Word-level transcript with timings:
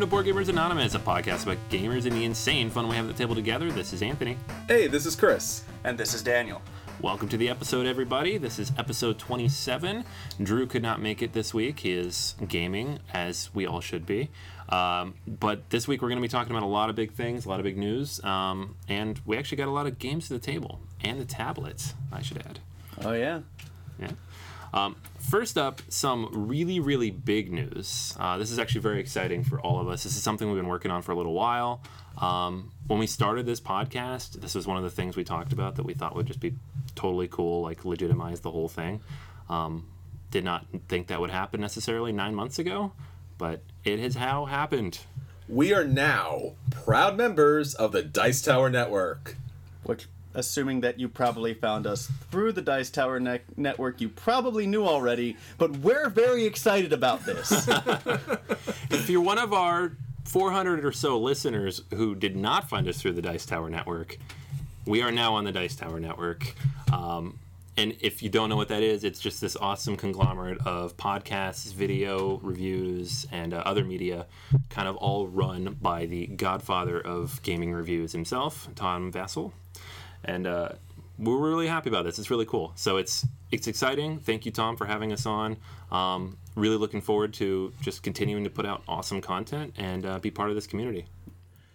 Welcome 0.00 0.08
to 0.08 0.32
Board 0.32 0.46
Gamers 0.46 0.48
Anonymous, 0.48 0.94
a 0.94 0.98
podcast 0.98 1.42
about 1.42 1.58
gamers 1.68 2.06
and 2.06 2.12
the 2.12 2.24
insane 2.24 2.70
fun 2.70 2.88
we 2.88 2.96
have 2.96 3.04
at 3.06 3.14
the 3.14 3.18
table 3.18 3.34
together. 3.34 3.70
This 3.70 3.92
is 3.92 4.00
Anthony. 4.00 4.38
Hey, 4.66 4.86
this 4.86 5.04
is 5.04 5.14
Chris. 5.14 5.62
And 5.84 5.98
this 5.98 6.14
is 6.14 6.22
Daniel. 6.22 6.62
Welcome 7.02 7.28
to 7.28 7.36
the 7.36 7.50
episode, 7.50 7.84
everybody. 7.84 8.38
This 8.38 8.58
is 8.58 8.72
episode 8.78 9.18
27. 9.18 10.06
Drew 10.42 10.66
could 10.66 10.80
not 10.80 11.02
make 11.02 11.20
it 11.20 11.34
this 11.34 11.52
week. 11.52 11.80
He 11.80 11.92
is 11.92 12.34
gaming, 12.48 13.00
as 13.12 13.50
we 13.52 13.66
all 13.66 13.82
should 13.82 14.06
be. 14.06 14.30
Um, 14.70 15.16
but 15.26 15.68
this 15.68 15.86
week 15.86 16.00
we're 16.00 16.08
going 16.08 16.16
to 16.16 16.22
be 16.22 16.28
talking 16.28 16.52
about 16.52 16.62
a 16.62 16.66
lot 16.66 16.88
of 16.88 16.96
big 16.96 17.12
things, 17.12 17.44
a 17.44 17.50
lot 17.50 17.60
of 17.60 17.64
big 17.64 17.76
news, 17.76 18.24
um, 18.24 18.76
and 18.88 19.20
we 19.26 19.36
actually 19.36 19.58
got 19.58 19.68
a 19.68 19.70
lot 19.70 19.86
of 19.86 19.98
games 19.98 20.28
to 20.28 20.32
the 20.32 20.40
table 20.40 20.80
and 21.04 21.20
the 21.20 21.26
tablets. 21.26 21.92
I 22.10 22.22
should 22.22 22.38
add. 22.38 22.58
Oh 23.04 23.12
yeah. 23.12 23.40
Yeah. 24.00 24.12
Um, 24.72 24.96
first 25.18 25.58
up, 25.58 25.82
some 25.88 26.28
really, 26.32 26.80
really 26.80 27.10
big 27.10 27.52
news. 27.52 28.16
Uh, 28.18 28.38
this 28.38 28.50
is 28.50 28.58
actually 28.58 28.82
very 28.82 29.00
exciting 29.00 29.42
for 29.42 29.60
all 29.60 29.80
of 29.80 29.88
us. 29.88 30.04
This 30.04 30.16
is 30.16 30.22
something 30.22 30.48
we've 30.48 30.56
been 30.56 30.68
working 30.68 30.90
on 30.90 31.02
for 31.02 31.12
a 31.12 31.16
little 31.16 31.34
while. 31.34 31.82
Um, 32.18 32.72
when 32.86 32.98
we 32.98 33.06
started 33.06 33.46
this 33.46 33.60
podcast, 33.60 34.40
this 34.40 34.54
was 34.54 34.66
one 34.66 34.76
of 34.76 34.82
the 34.82 34.90
things 34.90 35.16
we 35.16 35.24
talked 35.24 35.52
about 35.52 35.76
that 35.76 35.84
we 35.84 35.94
thought 35.94 36.14
would 36.14 36.26
just 36.26 36.40
be 36.40 36.54
totally 36.94 37.28
cool, 37.28 37.62
like 37.62 37.84
legitimize 37.84 38.40
the 38.40 38.50
whole 38.50 38.68
thing. 38.68 39.00
Um, 39.48 39.88
did 40.30 40.44
not 40.44 40.66
think 40.88 41.08
that 41.08 41.20
would 41.20 41.30
happen 41.30 41.60
necessarily 41.60 42.12
nine 42.12 42.34
months 42.34 42.58
ago, 42.58 42.92
but 43.38 43.62
it 43.84 43.98
has 43.98 44.14
how 44.14 44.44
happened. 44.44 45.00
We 45.48 45.72
are 45.72 45.84
now 45.84 46.52
proud 46.70 47.16
members 47.16 47.74
of 47.74 47.90
the 47.90 48.02
Dice 48.02 48.42
Tower 48.42 48.70
Network. 48.70 49.36
Which, 49.82 50.06
assuming 50.34 50.80
that 50.80 50.98
you 50.98 51.08
probably 51.08 51.54
found 51.54 51.86
us 51.86 52.10
through 52.30 52.52
the 52.52 52.62
Dice 52.62 52.90
Tower 52.90 53.18
ne- 53.20 53.40
Network, 53.56 54.00
you 54.00 54.08
probably 54.08 54.66
knew 54.66 54.84
already, 54.86 55.36
but 55.58 55.70
we're 55.78 56.08
very 56.08 56.44
excited 56.44 56.92
about 56.92 57.24
this. 57.24 57.68
If 58.90 59.08
you're 59.08 59.22
one 59.22 59.38
of 59.38 59.52
our 59.52 59.92
400 60.24 60.84
or 60.84 60.92
so 60.92 61.18
listeners 61.18 61.82
who 61.94 62.14
did 62.14 62.36
not 62.36 62.68
find 62.68 62.88
us 62.88 63.00
through 63.00 63.12
the 63.12 63.22
Dice 63.22 63.46
Tower 63.46 63.70
Network, 63.70 64.18
we 64.84 65.00
are 65.02 65.12
now 65.12 65.34
on 65.34 65.44
the 65.44 65.52
Dice 65.52 65.76
Tower 65.76 66.00
Network. 66.00 66.54
Um, 66.92 67.38
and 67.76 67.96
if 68.00 68.22
you 68.22 68.28
don't 68.28 68.48
know 68.48 68.56
what 68.56 68.68
that 68.68 68.82
is, 68.82 69.04
it's 69.04 69.20
just 69.20 69.40
this 69.40 69.56
awesome 69.56 69.96
conglomerate 69.96 70.58
of 70.66 70.96
podcasts, 70.96 71.72
video 71.72 72.38
reviews, 72.42 73.26
and 73.30 73.54
uh, 73.54 73.58
other 73.58 73.84
media, 73.84 74.26
kind 74.68 74.88
of 74.88 74.96
all 74.96 75.28
run 75.28 75.76
by 75.80 76.06
the 76.06 76.26
godfather 76.26 77.00
of 77.00 77.40
gaming 77.42 77.72
reviews 77.72 78.12
himself, 78.12 78.68
Tom 78.74 79.12
Vasel. 79.12 79.52
And 80.24 80.46
uh, 80.46 80.70
we're 81.18 81.38
really 81.38 81.66
happy 81.66 81.88
about 81.88 82.04
this. 82.04 82.18
It's 82.18 82.30
really 82.30 82.46
cool. 82.46 82.72
So 82.76 82.96
it's 82.96 83.26
it's 83.50 83.66
exciting. 83.66 84.18
Thank 84.20 84.46
you, 84.46 84.52
Tom, 84.52 84.76
for 84.76 84.86
having 84.86 85.12
us 85.12 85.26
on. 85.26 85.56
Um, 85.90 86.36
really 86.54 86.76
looking 86.76 87.00
forward 87.00 87.34
to 87.34 87.72
just 87.80 88.02
continuing 88.02 88.44
to 88.44 88.50
put 88.50 88.64
out 88.64 88.82
awesome 88.88 89.20
content 89.20 89.74
and 89.76 90.06
uh, 90.06 90.18
be 90.18 90.30
part 90.30 90.50
of 90.50 90.54
this 90.54 90.66
community. 90.66 91.06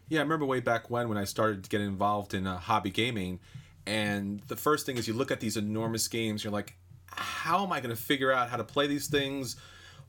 Yeah, 0.07 0.19
I 0.19 0.23
remember 0.23 0.45
way 0.45 0.59
back 0.59 0.89
when 0.89 1.09
when 1.09 1.17
I 1.17 1.23
started 1.25 1.63
to 1.63 1.69
get 1.69 1.81
involved 1.81 2.33
in 2.33 2.47
uh, 2.47 2.57
hobby 2.57 2.91
gaming, 2.91 3.39
and 3.85 4.41
the 4.47 4.55
first 4.55 4.85
thing 4.85 4.97
is 4.97 5.07
you 5.07 5.13
look 5.13 5.31
at 5.31 5.39
these 5.39 5.57
enormous 5.57 6.07
games, 6.07 6.43
you're 6.43 6.53
like, 6.53 6.75
how 7.07 7.63
am 7.63 7.71
I 7.71 7.79
going 7.79 7.95
to 7.95 8.01
figure 8.01 8.31
out 8.31 8.49
how 8.49 8.57
to 8.57 8.63
play 8.63 8.88
these 8.88 9.07
things? 9.07 9.55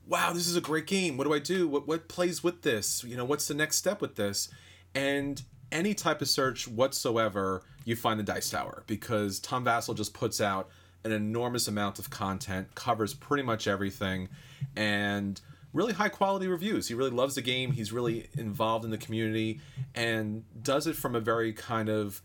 Wow, 0.07 0.33
this 0.33 0.47
is 0.47 0.55
a 0.55 0.61
great 0.61 0.87
game. 0.87 1.17
What 1.17 1.25
do 1.25 1.33
I 1.33 1.39
do? 1.39 1.67
What 1.67 1.87
what 1.87 2.07
plays 2.07 2.43
with 2.43 2.61
this? 2.61 3.03
You 3.03 3.17
know, 3.17 3.25
what's 3.25 3.47
the 3.47 3.53
next 3.53 3.77
step 3.77 4.01
with 4.01 4.15
this? 4.15 4.49
And 4.95 5.43
any 5.71 5.93
type 5.93 6.21
of 6.21 6.29
search 6.29 6.67
whatsoever, 6.67 7.63
you 7.85 7.95
find 7.95 8.19
the 8.19 8.23
Dice 8.23 8.49
Tower 8.49 8.83
because 8.87 9.39
Tom 9.39 9.65
Vasel 9.65 9.95
just 9.95 10.13
puts 10.13 10.41
out 10.41 10.69
an 11.03 11.11
enormous 11.11 11.67
amount 11.67 11.99
of 11.99 12.09
content, 12.09 12.75
covers 12.75 13.13
pretty 13.13 13.43
much 13.43 13.67
everything, 13.67 14.29
and 14.75 15.39
really 15.73 15.93
high 15.93 16.09
quality 16.09 16.47
reviews. 16.47 16.87
He 16.87 16.93
really 16.93 17.11
loves 17.11 17.35
the 17.35 17.41
game. 17.41 17.71
He's 17.71 17.91
really 17.91 18.29
involved 18.37 18.83
in 18.83 18.91
the 18.91 18.97
community 18.97 19.61
and 19.95 20.43
does 20.61 20.87
it 20.87 20.95
from 20.95 21.15
a 21.15 21.19
very 21.19 21.53
kind 21.53 21.89
of 21.89 22.21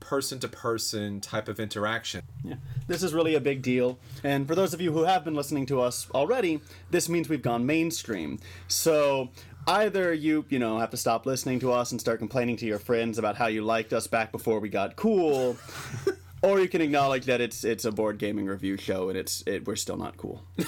person 0.00 0.40
to 0.40 0.48
person 0.48 1.20
type 1.20 1.48
of 1.48 1.60
interaction. 1.60 2.22
yeah. 2.42 2.54
This 2.86 3.02
is 3.02 3.14
really 3.14 3.34
a 3.34 3.40
big 3.40 3.62
deal. 3.62 3.98
And 4.22 4.48
for 4.48 4.54
those 4.54 4.74
of 4.74 4.80
you 4.80 4.92
who 4.92 5.04
have 5.04 5.24
been 5.24 5.34
listening 5.34 5.66
to 5.66 5.80
us 5.80 6.08
already, 6.14 6.60
this 6.90 7.08
means 7.08 7.28
we've 7.28 7.42
gone 7.42 7.66
mainstream. 7.66 8.38
So 8.68 9.30
either 9.66 10.12
you, 10.12 10.44
you 10.48 10.58
know, 10.58 10.78
have 10.78 10.90
to 10.90 10.96
stop 10.96 11.26
listening 11.26 11.60
to 11.60 11.72
us 11.72 11.90
and 11.92 12.00
start 12.00 12.18
complaining 12.18 12.56
to 12.58 12.66
your 12.66 12.78
friends 12.78 13.18
about 13.18 13.36
how 13.36 13.46
you 13.46 13.62
liked 13.62 13.92
us 13.92 14.06
back 14.06 14.32
before 14.32 14.60
we 14.60 14.68
got 14.68 14.96
cool. 14.96 15.56
Or 16.42 16.60
you 16.60 16.68
can 16.68 16.82
acknowledge 16.82 17.24
that 17.24 17.40
it's 17.40 17.64
it's 17.64 17.86
a 17.86 17.90
board 17.90 18.18
gaming 18.18 18.44
review 18.44 18.76
show 18.76 19.08
and 19.08 19.16
it's 19.16 19.42
it, 19.46 19.66
we're 19.66 19.76
still 19.76 19.96
not 19.96 20.18
cool. 20.18 20.42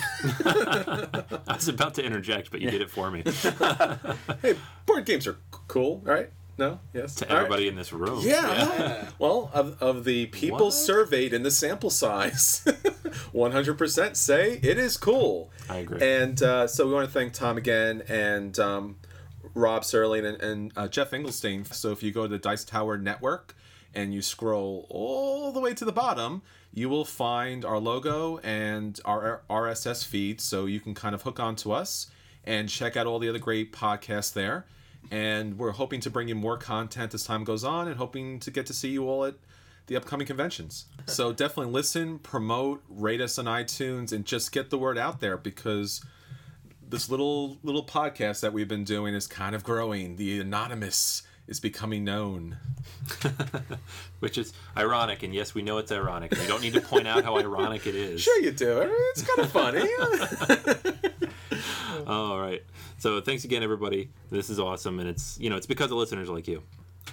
I 0.46 1.34
was 1.48 1.68
about 1.68 1.92
to 1.96 2.02
interject, 2.02 2.50
but 2.50 2.62
you 2.62 2.70
did 2.70 2.80
it 2.80 2.88
for 2.88 3.10
me. 3.10 3.22
Hey, 4.40 4.54
board 4.86 5.04
games 5.04 5.26
are 5.26 5.36
cool, 5.68 6.00
right? 6.02 6.30
No? 6.56 6.80
Yes. 6.94 7.16
to 7.16 7.28
All 7.28 7.34
right. 7.34 7.42
everybody 7.44 7.68
in 7.68 7.76
this 7.76 7.92
room. 7.92 8.20
Yeah. 8.22 9.10
Well, 9.18 9.50
of, 9.52 9.82
of 9.82 10.04
the 10.04 10.26
people 10.26 10.66
What? 10.66 10.72
surveyed 10.74 11.34
in 11.34 11.42
the 11.42 11.50
sample 11.50 11.90
size, 11.90 12.64
100% 13.10 14.16
say 14.16 14.60
it 14.62 14.78
is 14.78 14.96
cool. 14.96 15.50
I 15.68 15.78
agree. 15.78 15.98
And 16.00 16.42
uh, 16.42 16.66
so 16.66 16.86
we 16.86 16.94
want 16.94 17.06
to 17.06 17.12
thank 17.12 17.32
Tom 17.32 17.56
again 17.56 18.02
and 18.08 18.58
um, 18.58 18.96
Rob 19.54 19.82
Serling 19.82 20.26
and, 20.26 20.42
and 20.42 20.72
uh, 20.76 20.88
Geoff 20.88 21.10
Engelstein. 21.10 21.72
So 21.72 21.90
if 21.90 22.02
you 22.02 22.12
go 22.12 22.22
to 22.22 22.28
the 22.28 22.38
Dice 22.38 22.64
Tower 22.64 22.98
Network 22.98 23.56
and 23.94 24.12
you 24.12 24.22
scroll 24.22 24.86
all 24.90 25.52
the 25.52 25.60
way 25.60 25.74
to 25.74 25.84
the 25.84 25.92
bottom, 25.92 26.42
you 26.72 26.88
will 26.88 27.04
find 27.04 27.64
our 27.64 27.78
logo 27.78 28.38
and 28.38 29.00
our 29.04 29.42
RSS 29.48 30.04
feed. 30.04 30.40
So 30.40 30.66
you 30.66 30.80
can 30.80 30.94
kind 30.94 31.14
of 31.14 31.22
hook 31.22 31.40
on 31.40 31.56
to 31.56 31.72
us 31.72 32.08
and 32.44 32.68
check 32.68 32.96
out 32.96 33.06
all 33.06 33.18
the 33.18 33.28
other 33.28 33.38
great 33.38 33.72
podcasts 33.72 34.32
there. 34.32 34.66
And 35.10 35.58
we're 35.58 35.72
hoping 35.72 36.00
to 36.00 36.10
bring 36.10 36.28
you 36.28 36.34
more 36.34 36.58
content 36.58 37.14
as 37.14 37.24
time 37.24 37.44
goes 37.44 37.64
on 37.64 37.88
and 37.88 37.96
hoping 37.96 38.40
to 38.40 38.50
get 38.50 38.66
to 38.66 38.74
see 38.74 38.90
you 38.90 39.08
all 39.08 39.24
at 39.24 39.34
the 39.86 39.96
upcoming 39.96 40.26
conventions. 40.26 40.86
So 41.06 41.32
definitely 41.34 41.72
listen, 41.72 42.18
promote, 42.18 42.82
rate 42.88 43.20
us 43.20 43.38
on 43.38 43.46
iTunes, 43.46 44.12
and 44.12 44.24
just 44.24 44.52
get 44.52 44.70
the 44.70 44.78
word 44.78 44.98
out 44.98 45.20
there 45.20 45.36
because 45.36 46.04
this 46.88 47.10
little 47.10 47.58
little 47.62 47.84
podcast 47.84 48.40
that 48.40 48.52
we've 48.52 48.68
been 48.68 48.84
doing 48.84 49.14
is 49.14 49.26
kind 49.26 49.54
of 49.54 49.64
growing. 49.64 50.16
The 50.16 50.40
anonymous 50.40 51.22
is 51.48 51.60
becoming 51.60 52.04
known. 52.04 52.58
Which 54.20 54.38
is 54.38 54.52
ironic, 54.76 55.22
and 55.22 55.34
yes, 55.34 55.54
we 55.54 55.62
know 55.62 55.78
it's 55.78 55.92
ironic. 55.92 56.32
We 56.32 56.46
don't 56.46 56.62
need 56.62 56.74
to 56.74 56.80
point 56.80 57.06
out 57.06 57.24
how 57.24 57.36
ironic 57.38 57.86
it 57.86 57.94
is. 57.94 58.20
Sure, 58.20 58.40
you 58.40 58.50
do. 58.50 58.80
It's 59.10 59.22
kind 59.22 59.38
of 59.40 59.50
funny. 59.50 59.88
All 62.06 62.40
right. 62.40 62.62
So 62.98 63.20
thanks 63.20 63.44
again, 63.44 63.62
everybody. 63.62 64.10
This 64.30 64.50
is 64.50 64.58
awesome, 64.58 64.98
and 64.98 65.08
it's 65.08 65.38
you 65.38 65.50
know 65.50 65.56
it's 65.56 65.66
because 65.66 65.90
of 65.90 65.98
listeners 65.98 66.28
like 66.28 66.48
you. 66.48 66.62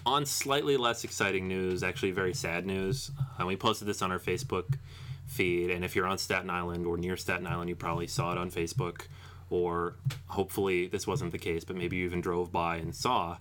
On 0.05 0.25
slightly 0.25 0.75
less 0.77 1.03
exciting 1.03 1.47
news, 1.47 1.81
actually 1.81 2.11
very 2.11 2.33
sad 2.33 2.65
news, 2.65 3.11
uh, 3.39 3.45
we 3.45 3.55
posted 3.55 3.87
this 3.87 4.01
on 4.01 4.11
our 4.11 4.19
Facebook 4.19 4.77
feed, 5.25 5.69
and 5.69 5.85
if 5.85 5.95
you're 5.95 6.07
on 6.07 6.17
Staten 6.17 6.49
Island 6.49 6.85
or 6.85 6.97
near 6.97 7.15
Staten 7.15 7.47
Island, 7.47 7.69
you 7.69 7.75
probably 7.75 8.07
saw 8.07 8.31
it 8.31 8.37
on 8.37 8.51
Facebook, 8.51 9.07
or 9.49 9.95
hopefully 10.27 10.87
this 10.87 11.07
wasn't 11.07 11.31
the 11.31 11.37
case, 11.37 11.63
but 11.63 11.75
maybe 11.75 11.97
you 11.97 12.05
even 12.05 12.21
drove 12.21 12.51
by 12.51 12.77
and 12.77 12.93
saw. 12.93 13.37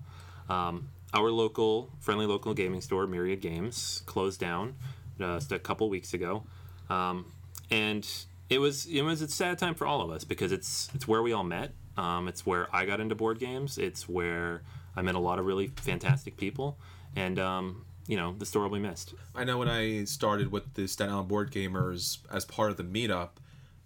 Um, 0.48 0.88
our 1.14 1.30
local, 1.30 1.90
friendly 2.00 2.26
local 2.26 2.54
gaming 2.54 2.80
store, 2.80 3.06
Myriad 3.06 3.40
Games, 3.40 4.02
closed 4.06 4.40
down 4.40 4.76
uh, 5.20 5.38
just 5.38 5.52
a 5.52 5.58
couple 5.58 5.88
weeks 5.90 6.14
ago, 6.14 6.44
um, 6.88 7.32
and 7.70 8.08
it 8.48 8.58
was 8.58 8.86
it 8.86 9.02
was 9.02 9.20
a 9.22 9.28
sad 9.28 9.58
time 9.58 9.74
for 9.74 9.86
all 9.86 10.00
of 10.00 10.10
us 10.10 10.24
because 10.24 10.52
it's 10.52 10.90
it's 10.94 11.06
where 11.08 11.22
we 11.22 11.32
all 11.32 11.44
met. 11.44 11.72
Um, 11.96 12.28
it's 12.28 12.46
where 12.46 12.74
I 12.74 12.86
got 12.86 13.00
into 13.00 13.14
board 13.14 13.38
games. 13.38 13.78
It's 13.78 14.08
where 14.08 14.62
I 14.96 15.02
met 15.02 15.14
a 15.14 15.20
lot 15.20 15.38
of 15.38 15.46
really 15.46 15.68
fantastic 15.68 16.36
people, 16.36 16.78
and 17.16 17.38
um, 17.38 17.84
you 18.06 18.16
know 18.16 18.34
the 18.38 18.46
store 18.46 18.62
will 18.62 18.70
be 18.70 18.78
missed. 18.78 19.14
I 19.34 19.44
know 19.44 19.58
when 19.58 19.68
I 19.68 20.04
started 20.04 20.50
with 20.52 20.74
the 20.74 20.86
Staten 20.86 21.12
Island 21.12 21.28
Board 21.28 21.50
Gamers 21.50 22.18
as 22.30 22.44
part 22.44 22.70
of 22.70 22.76
the 22.76 22.84
meetup, 22.84 23.30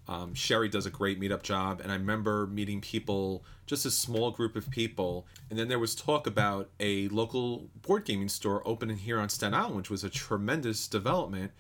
um, 0.09 0.35
Sherry 0.35 0.69
does 0.69 0.87
a 0.87 0.91
great 0.91 1.21
meetup 1.21 1.43
job, 1.43 1.81
and 1.81 1.91
I 1.91 1.97
remember 1.97 2.47
meeting 2.47 2.81
people, 2.81 3.45
just 3.67 3.85
a 3.87 3.91
small 3.91 4.31
group 4.31 4.55
of 4.55 4.71
people, 4.71 5.27
and 5.51 5.59
then 5.59 5.69
there 5.69 5.79
was 5.79 5.95
talk 5.95 6.27
about 6.27 6.71
a 6.79 7.09
local 7.09 7.69
board 7.83 8.05
gaming 8.05 8.29
store 8.29 8.63
opening 8.67 8.99
here 8.99 9.19
on 9.19 9.29
Staten 9.29 9.55
Island, 9.55 9.77
which 9.77 9.91
was 9.91 10.05
a 10.05 10.11
tremendous 10.11 10.87
development. 10.87 11.53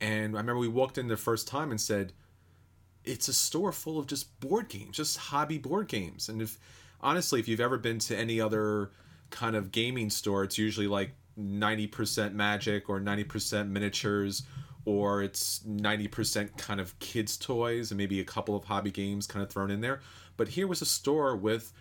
And 0.00 0.34
I 0.36 0.40
remember 0.40 0.58
we 0.58 0.68
walked 0.68 0.98
in 0.98 1.08
the 1.08 1.16
first 1.16 1.48
time 1.48 1.70
and 1.70 1.80
said, 1.80 2.12
"It's 3.04 3.28
a 3.28 3.32
store 3.32 3.72
full 3.72 3.98
of 3.98 4.06
just 4.06 4.38
board 4.40 4.68
games, 4.68 4.96
just 4.96 5.16
hobby 5.16 5.56
board 5.56 5.88
games." 5.88 6.28
And 6.28 6.42
if 6.42 6.58
honestly, 7.04 7.38
if 7.38 7.46
you've 7.46 7.60
ever 7.60 7.78
been 7.78 7.98
to 8.00 8.16
any 8.16 8.40
other 8.40 8.90
kind 9.30 9.54
of 9.54 9.70
gaming 9.70 10.10
store, 10.10 10.42
it's 10.42 10.58
usually 10.58 10.88
like 10.88 11.12
90% 11.38 12.32
magic 12.32 12.88
or 12.88 13.00
90% 13.00 13.68
miniatures 13.68 14.42
or 14.86 15.22
it's 15.22 15.60
90% 15.60 16.56
kind 16.56 16.80
of 16.80 16.98
kids 16.98 17.36
toys 17.36 17.90
and 17.90 17.98
maybe 17.98 18.20
a 18.20 18.24
couple 18.24 18.56
of 18.56 18.64
hobby 18.64 18.90
games 18.90 19.26
kind 19.26 19.42
of 19.42 19.50
thrown 19.50 19.70
in 19.70 19.80
there. 19.80 20.00
But 20.36 20.48
here 20.48 20.66
was 20.66 20.82
a 20.82 20.86
store 20.86 21.36
with 21.36 21.72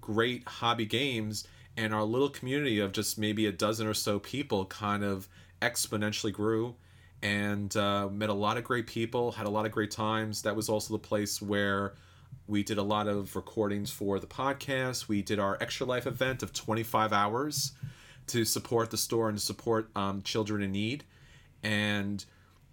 great 0.00 0.46
hobby 0.46 0.86
games 0.86 1.46
and 1.76 1.94
our 1.94 2.04
little 2.04 2.30
community 2.30 2.78
of 2.78 2.92
just 2.92 3.18
maybe 3.18 3.46
a 3.46 3.52
dozen 3.52 3.86
or 3.86 3.94
so 3.94 4.18
people 4.18 4.64
kind 4.66 5.02
of 5.02 5.28
exponentially 5.60 6.32
grew 6.32 6.74
and 7.22 7.76
uh, 7.76 8.08
met 8.08 8.28
a 8.28 8.34
lot 8.34 8.56
of 8.56 8.64
great 8.64 8.86
people 8.86 9.32
had 9.32 9.46
a 9.46 9.50
lot 9.50 9.66
of 9.66 9.72
great 9.72 9.90
times. 9.90 10.42
That 10.42 10.56
was 10.56 10.68
also 10.68 10.94
the 10.94 10.98
place 10.98 11.42
where 11.42 11.94
We 12.48 12.62
did 12.62 12.78
a 12.78 12.82
lot 12.82 13.08
of 13.08 13.34
recordings 13.34 13.90
for 13.90 14.18
the 14.20 14.26
podcast. 14.26 15.08
We 15.08 15.22
did 15.22 15.38
our 15.38 15.58
Extra 15.60 15.86
Life 15.86 16.06
event 16.06 16.42
of 16.42 16.52
25 16.52 17.12
hours 17.12 17.72
to 18.28 18.44
support 18.44 18.90
the 18.90 18.96
store 18.96 19.28
and 19.28 19.38
to 19.38 19.44
support 19.44 19.88
um, 19.96 20.22
children 20.22 20.62
in 20.62 20.72
need. 20.72 21.04
And 21.62 22.24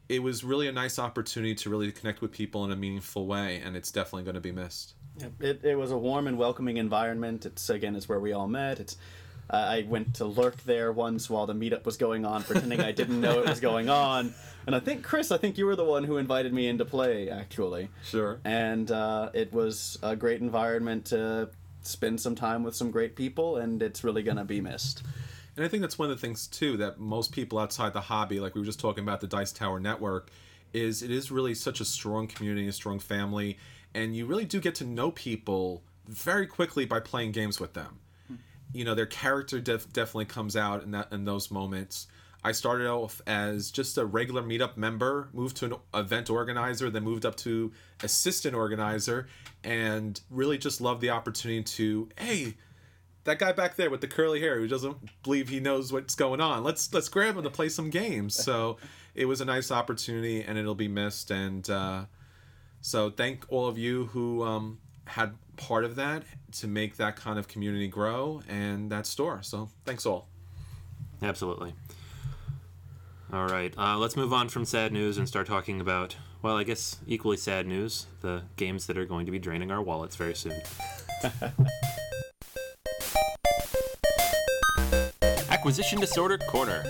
it 0.09 0.21
was 0.21 0.43
really 0.43 0.67
a 0.67 0.71
nice 0.71 0.99
opportunity 0.99 1.55
to 1.55 1.69
really 1.69 1.91
connect 1.91 2.21
with 2.21 2.31
people 2.31 2.65
in 2.65 2.71
a 2.71 2.75
meaningful 2.75 3.25
way, 3.25 3.61
and 3.63 3.75
it's 3.75 3.91
definitely 3.91 4.23
going 4.23 4.35
to 4.35 4.41
be 4.41 4.51
missed. 4.51 4.93
It, 5.39 5.63
it 5.63 5.75
was 5.75 5.91
a 5.91 5.97
warm 5.97 6.27
and 6.27 6.37
welcoming 6.37 6.77
environment. 6.77 7.45
It's 7.45 7.69
again, 7.69 7.95
it's 7.95 8.09
where 8.09 8.19
we 8.19 8.33
all 8.33 8.47
met. 8.47 8.79
It's 8.79 8.97
uh, 9.49 9.55
I 9.55 9.85
went 9.87 10.15
to 10.15 10.25
lurk 10.25 10.63
there 10.63 10.91
once 10.91 11.29
while 11.29 11.45
the 11.45 11.53
meetup 11.53 11.85
was 11.85 11.97
going 11.97 12.25
on, 12.25 12.43
pretending 12.43 12.81
I 12.81 12.91
didn't 12.91 13.19
know 13.21 13.39
it 13.39 13.49
was 13.49 13.59
going 13.59 13.89
on. 13.89 14.33
And 14.65 14.75
I 14.75 14.79
think 14.79 15.03
Chris, 15.03 15.31
I 15.31 15.37
think 15.37 15.57
you 15.57 15.65
were 15.65 15.75
the 15.75 15.83
one 15.83 16.03
who 16.03 16.17
invited 16.17 16.53
me 16.53 16.67
into 16.67 16.85
play, 16.85 17.29
actually. 17.29 17.89
Sure. 18.03 18.39
And 18.45 18.89
uh, 18.89 19.29
it 19.33 19.51
was 19.51 19.99
a 20.01 20.15
great 20.15 20.41
environment 20.41 21.05
to 21.07 21.49
spend 21.81 22.21
some 22.21 22.35
time 22.35 22.63
with 22.63 22.75
some 22.75 22.91
great 22.91 23.15
people, 23.15 23.57
and 23.57 23.81
it's 23.83 24.03
really 24.03 24.23
gonna 24.23 24.45
be 24.45 24.61
missed. 24.61 25.03
And 25.55 25.65
I 25.65 25.67
think 25.67 25.81
that's 25.81 25.99
one 25.99 26.09
of 26.09 26.15
the 26.15 26.21
things 26.25 26.47
too 26.47 26.77
that 26.77 26.99
most 26.99 27.31
people 27.31 27.59
outside 27.59 27.93
the 27.93 28.01
hobby, 28.01 28.39
like 28.39 28.55
we 28.55 28.61
were 28.61 28.65
just 28.65 28.79
talking 28.79 29.03
about 29.03 29.21
the 29.21 29.27
Dice 29.27 29.51
Tower 29.51 29.79
Network, 29.79 30.29
is 30.73 31.03
it 31.03 31.11
is 31.11 31.29
really 31.29 31.53
such 31.53 31.79
a 31.79 31.85
strong 31.85 32.27
community, 32.27 32.67
a 32.67 32.71
strong 32.71 32.99
family, 32.99 33.57
and 33.93 34.15
you 34.15 34.25
really 34.25 34.45
do 34.45 34.59
get 34.59 34.75
to 34.75 34.85
know 34.85 35.11
people 35.11 35.83
very 36.07 36.47
quickly 36.47 36.85
by 36.85 36.99
playing 36.99 37.31
games 37.31 37.59
with 37.59 37.73
them. 37.73 37.99
You 38.73 38.83
know, 38.85 38.95
their 38.95 39.05
character 39.05 39.59
def- 39.59 39.91
definitely 39.93 40.25
comes 40.25 40.55
out 40.55 40.83
in 40.83 40.91
that 40.91 41.11
in 41.11 41.25
those 41.25 41.51
moments. 41.51 42.07
I 42.45 42.51
started 42.51 42.87
off 42.87 43.21
as 43.25 43.71
just 43.71 43.97
a 43.97 44.05
regular 44.05 44.43
meetup 44.43 44.75
member, 44.75 45.29
moved 45.31 45.55
to 45.57 45.65
an 45.65 45.73
event 45.93 46.29
organizer, 46.29 46.89
then 46.89 47.03
moved 47.03 47.25
up 47.25 47.37
to 47.37 47.71
assistant 48.03 48.53
organizer, 48.53 49.27
and 49.63 50.19
really 50.29 50.57
just 50.57 50.81
loved 50.81 50.99
the 50.99 51.11
opportunity 51.11 51.63
to, 51.63 52.09
hey, 52.17 52.55
that 53.23 53.39
guy 53.39 53.53
back 53.53 53.77
there 53.77 53.89
with 53.89 54.01
the 54.01 54.07
curly 54.07 54.41
hair 54.41 54.59
who 54.59 54.67
doesn't 54.67 54.97
believe 55.23 55.47
he 55.47 55.61
knows 55.61 55.93
what's 55.93 56.15
going 56.15 56.41
on. 56.41 56.65
Let's 56.65 56.93
let's 56.93 57.07
grab 57.07 57.37
him 57.37 57.43
to 57.43 57.49
play 57.49 57.69
some 57.69 57.89
games. 57.89 58.35
So 58.35 58.77
it 59.15 59.25
was 59.25 59.39
a 59.39 59.45
nice 59.45 59.71
opportunity, 59.71 60.41
and 60.41 60.57
it'll 60.57 60.75
be 60.75 60.89
missed. 60.89 61.31
And 61.31 61.69
uh, 61.69 62.05
so 62.81 63.09
thank 63.09 63.45
all 63.47 63.67
of 63.67 63.77
you 63.77 64.07
who 64.07 64.43
um, 64.43 64.79
had 65.05 65.35
part 65.55 65.85
of 65.85 65.95
that 65.95 66.23
to 66.53 66.67
make 66.67 66.97
that 66.97 67.15
kind 67.15 67.37
of 67.39 67.47
community 67.47 67.87
grow 67.87 68.41
and 68.47 68.91
that 68.91 69.05
store. 69.05 69.41
So 69.41 69.69
thanks 69.85 70.05
all. 70.05 70.27
Absolutely. 71.21 71.73
All 73.31 73.47
right, 73.47 73.73
uh, 73.77 73.97
let's 73.97 74.15
move 74.15 74.31
on 74.31 74.47
from 74.49 74.63
sad 74.63 74.91
news 74.93 75.17
and 75.17 75.27
start 75.27 75.47
talking 75.47 75.81
about, 75.81 76.15
well, 76.43 76.55
I 76.55 76.63
guess 76.63 76.97
equally 77.07 77.37
sad 77.37 77.65
news 77.65 78.05
the 78.21 78.43
games 78.57 78.85
that 78.85 78.95
are 78.95 79.05
going 79.05 79.25
to 79.25 79.31
be 79.31 79.39
draining 79.39 79.71
our 79.71 79.81
wallets 79.81 80.15
very 80.15 80.35
soon. 80.35 80.61
Acquisition 85.49 85.99
Disorder 85.99 86.37
Corner. 86.37 86.83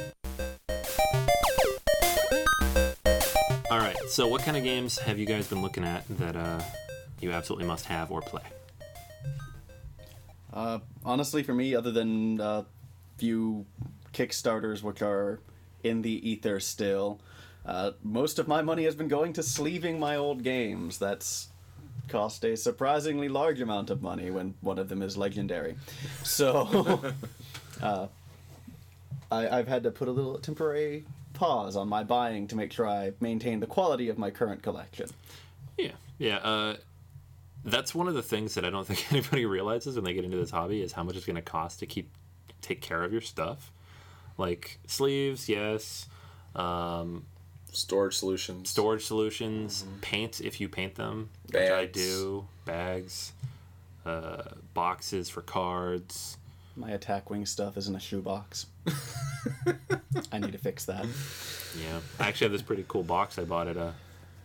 All 3.72 3.80
right, 3.80 3.96
so 4.10 4.28
what 4.28 4.42
kind 4.42 4.58
of 4.58 4.64
games 4.64 4.98
have 5.00 5.18
you 5.18 5.26
guys 5.26 5.48
been 5.48 5.62
looking 5.62 5.86
at 5.86 6.06
that 6.18 6.36
uh, 6.36 6.62
you 7.22 7.32
absolutely 7.32 7.68
must 7.68 7.86
have 7.86 8.12
or 8.12 8.22
play? 8.22 8.42
Uh, 10.54 10.80
honestly, 11.04 11.42
for 11.44 11.54
me, 11.54 11.74
other 11.74 11.92
than 11.92 12.40
a 12.40 12.66
few 13.18 13.66
Kickstarters 14.14 14.84
which 14.84 15.02
are 15.02 15.40
in 15.84 16.04
the 16.04 16.30
ether 16.30 16.60
still, 16.60 17.20
uh, 17.66 17.92
most 18.04 18.38
of 18.40 18.48
my 18.48 18.62
money 18.62 18.84
has 18.84 18.96
been 18.96 19.08
going 19.08 19.34
to 19.34 19.44
sleeving 19.44 20.00
my 20.00 20.16
old 20.16 20.44
games. 20.44 21.00
That's 21.00 21.48
cost 22.10 22.44
a 22.44 22.56
surprisingly 22.56 23.30
large 23.30 23.62
amount 23.62 23.90
of 23.90 24.02
money 24.02 24.30
when 24.30 24.54
one 24.62 24.78
of 24.78 24.90
them 24.90 25.02
is 25.02 25.18
legendary. 25.18 25.76
So, 26.24 27.14
uh, 27.82 28.08
I, 29.32 29.60
I've 29.60 29.68
had 29.68 29.84
to 29.84 29.92
put 29.92 30.08
a 30.08 30.12
little 30.12 30.38
temporary 30.38 31.06
pause 31.34 31.76
on 31.76 31.90
my 31.90 32.04
buying 32.04 32.48
to 32.48 32.56
make 32.56 32.72
sure 32.72 32.88
I 32.88 33.14
maintain 33.20 33.60
the 33.60 33.66
quality 33.66 34.10
of 34.10 34.18
my 34.18 34.30
current 34.30 34.62
collection. 34.62 35.10
Yeah, 35.78 35.92
yeah. 36.20 36.76
Uh, 37.66 37.70
that's 37.70 37.94
one 37.96 38.08
of 38.08 38.14
the 38.14 38.24
things 38.24 38.56
that 38.56 38.66
I 38.66 38.70
don't 38.70 38.86
think 38.86 39.06
anybody 39.12 39.46
realizes 39.46 39.96
when 39.96 40.04
they 40.06 40.14
get 40.14 40.26
into 40.26 40.38
this 40.38 40.52
hobby 40.52 40.82
is 40.82 40.92
how 40.92 41.04
much 41.04 41.16
it's 41.16 41.26
going 41.26 41.36
to 41.36 41.42
cost 41.42 41.80
to 41.80 41.86
keep 41.86 42.10
take 42.62 42.82
care 42.82 43.04
of 43.04 43.12
your 43.12 43.22
stuff. 43.22 43.72
Like 44.38 44.80
sleeves, 44.88 45.48
yes. 45.50 46.08
Um, 46.56 47.26
Storage 47.72 48.16
solutions. 48.16 48.70
storage 48.70 49.04
solutions, 49.04 49.84
paint 50.02 50.40
if 50.42 50.62
you 50.62 50.70
paint 50.70 50.94
them, 50.96 51.30
which 51.48 51.56
I 51.56 51.86
Bags. 51.86 51.92
do. 52.00 52.48
Bags, 52.66 53.34
uh, 54.06 54.44
boxes 54.76 55.28
for 55.30 55.42
cards. 55.42 56.38
My 56.76 56.92
attack 56.92 57.30
wing 57.32 57.46
stuff 57.48 57.76
is 57.78 57.88
in 57.88 57.96
a 57.96 58.00
shoebox. 58.00 58.68
I 60.32 60.38
need 60.40 60.52
to 60.52 60.58
fix 60.60 60.86
that. 60.86 61.06
Yeah, 61.82 62.00
I 62.20 62.28
actually 62.28 62.46
have 62.46 62.52
this 62.52 62.62
pretty 62.62 62.86
cool 62.88 63.04
box 63.04 63.40
I 63.40 63.44
bought 63.44 63.68
at 63.68 63.78
a 63.78 63.94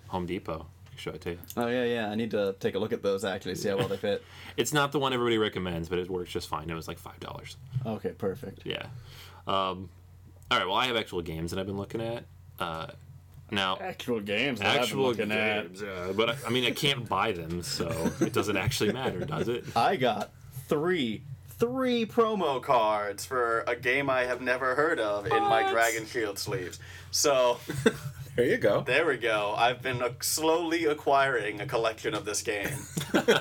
Home 0.09 0.25
Depot. 0.27 0.67
I 0.99 1.01
can 1.01 1.13
show 1.13 1.15
it 1.15 1.21
to 1.23 1.31
you. 1.31 1.39
Oh 1.57 1.69
yeah, 1.69 1.85
yeah. 1.85 2.11
I 2.11 2.15
need 2.15 2.31
to 2.33 2.55
take 2.59 2.75
a 2.75 2.79
look 2.79 2.93
at 2.93 3.03
those 3.03 3.25
actually, 3.25 3.55
see 3.55 3.69
how 3.69 3.77
well 3.77 3.89
they 3.89 3.97
fit. 3.97 4.23
It's 4.57 4.73
not 4.73 4.91
the 4.91 4.99
one 4.99 5.13
everybody 5.13 5.39
recommends, 5.39 5.89
but 5.89 6.01
it 6.01 6.11
works 6.11 6.31
just 6.31 6.49
fine. 6.49 6.69
It 6.69 6.75
was 6.75 6.89
like 6.89 6.99
five 6.99 7.21
dollars. 7.21 7.57
Okay, 7.87 8.11
perfect. 8.11 8.63
Yeah. 8.65 8.87
Um, 9.47 9.89
all 10.51 10.59
right. 10.59 10.67
Well, 10.67 10.75
I 10.75 10.87
have 10.87 10.97
actual 10.97 11.23
games 11.23 11.53
that 11.53 11.61
I've 11.61 11.67
been 11.67 11.77
looking 11.79 12.01
at. 12.01 12.25
Uh, 12.59 12.89
now, 13.53 13.79
Actual 13.81 14.19
games. 14.21 14.59
That 14.59 14.79
actual 14.81 15.11
I've 15.11 15.17
been 15.17 15.29
looking 15.29 15.39
at. 15.39 15.63
games, 15.69 15.83
yeah, 15.83 16.13
but 16.13 16.31
I, 16.31 16.37
I 16.49 16.51
mean, 16.51 16.65
I 16.65 16.73
can't 16.73 17.09
buy 17.09 17.31
them, 17.33 17.63
so 17.63 17.89
it 18.21 18.33
doesn't 18.33 18.57
actually 18.57 18.93
matter, 18.93 19.21
does 19.25 19.49
it? 19.49 19.65
I 19.77 19.95
got 19.97 20.33
three, 20.69 21.23
three 21.51 22.05
promo 22.05 22.61
cards 22.61 23.25
for 23.25 23.61
a 23.69 23.77
game 23.77 24.11
I 24.11 24.25
have 24.25 24.41
never 24.43 24.75
heard 24.75 24.99
of 24.99 25.27
in 25.27 25.43
my 25.45 25.71
Dragon 25.71 26.05
Shield 26.05 26.39
sleeves. 26.39 26.81
So 27.13 27.59
There 28.39 28.47
you 28.47 28.57
go. 28.57 28.83
there 28.83 29.05
we 29.05 29.17
go. 29.17 29.53
I've 29.59 29.83
been 29.83 30.01
uh, 30.01 30.11
slowly 30.21 30.85
acquiring 30.85 31.61
a 31.61 31.67
collection 31.67 32.15
of 32.15 32.25
this 32.25 32.41
game. 32.41 32.71
You're 33.13 33.35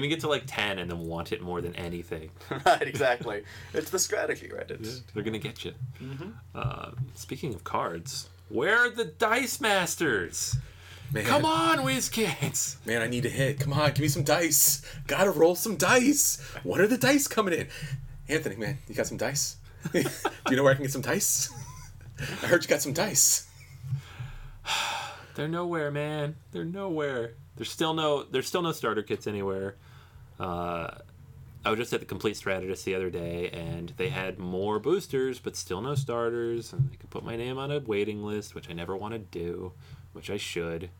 gonna 0.00 0.08
get 0.08 0.20
to 0.20 0.28
like 0.28 0.44
ten 0.46 0.78
and 0.78 0.90
then 0.90 1.00
want 1.00 1.30
it 1.30 1.42
more 1.42 1.60
than 1.60 1.76
anything. 1.76 2.30
right, 2.64 2.80
exactly. 2.80 3.42
It's 3.74 3.90
the 3.90 3.98
strategy, 3.98 4.50
right? 4.50 4.70
It's 4.70 5.02
They're 5.12 5.22
gonna 5.22 5.38
get 5.38 5.66
you. 5.66 5.74
Mm-hmm. 6.02 6.30
Uh, 6.54 6.92
speaking 7.14 7.52
of 7.52 7.62
cards, 7.62 8.30
where 8.48 8.78
are 8.78 8.88
the 8.88 9.04
Dice 9.04 9.60
Masters? 9.60 10.56
Man, 11.12 11.26
Come 11.26 11.44
on, 11.44 11.80
WizKids! 11.80 12.86
Man, 12.86 13.02
I 13.02 13.06
need 13.06 13.26
a 13.26 13.28
hit. 13.28 13.60
Come 13.60 13.74
on, 13.74 13.88
give 13.88 14.00
me 14.00 14.08
some 14.08 14.24
dice. 14.24 14.80
Gotta 15.06 15.30
roll 15.30 15.56
some 15.56 15.76
dice. 15.76 16.40
What 16.62 16.80
are 16.80 16.86
the 16.86 16.96
dice 16.96 17.28
coming 17.28 17.52
in? 17.52 17.68
Anthony, 18.30 18.56
man, 18.56 18.78
you 18.88 18.94
got 18.94 19.08
some 19.08 19.18
dice? 19.18 19.58
Do 19.92 20.02
you 20.48 20.56
know 20.56 20.62
where 20.62 20.72
I 20.72 20.74
can 20.74 20.84
get 20.84 20.92
some 20.92 21.02
dice? 21.02 21.50
I 22.20 22.46
heard 22.46 22.62
you 22.62 22.68
got 22.68 22.82
some 22.82 22.92
dice. 22.92 23.46
They're 25.34 25.48
nowhere, 25.48 25.90
man. 25.90 26.36
They're 26.52 26.64
nowhere. 26.64 27.34
There's 27.56 27.70
still 27.70 27.94
no. 27.94 28.22
There's 28.22 28.46
still 28.46 28.62
no 28.62 28.72
starter 28.72 29.02
kits 29.02 29.26
anywhere. 29.26 29.76
Uh, 30.38 30.90
I 31.64 31.70
was 31.70 31.78
just 31.78 31.92
at 31.92 32.00
the 32.00 32.06
Complete 32.06 32.36
Strategist 32.36 32.84
the 32.84 32.94
other 32.94 33.10
day, 33.10 33.48
and 33.50 33.92
they 33.96 34.10
had 34.10 34.38
more 34.38 34.78
boosters, 34.78 35.38
but 35.38 35.56
still 35.56 35.80
no 35.80 35.94
starters. 35.94 36.72
And 36.72 36.90
I 36.92 36.96
could 36.96 37.10
put 37.10 37.24
my 37.24 37.36
name 37.36 37.58
on 37.58 37.70
a 37.70 37.80
waiting 37.80 38.22
list, 38.22 38.54
which 38.54 38.68
I 38.68 38.74
never 38.74 38.96
want 38.96 39.14
to 39.14 39.18
do, 39.18 39.72
which 40.12 40.30
I 40.30 40.36
should. 40.36 40.90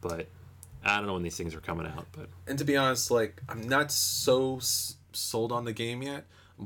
But 0.00 0.28
I 0.84 0.96
don't 0.96 1.06
know 1.06 1.14
when 1.14 1.22
these 1.22 1.36
things 1.36 1.54
are 1.54 1.60
coming 1.60 1.86
out. 1.86 2.06
But 2.12 2.28
And 2.46 2.58
to 2.58 2.64
be 2.64 2.76
honest, 2.76 3.10
like 3.10 3.40
I'm 3.48 3.66
not 3.68 3.92
so 3.92 4.56
s- 4.58 4.96
sold 5.12 5.52
on 5.52 5.64
the 5.64 5.72
game 5.72 6.02
yet, 6.02 6.24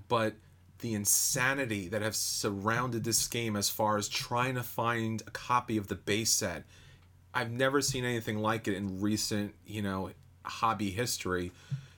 but 0.08 0.34
the 0.80 0.94
insanity 0.94 1.88
that 1.88 2.02
have 2.02 2.14
surrounded 2.14 3.04
this 3.04 3.26
game 3.26 3.56
as 3.56 3.68
far 3.68 3.96
as 3.96 4.08
trying 4.08 4.54
to 4.54 4.62
find 4.62 5.22
a 5.26 5.30
copy 5.30 5.76
of 5.76 5.88
the 5.88 5.94
base 5.94 6.30
set, 6.30 6.64
I've 7.34 7.50
never 7.50 7.80
seen 7.80 8.04
anything 8.04 8.38
like 8.38 8.68
it 8.68 8.74
in 8.74 9.00
recent, 9.00 9.54
you 9.66 9.82
know, 9.82 10.10
hobby 10.44 10.90
history. 10.90 11.52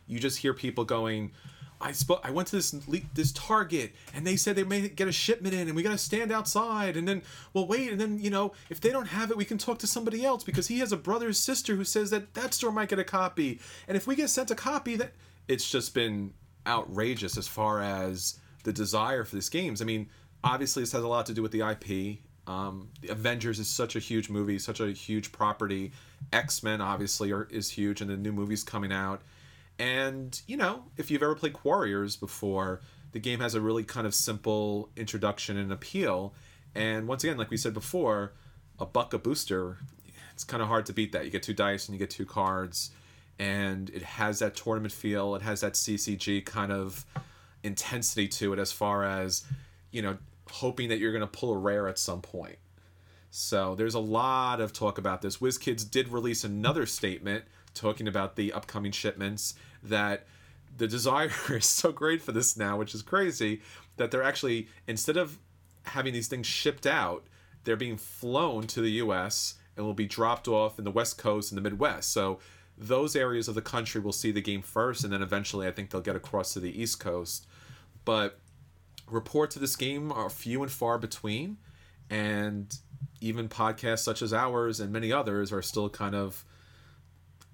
You 0.07 0.19
just 0.19 0.39
hear 0.39 0.55
people 0.55 0.85
going, 0.85 1.33
I 1.81 1.93
spoke. 1.93 2.21
I 2.23 2.31
went 2.31 2.49
to 2.49 2.57
this 2.57 2.73
this 3.15 3.33
Target, 3.33 3.93
and 4.15 4.27
they 4.27 4.37
said 4.37 4.55
they 4.55 4.65
may 4.65 4.89
get 4.89 5.09
a 5.09 5.13
shipment 5.13 5.55
in, 5.55 5.67
and 5.67 5.75
we 5.75 5.83
got 5.83 5.93
to 5.93 5.99
stand 5.99 6.31
outside. 6.31 6.97
And 6.97 7.09
then, 7.09 7.23
well, 7.55 7.67
wait, 7.67 7.91
and 7.91 8.01
then 8.01 8.19
you 8.19 8.29
know, 8.29 8.53
if 8.69 8.81
they 8.81 8.91
don't 8.91 9.07
have 9.07 9.31
it, 9.31 9.37
we 9.37 9.47
can 9.47 9.57
talk 9.57 9.79
to 9.79 9.87
somebody 9.87 10.25
else 10.25 10.45
because 10.45 10.69
he 10.69 10.81
has 10.81 10.93
a 10.93 10.97
brother 10.97 11.29
or 11.29 11.33
sister 11.33 11.77
who 11.77 11.85
says 11.85 12.11
that 12.11 12.35
that 12.35 12.53
store 12.53 12.71
might 12.71 12.91
get 12.91 12.99
a 12.99 13.05
copy. 13.05 13.61
And 13.89 13.97
if 13.97 14.07
we 14.07 14.15
get 14.15 14.29
sent 14.29 14.51
a 14.51 14.55
copy, 14.55 14.97
that 14.97 15.13
it's 15.49 15.71
just 15.71 15.95
been 15.95 16.35
outrageous 16.67 17.39
as 17.39 17.49
far 17.49 17.81
as 17.81 18.39
the 18.65 18.73
desire 18.73 19.25
for 19.25 19.37
these 19.37 19.49
games. 19.49 19.81
I 19.81 19.85
mean, 19.85 20.09
obviously, 20.45 20.83
this 20.83 20.93
has 20.93 21.03
a 21.03 21.09
lot 21.09 21.27
to 21.27 21.35
do 21.35 21.43
with 21.43 21.53
the 21.53 21.61
IP. 21.61 22.19
Um, 22.47 22.89
the 23.01 23.09
Avengers 23.09 23.59
is 23.59 23.69
such 23.69 23.97
a 23.97 23.99
huge 23.99 24.29
movie, 24.29 24.59
such 24.59 24.81
a 24.81 24.91
huge 24.91 25.33
property. 25.33 25.93
X 26.33 26.63
Men 26.63 26.81
obviously 26.81 27.33
are, 27.33 27.45
is 27.51 27.71
huge, 27.71 28.01
and 28.01 28.11
the 28.11 28.17
new 28.17 28.33
movie's 28.33 28.65
coming 28.65 28.93
out. 28.93 29.23
And 29.79 30.41
you 30.47 30.57
know, 30.57 30.85
if 30.97 31.11
you've 31.11 31.23
ever 31.23 31.35
played 31.35 31.53
Quarriors 31.53 32.17
before, 32.17 32.81
the 33.13 33.19
game 33.19 33.41
has 33.41 33.55
a 33.55 33.61
really 33.61 33.85
kind 33.85 34.07
of 34.07 34.15
simple 34.15 34.91
introduction 34.97 35.57
and 35.57 35.73
appeal. 35.73 36.35
And 36.75 37.09
once 37.09 37.25
again, 37.25 37.37
like 37.37 37.51
we 37.51 37.57
said 37.57 37.75
before, 37.75 38.33
a 38.79 38.87
buck 38.87 39.13
a 39.13 39.19
booster, 39.19 39.79
It's 40.33 40.45
kind 40.45 40.63
of 40.63 40.69
hard 40.69 40.87
to 40.87 40.93
beat 40.93 41.13
that. 41.13 41.25
You 41.25 41.31
get 41.31 41.43
two 41.43 41.55
dice 41.55 41.87
and 41.87 41.95
you 41.95 41.99
get 41.99 42.11
two 42.11 42.27
cards, 42.27 42.91
and 43.39 43.91
it 43.91 44.03
has 44.03 44.39
that 44.39 44.57
tournament 44.57 44.93
feel. 44.93 45.35
It 45.35 45.43
has 45.43 45.61
that 45.61 45.75
CCG 45.75 46.45
kind 46.45 46.73
of 46.73 47.05
intensity 47.63 48.29
to 48.29 48.53
it, 48.53 48.59
as 48.59 48.73
far 48.73 49.05
as 49.05 49.45
you 49.91 50.03
know, 50.03 50.17
hoping 50.51 50.89
that 50.89 50.99
you're 50.99 51.13
going 51.13 51.21
to 51.21 51.27
pull 51.27 51.53
a 51.53 51.59
rare 51.59 51.89
at 51.89 51.99
some 51.99 52.21
point. 52.21 52.57
So 53.31 53.75
there's 53.77 53.95
a 53.95 54.01
lot 54.01 54.61
of 54.61 54.73
talk 54.73 54.99
about 54.99 55.23
this. 55.23 55.39
WizKids 55.39 55.89
did 55.89 56.09
release 56.09 56.43
another 56.43 56.87
statement 56.87 57.45
talking 57.75 58.09
about 58.09 58.37
the 58.37 58.53
upcoming 58.53 58.93
shipments 58.93 59.55
that 59.83 60.27
the 60.77 60.89
desire 60.89 61.31
is 61.51 61.67
so 61.67 61.93
great 61.93 62.23
for 62.23 62.33
this 62.33 62.57
now, 62.57 62.77
which 62.77 62.95
is 62.95 63.03
crazy, 63.03 63.63
that 63.97 64.11
they're 64.11 64.23
actually 64.23 64.69
instead 64.87 65.17
of 65.17 65.39
having 65.85 66.13
these 66.13 66.29
things 66.29 66.47
shipped 66.47 66.87
out, 66.87 67.25
they're 67.65 67.77
being 67.77 67.97
flown 67.97 68.67
to 68.67 68.81
the 68.81 68.93
US 68.93 69.55
and 69.77 69.87
will 69.87 69.95
be 69.95 70.07
dropped 70.07 70.49
off 70.49 70.79
in 70.79 70.85
the 70.85 70.91
West 70.91 71.17
Coast 71.17 71.53
and 71.53 71.57
the 71.57 71.63
Midwest. 71.63 72.13
So 72.13 72.39
those 72.77 73.15
areas 73.15 73.47
of 73.47 73.55
the 73.55 73.63
country 73.63 74.01
will 74.01 74.13
see 74.13 74.33
the 74.33 74.41
game 74.41 74.63
first 74.63 75.05
and 75.05 75.13
then 75.13 75.23
eventually 75.23 75.69
I 75.69 75.71
think 75.71 75.91
they'll 75.91 76.01
get 76.01 76.17
across 76.17 76.53
to 76.55 76.61
the 76.61 76.81
East 76.81 76.99
Coast. 76.99 77.47
But 78.05 78.39
reports 79.09 79.57
of 79.57 79.63
this 79.63 79.77
game 79.77 80.13
are 80.13 80.31
few 80.31 80.63
and 80.63 80.71
far 80.71 80.99
between 80.99 81.59
and 82.09 82.75
even 83.21 83.49
podcasts 83.49 84.01
such 84.01 84.23
as 84.23 84.33
ours 84.33 84.81
and 84.81 84.93
many 84.93 85.13
others 85.13 85.53
are 85.53 85.63
still 85.63 85.89
kind 85.89 86.15
of 86.15 86.45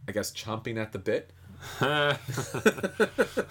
I 0.09 0.13
guess 0.13 0.33
chomping 0.33 0.81
at 0.81 0.93
the 0.93 0.99
bit. 0.99 1.33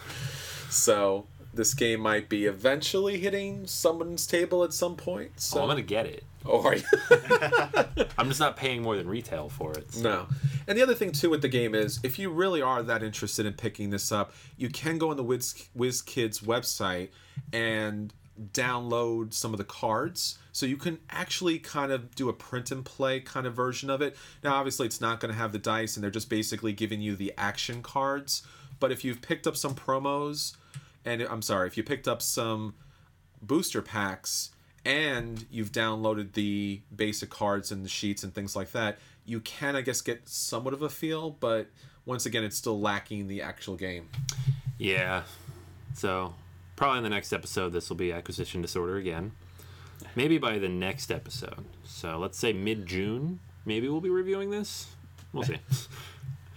so 0.69 1.27
this 1.53 1.73
game 1.73 1.99
might 1.99 2.29
be 2.29 2.45
eventually 2.45 3.19
hitting 3.19 3.67
someone's 3.67 4.27
table 4.27 4.63
at 4.63 4.73
some 4.73 4.95
point. 4.95 5.39
So 5.39 5.59
Oh, 5.59 5.63
I'm 5.63 5.69
gonna 5.69 5.81
get 5.81 6.05
it. 6.05 6.23
Oh, 6.45 6.63
are 6.65 6.75
you? 6.75 6.83
I'm 8.17 8.27
just 8.27 8.39
not 8.39 8.55
paying 8.55 8.81
more 8.81 8.95
than 8.95 9.07
retail 9.07 9.49
for 9.49 9.71
it. 9.73 9.91
so- 9.93 10.01
no. 10.01 10.27
And 10.67 10.77
the 10.77 10.81
other 10.83 10.95
thing 10.95 11.11
too 11.11 11.29
with 11.29 11.41
the 11.41 11.47
game 11.47 11.75
is, 11.75 11.99
if 12.03 12.17
you 12.17 12.29
really 12.29 12.61
are 12.61 12.81
that 12.83 13.03
interested 13.03 13.45
in 13.45 13.53
picking 13.53 13.89
this 13.91 14.11
up, 14.11 14.33
you 14.57 14.69
can 14.69 14.97
go 14.97 15.11
on 15.11 15.17
the 15.17 15.23
WizKids 15.23 16.43
website 16.43 17.09
and 17.53 18.13
download 18.51 19.33
some 19.33 19.53
of 19.53 19.57
the 19.57 19.63
cards. 19.63 20.37
So 20.51 20.65
you 20.65 20.77
can 20.77 20.99
actually 21.09 21.59
kind 21.59 21.91
of 21.91 22.15
do 22.15 22.29
a 22.29 22.33
print 22.33 22.71
and 22.71 22.83
play 22.83 23.19
kind 23.19 23.45
of 23.45 23.53
version 23.55 23.89
of 23.89 24.01
it. 24.01 24.15
Now, 24.43 24.55
obviously, 24.55 24.87
it's 24.87 25.01
not 25.01 25.19
going 25.19 25.31
to 25.31 25.37
have 25.37 25.51
the 25.51 25.59
dice, 25.59 25.95
and 25.95 26.03
they're 26.03 26.11
just 26.11 26.29
basically 26.29 26.73
giving 26.73 27.01
you 27.01 27.15
the 27.15 27.33
action 27.37 27.81
cards. 27.83 28.41
But 28.79 28.91
if 28.91 29.03
you've 29.03 29.21
picked 29.21 29.47
up 29.47 29.55
some 29.55 29.75
promos, 29.75 30.55
and 31.05 31.21
I'm 31.21 31.41
sorry, 31.41 31.67
if 31.67 31.77
you 31.77 31.83
picked 31.83 32.07
up 32.07 32.21
some 32.21 32.73
booster 33.41 33.81
packs 33.81 34.49
and 34.85 35.45
you've 35.49 35.71
downloaded 35.71 36.33
the 36.33 36.81
basic 36.95 37.29
cards 37.29 37.71
and 37.71 37.83
the 37.83 37.89
sheets 37.89 38.23
and 38.23 38.33
things 38.33 38.55
like 38.55 38.71
that, 38.71 38.99
you 39.25 39.39
can, 39.39 39.75
I 39.75 39.81
guess, 39.81 40.01
get 40.01 40.29
somewhat 40.29 40.73
of 40.73 40.81
a 40.81 40.89
feel, 40.89 41.31
but 41.31 41.67
once 42.05 42.25
again, 42.25 42.43
it's 42.43 42.55
still 42.55 42.79
lacking 42.79 43.27
the 43.27 43.41
actual 43.41 43.75
game. 43.75 44.07
Yeah. 44.77 45.23
So 45.95 46.35
probably 46.75 46.99
in 46.99 47.03
the 47.03 47.09
next 47.09 47.33
episode, 47.33 47.69
this 47.73 47.89
will 47.89 47.97
be 47.97 48.13
acquisition 48.13 48.61
disorder 48.61 48.97
again. 48.97 49.31
Maybe 50.15 50.37
by 50.37 50.59
the 50.59 50.69
next 50.69 51.11
episode. 51.11 51.65
So 51.83 52.17
let's 52.17 52.37
say 52.37 52.53
mid 52.53 52.85
June. 52.85 53.39
Maybe 53.65 53.89
we'll 53.89 54.01
be 54.01 54.09
reviewing 54.09 54.51
this. 54.51 54.87
We'll 55.33 55.43
see. 55.43 55.57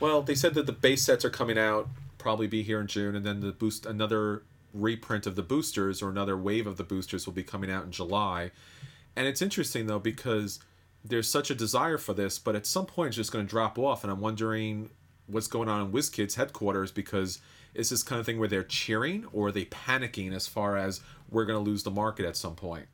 Well, 0.00 0.23
they 0.23 0.37
said 0.37 0.54
that 0.54 0.66
the 0.66 0.73
base 0.73 1.02
sets 1.02 1.25
are 1.25 1.30
coming 1.30 1.58
out, 1.58 1.88
probably 2.18 2.47
be 2.47 2.62
here 2.62 2.80
in 2.80 2.87
June, 2.87 3.16
and 3.16 3.26
then 3.26 3.40
the 3.40 3.50
boost 3.50 3.85
another 3.85 4.42
reprint 4.80 5.26
of 5.26 5.37
the 5.37 5.42
boosters 5.42 6.02
or 6.02 6.08
another 6.08 6.37
wave 6.37 6.66
of 6.66 6.76
the 6.76 6.85
boosters 6.85 7.26
will 7.26 7.32
be 7.32 7.42
coming 7.42 7.70
out 7.70 7.85
in 7.85 7.90
July. 7.90 8.50
And 9.16 9.26
it's 9.26 9.42
interesting 9.42 9.87
though 9.87 9.99
because 9.99 10.61
there's 11.04 11.28
such 11.28 11.50
a 11.50 11.54
desire 11.54 11.99
for 11.99 12.14
this, 12.14 12.38
but 12.38 12.54
at 12.56 12.66
some 12.66 12.87
point 12.87 13.08
it's 13.08 13.16
just 13.16 13.32
going 13.32 13.47
to 13.47 13.50
drop 13.50 13.78
off, 13.78 14.02
and 14.04 14.12
I'm 14.12 14.20
wondering 14.20 14.90
what's 15.26 15.47
going 15.47 15.68
on 15.68 15.87
in 15.87 15.92
WizKids 15.92 16.35
headquarters 16.35 16.90
because 16.90 17.40
it's 17.75 17.90
this 17.90 18.02
kind 18.02 18.18
of 18.18 18.26
thing 18.26 18.38
where 18.38 18.49
they're 18.49 18.62
cheering 18.62 19.26
or 19.32 19.49
are 19.49 19.52
they 19.52 19.66
panicking 19.66 20.35
as 20.35 20.47
far 20.47 20.76
as 20.76 21.00
we're 21.30 21.44
going 21.44 21.62
to 21.62 21.70
lose 21.70 21.82
the 21.82 21.90
market 21.90 22.26
at 22.26 22.37
some 22.37 22.54
point? 22.54 22.87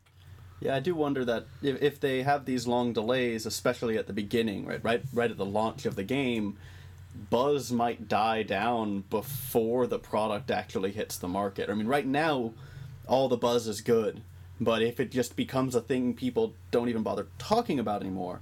Yeah, 0.61 0.77
I 0.77 0.81
do 0.81 0.95
wonder 0.95 1.25
that 1.25 1.47
if, 1.63 1.83
if 1.83 2.01
they 2.01 2.23
have 2.23 2.45
these 2.45 2.67
long 2.67 2.93
delays, 2.93 3.47
especially 3.47 3.99
at 3.99 4.07
the 4.07 4.13
beginning, 4.13 4.67
right, 4.67 4.83
right, 4.83 5.03
right 5.13 5.31
at 5.31 5.37
the 5.37 5.45
launch 5.45 5.87
of 5.87 5.97
the 5.97 6.05
game, 6.05 6.59
buzz 7.31 7.71
might 7.73 8.09
die 8.09 8.43
down 8.43 9.05
before 9.11 9.87
the 9.87 9.99
product 9.99 10.51
actually 10.51 10.93
hits 10.93 11.17
the 11.17 11.29
market. 11.29 11.71
I 11.71 11.75
mean, 11.75 11.87
right 11.87 12.07
now, 12.07 12.53
all 13.07 13.29
the 13.29 13.37
buzz 13.37 13.67
is 13.69 13.81
good, 13.81 14.23
but 14.61 14.83
if 14.83 14.99
it 15.01 15.11
just 15.11 15.37
becomes 15.37 15.75
a 15.75 15.81
thing 15.81 16.15
people 16.15 16.55
don't 16.71 16.89
even 16.89 17.03
bother 17.03 17.27
talking 17.39 17.79
about 17.79 18.01
anymore, 18.01 18.41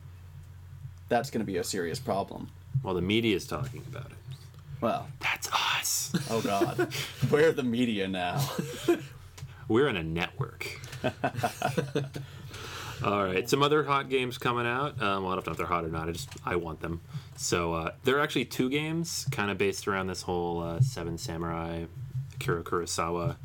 that's 1.08 1.30
going 1.30 1.40
to 1.40 1.46
be 1.46 1.58
a 1.58 1.64
serious 1.64 1.98
problem. 1.98 2.48
Well, 2.82 2.94
the 2.94 3.02
media 3.02 3.36
is 3.36 3.46
talking 3.46 3.82
about 3.88 4.06
it. 4.06 4.16
Well, 4.80 5.06
That's 5.20 5.48
us. 5.52 6.12
oh 6.28 6.40
god, 6.40 6.92
we're 7.30 7.52
the 7.52 7.62
media 7.62 8.08
now. 8.08 8.44
We're 9.68 9.86
in 9.88 9.96
a 9.96 10.02
network. 10.02 10.80
All 13.04 13.24
right, 13.24 13.48
some 13.50 13.64
other 13.64 13.82
hot 13.82 14.08
games 14.08 14.38
coming 14.38 14.64
out. 14.64 15.02
Um, 15.02 15.24
well, 15.24 15.32
I 15.32 15.34
don't 15.34 15.46
know 15.46 15.52
if 15.52 15.58
they're 15.58 15.66
hot 15.66 15.84
or 15.84 15.88
not. 15.88 16.08
I 16.08 16.12
just 16.12 16.28
I 16.44 16.54
want 16.54 16.80
them. 16.80 17.00
So 17.36 17.72
uh, 17.72 17.90
there 18.04 18.16
are 18.16 18.20
actually 18.20 18.44
two 18.44 18.70
games, 18.70 19.26
kind 19.32 19.50
of 19.50 19.58
based 19.58 19.88
around 19.88 20.06
this 20.06 20.22
whole 20.22 20.62
uh, 20.62 20.80
Seven 20.80 21.18
Samurai, 21.18 21.86
Akira 22.34 22.62
Kurosawa 22.62 23.36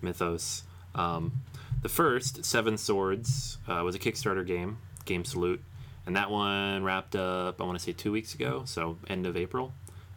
mythos. 0.00 0.62
Um, 0.94 1.42
the 1.82 1.88
first, 1.88 2.44
Seven 2.44 2.78
Swords, 2.78 3.58
uh, 3.66 3.82
was 3.84 3.96
a 3.96 3.98
Kickstarter 3.98 4.46
game, 4.46 4.78
Game 5.06 5.24
Salute, 5.24 5.62
and 6.06 6.14
that 6.14 6.30
one 6.30 6.84
wrapped 6.84 7.16
up. 7.16 7.60
I 7.60 7.64
want 7.64 7.78
to 7.78 7.84
say 7.84 7.92
two 7.92 8.12
weeks 8.12 8.34
ago, 8.34 8.62
so 8.64 8.98
end 9.08 9.26
of 9.26 9.36
April, 9.36 9.72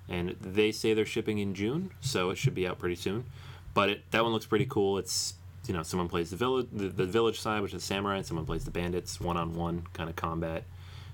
and 0.08 0.36
they 0.40 0.72
say 0.72 0.94
they're 0.94 1.06
shipping 1.06 1.40
in 1.40 1.56
June, 1.56 1.90
so 2.00 2.30
it 2.30 2.38
should 2.38 2.54
be 2.54 2.68
out 2.68 2.78
pretty 2.78 2.96
soon. 2.96 3.26
But 3.74 3.90
it, 3.90 4.12
that 4.12 4.24
one 4.24 4.34
looks 4.34 4.46
pretty 4.46 4.68
cool. 4.68 5.00
It's 5.00 5.34
you 5.68 5.74
know 5.74 5.84
someone 5.84 6.10
plays 6.10 6.30
the 6.30 6.36
village 6.36 6.68
the, 6.72 6.90
the 6.90 7.06
village 7.06 7.40
side 7.40 7.62
which 7.62 7.74
is 7.74 7.84
samurai 7.84 8.18
and 8.18 8.26
someone 8.26 8.46
plays 8.46 8.66
the 8.66 8.72
bandits 8.72 9.22
one-on-one 9.22 9.88
kind 9.94 10.10
of 10.10 10.16
combat 10.16 10.64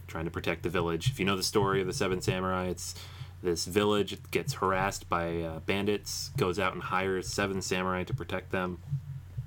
trying 0.07 0.25
to 0.25 0.31
protect 0.31 0.63
the 0.63 0.69
village. 0.69 1.11
If 1.11 1.19
you 1.19 1.25
know 1.25 1.35
the 1.35 1.43
story 1.43 1.81
of 1.81 1.87
the 1.87 1.93
seven 1.93 2.21
samurai 2.21 2.67
it's 2.67 2.95
this 3.41 3.65
village 3.65 4.17
gets 4.31 4.53
harassed 4.55 5.07
by 5.07 5.41
uh, 5.41 5.59
bandits 5.59 6.31
goes 6.35 6.59
out 6.59 6.73
and 6.73 6.83
hires 6.83 7.27
seven 7.27 7.61
samurai 7.61 8.03
to 8.03 8.13
protect 8.13 8.51
them 8.51 8.79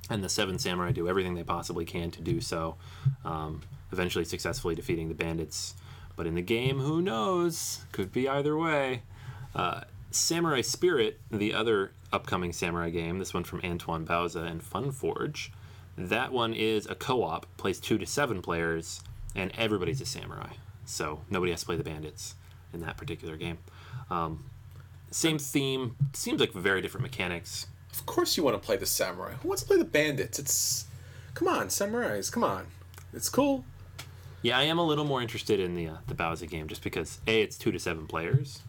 and 0.08 0.24
the 0.24 0.28
seven 0.28 0.58
samurai 0.58 0.92
do 0.92 1.08
everything 1.08 1.34
they 1.34 1.42
possibly 1.42 1.84
can 1.84 2.10
to 2.10 2.20
do 2.20 2.40
so 2.40 2.76
um, 3.24 3.62
eventually 3.92 4.24
successfully 4.24 4.74
defeating 4.74 5.08
the 5.08 5.14
bandits. 5.14 5.74
But 6.16 6.26
in 6.26 6.34
the 6.34 6.42
game 6.42 6.78
who 6.78 7.00
knows? 7.02 7.84
Could 7.92 8.12
be 8.12 8.28
either 8.28 8.56
way. 8.56 9.02
Uh, 9.54 9.82
Samurai 10.14 10.60
Spirit, 10.60 11.20
the 11.30 11.54
other 11.54 11.92
upcoming 12.12 12.52
samurai 12.52 12.90
game, 12.90 13.18
this 13.18 13.34
one 13.34 13.44
from 13.44 13.60
Antoine 13.64 14.06
Bauza 14.06 14.46
and 14.46 14.62
Funforge, 14.62 15.50
that 15.96 16.32
one 16.32 16.54
is 16.54 16.86
a 16.86 16.94
co-op, 16.94 17.46
plays 17.56 17.78
two 17.78 17.98
to 17.98 18.06
seven 18.06 18.42
players, 18.42 19.00
and 19.34 19.52
everybody's 19.56 20.00
a 20.00 20.06
samurai. 20.06 20.52
So 20.84 21.20
nobody 21.30 21.52
has 21.52 21.60
to 21.60 21.66
play 21.66 21.76
the 21.76 21.84
bandits 21.84 22.34
in 22.72 22.80
that 22.80 22.96
particular 22.96 23.36
game. 23.36 23.58
Um, 24.10 24.44
same 25.10 25.38
theme, 25.38 25.96
seems 26.12 26.40
like 26.40 26.52
very 26.52 26.80
different 26.80 27.02
mechanics. 27.02 27.66
Of 27.92 28.06
course, 28.06 28.36
you 28.36 28.42
want 28.42 28.60
to 28.60 28.64
play 28.64 28.76
the 28.76 28.86
samurai. 28.86 29.34
Who 29.42 29.48
wants 29.48 29.62
to 29.62 29.68
play 29.68 29.76
the 29.76 29.84
bandits? 29.84 30.38
It's 30.38 30.86
come 31.34 31.48
on, 31.48 31.68
samurais. 31.68 32.32
Come 32.32 32.44
on, 32.44 32.66
it's 33.12 33.28
cool. 33.28 33.64
Yeah, 34.40 34.58
I 34.58 34.62
am 34.62 34.78
a 34.78 34.84
little 34.84 35.04
more 35.04 35.20
interested 35.22 35.60
in 35.60 35.74
the 35.74 35.88
uh, 35.88 35.96
the 36.06 36.14
Bauza 36.14 36.48
game 36.48 36.66
just 36.66 36.82
because 36.82 37.20
a 37.28 37.42
it's 37.42 37.58
two 37.58 37.70
to 37.70 37.78
seven 37.78 38.06
players. 38.06 38.60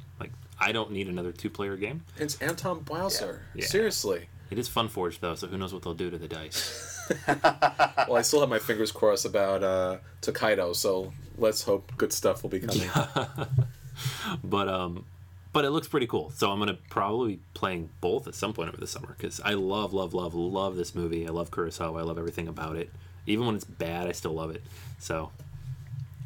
Like 0.59 0.69
I 0.69 0.71
don't 0.71 0.91
need 0.91 1.07
another 1.07 1.31
two 1.31 1.49
player 1.49 1.75
game. 1.77 2.03
It's 2.17 2.41
Antoine 2.41 2.81
Bauza. 2.81 3.39
Yeah. 3.55 3.65
Seriously. 3.65 4.27
It 4.51 4.59
is 4.59 4.69
Funforge 4.69 5.19
though, 5.19 5.35
so 5.35 5.47
who 5.47 5.57
knows 5.57 5.73
what 5.73 5.83
they'll 5.83 5.93
do 5.93 6.09
to 6.09 6.17
the 6.17 6.27
dice. 6.27 6.89
Well, 8.07 8.15
I 8.17 8.21
still 8.21 8.39
have 8.41 8.49
my 8.49 8.59
fingers 8.59 8.91
crossed 8.91 9.25
about 9.25 9.63
uh, 9.63 9.97
Tokaido, 10.21 10.73
so 10.73 11.11
let's 11.37 11.63
hope 11.63 11.91
good 11.97 12.13
stuff 12.13 12.43
will 12.43 12.49
be 12.49 12.59
coming. 12.59 12.89
but 14.43 14.67
um 14.67 15.05
but 15.51 15.65
it 15.65 15.69
looks 15.69 15.87
pretty 15.87 16.07
cool 16.07 16.31
so 16.31 16.49
i'm 16.51 16.57
gonna 16.59 16.77
probably 16.89 17.35
be 17.35 17.41
playing 17.53 17.89
both 18.01 18.27
at 18.27 18.33
some 18.33 18.53
point 18.53 18.69
over 18.69 18.77
the 18.77 18.87
summer 18.87 19.15
because 19.17 19.39
i 19.45 19.53
love 19.53 19.93
love 19.93 20.13
love 20.13 20.33
love 20.33 20.75
this 20.75 20.95
movie 20.95 21.27
i 21.27 21.29
love 21.29 21.51
kurosawa 21.51 21.99
i 21.99 22.01
love 22.01 22.17
everything 22.17 22.47
about 22.47 22.75
it 22.75 22.89
even 23.27 23.45
when 23.45 23.55
it's 23.55 23.63
bad 23.63 24.07
i 24.07 24.11
still 24.11 24.33
love 24.33 24.49
it 24.49 24.63
so 24.99 25.31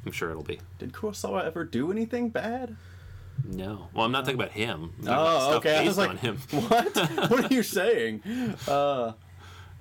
i'm 0.06 0.12
sure 0.14 0.30
it'll 0.30 0.44
be 0.44 0.60
Did 0.80 0.94
Kurosawa 0.94 1.44
ever 1.46 1.66
do 1.66 1.92
anything 1.92 2.30
bad? 2.30 2.78
No 3.46 3.88
well 3.94 4.06
i'm 4.06 4.12
not 4.12 4.26
talking 4.26 4.40
about 4.40 4.52
him 4.52 4.94
I'm 5.00 5.06
talking 5.06 5.08
about 5.08 5.28
Oh, 5.36 5.40
stuff 5.40 5.56
okay. 5.58 5.76
I 5.76 5.80
based 5.80 5.88
was 5.88 5.98
like, 5.98 6.10
on 6.10 6.18
him 6.18 6.38
what? 6.52 6.96
what 7.30 7.52
are 7.52 7.54
you 7.54 7.64
saying? 7.64 8.22
Uh, 8.68 9.14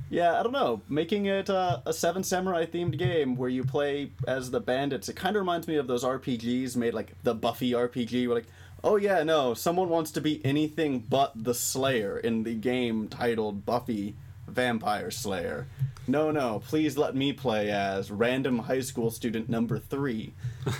yeah, 0.09 0.39
I 0.39 0.45
don't 0.45 0.53
know. 0.53 0.83
Making 0.89 1.27
it 1.27 1.51
uh, 1.51 1.81
a 1.85 1.93
Seven 1.93 2.23
Samurai 2.23 2.65
themed 2.65 2.97
game 2.97 3.35
where 3.35 3.49
you 3.49 3.65
play 3.65 4.13
as 4.29 4.53
the 4.53 4.61
bandits, 4.61 5.09
it 5.09 5.17
kind 5.17 5.35
of 5.35 5.41
reminds 5.41 5.67
me 5.67 5.77
of 5.77 5.89
those 5.89 6.05
RPGs 6.05 6.77
made 6.77 6.95
like 6.95 7.15
the 7.25 7.35
Buffy 7.35 7.73
RPG, 7.73 8.27
where 8.29 8.37
like, 8.37 8.47
oh 8.85 8.95
yeah, 8.95 9.25
no, 9.25 9.53
someone 9.53 9.89
wants 9.89 10.13
to 10.13 10.21
be 10.21 10.41
anything 10.45 11.01
but 11.01 11.33
the 11.35 11.55
Slayer 11.55 12.19
in 12.19 12.45
the 12.45 12.55
game 12.55 13.09
titled 13.09 13.67
Buffy 13.67 14.15
Vampire 14.47 15.11
Slayer. 15.11 15.67
No, 16.09 16.31
no, 16.31 16.63
please 16.67 16.97
let 16.97 17.17
me 17.17 17.33
play 17.33 17.71
as 17.71 18.11
random 18.11 18.61
high 18.61 18.81
school 18.81 19.11
student 19.11 19.49
number 19.49 19.79
three. 19.79 20.33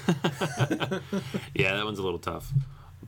Yeah, 1.55 1.75
that 1.77 1.85
one's 1.85 1.99
a 1.99 2.03
little 2.03 2.19
tough, 2.19 2.53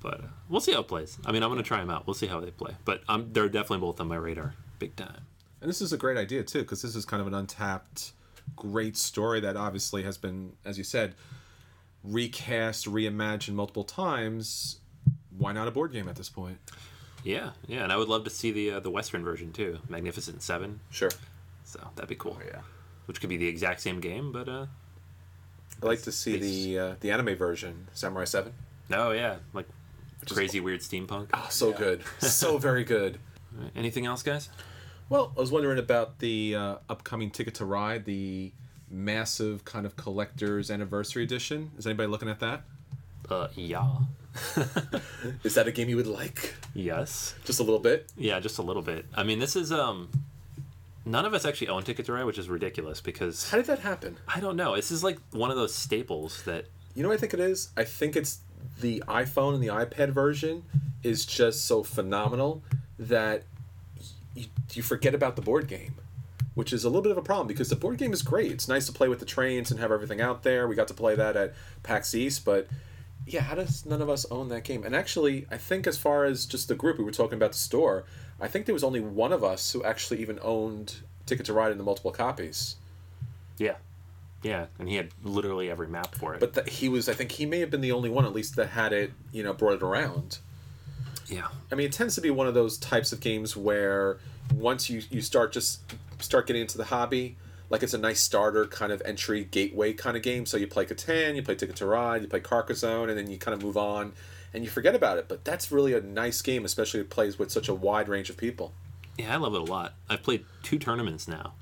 but 0.01 0.21
uh, 0.21 0.27
we'll 0.49 0.61
see 0.61 0.73
how 0.73 0.81
it 0.81 0.89
plays. 0.89 1.19
I 1.25 1.33
mean, 1.33 1.43
I'm 1.43 1.51
gonna 1.51 1.63
try 1.63 1.81
them 1.81 1.91
out. 1.91 2.07
We'll 2.07 2.15
see 2.15 2.27
how 2.27 2.41
they 2.41 2.51
play, 2.51 2.75
but 2.85 3.03
um, 3.09 3.29
they're 3.33 3.49
definitely 3.49 3.81
both 3.81 4.01
on 4.01 4.09
my 4.09 4.17
radar, 4.17 4.55
big 4.79 4.97
time. 4.97 5.27
And 5.61 5.69
this 5.69 5.81
is 5.81 5.93
a 5.93 5.97
great 5.97 6.17
idea 6.17 6.43
too, 6.43 6.61
because 6.61 6.83
this 6.83 6.97
is 6.97 7.05
kind 7.05 7.21
of 7.21 7.27
an 7.27 7.35
untapped, 7.35 8.13
great 8.57 8.97
story 8.97 9.41
that 9.41 9.57
obviously 9.57 10.03
has 10.05 10.17
been, 10.17 10.53
as 10.65 10.79
you 10.79 10.85
said, 10.85 11.15
recast, 12.03 12.87
reimagined 12.87 13.55
multiple 13.55 13.85
times. 13.85 14.81
Why 15.37 15.53
not 15.53 15.69
a 15.69 15.71
board 15.71 15.93
game 15.93 16.09
at 16.09 16.17
this 16.17 16.29
point? 16.29 16.59
Yeah, 17.25 17.51
yeah, 17.67 17.83
and 17.83 17.93
I 17.93 17.97
would 17.97 18.09
love 18.09 18.25
to 18.25 18.31
see 18.31 18.51
the 18.51 18.73
uh, 18.73 18.81
the 18.81 18.91
Western 18.91 19.25
version 19.25 19.53
too, 19.53 19.79
Magnificent 19.89 20.43
Seven. 20.43 20.81
Sure. 20.91 21.11
So 21.69 21.79
that'd 21.97 22.09
be 22.09 22.15
cool. 22.15 22.39
yeah. 22.47 22.61
Which 23.05 23.21
could 23.21 23.29
be 23.29 23.37
the 23.37 23.47
exact 23.49 23.81
same 23.83 24.01
game, 24.01 24.33
but 24.33 24.49
uh, 24.49 24.67
I'd 25.83 25.87
like 25.87 26.03
to 26.03 26.13
see 26.13 26.39
the 26.39 26.79
uh, 26.79 26.95
the 27.01 27.11
anime 27.11 27.37
version, 27.37 27.89
Samurai 27.93 28.25
Seven. 28.25 28.53
oh 28.93 29.11
yeah, 29.13 29.37
like 29.53 29.67
is 30.27 30.33
crazy 30.33 30.61
weird 30.61 30.81
steampunk. 30.81 31.29
Oh, 31.35 31.47
so 31.51 31.73
good, 31.73 32.03
so 32.21 32.57
very 32.69 32.85
good. 32.85 33.19
Anything 33.77 34.07
else, 34.07 34.23
guys? 34.23 34.49
Well, 35.11 35.33
I 35.37 35.41
was 35.41 35.51
wondering 35.51 35.79
about 35.79 36.19
the 36.21 36.55
uh, 36.55 36.77
upcoming 36.89 37.31
Ticket 37.31 37.55
to 37.57 37.65
Ride, 37.65 38.05
the 38.05 38.53
massive 38.91 39.65
kind 39.65 39.85
of 39.87 39.97
collector's 39.97 40.71
anniversary 40.71 41.23
edition. 41.25 41.71
Is 41.79 41.87
anybody 41.87 42.09
looking 42.09 42.29
at 42.29 42.41
that? 42.41 42.63
Uh, 43.31 43.49
yeah, 43.55 43.87
Is 45.45 45.55
that 45.55 45.67
a 45.67 45.73
game 45.73 45.89
you 45.89 45.97
would 45.97 46.07
like? 46.07 46.55
yes, 46.75 47.35
Just 47.45 47.61
a 47.61 47.63
little 47.63 47.79
bit. 47.81 48.11
yeah, 48.17 48.39
just 48.41 48.59
a 48.59 48.63
little 48.63 48.83
bit. 48.83 49.07
I 49.15 49.23
mean, 49.23 49.39
this 49.39 49.57
is 49.57 49.73
um, 49.73 50.11
none 51.09 51.25
of 51.25 51.35
us 51.35 51.45
actually 51.45 51.69
own 51.69 51.83
Ticket 51.83 52.07
to 52.07 52.13
Ride, 52.13 52.25
which 52.25 52.39
is 52.39 52.49
ridiculous 52.49 53.01
because 53.01 53.51
How 53.51 53.57
did 53.57 53.67
that 53.67 53.81
happen? 53.81 54.19
I 54.33 54.41
don't 54.41 54.57
know. 54.57 54.77
This 54.77 54.91
is 54.91 55.03
like 55.03 55.19
one 55.33 55.51
of 55.51 55.57
those 55.57 55.75
staples 55.75 56.43
that 56.45 56.67
You 56.95 57.03
know 57.03 57.09
what 57.09 57.17
I 57.17 57.19
think 57.19 57.35
it 57.35 57.41
is? 57.41 57.71
I 57.77 57.85
think 57.85 58.17
it's 58.17 58.39
the 58.81 59.03
iPhone 59.09 59.55
and 59.55 59.63
the 59.63 59.69
iPad 59.69 60.11
version 60.11 60.65
is 61.03 61.25
just 61.25 61.65
so 61.65 61.83
phenomenal 61.83 62.63
that 62.99 63.45
you, 64.35 64.47
you 64.73 64.83
forget 64.83 65.15
about 65.15 65.37
the 65.37 65.43
board 65.43 65.69
game, 65.69 65.95
which 66.55 66.73
is 66.73 66.85
a 66.85 66.89
little 66.89 67.03
bit 67.03 67.13
of 67.13 67.19
a 67.19 67.23
problem 67.23 67.47
because 67.47 67.71
the 67.71 67.77
board 67.77 67.99
game 67.99 68.13
is 68.13 68.23
great. 68.23 68.53
It's 68.53 68.69
nice 68.69 68.87
to 68.87 68.93
play 68.93 69.09
with 69.09 69.21
the 69.21 69.27
trains 69.27 69.71
and 69.71 69.81
have 69.81 69.93
everything 69.93 70.21
out 70.21 70.43
there. 70.43 70.69
We 70.69 70.75
got 70.75 70.89
to 70.89 70.95
play 70.95 71.15
that 71.15 71.37
at 71.37 71.55
PAX 71.83 72.15
East, 72.15 72.45
but 72.45 72.69
yeah, 73.27 73.43
how 73.43 73.55
does 73.55 73.85
none 73.85 74.03
of 74.03 74.09
us 74.09 74.27
own 74.31 74.49
that 74.49 74.65
game? 74.65 74.85
And 74.85 74.95
actually, 74.95 75.47
I 75.51 75.57
think 75.57 75.87
as 75.87 75.99
far 75.99 76.25
as 76.25 76.47
just 76.47 76.69
the 76.69 76.75
group, 76.75 76.99
we 76.99 77.05
were 77.05 77.11
talking 77.11 77.37
about 77.37 77.53
the 77.53 77.59
store, 77.59 78.05
I 78.41 78.49
think 78.49 78.67
there 78.67 78.73
was 78.73 78.85
only 78.85 79.01
one 79.01 79.33
of 79.33 79.43
us 79.43 79.73
who 79.73 79.83
actually 79.85 80.21
even 80.21 80.39
owned 80.43 80.97
Ticket 81.27 81.47
to 81.47 81.53
Ride 81.53 81.73
in 81.73 81.79
the 81.79 81.85
multiple 81.85 82.11
copies. 82.13 82.77
yeah, 83.59 83.75
yeah, 84.43 84.67
and 84.79 84.89
he 84.89 84.95
had 84.95 85.09
literally 85.25 85.69
every 85.71 85.89
map 85.89 86.15
for 86.15 86.35
it. 86.35 86.41
But 86.41 86.55
that 86.55 86.69
he 86.69 86.89
was, 86.89 87.09
I 87.09 87.15
think 87.15 87.33
he 87.33 87.45
may 87.45 87.59
have 87.61 87.71
been 87.71 87.81
the 87.81 87.93
only 87.93 88.09
one, 88.09 88.25
at 88.25 88.33
least, 88.33 88.55
that 88.57 88.69
had 88.69 88.93
it, 88.93 89.13
you 89.33 89.43
know, 89.43 89.53
brought 89.53 89.75
it 89.75 89.83
around. 89.83 90.39
yeah, 91.27 91.49
I 91.73 91.75
mean, 91.75 91.87
it 91.87 91.93
tends 91.93 92.15
to 92.15 92.21
be 92.21 92.31
one 92.31 92.47
of 92.47 92.55
those 92.55 92.79
types 92.79 93.13
of 93.13 93.21
games 93.21 93.57
where 93.57 94.19
once 94.55 94.89
you, 94.89 95.03
you 95.11 95.21
start 95.21 95.53
just 95.53 95.81
start 96.21 96.47
getting 96.47 96.63
into 96.63 96.79
the 96.79 96.85
hobby, 96.85 97.37
like 97.71 97.83
it's 97.83 97.95
a 97.95 97.99
nice 97.99 98.21
starter 98.21 98.67
kind 98.67 98.93
of 98.93 99.03
entry 99.05 99.45
gateway 99.45 99.93
kind 99.93 100.17
of 100.17 100.23
game. 100.23 100.47
So 100.47 100.57
you 100.57 100.67
play 100.67 100.87
Catan, 100.87 101.37
you 101.37 101.43
play 101.43 101.55
Ticket 101.55 101.77
to 101.77 101.87
Ride, 101.87 102.23
you 102.23 102.29
play 102.29 102.41
Carcassonne, 102.41 103.09
and 103.09 103.19
then 103.19 103.31
you 103.31 103.39
kind 103.39 103.55
of 103.55 103.63
move 103.63 103.77
on 103.77 104.13
and 104.55 104.65
you 104.65 104.71
forget 104.71 104.95
about 104.95 105.19
it. 105.19 105.29
But 105.29 105.45
that's 105.45 105.71
really 105.71 105.95
a 105.95 106.01
nice 106.01 106.41
game, 106.43 106.65
especially 106.65 107.01
it 107.01 107.11
plays 107.11 107.39
with 107.39 107.51
such 107.51 107.69
a 107.69 107.75
wide 107.75 108.09
range 108.09 108.31
of 108.31 108.37
people. 108.37 108.73
Yeah, 109.17 109.35
I 109.35 109.37
love 109.37 109.55
it 109.55 109.61
a 109.61 109.65
lot. 109.65 109.95
I've 110.09 110.23
played 110.23 110.45
two 110.63 110.79
tournaments 110.79 111.27
now, 111.29 111.55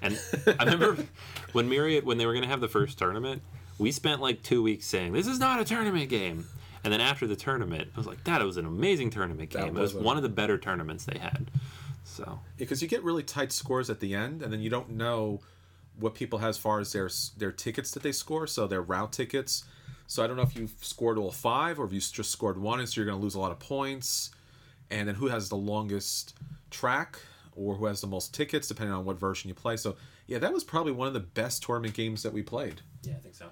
and 0.00 0.18
I 0.58 0.64
remember 0.64 1.04
when 1.52 1.68
Myriad 1.68 2.04
when 2.04 2.18
they 2.18 2.26
were 2.26 2.32
going 2.32 2.44
to 2.44 2.48
have 2.48 2.60
the 2.60 2.68
first 2.68 2.98
tournament, 2.98 3.42
we 3.78 3.92
spent 3.92 4.20
like 4.20 4.42
two 4.42 4.62
weeks 4.62 4.86
saying 4.86 5.12
this 5.12 5.26
is 5.26 5.38
not 5.38 5.60
a 5.60 5.64
tournament 5.64 6.08
game, 6.08 6.46
and 6.82 6.92
then 6.92 7.00
after 7.00 7.26
the 7.26 7.36
tournament, 7.36 7.90
I 7.94 7.98
was 7.98 8.06
like, 8.06 8.24
that 8.24 8.42
was 8.42 8.56
an 8.56 8.64
amazing 8.66 9.10
tournament 9.10 9.50
game. 9.50 9.64
It 9.66 9.72
was 9.74 9.94
was 9.94 10.02
a- 10.02 10.04
one 10.04 10.16
of 10.16 10.22
the 10.22 10.28
better 10.30 10.56
tournaments 10.58 11.04
they 11.04 11.18
had. 11.18 11.50
So 12.04 12.40
because 12.56 12.82
you 12.82 12.88
get 12.88 13.04
really 13.04 13.22
tight 13.22 13.52
scores 13.52 13.88
at 13.90 14.00
the 14.00 14.14
end, 14.14 14.42
and 14.42 14.52
then 14.52 14.60
you 14.60 14.70
don't 14.70 14.90
know 14.90 15.40
what 15.98 16.14
people 16.14 16.38
have 16.40 16.50
as 16.50 16.58
far 16.58 16.80
as 16.80 16.92
their 16.92 17.10
their 17.36 17.52
tickets 17.52 17.90
that 17.92 18.02
they 18.02 18.12
score, 18.12 18.46
so 18.46 18.66
their 18.66 18.82
route 18.82 19.12
tickets. 19.12 19.64
So 20.06 20.22
I 20.22 20.26
don't 20.26 20.36
know 20.36 20.42
if 20.42 20.54
you've 20.56 20.74
scored 20.80 21.16
all 21.16 21.30
five 21.30 21.78
or 21.78 21.86
if 21.86 21.92
you 21.92 22.00
just 22.00 22.30
scored 22.30 22.58
one, 22.58 22.80
and 22.80 22.88
so 22.88 23.00
you're 23.00 23.06
going 23.06 23.18
to 23.18 23.22
lose 23.22 23.34
a 23.34 23.40
lot 23.40 23.52
of 23.52 23.58
points. 23.58 24.30
And 24.90 25.08
then 25.08 25.14
who 25.14 25.28
has 25.28 25.48
the 25.48 25.56
longest 25.56 26.34
track 26.70 27.18
or 27.56 27.76
who 27.76 27.86
has 27.86 28.02
the 28.02 28.06
most 28.06 28.34
tickets, 28.34 28.68
depending 28.68 28.94
on 28.94 29.04
what 29.06 29.18
version 29.18 29.48
you 29.48 29.54
play. 29.54 29.76
So 29.76 29.96
yeah, 30.26 30.38
that 30.38 30.52
was 30.52 30.64
probably 30.64 30.92
one 30.92 31.08
of 31.08 31.14
the 31.14 31.20
best 31.20 31.62
tournament 31.62 31.94
games 31.94 32.22
that 32.24 32.32
we 32.32 32.42
played. 32.42 32.82
yeah, 33.02 33.14
I 33.14 33.20
think 33.20 33.34
so. 33.34 33.46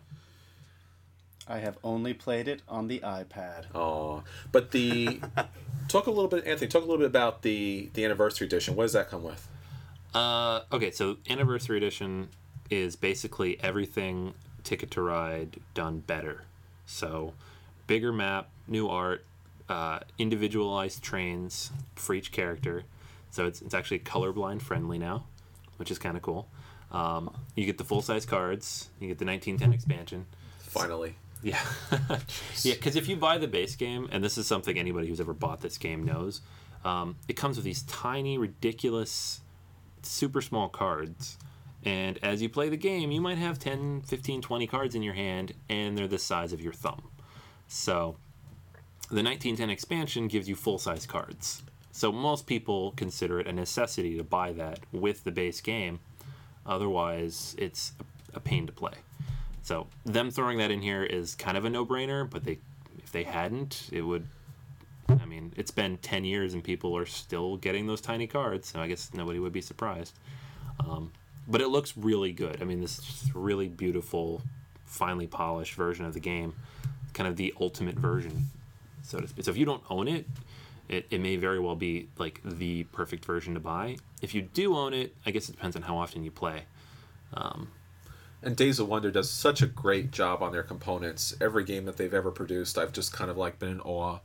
I 1.49 1.59
have 1.59 1.79
only 1.83 2.15
played 2.15 2.47
it 2.47 2.63
on 2.69 2.87
the 2.89 3.01
iPad. 3.01 3.65
Oh, 3.75 4.23
but 4.53 4.71
the 4.71 5.21
talk 5.89 6.07
a 6.07 6.11
little 6.11 6.29
bit, 6.29 6.47
Anthony. 6.47 6.69
Talk 6.69 6.83
a 6.83 6.85
little 6.85 6.99
bit 6.99 7.07
about 7.07 7.43
the 7.43 7.91
the 7.95 8.05
anniversary 8.05 8.47
edition. 8.47 8.77
What 8.77 8.85
does 8.85 8.93
that 8.93 9.11
come 9.11 9.23
with? 9.25 9.49
Uh, 10.15 10.61
okay, 10.73 10.91
so 10.91 11.17
anniversary 11.29 11.77
edition 11.77 12.29
is 12.71 12.97
basically 12.97 13.61
everything 13.63 14.35
Ticket 14.65 14.91
to 14.93 15.03
Ride 15.03 15.59
done 15.75 16.01
better. 16.01 16.45
So, 16.87 17.35
bigger 17.87 18.13
map, 18.13 18.51
new 18.67 18.89
art, 18.89 19.25
uh, 19.69 20.01
individualized 20.19 21.03
trains 21.03 21.71
for 21.95 22.15
each 22.15 22.33
character. 22.33 22.85
So 23.31 23.47
it's 23.47 23.63
it's 23.63 23.75
actually 23.75 24.01
colorblind 24.01 24.63
friendly 24.63 24.99
now, 24.99 25.25
which 25.77 25.91
is 25.91 25.99
kind 25.99 26.17
of 26.17 26.23
cool. 26.23 26.49
Um, 26.91 27.33
you 27.55 27.65
get 27.65 27.79
the 27.79 27.85
full 27.85 28.03
size 28.03 28.27
cards. 28.27 28.91
You 28.99 29.07
get 29.07 29.19
the 29.19 29.25
1910 29.25 29.73
expansion. 29.73 30.27
Finally, 30.59 31.15
Yeah. 31.43 31.61
yeah, 32.63 32.75
because 32.75 32.97
if 32.97 33.09
you 33.09 33.17
buy 33.17 33.39
the 33.39 33.47
base 33.49 33.77
game, 33.77 34.09
and 34.13 34.23
this 34.23 34.37
is 34.37 34.47
something 34.47 34.79
anybody 34.79 35.09
who's 35.09 35.21
ever 35.21 35.33
bought 35.33 35.61
this 35.61 35.79
game 35.79 36.05
knows, 36.05 36.41
um, 36.85 37.17
it 37.29 37.35
comes 37.35 37.57
with 37.57 37.65
these 37.65 37.83
tiny, 37.85 38.39
ridiculous, 38.39 39.41
super 40.07 40.41
small 40.41 40.69
cards. 40.69 41.39
And 41.85 42.19
as 42.23 42.43
you 42.43 42.49
play 42.49 42.69
the 42.69 42.77
game, 42.77 43.11
you 43.11 43.21
might 43.21 43.39
have 43.39 43.59
10, 43.59 44.03
15, 44.03 44.43
20 44.43 44.67
cards 44.67 44.95
in 44.95 45.03
your 45.03 45.15
hand, 45.15 45.53
and 45.69 45.97
they're 45.97 46.07
the 46.07 46.19
size 46.19 46.53
of 46.53 46.61
your 46.61 46.73
thumb. 46.73 47.03
So 47.69 48.17
the 49.09 49.23
1910 49.23 49.71
expansion 49.71 50.29
gives 50.29 50.49
you 50.49 50.57
full 50.57 50.79
size 50.79 51.07
cards. 51.07 51.63
So 51.93 52.13
most 52.13 52.47
people 52.47 52.93
consider 52.93 53.41
it 53.41 53.47
a 53.47 53.53
necessity 53.53 54.17
to 54.17 54.25
buy 54.25 54.53
that 54.53 54.81
with 54.93 55.25
the 55.25 55.33
base 55.33 55.61
game. 55.61 56.01
Otherwise, 56.67 57.55
it's 57.59 57.93
a 58.35 58.41
pain 58.41 58.67
to 58.67 58.73
play. 58.73 58.95
So 59.63 59.87
them 60.05 60.31
throwing 60.31 60.59
that 60.59 60.71
in 60.71 60.83
here 60.83 61.03
is 61.03 61.35
kind 61.35 61.57
of 61.57 61.65
a 61.65 61.71
no-brainer, 61.71 62.29
but 62.29 62.45
they 62.45 62.59
if 63.03 63.13
they 63.13 63.25
hadn't, 63.25 63.89
it 63.91 64.03
would 64.03 64.27
I 65.21 65.25
mean, 65.27 65.53
it's 65.57 65.71
been 65.71 65.99
10 65.99 66.25
years 66.25 66.55
and 66.55 66.63
people 66.63 66.97
are 66.97 67.07
still 67.07 67.57
getting 67.57 67.87
those 67.87 68.01
tiny 68.01 68.27
cards, 68.27 68.69
so 68.69 68.81
I 68.81 68.89
guess 68.89 69.11
nobody 69.15 69.39
would 69.39 69.53
be 69.53 69.61
surprised. 69.61 70.15
Um, 70.81 71.13
but 71.49 71.61
it 71.61 71.69
looks 71.69 71.97
really 71.97 72.33
good. 72.33 72.61
I 72.61 72.65
mean, 72.65 72.81
this 72.81 72.99
is 72.99 73.35
really 73.35 73.69
beautiful, 73.69 74.43
finely 74.85 75.27
polished 75.27 75.75
version 75.75 76.05
of 76.05 76.15
the 76.15 76.21
game, 76.21 76.55
kind 77.15 77.29
of 77.29 77.37
the 77.37 77.55
ultimate 77.61 77.97
version, 77.97 78.47
so 79.03 79.19
to 79.21 79.29
speak. 79.29 79.45
So 79.45 79.51
if 79.51 79.57
you 79.57 79.65
don't 79.65 79.83
own 79.91 80.09
it, 80.09 80.27
it, 80.89 81.07
it 81.11 81.21
may 81.21 81.37
very 81.37 81.61
well 81.61 81.77
be 81.77 82.09
like 82.19 82.41
the 82.45 82.85
perfect 82.85 83.25
version 83.25 83.55
to 83.55 83.61
buy. 83.61 83.97
If 84.23 84.35
you 84.35 84.43
do 84.43 84.77
own 84.77 84.95
it, 84.95 85.15
I 85.27 85.31
guess 85.31 85.49
it 85.49 85.53
depends 85.53 85.77
on 85.77 85.83
how 85.83 85.97
often 85.99 86.25
you 86.25 86.31
play. 86.31 86.65
And 88.43 88.57
Days 88.57 88.79
of 88.81 88.89
Wonder 88.89 89.11
does 89.11 89.31
such 89.31 89.61
a 89.63 89.67
great 89.67 90.11
job 90.13 90.43
on 90.43 90.53
their 90.53 90.63
components. 90.63 91.37
Every 91.41 91.65
game 91.65 91.85
that 91.85 91.97
they've 91.99 92.15
ever 92.15 92.31
produced, 92.31 92.79
I've 92.79 92.93
just 92.93 93.13
kind 93.13 93.31
of 93.31 93.37
like 93.37 93.59
been 93.59 93.71
in 93.71 93.81
awe. 93.81 94.21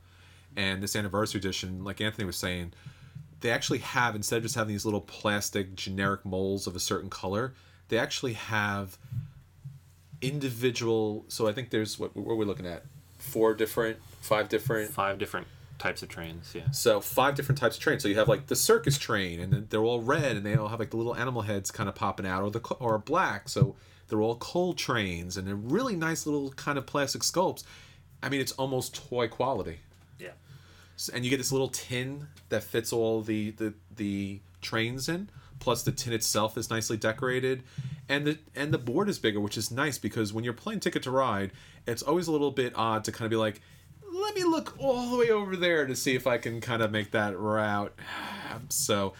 And 0.57 0.81
this 0.81 0.95
anniversary 0.95 1.39
edition, 1.39 1.83
like 1.83 1.99
Anthony 2.01 2.25
was 2.25 2.37
saying, 2.37 2.73
they 3.41 3.51
actually 3.51 3.79
have 3.79 4.15
instead 4.15 4.37
of 4.37 4.43
just 4.43 4.55
having 4.55 4.73
these 4.73 4.85
little 4.85 5.01
plastic 5.01 5.75
generic 5.75 6.25
molds 6.25 6.67
of 6.67 6.75
a 6.75 6.79
certain 6.79 7.09
color, 7.09 7.53
they 7.89 7.97
actually 7.97 8.33
have 8.33 8.97
individual. 10.21 11.25
So 11.27 11.47
I 11.47 11.53
think 11.53 11.69
there's 11.69 11.99
what, 11.99 12.15
what 12.15 12.33
are 12.33 12.37
we 12.37 12.45
looking 12.45 12.65
at? 12.65 12.83
Four 13.19 13.53
different, 13.53 13.97
five 14.21 14.49
different 14.49 14.91
Five 14.91 15.17
different 15.17 15.47
types 15.77 16.01
of 16.01 16.07
trains, 16.07 16.53
yeah. 16.55 16.71
so 16.71 17.01
five 17.01 17.35
different 17.35 17.59
types 17.59 17.75
of 17.75 17.83
trains. 17.83 18.01
So 18.01 18.07
you 18.07 18.15
have 18.15 18.29
like 18.29 18.47
the 18.47 18.55
circus 18.55 18.97
train, 18.97 19.41
and 19.41 19.51
then 19.51 19.67
they're 19.69 19.83
all 19.83 20.01
red, 20.01 20.37
and 20.37 20.45
they 20.45 20.55
all 20.55 20.69
have 20.69 20.79
like 20.79 20.91
the 20.91 20.97
little 20.97 21.15
animal 21.15 21.41
heads 21.41 21.69
kind 21.69 21.89
of 21.89 21.95
popping 21.95 22.25
out, 22.25 22.43
or 22.43 22.49
the 22.49 22.59
or 22.79 22.97
black. 22.97 23.49
So 23.49 23.75
they're 24.07 24.21
all 24.21 24.37
coal 24.37 24.73
trains, 24.73 25.35
and 25.35 25.45
they're 25.45 25.55
really 25.55 25.95
nice 25.95 26.25
little 26.25 26.51
kind 26.51 26.77
of 26.77 26.85
plastic 26.85 27.23
sculpts. 27.23 27.63
I 28.23 28.29
mean, 28.29 28.39
it's 28.39 28.53
almost 28.53 28.95
toy 29.09 29.27
quality. 29.27 29.79
And 31.13 31.23
you 31.23 31.29
get 31.29 31.37
this 31.37 31.51
little 31.51 31.69
tin 31.69 32.27
that 32.49 32.63
fits 32.63 32.93
all 32.93 33.21
the 33.21 33.51
the, 33.51 33.73
the 33.95 34.39
trains 34.61 35.09
in. 35.09 35.29
Plus, 35.59 35.83
the 35.83 35.91
tin 35.91 36.13
itself 36.13 36.57
is 36.57 36.69
nicely 36.69 36.97
decorated, 36.97 37.63
and 38.09 38.27
the 38.27 38.37
and 38.55 38.73
the 38.73 38.77
board 38.77 39.07
is 39.07 39.17
bigger, 39.17 39.39
which 39.39 39.57
is 39.57 39.71
nice 39.71 39.97
because 39.97 40.33
when 40.33 40.43
you're 40.43 40.53
playing 40.53 40.81
Ticket 40.81 41.03
to 41.03 41.11
Ride, 41.11 41.51
it's 41.87 42.01
always 42.01 42.27
a 42.27 42.31
little 42.31 42.51
bit 42.51 42.73
odd 42.75 43.05
to 43.05 43.11
kind 43.11 43.25
of 43.25 43.29
be 43.29 43.37
like, 43.37 43.61
let 44.13 44.35
me 44.35 44.43
look 44.43 44.75
all 44.77 45.09
the 45.09 45.17
way 45.17 45.29
over 45.29 45.55
there 45.55 45.85
to 45.87 45.95
see 45.95 46.13
if 46.13 46.27
I 46.27 46.37
can 46.37 46.59
kind 46.59 46.81
of 46.81 46.91
make 46.91 47.11
that 47.11 47.37
route. 47.37 47.93
So, 48.69 49.13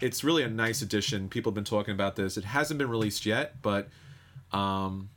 it's 0.00 0.24
really 0.24 0.42
a 0.42 0.48
nice 0.48 0.82
addition. 0.82 1.28
People 1.28 1.50
have 1.50 1.54
been 1.54 1.64
talking 1.64 1.92
about 1.92 2.16
this. 2.16 2.36
It 2.36 2.44
hasn't 2.44 2.78
been 2.78 2.88
released 2.88 3.26
yet, 3.26 3.60
but 3.60 3.88
um, 4.52 5.10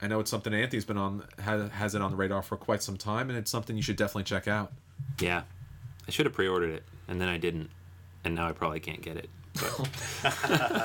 I 0.00 0.08
know 0.08 0.20
it's 0.20 0.30
something 0.30 0.52
Anthony's 0.52 0.84
been 0.84 0.96
on 0.96 1.24
has, 1.38 1.70
has 1.70 1.94
it 1.94 2.02
on 2.02 2.10
the 2.10 2.16
radar 2.16 2.42
for 2.42 2.56
quite 2.56 2.82
some 2.82 2.96
time, 2.96 3.30
and 3.30 3.38
it's 3.38 3.50
something 3.50 3.76
you 3.76 3.82
should 3.82 3.96
definitely 3.96 4.24
check 4.24 4.48
out. 4.48 4.72
Yeah, 5.20 5.42
I 6.06 6.10
should 6.10 6.26
have 6.26 6.34
pre-ordered 6.34 6.70
it, 6.70 6.82
and 7.08 7.20
then 7.20 7.28
I 7.28 7.36
didn't, 7.38 7.70
and 8.24 8.34
now 8.34 8.48
I 8.48 8.52
probably 8.52 8.80
can't 8.80 9.02
get 9.02 9.16
it. 9.16 9.28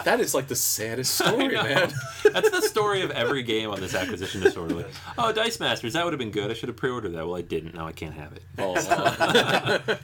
That 0.03 0.19
is 0.19 0.33
like 0.33 0.47
the 0.47 0.55
saddest 0.55 1.13
story, 1.19 1.49
man. 1.49 1.91
that's 2.23 2.49
the 2.49 2.61
story 2.61 3.01
of 3.01 3.11
every 3.11 3.43
game 3.43 3.69
on 3.69 3.79
this 3.79 3.93
acquisition 4.01 4.41
disorderly. 4.41 4.85
Oh, 5.17 5.31
Dice 5.31 5.59
Masters, 5.59 5.93
that 5.93 6.03
would 6.03 6.13
have 6.13 6.19
been 6.19 6.31
good. 6.31 6.49
I 6.49 6.53
should 6.53 6.69
have 6.69 6.75
pre-ordered 6.75 7.13
that. 7.13 7.25
Well, 7.27 7.35
I 7.35 7.41
didn't. 7.41 7.75
Now 7.75 7.85
I 7.87 7.91
can't 7.91 8.13
have 8.15 8.33
it. 8.33 8.41
Oh, 8.57 9.97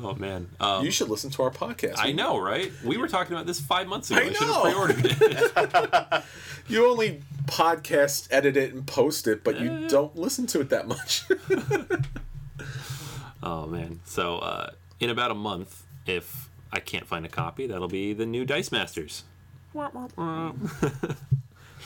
Oh 0.00 0.14
man, 0.14 0.48
um, 0.60 0.84
you 0.84 0.90
should 0.90 1.08
listen 1.08 1.30
to 1.32 1.42
our 1.42 1.50
podcast. 1.50 1.94
I 1.98 2.12
know, 2.12 2.38
right? 2.38 2.70
We 2.84 2.96
were 2.96 3.08
talking 3.08 3.32
about 3.34 3.46
this 3.46 3.60
five 3.60 3.86
months 3.88 4.10
ago. 4.10 4.20
I 4.20 4.24
I, 4.24 4.32
should 4.32 4.46
have 4.48 4.62
pre-ordered 4.62 5.00
it. 5.04 6.24
You 6.68 6.86
only 6.86 7.22
podcast 7.46 8.28
edit 8.30 8.56
it 8.56 8.72
and 8.72 8.86
post 8.86 9.26
it, 9.26 9.42
but 9.42 9.58
you 9.60 9.88
don't 9.88 10.14
listen 10.16 10.46
to 10.48 10.60
it 10.60 10.68
that 10.70 10.86
much. 10.86 11.24
Oh 13.42 13.66
man. 13.66 14.00
So 14.04 14.38
uh, 14.38 14.70
in 15.00 15.10
about 15.10 15.30
a 15.30 15.34
month, 15.34 15.84
if 16.06 16.48
I 16.72 16.80
can't 16.80 17.06
find 17.06 17.24
a 17.24 17.28
copy, 17.28 17.66
that'll 17.66 17.88
be 17.88 18.12
the 18.12 18.26
new 18.26 18.44
Dice 18.44 18.70
Masters. 18.72 19.24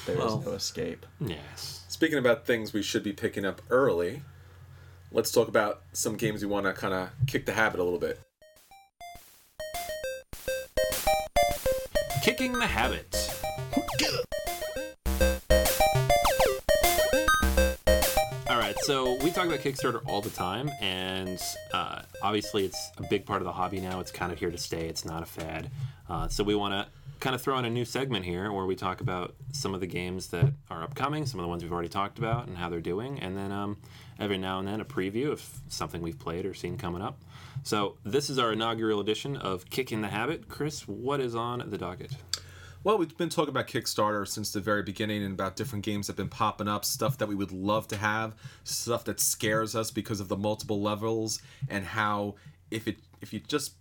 There 0.06 0.16
is 0.16 0.18
Well. 0.24 0.42
no 0.44 0.52
escape. 0.52 1.06
yes. 1.20 1.84
Speaking 1.88 2.18
about 2.18 2.44
things 2.46 2.72
we 2.72 2.82
should 2.82 3.04
be 3.04 3.12
picking 3.12 3.44
up 3.44 3.62
early, 3.70 4.22
let's 5.12 5.30
talk 5.30 5.46
about 5.48 5.82
some 5.92 6.16
games 6.16 6.42
we 6.42 6.48
want 6.48 6.66
to 6.66 6.72
kind 6.72 6.92
of 6.94 7.10
kick 7.28 7.46
the 7.46 7.52
habit 7.52 7.78
a 7.78 7.84
little 7.84 8.00
bit. 8.00 8.18
Kicking 12.24 12.52
the 12.54 12.66
habit. 12.66 13.14
So 18.82 19.16
we 19.22 19.30
talk 19.30 19.46
about 19.46 19.60
Kickstarter 19.60 20.02
all 20.06 20.20
the 20.20 20.30
time, 20.30 20.70
and 20.80 21.40
uh, 21.72 22.02
obviously 22.22 22.64
it's 22.64 22.90
a 22.98 23.02
big 23.08 23.24
part 23.24 23.40
of 23.40 23.44
the 23.44 23.52
hobby 23.52 23.80
now. 23.80 24.00
It's 24.00 24.10
kind 24.10 24.32
of 24.32 24.38
here 24.38 24.50
to 24.50 24.58
stay. 24.58 24.88
It's 24.88 25.04
not 25.04 25.22
a 25.22 25.26
fad. 25.26 25.70
Uh, 26.08 26.28
so 26.28 26.44
we 26.44 26.54
want 26.54 26.74
to 26.74 26.86
kind 27.20 27.34
of 27.34 27.40
throw 27.40 27.56
in 27.58 27.64
a 27.64 27.70
new 27.70 27.84
segment 27.84 28.24
here 28.24 28.50
where 28.50 28.66
we 28.66 28.74
talk 28.74 29.00
about 29.00 29.34
some 29.52 29.74
of 29.74 29.80
the 29.80 29.86
games 29.86 30.26
that 30.28 30.52
are 30.70 30.82
upcoming, 30.82 31.24
some 31.24 31.38
of 31.38 31.44
the 31.44 31.48
ones 31.48 31.62
we've 31.62 31.72
already 31.72 31.88
talked 31.88 32.18
about, 32.18 32.48
and 32.48 32.58
how 32.58 32.68
they're 32.68 32.80
doing, 32.80 33.20
and 33.20 33.36
then 33.36 33.52
um, 33.52 33.76
every 34.18 34.38
now 34.38 34.58
and 34.58 34.66
then 34.66 34.80
a 34.80 34.84
preview 34.84 35.30
of 35.30 35.48
something 35.68 36.02
we've 36.02 36.18
played 36.18 36.44
or 36.44 36.52
seen 36.52 36.76
coming 36.76 37.00
up. 37.00 37.22
So 37.62 37.96
this 38.04 38.28
is 38.28 38.38
our 38.38 38.52
inaugural 38.52 38.98
edition 38.98 39.36
of 39.36 39.70
Kicking 39.70 40.00
the 40.00 40.08
Habit. 40.08 40.48
Chris, 40.48 40.88
what 40.88 41.20
is 41.20 41.36
on 41.36 41.62
the 41.70 41.78
docket? 41.78 42.16
Well, 42.84 42.98
we've 42.98 43.16
been 43.16 43.28
talking 43.28 43.50
about 43.50 43.68
Kickstarter 43.68 44.26
since 44.26 44.50
the 44.50 44.60
very 44.60 44.82
beginning 44.82 45.22
and 45.22 45.34
about 45.34 45.54
different 45.54 45.84
games 45.84 46.08
that 46.08 46.14
have 46.14 46.16
been 46.16 46.28
popping 46.28 46.66
up, 46.66 46.84
stuff 46.84 47.16
that 47.18 47.28
we 47.28 47.36
would 47.36 47.52
love 47.52 47.86
to 47.88 47.96
have, 47.96 48.34
stuff 48.64 49.04
that 49.04 49.20
scares 49.20 49.76
us 49.76 49.92
because 49.92 50.18
of 50.18 50.26
the 50.26 50.36
multiple 50.36 50.80
levels 50.82 51.40
and 51.68 51.84
how 51.84 52.34
if 52.72 52.88
it 52.88 52.96
if 53.20 53.32
you 53.32 53.38
just 53.38 53.74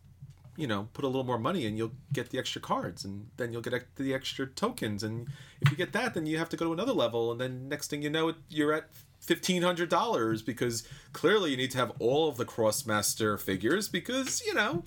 you 0.56 0.68
know 0.68 0.88
put 0.94 1.04
a 1.04 1.08
little 1.08 1.24
more 1.24 1.40
money 1.40 1.66
in, 1.66 1.78
you'll 1.78 1.94
get 2.14 2.30
the 2.30 2.38
extra 2.38 2.62
cards 2.62 3.04
and 3.04 3.28
then 3.38 3.52
you'll 3.52 3.64
get 3.64 3.74
the 3.96 4.14
extra 4.14 4.46
tokens 4.46 5.02
and 5.02 5.28
if 5.62 5.72
you 5.72 5.78
get 5.78 5.94
that, 5.94 6.14
then 6.14 6.28
you 6.28 6.38
have 6.38 6.50
to 6.50 6.58
go 6.58 6.66
to 6.66 6.74
another 6.74 6.94
level 6.94 7.32
and 7.32 7.42
then 7.42 7.68
next 7.68 7.90
thing 7.90 8.04
you 8.04 8.10
know, 8.12 8.36
you're 8.50 8.72
at 8.72 8.88
fifteen 9.20 9.64
hundred 9.64 9.90
dollars 9.90 10.44
because 10.44 10.88
clearly 11.12 11.50
you 11.50 11.58
need 11.58 11.72
to 11.72 11.78
have 11.80 11.92
all 11.98 12.30
of 12.30 12.38
the 12.38 12.46
Crossmaster 12.46 13.40
figures 13.40 13.90
because 13.90 14.44
you 14.46 14.54
know 14.54 14.84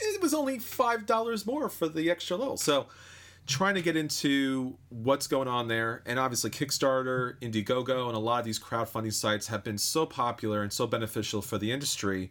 it 0.00 0.20
was 0.20 0.34
only 0.34 0.58
five 0.58 1.06
dollars 1.06 1.46
more 1.46 1.68
for 1.68 1.86
the 1.86 2.10
extra 2.10 2.36
level. 2.36 2.56
So 2.56 2.88
trying 3.46 3.74
to 3.74 3.82
get 3.82 3.96
into 3.96 4.76
what's 4.88 5.26
going 5.26 5.48
on 5.48 5.68
there 5.68 6.02
and 6.06 6.18
obviously 6.18 6.50
kickstarter 6.50 7.38
indiegogo 7.40 8.06
and 8.06 8.16
a 8.16 8.20
lot 8.20 8.38
of 8.38 8.44
these 8.44 8.58
crowdfunding 8.58 9.12
sites 9.12 9.48
have 9.48 9.64
been 9.64 9.78
so 9.78 10.06
popular 10.06 10.62
and 10.62 10.72
so 10.72 10.86
beneficial 10.86 11.42
for 11.42 11.58
the 11.58 11.72
industry 11.72 12.30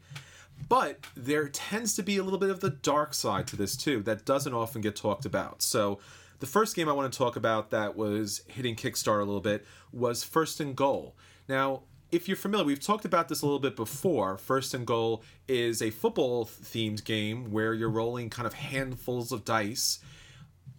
but 0.69 0.99
there 1.15 1.49
tends 1.49 1.95
to 1.95 2.03
be 2.03 2.17
a 2.17 2.23
little 2.23 2.39
bit 2.39 2.49
of 2.49 2.59
the 2.61 2.69
dark 2.69 3.13
side 3.13 3.45
to 3.45 3.55
this 3.55 3.75
too 3.75 4.01
that 4.01 4.25
doesn't 4.25 4.53
often 4.53 4.81
get 4.81 4.95
talked 4.95 5.25
about 5.25 5.61
so 5.61 5.99
the 6.39 6.45
first 6.45 6.75
game 6.75 6.87
i 6.87 6.93
want 6.93 7.11
to 7.11 7.17
talk 7.17 7.35
about 7.35 7.71
that 7.71 7.95
was 7.95 8.43
hitting 8.47 8.75
kickstarter 8.75 9.21
a 9.21 9.25
little 9.25 9.41
bit 9.41 9.65
was 9.91 10.23
first 10.23 10.59
and 10.61 10.75
goal 10.75 11.15
now 11.49 11.81
if 12.11 12.27
you're 12.27 12.37
familiar, 12.37 12.65
we've 12.65 12.79
talked 12.79 13.05
about 13.05 13.29
this 13.29 13.41
a 13.41 13.45
little 13.45 13.59
bit 13.59 13.75
before. 13.75 14.37
First 14.37 14.73
and 14.73 14.85
Goal 14.85 15.23
is 15.47 15.81
a 15.81 15.91
football 15.91 16.45
themed 16.45 17.05
game 17.05 17.51
where 17.51 17.73
you're 17.73 17.89
rolling 17.89 18.29
kind 18.29 18.45
of 18.45 18.53
handfuls 18.53 19.31
of 19.31 19.45
dice. 19.45 19.99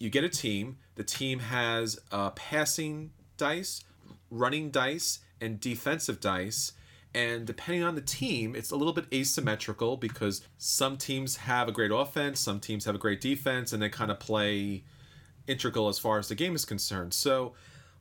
You 0.03 0.11
get 0.11 0.25
a 0.25 0.29
team. 0.29 0.79
The 0.97 1.05
team 1.05 1.39
has 1.39 1.97
uh, 2.11 2.31
passing 2.31 3.13
dice, 3.37 3.85
running 4.33 4.71
dice, 4.71 5.21
and 5.41 5.61
defensive 5.61 6.19
dice. 6.21 6.73
And 7.15 7.47
depending 7.47 7.85
on 7.85 7.95
the 7.95 8.01
team, 8.01 8.57
it's 8.57 8.73
a 8.73 8.77
little 8.77 8.93
bit 8.93 9.05
asymmetrical 9.15 9.97
because 9.97 10.45
some 10.59 10.97
teams 10.97 11.37
have 11.37 11.69
a 11.69 11.73
great 11.73 11.93
offense, 11.93 12.41
some 12.41 12.59
teams 12.59 12.85
have 12.85 12.97
a 12.97 12.99
great 12.99 13.21
defense, 13.21 13.73
and 13.73 13.81
they 13.81 13.89
kind 13.89 14.11
of 14.11 14.19
play 14.19 14.83
integral 15.47 15.87
as 15.87 16.01
far 16.01 16.19
as 16.19 16.27
the 16.27 16.35
game 16.35 16.57
is 16.57 16.65
concerned. 16.65 17.15
So 17.15 17.53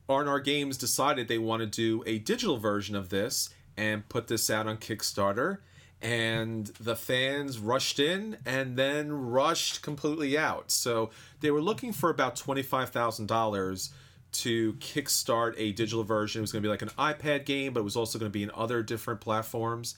R&R 0.08 0.40
Games 0.40 0.76
decided 0.76 1.28
they 1.28 1.38
want 1.38 1.60
to 1.60 1.66
do 1.66 2.02
a 2.04 2.18
digital 2.18 2.56
version 2.56 2.96
of 2.96 3.10
this 3.10 3.48
and 3.76 4.08
put 4.08 4.26
this 4.26 4.50
out 4.50 4.66
on 4.66 4.78
Kickstarter. 4.78 5.58
And 6.02 6.66
the 6.80 6.96
fans 6.96 7.58
rushed 7.58 8.00
in 8.00 8.36
and 8.44 8.76
then 8.76 9.12
rushed 9.12 9.82
completely 9.82 10.36
out. 10.36 10.72
So 10.72 11.10
they 11.40 11.50
were 11.52 11.62
looking 11.62 11.92
for 11.92 12.10
about 12.10 12.34
$25,000 12.34 13.90
to 14.32 14.72
kickstart 14.74 15.54
a 15.56 15.72
digital 15.72 16.02
version. 16.02 16.40
It 16.40 16.42
was 16.42 16.52
going 16.52 16.62
to 16.62 16.66
be 16.66 16.70
like 16.70 16.82
an 16.82 16.88
iPad 16.98 17.44
game, 17.44 17.72
but 17.72 17.80
it 17.80 17.84
was 17.84 17.96
also 17.96 18.18
going 18.18 18.30
to 18.30 18.32
be 18.32 18.42
in 18.42 18.50
other 18.54 18.82
different 18.82 19.20
platforms. 19.20 19.96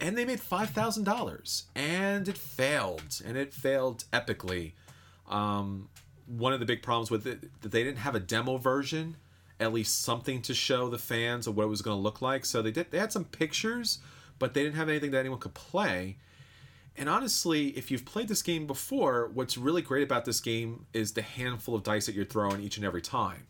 And 0.00 0.18
they 0.18 0.24
made 0.24 0.40
$5,000 0.40 1.62
and 1.76 2.28
it 2.28 2.36
failed. 2.36 3.22
And 3.24 3.36
it 3.36 3.54
failed 3.54 4.04
epically. 4.12 4.72
Um, 5.28 5.88
one 6.26 6.52
of 6.52 6.60
the 6.60 6.66
big 6.66 6.82
problems 6.82 7.10
with 7.10 7.26
it 7.26 7.62
that 7.62 7.70
they 7.70 7.84
didn't 7.84 7.98
have 7.98 8.14
a 8.14 8.20
demo 8.20 8.56
version 8.56 9.16
at 9.60 9.72
least 9.72 10.02
something 10.02 10.42
to 10.42 10.54
show 10.54 10.88
the 10.88 10.98
fans 10.98 11.46
of 11.46 11.56
what 11.56 11.64
it 11.64 11.68
was 11.68 11.82
going 11.82 11.96
to 11.96 12.00
look 12.00 12.22
like 12.22 12.44
so 12.44 12.62
they 12.62 12.70
did 12.70 12.90
they 12.90 12.98
had 12.98 13.12
some 13.12 13.24
pictures 13.24 13.98
but 14.42 14.54
they 14.54 14.64
didn't 14.64 14.74
have 14.74 14.88
anything 14.88 15.12
that 15.12 15.20
anyone 15.20 15.38
could 15.38 15.54
play. 15.54 16.16
And 16.96 17.08
honestly 17.08 17.68
if 17.68 17.92
you've 17.92 18.04
played 18.04 18.26
this 18.26 18.42
game 18.42 18.66
before 18.66 19.30
what's 19.32 19.56
really 19.56 19.82
great 19.82 20.02
about 20.02 20.24
this 20.24 20.40
game 20.40 20.86
is 20.92 21.12
the 21.12 21.22
handful 21.22 21.76
of 21.76 21.84
dice 21.84 22.06
that 22.06 22.16
you're 22.16 22.24
throwing 22.24 22.60
each 22.60 22.76
and 22.76 22.84
every 22.84 23.02
time. 23.02 23.46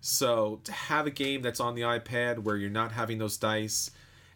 So 0.00 0.60
to 0.62 0.70
have 0.70 1.04
a 1.04 1.10
game 1.10 1.42
that's 1.42 1.58
on 1.58 1.74
the 1.74 1.82
ipad 1.82 2.44
where 2.44 2.56
you're 2.56 2.70
not 2.70 2.92
having 2.92 3.18
those 3.18 3.36
dice 3.36 3.90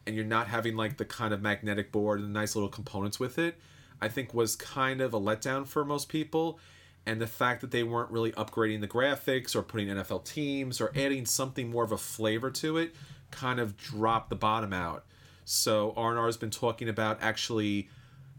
and 0.05 0.17
you're 0.17 0.25
not 0.25 0.49
having 0.49 0.75
like 0.75 0.97
the 0.97 1.05
kind 1.05 1.33
of 1.33 1.43
magnetic 1.43 1.93
board 1.93 2.19
and 2.19 2.35
the 2.35 2.41
nice 2.41 2.57
little 2.57 2.69
components 2.69 3.21
with 3.21 3.39
it 3.39 3.61
i 4.01 4.09
think 4.09 4.35
was 4.35 4.57
kind 4.57 5.01
of 5.01 5.15
a 5.15 5.21
letdown 5.21 5.65
for 5.65 5.85
most 5.85 6.09
people. 6.09 6.59
And 7.07 7.21
the 7.21 7.29
fact 7.29 7.61
that 7.61 7.71
they 7.71 7.85
weren't 7.85 8.11
really 8.11 8.33
upgrading 8.33 8.81
the 8.81 8.89
graphics 8.89 9.55
or 9.55 9.63
putting 9.63 9.89
NFL 9.89 10.25
teams 10.25 10.81
or 10.81 10.93
adding 10.97 11.25
something 11.25 11.71
more 11.71 11.85
of 11.85 11.93
a 11.93 11.97
flavor 11.97 12.51
to 12.51 12.79
it 12.79 12.95
kind 13.31 13.61
of 13.61 13.77
dropped 13.77 14.29
the 14.29 14.37
bottom 14.37 14.73
out. 14.73 15.05
So 15.45 15.93
R&R 15.97 16.27
has 16.27 16.37
been 16.37 16.51
talking 16.51 16.89
about 16.89 17.19
actually 17.21 17.89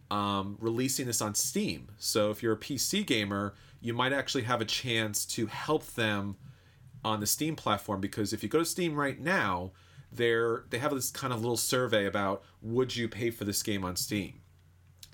um, 0.09 0.57
releasing 0.59 1.07
this 1.07 1.21
on 1.21 1.35
Steam. 1.35 1.89
So 1.97 2.31
if 2.31 2.43
you're 2.43 2.53
a 2.53 2.57
PC 2.57 3.05
gamer, 3.05 3.53
you 3.79 3.93
might 3.93 4.13
actually 4.13 4.43
have 4.43 4.61
a 4.61 4.65
chance 4.65 5.25
to 5.25 5.47
help 5.47 5.85
them 5.95 6.35
on 7.03 7.19
the 7.19 7.25
Steam 7.25 7.55
platform 7.55 8.01
because 8.01 8.33
if 8.33 8.43
you 8.43 8.49
go 8.49 8.59
to 8.59 8.65
Steam 8.65 8.95
right 8.95 9.19
now, 9.19 9.71
they're 10.11 10.65
they 10.69 10.77
have 10.77 10.93
this 10.93 11.09
kind 11.09 11.31
of 11.33 11.39
little 11.39 11.57
survey 11.57 12.05
about 12.05 12.43
would 12.61 12.95
you 12.95 13.07
pay 13.07 13.31
for 13.31 13.45
this 13.45 13.63
game 13.63 13.85
on 13.85 13.95
Steam. 13.95 14.41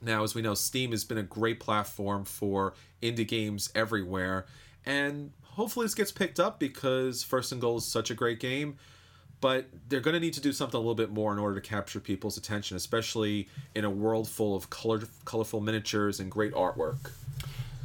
Now, 0.02 0.24
as 0.24 0.36
we 0.36 0.42
know, 0.42 0.54
Steam 0.54 0.92
has 0.92 1.04
been 1.04 1.18
a 1.18 1.24
great 1.24 1.60
platform 1.60 2.26
for 2.26 2.74
indie 3.02 3.28
games 3.28 3.72
everywhere, 3.74 4.46
and 4.86 5.32
hopefully 5.44 5.86
this 5.86 5.96
gets 5.96 6.12
picked 6.12 6.40
up 6.40 6.60
because 6.60 7.24
First 7.24 7.52
and 7.52 7.62
Goal 7.62 7.78
is 7.78 7.86
such 7.86 8.12
a 8.12 8.16
great 8.16 8.40
game. 8.40 8.78
But 9.40 9.68
they're 9.88 10.00
going 10.00 10.16
to 10.16 10.20
need 10.20 10.34
to 10.34 10.42
do 10.42 10.52
something 10.52 10.76
a 10.76 10.80
little 10.80 10.96
bit 10.96 11.12
more 11.12 11.32
in 11.32 11.38
order 11.38 11.60
to 11.60 11.62
capture 11.62 12.00
people's 12.00 12.38
attention, 12.38 12.76
especially 12.76 13.48
in 13.76 13.86
a 13.86 13.90
world 13.90 14.28
full 14.28 14.56
of 14.56 14.70
color, 14.70 15.02
colorful 15.26 15.62
miniatures 15.62 16.20
and 16.20 16.32
great 16.32 16.54
artwork. 16.54 17.12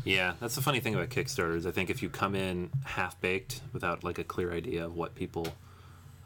Yeah, 0.05 0.35
that's 0.41 0.55
the 0.55 0.63
funny 0.63 0.81
thing 0.81 0.95
about 0.95 1.11
Kickstarters. 1.11 1.67
I 1.67 1.71
think 1.71 1.91
if 1.91 2.03
you 2.03 2.09
come 2.09 2.35
in 2.35 2.71
half 2.85 3.21
baked 3.21 3.61
without 3.73 4.03
like 4.03 4.19
a 4.19 4.25
clear 4.25 4.53
idea 4.53 4.85
of 4.87 4.97
what 4.97 5.15
people 5.15 5.47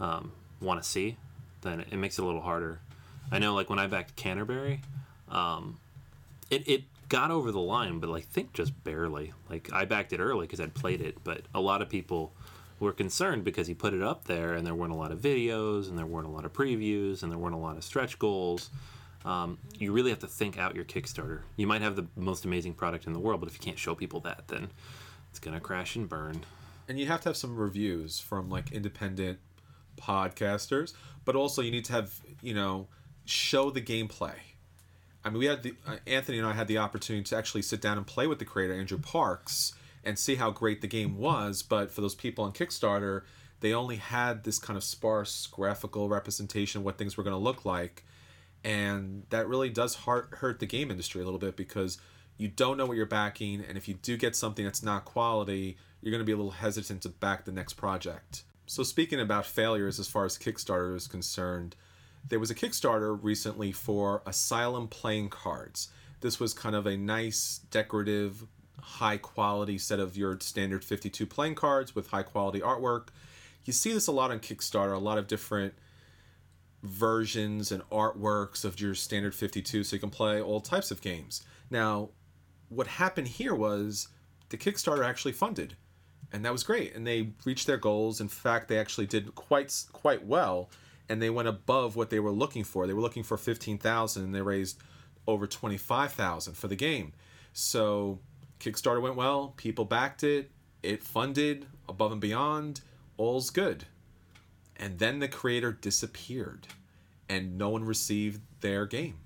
um, 0.00 0.32
want 0.60 0.82
to 0.82 0.88
see, 0.88 1.16
then 1.62 1.80
it 1.80 1.96
makes 1.96 2.18
it 2.18 2.22
a 2.22 2.24
little 2.24 2.40
harder. 2.40 2.80
I 3.30 3.38
know, 3.38 3.54
like 3.54 3.68
when 3.68 3.78
I 3.78 3.86
backed 3.86 4.16
Canterbury, 4.16 4.80
um, 5.28 5.78
it 6.50 6.66
it 6.68 6.84
got 7.08 7.30
over 7.30 7.52
the 7.52 7.60
line, 7.60 7.98
but 7.98 8.08
like 8.08 8.26
think 8.26 8.52
just 8.52 8.84
barely. 8.84 9.32
Like 9.50 9.70
I 9.72 9.84
backed 9.84 10.12
it 10.12 10.20
early 10.20 10.46
because 10.46 10.60
I'd 10.60 10.74
played 10.74 11.00
it, 11.00 11.18
but 11.24 11.42
a 11.54 11.60
lot 11.60 11.82
of 11.82 11.88
people 11.88 12.32
were 12.80 12.92
concerned 12.92 13.42
because 13.44 13.66
he 13.66 13.74
put 13.74 13.94
it 13.94 14.02
up 14.02 14.24
there 14.24 14.52
and 14.54 14.66
there 14.66 14.74
weren't 14.74 14.92
a 14.92 14.96
lot 14.96 15.10
of 15.10 15.18
videos 15.20 15.88
and 15.88 15.98
there 15.98 16.06
weren't 16.06 16.26
a 16.26 16.30
lot 16.30 16.44
of 16.44 16.52
previews 16.52 17.22
and 17.22 17.32
there 17.32 17.38
weren't 17.38 17.54
a 17.54 17.58
lot 17.58 17.76
of 17.76 17.84
stretch 17.84 18.18
goals. 18.18 18.70
um, 19.24 19.58
you 19.78 19.92
really 19.92 20.10
have 20.10 20.20
to 20.20 20.26
think 20.28 20.58
out 20.58 20.74
your 20.76 20.84
Kickstarter. 20.84 21.40
You 21.56 21.66
might 21.66 21.82
have 21.82 21.96
the 21.96 22.06
most 22.16 22.44
amazing 22.44 22.74
product 22.74 23.06
in 23.06 23.12
the 23.12 23.18
world, 23.18 23.40
but 23.40 23.48
if 23.48 23.54
you 23.54 23.60
can't 23.60 23.78
show 23.78 23.94
people 23.94 24.20
that, 24.20 24.46
then 24.48 24.68
it's 25.30 25.38
gonna 25.40 25.58
crash 25.60 25.96
and 25.96 26.08
burn. 26.08 26.42
and 26.88 26.98
you 27.00 27.06
have 27.06 27.20
to 27.22 27.28
have 27.30 27.36
some 27.36 27.56
reviews 27.56 28.20
from 28.20 28.48
like 28.48 28.70
independent 28.72 29.38
podcasters 30.00 30.92
but 31.24 31.34
also 31.34 31.62
you 31.62 31.70
need 31.70 31.84
to 31.86 31.92
have 31.92 32.20
you 32.42 32.54
know 32.54 32.86
show 33.24 33.70
the 33.70 33.80
gameplay 33.80 34.34
i 35.24 35.30
mean 35.30 35.38
we 35.38 35.46
had 35.46 35.62
the 35.62 35.74
uh, 35.86 35.96
anthony 36.06 36.38
and 36.38 36.46
i 36.46 36.52
had 36.52 36.68
the 36.68 36.78
opportunity 36.78 37.24
to 37.24 37.36
actually 37.36 37.62
sit 37.62 37.80
down 37.80 37.96
and 37.96 38.06
play 38.06 38.26
with 38.26 38.38
the 38.38 38.44
creator 38.44 38.74
andrew 38.74 38.98
parks 38.98 39.74
and 40.06 40.18
see 40.18 40.36
how 40.36 40.50
great 40.50 40.80
the 40.80 40.86
game 40.86 41.18
was 41.18 41.62
but 41.62 41.90
for 41.90 42.00
those 42.00 42.14
people 42.14 42.44
on 42.44 42.52
kickstarter 42.52 43.22
they 43.60 43.72
only 43.72 43.96
had 43.96 44.44
this 44.44 44.58
kind 44.58 44.76
of 44.76 44.84
sparse 44.84 45.46
graphical 45.46 46.08
representation 46.08 46.80
of 46.80 46.84
what 46.84 46.98
things 46.98 47.16
were 47.16 47.24
going 47.24 47.34
to 47.34 47.38
look 47.38 47.64
like 47.64 48.04
and 48.64 49.22
that 49.30 49.46
really 49.46 49.68
does 49.68 49.94
hurt, 49.94 50.28
hurt 50.38 50.58
the 50.58 50.66
game 50.66 50.90
industry 50.90 51.22
a 51.22 51.24
little 51.24 51.38
bit 51.38 51.56
because 51.56 51.98
you 52.36 52.48
don't 52.48 52.76
know 52.76 52.86
what 52.86 52.96
you're 52.96 53.06
backing 53.06 53.62
and 53.66 53.76
if 53.76 53.88
you 53.88 53.94
do 53.94 54.16
get 54.16 54.34
something 54.34 54.64
that's 54.64 54.82
not 54.82 55.04
quality 55.04 55.76
you're 56.00 56.10
going 56.10 56.20
to 56.20 56.26
be 56.26 56.32
a 56.32 56.36
little 56.36 56.52
hesitant 56.52 57.02
to 57.02 57.08
back 57.08 57.44
the 57.44 57.52
next 57.52 57.72
project. 57.72 58.44
So 58.66 58.82
speaking 58.82 59.20
about 59.20 59.46
failures 59.46 59.98
as 59.98 60.06
far 60.06 60.24
as 60.24 60.38
kickstarter 60.38 60.94
is 60.94 61.06
concerned 61.06 61.74
there 62.28 62.40
was 62.40 62.50
a 62.50 62.54
kickstarter 62.54 63.18
recently 63.20 63.72
for 63.72 64.22
asylum 64.26 64.88
playing 64.88 65.28
cards. 65.28 65.88
This 66.20 66.40
was 66.40 66.52
kind 66.52 66.74
of 66.74 66.86
a 66.86 66.96
nice 66.96 67.60
decorative 67.70 68.44
high 68.86 69.16
quality 69.16 69.78
set 69.78 70.00
of 70.00 70.16
your 70.16 70.38
standard 70.40 70.84
52 70.84 71.26
playing 71.26 71.54
cards 71.54 71.94
with 71.94 72.10
high 72.10 72.22
quality 72.22 72.60
artwork 72.60 73.08
you 73.64 73.72
see 73.72 73.92
this 73.92 74.06
a 74.06 74.12
lot 74.12 74.30
on 74.30 74.38
kickstarter 74.38 74.94
a 74.94 74.98
lot 74.98 75.18
of 75.18 75.26
different 75.26 75.74
versions 76.86 77.72
and 77.72 77.82
artworks 77.90 78.64
of 78.64 78.80
your 78.80 78.94
standard 78.94 79.34
52 79.34 79.84
so 79.84 79.96
you 79.96 80.00
can 80.00 80.10
play 80.10 80.40
all 80.40 80.60
types 80.60 80.90
of 80.90 81.00
games. 81.00 81.42
Now, 81.70 82.10
what 82.68 82.86
happened 82.86 83.28
here 83.28 83.54
was 83.54 84.08
the 84.48 84.56
Kickstarter 84.56 85.04
actually 85.04 85.32
funded 85.32 85.76
and 86.32 86.44
that 86.44 86.52
was 86.52 86.62
great 86.62 86.94
and 86.94 87.06
they 87.06 87.30
reached 87.44 87.66
their 87.66 87.76
goals. 87.76 88.20
In 88.20 88.28
fact, 88.28 88.68
they 88.68 88.78
actually 88.78 89.06
did 89.06 89.34
quite 89.34 89.84
quite 89.92 90.24
well 90.24 90.70
and 91.08 91.22
they 91.22 91.30
went 91.30 91.48
above 91.48 91.96
what 91.96 92.10
they 92.10 92.20
were 92.20 92.32
looking 92.32 92.64
for. 92.64 92.86
They 92.86 92.92
were 92.92 93.02
looking 93.02 93.22
for 93.22 93.36
15,000 93.36 94.24
and 94.24 94.34
they 94.34 94.42
raised 94.42 94.78
over 95.26 95.46
25,000 95.46 96.54
for 96.54 96.68
the 96.68 96.76
game. 96.76 97.12
So, 97.52 98.20
Kickstarter 98.60 99.02
went 99.02 99.16
well, 99.16 99.54
people 99.56 99.84
backed 99.84 100.24
it, 100.24 100.50
it 100.82 101.02
funded 101.02 101.66
above 101.88 102.12
and 102.12 102.20
beyond, 102.20 102.80
all's 103.16 103.50
good. 103.50 103.84
And 104.76 104.98
then 104.98 105.20
the 105.20 105.28
creator 105.28 105.72
disappeared 105.72 106.66
and 107.28 107.58
no 107.58 107.70
one 107.70 107.84
received 107.84 108.40
their 108.60 108.86
game. 108.86 109.18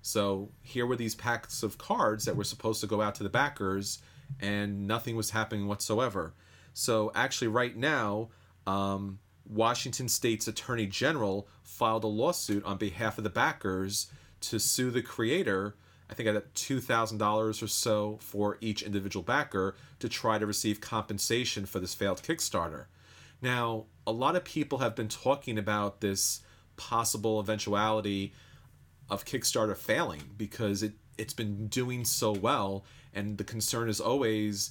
So 0.00 0.50
here 0.62 0.86
were 0.86 0.96
these 0.96 1.14
packs 1.14 1.62
of 1.62 1.78
cards 1.78 2.24
that 2.24 2.36
were 2.36 2.44
supposed 2.44 2.80
to 2.80 2.86
go 2.86 3.00
out 3.00 3.14
to 3.16 3.22
the 3.22 3.28
backers 3.28 4.00
and 4.40 4.86
nothing 4.86 5.14
was 5.14 5.30
happening 5.30 5.66
whatsoever. 5.66 6.34
So 6.72 7.12
actually 7.14 7.48
right 7.48 7.76
now 7.76 8.30
um, 8.66 9.18
washington 9.48 10.08
state's 10.08 10.48
attorney 10.48 10.86
general 10.86 11.48
filed 11.62 12.04
a 12.04 12.08
lawsuit 12.08 12.64
on 12.64 12.76
behalf 12.76 13.18
of 13.18 13.24
the 13.24 13.30
backers 13.30 14.08
to 14.40 14.58
sue 14.58 14.90
the 14.90 15.02
creator 15.02 15.74
i 16.12 16.14
think 16.14 16.28
at 16.28 16.54
$2000 16.54 17.62
or 17.62 17.66
so 17.66 18.18
for 18.20 18.58
each 18.60 18.82
individual 18.82 19.22
backer 19.24 19.74
to 19.98 20.08
try 20.08 20.38
to 20.38 20.46
receive 20.46 20.80
compensation 20.80 21.66
for 21.66 21.80
this 21.80 21.94
failed 21.94 22.22
kickstarter 22.22 22.84
now, 23.42 23.86
a 24.06 24.12
lot 24.12 24.36
of 24.36 24.44
people 24.44 24.78
have 24.78 24.94
been 24.94 25.08
talking 25.08 25.58
about 25.58 26.00
this 26.00 26.40
possible 26.76 27.40
eventuality 27.40 28.32
of 29.10 29.24
Kickstarter 29.24 29.76
failing 29.76 30.22
because 30.38 30.82
it, 30.84 30.92
it's 31.18 31.34
been 31.34 31.66
doing 31.66 32.04
so 32.04 32.30
well. 32.30 32.84
And 33.12 33.36
the 33.36 33.44
concern 33.44 33.88
is 33.88 34.00
always 34.00 34.70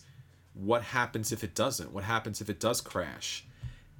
what 0.54 0.84
happens 0.84 1.34
if 1.34 1.44
it 1.44 1.54
doesn't? 1.54 1.92
What 1.92 2.06
happens 2.06 2.40
if 2.40 2.50
it 2.50 2.62
does 2.62 2.80
crash? 2.80 3.46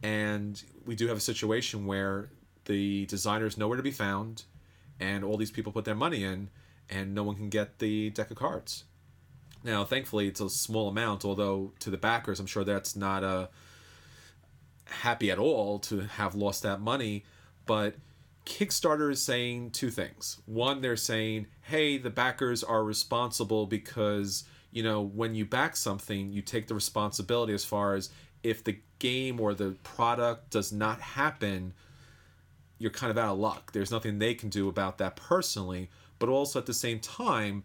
And 0.02 0.62
we 0.86 0.96
do 0.96 1.08
have 1.08 1.18
a 1.18 1.22
situation 1.22 1.86
where 1.86 2.30
the 2.66 3.06
designer 3.08 3.46
is 3.46 3.58
nowhere 3.58 3.78
to 3.78 3.84
be 3.84 3.92
found, 3.92 4.44
and 5.00 5.24
all 5.24 5.38
these 5.38 5.52
people 5.52 5.72
put 5.72 5.86
their 5.86 5.96
money 5.96 6.24
in, 6.24 6.50
and 6.92 7.16
no 7.16 7.24
one 7.24 7.36
can 7.36 7.50
get 7.50 7.80
the 7.80 8.10
deck 8.12 8.30
of 8.30 8.38
cards. 8.38 8.84
Now, 9.64 9.84
thankfully, 9.86 10.28
it's 10.28 10.42
a 10.42 10.50
small 10.50 10.90
amount, 10.90 11.24
although 11.24 11.74
to 11.80 11.90
the 11.90 11.98
backers, 11.98 12.40
I'm 12.40 12.48
sure 12.48 12.64
that's 12.64 12.96
not 12.96 13.24
a 13.24 13.50
happy 14.86 15.32
at 15.32 15.40
all 15.40 15.80
to 15.80 16.02
have 16.02 16.36
lost 16.36 16.64
that 16.64 16.82
money. 16.82 17.24
But 17.66 17.96
Kickstarter 18.46 19.12
is 19.12 19.22
saying 19.22 19.72
two 19.72 19.92
things. 19.92 20.42
One, 20.46 20.82
they're 20.82 20.98
saying, 20.98 21.48
hey, 21.62 21.98
the 21.98 22.10
backers 22.10 22.64
are 22.64 22.84
responsible 22.84 23.68
because, 23.68 24.44
you 24.72 24.84
know, 24.84 25.02
when 25.02 25.36
you 25.36 25.46
back 25.46 25.76
something, 25.76 26.32
you 26.32 26.42
take 26.42 26.68
the 26.68 26.76
responsibility 26.76 27.54
as 27.54 27.64
far 27.64 27.94
as 27.94 28.10
if 28.44 28.64
the 28.64 28.80
game 28.98 29.40
or 29.40 29.54
the 29.54 29.76
product 29.84 30.50
does 30.50 30.72
not 30.72 31.00
happen, 31.00 31.74
you're 32.80 32.92
kind 32.92 33.12
of 33.12 33.18
out 33.18 33.34
of 33.34 33.40
luck. 33.40 33.72
There's 33.74 33.92
nothing 33.92 34.18
they 34.18 34.34
can 34.34 34.50
do 34.50 34.68
about 34.68 34.98
that 34.98 35.16
personally. 35.16 35.92
But 36.22 36.30
also 36.30 36.60
at 36.60 36.68
the 36.68 36.74
same 36.74 37.00
time, 37.00 37.64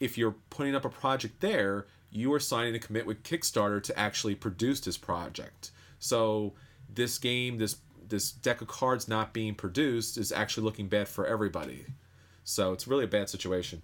if 0.00 0.16
you're 0.16 0.36
putting 0.48 0.74
up 0.74 0.86
a 0.86 0.88
project 0.88 1.40
there, 1.40 1.86
you 2.10 2.32
are 2.32 2.40
signing 2.40 2.74
a 2.74 2.78
commit 2.78 3.04
with 3.04 3.22
Kickstarter 3.22 3.82
to 3.82 3.98
actually 3.98 4.34
produce 4.34 4.80
this 4.80 4.96
project. 4.96 5.70
So 5.98 6.54
this 6.92 7.18
game, 7.18 7.58
this 7.58 7.76
this 8.08 8.32
deck 8.32 8.62
of 8.62 8.68
cards 8.68 9.06
not 9.06 9.34
being 9.34 9.54
produced 9.54 10.16
is 10.16 10.32
actually 10.32 10.64
looking 10.64 10.88
bad 10.88 11.08
for 11.08 11.26
everybody. 11.26 11.84
So 12.42 12.72
it's 12.72 12.88
really 12.88 13.04
a 13.04 13.08
bad 13.08 13.28
situation. 13.28 13.82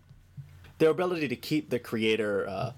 Their 0.78 0.90
ability 0.90 1.28
to 1.28 1.36
keep 1.36 1.68
the 1.68 1.78
creator 1.78 2.48
uh, 2.48 2.72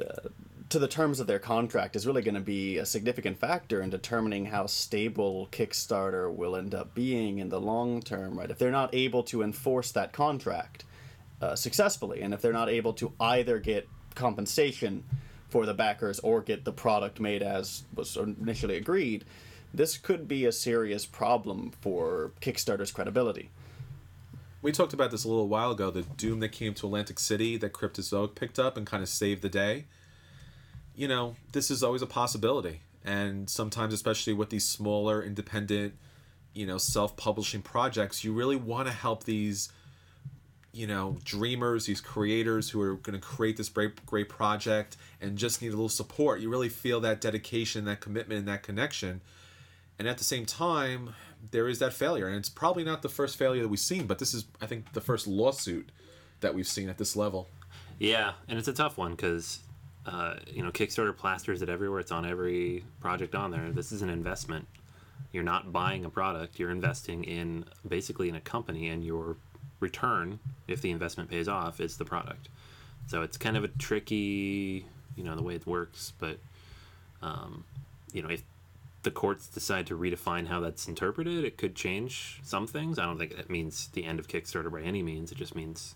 uh, 0.00 0.28
to 0.68 0.78
the 0.78 0.88
terms 0.88 1.20
of 1.20 1.26
their 1.26 1.38
contract 1.38 1.94
is 1.94 2.06
really 2.06 2.22
going 2.22 2.34
to 2.34 2.40
be 2.40 2.78
a 2.78 2.86
significant 2.86 3.38
factor 3.38 3.80
in 3.80 3.90
determining 3.90 4.46
how 4.46 4.66
stable 4.66 5.48
Kickstarter 5.52 6.32
will 6.32 6.56
end 6.56 6.74
up 6.74 6.94
being 6.94 7.38
in 7.38 7.48
the 7.48 7.60
long 7.60 8.02
term, 8.02 8.38
right? 8.38 8.50
If 8.50 8.58
they're 8.58 8.70
not 8.70 8.94
able 8.94 9.22
to 9.24 9.42
enforce 9.42 9.92
that 9.92 10.12
contract 10.12 10.84
uh, 11.40 11.54
successfully, 11.54 12.22
and 12.22 12.34
if 12.34 12.40
they're 12.40 12.52
not 12.52 12.68
able 12.68 12.92
to 12.94 13.12
either 13.20 13.58
get 13.58 13.88
compensation 14.14 15.04
for 15.48 15.66
the 15.66 15.74
backers 15.74 16.18
or 16.20 16.40
get 16.40 16.64
the 16.64 16.72
product 16.72 17.20
made 17.20 17.42
as 17.42 17.84
was 17.94 18.16
initially 18.16 18.76
agreed, 18.76 19.24
this 19.72 19.96
could 19.96 20.26
be 20.26 20.46
a 20.46 20.52
serious 20.52 21.06
problem 21.06 21.70
for 21.80 22.32
Kickstarter's 22.40 22.90
credibility. 22.90 23.50
We 24.62 24.72
talked 24.72 24.94
about 24.94 25.12
this 25.12 25.24
a 25.24 25.28
little 25.28 25.46
while 25.46 25.70
ago 25.70 25.90
the 25.92 26.02
doom 26.02 26.40
that 26.40 26.48
came 26.48 26.74
to 26.74 26.86
Atlantic 26.86 27.20
City 27.20 27.56
that 27.58 27.72
Cryptozoic 27.72 28.34
picked 28.34 28.58
up 28.58 28.76
and 28.76 28.84
kind 28.84 29.02
of 29.02 29.08
saved 29.08 29.42
the 29.42 29.48
day. 29.48 29.84
You 30.96 31.08
know, 31.08 31.36
this 31.52 31.70
is 31.70 31.82
always 31.82 32.02
a 32.02 32.06
possibility. 32.06 32.80
And 33.04 33.48
sometimes, 33.48 33.94
especially 33.94 34.32
with 34.32 34.50
these 34.50 34.66
smaller, 34.66 35.22
independent, 35.22 35.94
you 36.54 36.66
know, 36.66 36.78
self 36.78 37.16
publishing 37.16 37.62
projects, 37.62 38.24
you 38.24 38.32
really 38.32 38.56
want 38.56 38.88
to 38.88 38.94
help 38.94 39.24
these 39.24 39.70
you 40.72 40.86
know 40.86 41.16
dreamers 41.24 41.86
these 41.86 42.02
creators 42.02 42.68
who 42.68 42.78
are 42.82 42.96
going 42.96 43.18
to 43.18 43.26
create 43.26 43.56
this 43.56 43.70
great 43.70 44.04
great 44.04 44.28
project 44.28 44.98
and 45.22 45.38
just 45.38 45.62
need 45.62 45.68
a 45.68 45.70
little 45.70 45.88
support. 45.88 46.40
You 46.40 46.50
really 46.50 46.68
feel 46.68 47.00
that 47.00 47.20
dedication 47.20 47.86
that 47.86 48.00
commitment 48.00 48.40
and 48.40 48.48
that 48.48 48.62
connection. 48.62 49.22
And 49.98 50.06
at 50.06 50.18
the 50.18 50.24
same 50.24 50.44
time 50.44 51.14
there 51.50 51.68
is 51.68 51.78
that 51.78 51.94
failure. 51.94 52.26
And 52.26 52.36
it's 52.36 52.50
probably 52.50 52.84
not 52.84 53.00
the 53.00 53.08
first 53.08 53.38
failure 53.38 53.62
that 53.62 53.68
we've 53.68 53.78
seen 53.78 54.06
but 54.06 54.18
this 54.18 54.34
is 54.34 54.44
i 54.60 54.66
think 54.66 54.92
the 54.92 55.00
first 55.00 55.26
lawsuit 55.26 55.90
that 56.40 56.54
we've 56.54 56.68
seen 56.68 56.90
at 56.90 56.98
this 56.98 57.16
level. 57.16 57.48
Yeah, 57.98 58.32
and 58.46 58.58
it's 58.58 58.68
a 58.68 58.74
tough 58.74 58.98
one 58.98 59.12
because 59.12 59.60
uh, 60.06 60.36
you 60.46 60.62
know 60.62 60.70
Kickstarter 60.70 61.16
plasters 61.16 61.62
it 61.62 61.68
everywhere. 61.68 62.00
It's 62.00 62.12
on 62.12 62.24
every 62.24 62.84
project 63.00 63.34
on 63.34 63.50
there. 63.50 63.70
This 63.70 63.92
is 63.92 64.02
an 64.02 64.10
investment. 64.10 64.66
You're 65.32 65.42
not 65.42 65.72
buying 65.72 66.04
a 66.04 66.10
product. 66.10 66.58
You're 66.58 66.70
investing 66.70 67.24
in 67.24 67.64
basically 67.86 68.28
in 68.28 68.36
a 68.36 68.40
company, 68.40 68.88
and 68.88 69.04
your 69.04 69.36
return, 69.80 70.38
if 70.68 70.80
the 70.80 70.90
investment 70.90 71.28
pays 71.28 71.48
off, 71.48 71.80
is 71.80 71.96
the 71.96 72.04
product. 72.04 72.48
So 73.08 73.22
it's 73.22 73.36
kind 73.36 73.56
of 73.56 73.64
a 73.64 73.68
tricky, 73.68 74.86
you 75.16 75.24
know, 75.24 75.36
the 75.36 75.42
way 75.42 75.54
it 75.54 75.66
works. 75.66 76.12
But 76.18 76.38
um, 77.22 77.64
you 78.12 78.22
know, 78.22 78.28
if 78.28 78.42
the 79.02 79.10
courts 79.10 79.46
decide 79.46 79.86
to 79.86 79.98
redefine 79.98 80.48
how 80.48 80.60
that's 80.60 80.88
interpreted, 80.88 81.44
it 81.44 81.56
could 81.56 81.74
change 81.74 82.40
some 82.42 82.66
things. 82.66 82.98
I 82.98 83.04
don't 83.04 83.18
think 83.18 83.36
that 83.36 83.50
means 83.50 83.88
the 83.88 84.04
end 84.04 84.18
of 84.18 84.28
Kickstarter 84.28 84.70
by 84.70 84.82
any 84.82 85.02
means. 85.02 85.30
It 85.30 85.38
just 85.38 85.54
means, 85.54 85.94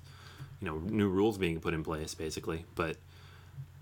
you 0.61 0.68
know, 0.68 0.79
new 0.79 1.09
rules 1.09 1.38
being 1.38 1.61
put 1.61 1.75
in 1.75 1.83
place, 1.83 2.14
basically. 2.14 2.66
But 2.75 2.96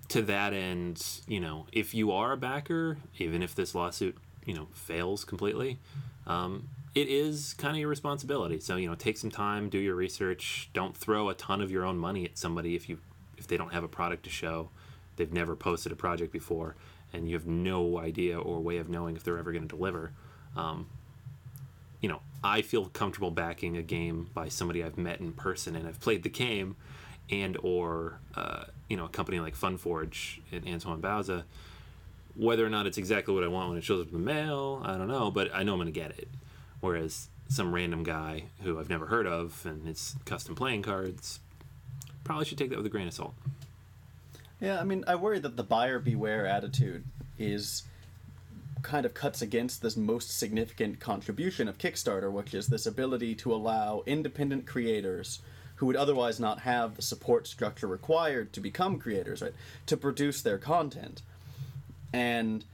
to 0.09 0.23
that 0.23 0.53
end, 0.53 1.21
you 1.27 1.41
know, 1.41 1.67
if 1.73 1.95
you 1.95 2.13
are 2.13 2.33
a 2.33 2.37
backer, 2.37 2.99
even 3.19 3.43
if 3.43 3.55
this 3.55 3.75
lawsuit, 3.75 4.17
you 4.45 4.55
know, 4.55 4.69
fails 4.73 5.25
completely, 5.25 5.79
um, 6.27 6.69
it 6.95 7.09
is 7.09 7.55
kind 7.55 7.77
of 7.77 7.81
your 7.81 7.89
responsibility. 7.89 8.61
So 8.61 8.77
you 8.77 8.89
know, 8.89 8.95
take 8.95 9.19
some 9.19 9.31
time, 9.31 9.69
do 9.69 9.79
your 9.79 9.95
research. 9.95 10.71
Don't 10.73 10.97
throw 10.97 11.29
a 11.29 11.35
ton 11.35 11.61
of 11.61 11.71
your 11.71 11.85
own 11.85 11.99
money 11.99 12.25
at 12.25 12.39
somebody 12.39 12.75
if 12.75 12.89
you 12.89 12.99
if 13.37 13.47
they 13.47 13.57
don't 13.57 13.73
have 13.73 13.85
a 13.85 13.89
product 13.89 14.25
to 14.25 14.31
show, 14.31 14.71
they've 15.17 15.33
never 15.33 15.55
posted 15.55 15.93
a 15.93 15.97
project 15.97 16.33
before, 16.33 16.75
and 17.13 17.29
you 17.29 17.37
have 17.37 17.47
no 17.47 17.99
idea 17.99 18.39
or 18.39 18.61
way 18.61 18.79
of 18.79 18.89
knowing 18.89 19.15
if 19.15 19.23
they're 19.23 19.39
ever 19.39 19.53
going 19.53 19.67
to 19.67 19.77
deliver. 19.77 20.13
Um, 20.57 20.87
you 22.01 22.09
know, 22.09 22.21
I 22.43 22.63
feel 22.63 22.87
comfortable 22.87 23.31
backing 23.31 23.77
a 23.77 23.83
game 23.83 24.31
by 24.35 24.49
somebody 24.49 24.83
I've 24.83 24.99
met 24.99 25.21
in 25.21 25.33
person 25.33 25.77
and 25.77 25.87
I've 25.87 26.01
played 26.01 26.23
the 26.23 26.29
game, 26.29 26.77
and 27.31 27.57
or 27.63 28.21
uh, 28.35 28.65
you 28.89 28.97
know, 28.97 29.05
a 29.05 29.09
company 29.09 29.41
like 29.41 29.57
FunForge 29.57 30.41
and 30.51 30.67
Antoine 30.67 31.01
Bauza. 31.01 31.45
Whether 32.35 32.65
or 32.65 32.71
not 32.71 32.87
it's 32.87 32.99
exactly 32.99 33.35
what 33.35 33.43
I 33.43 33.49
want 33.49 33.69
when 33.69 33.79
it 33.79 33.85
shows 33.85 34.01
up 34.01 34.09
in 34.09 34.13
the 34.13 34.19
mail, 34.25 34.81
I 34.85 34.97
don't 34.97 35.09
know, 35.09 35.31
but 35.31 35.53
I 35.53 35.63
know 35.63 35.73
I'm 35.73 35.79
going 35.79 35.93
to 35.93 36.01
get 36.01 36.13
it. 36.13 36.29
Whereas 36.81 37.29
some 37.49 37.75
random 37.75 38.05
guy 38.05 38.45
who 38.63 38.79
I've 38.79 38.89
never 38.89 39.07
heard 39.07 39.27
of 39.27 39.65
and 39.67 39.89
it's 39.89 40.15
custom 40.25 40.55
playing 40.55 40.83
cards, 40.83 41.41
probably 42.25 42.45
should 42.45 42.59
take 42.59 42.71
that 42.71 42.77
with 42.77 42.87
a 42.87 42.91
grain 42.91 43.09
of 43.09 43.15
salt. 43.15 43.35
Yeah, 44.61 44.81
I 44.81 44.85
mean, 44.85 45.05
I 45.07 45.17
worry 45.17 45.39
that 45.41 45.57
the 45.57 45.65
buyer 45.65 45.99
beware 45.99 46.47
attitude 46.47 47.05
is 47.39 47.85
kind 48.83 49.05
of 49.05 49.15
cuts 49.15 49.43
against 49.43 49.83
this 49.83 49.97
most 49.97 50.37
significant 50.37 51.01
contribution 51.01 51.69
of 51.69 51.79
Kickstarter, 51.79 52.31
which 52.31 52.55
is 52.55 52.69
this 52.69 52.87
ability 52.87 53.35
to 53.37 53.53
allow 53.53 54.03
independent 54.07 54.67
creators 54.67 55.41
who 55.79 55.87
would 55.87 55.97
otherwise 55.97 56.41
not 56.41 56.61
have 56.61 56.97
the 56.97 57.03
support 57.03 57.47
structure 57.47 57.87
required 57.87 58.53
to 58.53 58.61
become 58.61 58.99
creators, 58.99 59.41
right, 59.41 59.55
to 59.87 59.97
produce 59.97 60.43
their 60.43 60.59
content. 60.59 61.23
And 62.13 62.65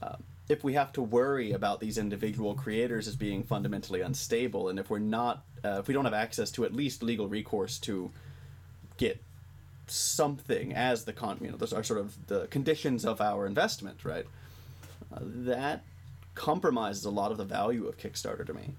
uh, 0.00 0.16
if 0.48 0.62
we 0.62 0.74
have 0.74 0.92
to 0.92 1.02
worry 1.02 1.50
about 1.50 1.80
these 1.80 1.98
individual 1.98 2.54
creators 2.54 3.08
as 3.08 3.16
being 3.16 3.42
fundamentally 3.42 4.00
unstable, 4.00 4.68
and 4.68 4.78
if 4.78 4.90
we're 4.90 5.00
not, 5.00 5.44
uh, 5.64 5.78
if 5.80 5.88
we 5.88 5.94
don't 5.94 6.04
have 6.04 6.14
access 6.14 6.52
to 6.52 6.64
at 6.64 6.72
least 6.72 7.02
legal 7.02 7.26
recourse 7.28 7.78
to 7.80 8.12
get 8.96 9.20
something 9.88 10.72
as 10.72 11.04
the 11.04 11.12
con, 11.12 11.38
you 11.40 11.50
know, 11.50 11.56
those 11.56 11.72
are 11.72 11.82
sort 11.82 11.98
of 11.98 12.28
the 12.28 12.46
conditions 12.46 13.04
of 13.04 13.20
our 13.20 13.44
investment, 13.44 14.04
right? 14.04 14.26
Uh, 15.12 15.18
that 15.20 15.82
compromises 16.36 17.04
a 17.04 17.10
lot 17.10 17.32
of 17.32 17.38
the 17.38 17.44
value 17.44 17.88
of 17.88 17.98
Kickstarter 17.98 18.46
to 18.46 18.54
me. 18.54 18.74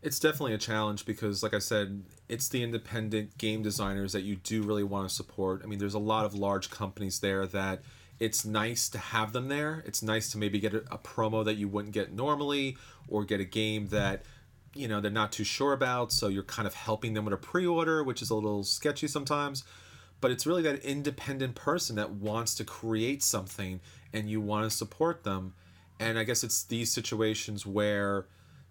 It's 0.00 0.20
definitely 0.20 0.54
a 0.54 0.58
challenge 0.58 1.04
because, 1.04 1.42
like 1.42 1.54
I 1.54 1.58
said, 1.58 2.04
it's 2.28 2.48
the 2.48 2.62
independent 2.62 3.36
game 3.36 3.62
designers 3.62 4.12
that 4.12 4.22
you 4.22 4.36
do 4.36 4.62
really 4.62 4.84
want 4.84 5.08
to 5.08 5.14
support. 5.14 5.62
I 5.64 5.66
mean, 5.66 5.80
there's 5.80 5.94
a 5.94 5.98
lot 5.98 6.24
of 6.24 6.34
large 6.34 6.70
companies 6.70 7.18
there 7.18 7.46
that 7.48 7.82
it's 8.20 8.44
nice 8.44 8.88
to 8.90 8.98
have 8.98 9.32
them 9.32 9.48
there. 9.48 9.82
It's 9.86 10.02
nice 10.02 10.30
to 10.32 10.38
maybe 10.38 10.60
get 10.60 10.74
a, 10.74 10.78
a 10.90 10.98
promo 10.98 11.44
that 11.44 11.56
you 11.56 11.68
wouldn't 11.68 11.94
get 11.94 12.12
normally 12.12 12.76
or 13.08 13.24
get 13.24 13.40
a 13.40 13.44
game 13.44 13.88
that 13.88 14.22
you 14.74 14.86
know 14.86 15.00
they're 15.00 15.10
not 15.10 15.32
too 15.32 15.44
sure 15.44 15.72
about 15.72 16.12
so 16.12 16.28
you're 16.28 16.42
kind 16.42 16.66
of 16.66 16.74
helping 16.74 17.14
them 17.14 17.24
with 17.24 17.34
a 17.34 17.38
pre-order 17.38 18.04
which 18.04 18.20
is 18.20 18.30
a 18.30 18.34
little 18.34 18.62
sketchy 18.62 19.08
sometimes 19.08 19.64
but 20.20 20.30
it's 20.30 20.46
really 20.46 20.62
that 20.62 20.78
independent 20.84 21.54
person 21.54 21.96
that 21.96 22.10
wants 22.10 22.54
to 22.54 22.64
create 22.64 23.22
something 23.22 23.80
and 24.12 24.28
you 24.28 24.40
want 24.40 24.70
to 24.70 24.76
support 24.76 25.24
them 25.24 25.54
and 25.98 26.18
i 26.18 26.22
guess 26.22 26.44
it's 26.44 26.62
these 26.64 26.92
situations 26.92 27.64
where 27.64 28.26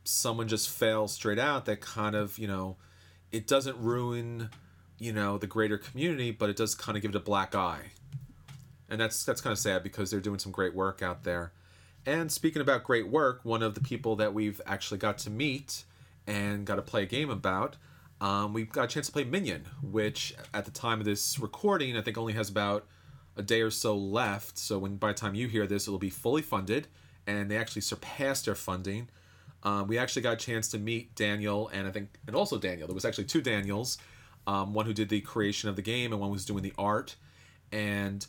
someone 0.07 0.47
just 0.47 0.69
fails 0.69 1.13
straight 1.13 1.39
out 1.39 1.65
that 1.65 1.81
kind 1.81 2.15
of 2.15 2.37
you 2.37 2.47
know 2.47 2.77
it 3.31 3.45
doesn't 3.47 3.77
ruin 3.77 4.49
you 4.97 5.11
know 5.11 5.37
the 5.37 5.47
greater 5.47 5.77
community 5.77 6.31
but 6.31 6.49
it 6.49 6.55
does 6.55 6.73
kind 6.73 6.95
of 6.95 7.01
give 7.01 7.09
it 7.09 7.17
a 7.17 7.19
black 7.19 7.53
eye 7.53 7.91
and 8.89 9.01
that's 9.01 9.23
that's 9.25 9.41
kind 9.41 9.51
of 9.51 9.59
sad 9.59 9.83
because 9.83 10.09
they're 10.09 10.19
doing 10.19 10.39
some 10.39 10.51
great 10.51 10.73
work 10.73 11.01
out 11.01 11.23
there 11.23 11.51
and 12.07 12.31
speaking 12.31 12.61
about 12.61 12.85
great 12.85 13.09
work, 13.09 13.41
one 13.43 13.61
of 13.61 13.75
the 13.75 13.81
people 13.81 14.15
that 14.15 14.33
we've 14.33 14.61
actually 14.65 14.97
got 14.97 15.17
to 15.19 15.29
meet 15.29 15.83
and 16.25 16.65
got 16.65 16.77
to 16.77 16.81
play 16.81 17.03
a 17.03 17.05
game 17.05 17.29
about, 17.29 17.75
um, 18.21 18.53
we 18.53 18.63
got 18.63 18.85
a 18.85 18.87
chance 18.87 19.07
to 19.07 19.11
play 19.11 19.25
Minion, 19.25 19.65
which 19.83 20.33
at 20.53 20.63
the 20.63 20.71
time 20.71 20.99
of 20.99 21.05
this 21.05 21.37
recording, 21.37 21.97
I 21.97 22.01
think 22.01 22.17
only 22.17 22.31
has 22.31 22.47
about 22.47 22.87
a 23.35 23.43
day 23.43 23.59
or 23.59 23.69
so 23.69 23.93
left. 23.93 24.57
So 24.57 24.79
when 24.79 24.95
by 24.95 25.09
the 25.09 25.15
time 25.15 25.35
you 25.35 25.49
hear 25.49 25.67
this, 25.67 25.85
it'll 25.85 25.99
be 25.99 26.09
fully 26.09 26.41
funded, 26.41 26.87
and 27.27 27.51
they 27.51 27.57
actually 27.57 27.81
surpassed 27.81 28.45
their 28.45 28.55
funding. 28.55 29.09
Um, 29.67 29.87
we 29.87 29.97
actually 29.97 30.21
got 30.21 30.33
a 30.33 30.37
chance 30.37 30.69
to 30.69 30.77
meet 30.77 31.13
Daniel 31.15 31.67
and 31.73 31.85
I 31.89 31.91
think 31.91 32.17
and 32.25 32.37
also 32.37 32.57
Daniel. 32.57 32.87
There 32.87 32.95
was 32.95 33.03
actually 33.03 33.25
two 33.25 33.41
Daniels, 33.41 33.97
um, 34.47 34.73
one 34.73 34.85
who 34.85 34.93
did 34.93 35.09
the 35.09 35.19
creation 35.19 35.67
of 35.67 35.75
the 35.75 35.81
game 35.81 36.13
and 36.13 36.21
one 36.21 36.31
was 36.31 36.45
doing 36.45 36.63
the 36.63 36.71
art, 36.77 37.17
and 37.69 38.25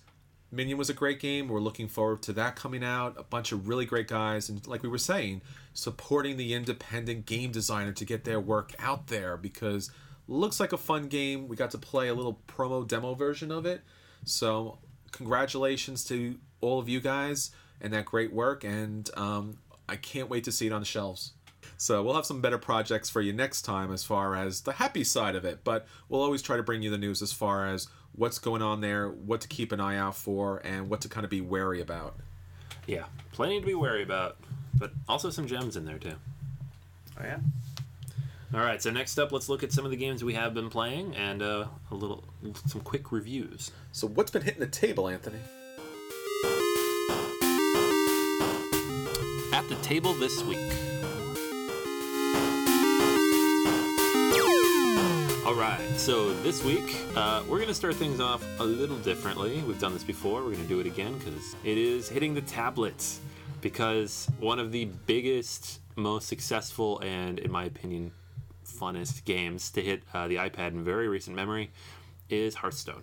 Minion 0.50 0.78
was 0.78 0.90
a 0.90 0.94
great 0.94 1.20
game. 1.20 1.46
We're 1.46 1.60
looking 1.60 1.86
forward 1.86 2.22
to 2.22 2.32
that 2.32 2.56
coming 2.56 2.82
out. 2.82 3.14
A 3.16 3.22
bunch 3.22 3.52
of 3.52 3.68
really 3.68 3.84
great 3.84 4.08
guys, 4.08 4.48
and 4.48 4.66
like 4.66 4.82
we 4.82 4.88
were 4.88 4.98
saying, 4.98 5.42
supporting 5.74 6.38
the 6.38 6.54
independent 6.54 7.24
game 7.24 7.52
designer 7.52 7.92
to 7.92 8.04
get 8.04 8.24
their 8.24 8.40
work 8.40 8.74
out 8.80 9.06
there 9.06 9.36
because 9.36 9.92
looks 10.26 10.58
like 10.58 10.72
a 10.72 10.76
fun 10.76 11.06
game. 11.06 11.46
We 11.46 11.54
got 11.54 11.70
to 11.70 11.78
play 11.78 12.08
a 12.08 12.14
little 12.14 12.40
promo 12.48 12.86
demo 12.86 13.14
version 13.14 13.52
of 13.52 13.64
it. 13.64 13.82
So 14.24 14.78
congratulations 15.12 16.02
to 16.06 16.36
all 16.60 16.80
of 16.80 16.88
you 16.88 17.00
guys 17.00 17.52
and 17.80 17.92
that 17.92 18.06
great 18.06 18.32
work, 18.32 18.64
and 18.64 19.08
um, 19.16 19.58
I 19.88 19.96
can't 19.96 20.28
wait 20.28 20.44
to 20.44 20.52
see 20.52 20.66
it 20.66 20.72
on 20.72 20.80
the 20.80 20.86
shelves. 20.86 21.32
So 21.76 22.02
we'll 22.02 22.14
have 22.14 22.26
some 22.26 22.40
better 22.40 22.58
projects 22.58 23.08
for 23.08 23.20
you 23.20 23.32
next 23.32 23.62
time 23.62 23.92
as 23.92 24.02
far 24.02 24.34
as 24.34 24.62
the 24.62 24.72
happy 24.72 25.04
side 25.04 25.36
of 25.36 25.44
it, 25.44 25.60
but 25.62 25.86
we'll 26.08 26.22
always 26.22 26.42
try 26.42 26.56
to 26.56 26.62
bring 26.62 26.82
you 26.82 26.90
the 26.90 26.98
news 26.98 27.22
as 27.22 27.32
far 27.32 27.68
as 27.68 27.88
what's 28.12 28.38
going 28.38 28.62
on 28.62 28.80
there, 28.80 29.08
what 29.08 29.40
to 29.42 29.48
keep 29.48 29.70
an 29.70 29.80
eye 29.80 29.96
out 29.96 30.16
for, 30.16 30.60
and 30.64 30.88
what 30.88 31.00
to 31.02 31.08
kind 31.08 31.24
of 31.24 31.30
be 31.30 31.40
wary 31.40 31.80
about. 31.80 32.16
Yeah, 32.86 33.04
plenty 33.32 33.60
to 33.60 33.66
be 33.66 33.74
wary 33.74 34.02
about, 34.02 34.36
but 34.74 34.90
also 35.08 35.30
some 35.30 35.46
gems 35.46 35.76
in 35.76 35.84
there 35.84 35.98
too. 35.98 36.14
Oh 37.20 37.24
yeah. 37.24 37.38
All 38.52 38.60
right, 38.60 38.82
so 38.82 38.90
next 38.90 39.18
up, 39.18 39.30
let's 39.30 39.48
look 39.48 39.62
at 39.62 39.72
some 39.72 39.84
of 39.84 39.90
the 39.90 39.96
games 39.96 40.24
we 40.24 40.32
have 40.32 40.54
been 40.54 40.70
playing 40.70 41.14
and 41.14 41.42
uh, 41.42 41.66
a 41.90 41.94
little, 41.94 42.24
some 42.66 42.80
quick 42.80 43.12
reviews. 43.12 43.70
So 43.92 44.08
what's 44.08 44.30
been 44.30 44.42
hitting 44.42 44.60
the 44.60 44.66
table, 44.66 45.06
Anthony? 45.06 45.38
At 49.58 49.68
the 49.68 49.74
table 49.82 50.14
this 50.14 50.40
week. 50.44 50.56
All 55.44 55.54
right, 55.56 55.80
so 55.96 56.32
this 56.44 56.62
week 56.64 56.96
uh, 57.16 57.42
we're 57.48 57.56
going 57.56 57.66
to 57.66 57.74
start 57.74 57.96
things 57.96 58.20
off 58.20 58.46
a 58.60 58.64
little 58.64 58.98
differently. 58.98 59.60
We've 59.66 59.80
done 59.80 59.94
this 59.94 60.04
before, 60.04 60.42
we're 60.44 60.52
going 60.52 60.62
to 60.62 60.68
do 60.68 60.78
it 60.78 60.86
again 60.86 61.18
because 61.18 61.56
it 61.64 61.76
is 61.76 62.08
hitting 62.08 62.34
the 62.34 62.40
tablets. 62.42 63.18
Because 63.60 64.30
one 64.38 64.60
of 64.60 64.70
the 64.70 64.84
biggest, 65.06 65.80
most 65.96 66.28
successful, 66.28 67.00
and 67.00 67.40
in 67.40 67.50
my 67.50 67.64
opinion, 67.64 68.12
funnest 68.64 69.24
games 69.24 69.72
to 69.72 69.82
hit 69.82 70.04
uh, 70.14 70.28
the 70.28 70.36
iPad 70.36 70.68
in 70.68 70.84
very 70.84 71.08
recent 71.08 71.34
memory 71.34 71.72
is 72.30 72.54
Hearthstone. 72.54 73.02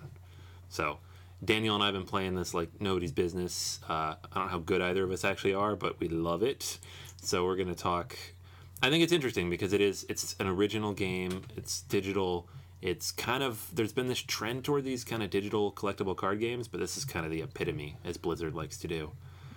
So, 0.70 1.00
Daniel 1.46 1.76
and 1.76 1.84
I 1.84 1.88
have 1.88 1.96
been 1.96 2.04
playing 2.04 2.36
this 2.36 2.54
like 2.54 2.70
nobody's 2.80 3.12
business. 3.12 3.80
Uh, 3.88 4.16
I 4.32 4.36
don't 4.36 4.46
know 4.46 4.52
how 4.52 4.60
good 4.60 4.82
either 4.82 5.04
of 5.04 5.12
us 5.12 5.24
actually 5.24 5.54
are, 5.54 5.76
but 5.76 6.00
we 6.00 6.08
love 6.08 6.44
it. 6.44 6.80
So, 7.22 7.46
we're 7.46 7.56
going 7.56 7.70
to 7.70 7.76
talk 7.76 8.18
I 8.82 8.90
think 8.90 9.04
it's 9.04 9.14
interesting 9.14 9.50
because 9.50 9.74
it 9.74 9.82
is 9.82 10.06
it's 10.10 10.36
an 10.40 10.48
original 10.48 10.94
game. 10.94 11.44
It's 11.56 11.82
digital. 11.82 12.48
It's 12.82 13.12
kind 13.12 13.42
of 13.42 13.68
there's 13.74 13.94
been 13.94 14.08
this 14.08 14.20
trend 14.20 14.64
toward 14.64 14.84
these 14.84 15.04
kind 15.04 15.24
of 15.24 15.30
digital 15.30 15.72
collectible 15.72 16.16
card 16.16 16.40
games, 16.40 16.68
but 16.68 16.80
this 16.80 16.98
is 16.98 17.06
kind 17.06 17.26
of 17.26 17.32
the 17.32 17.42
epitome 17.42 17.98
as 18.04 18.18
Blizzard 18.18 18.54
likes 18.54 18.78
to 18.80 18.88
do. 18.88 19.12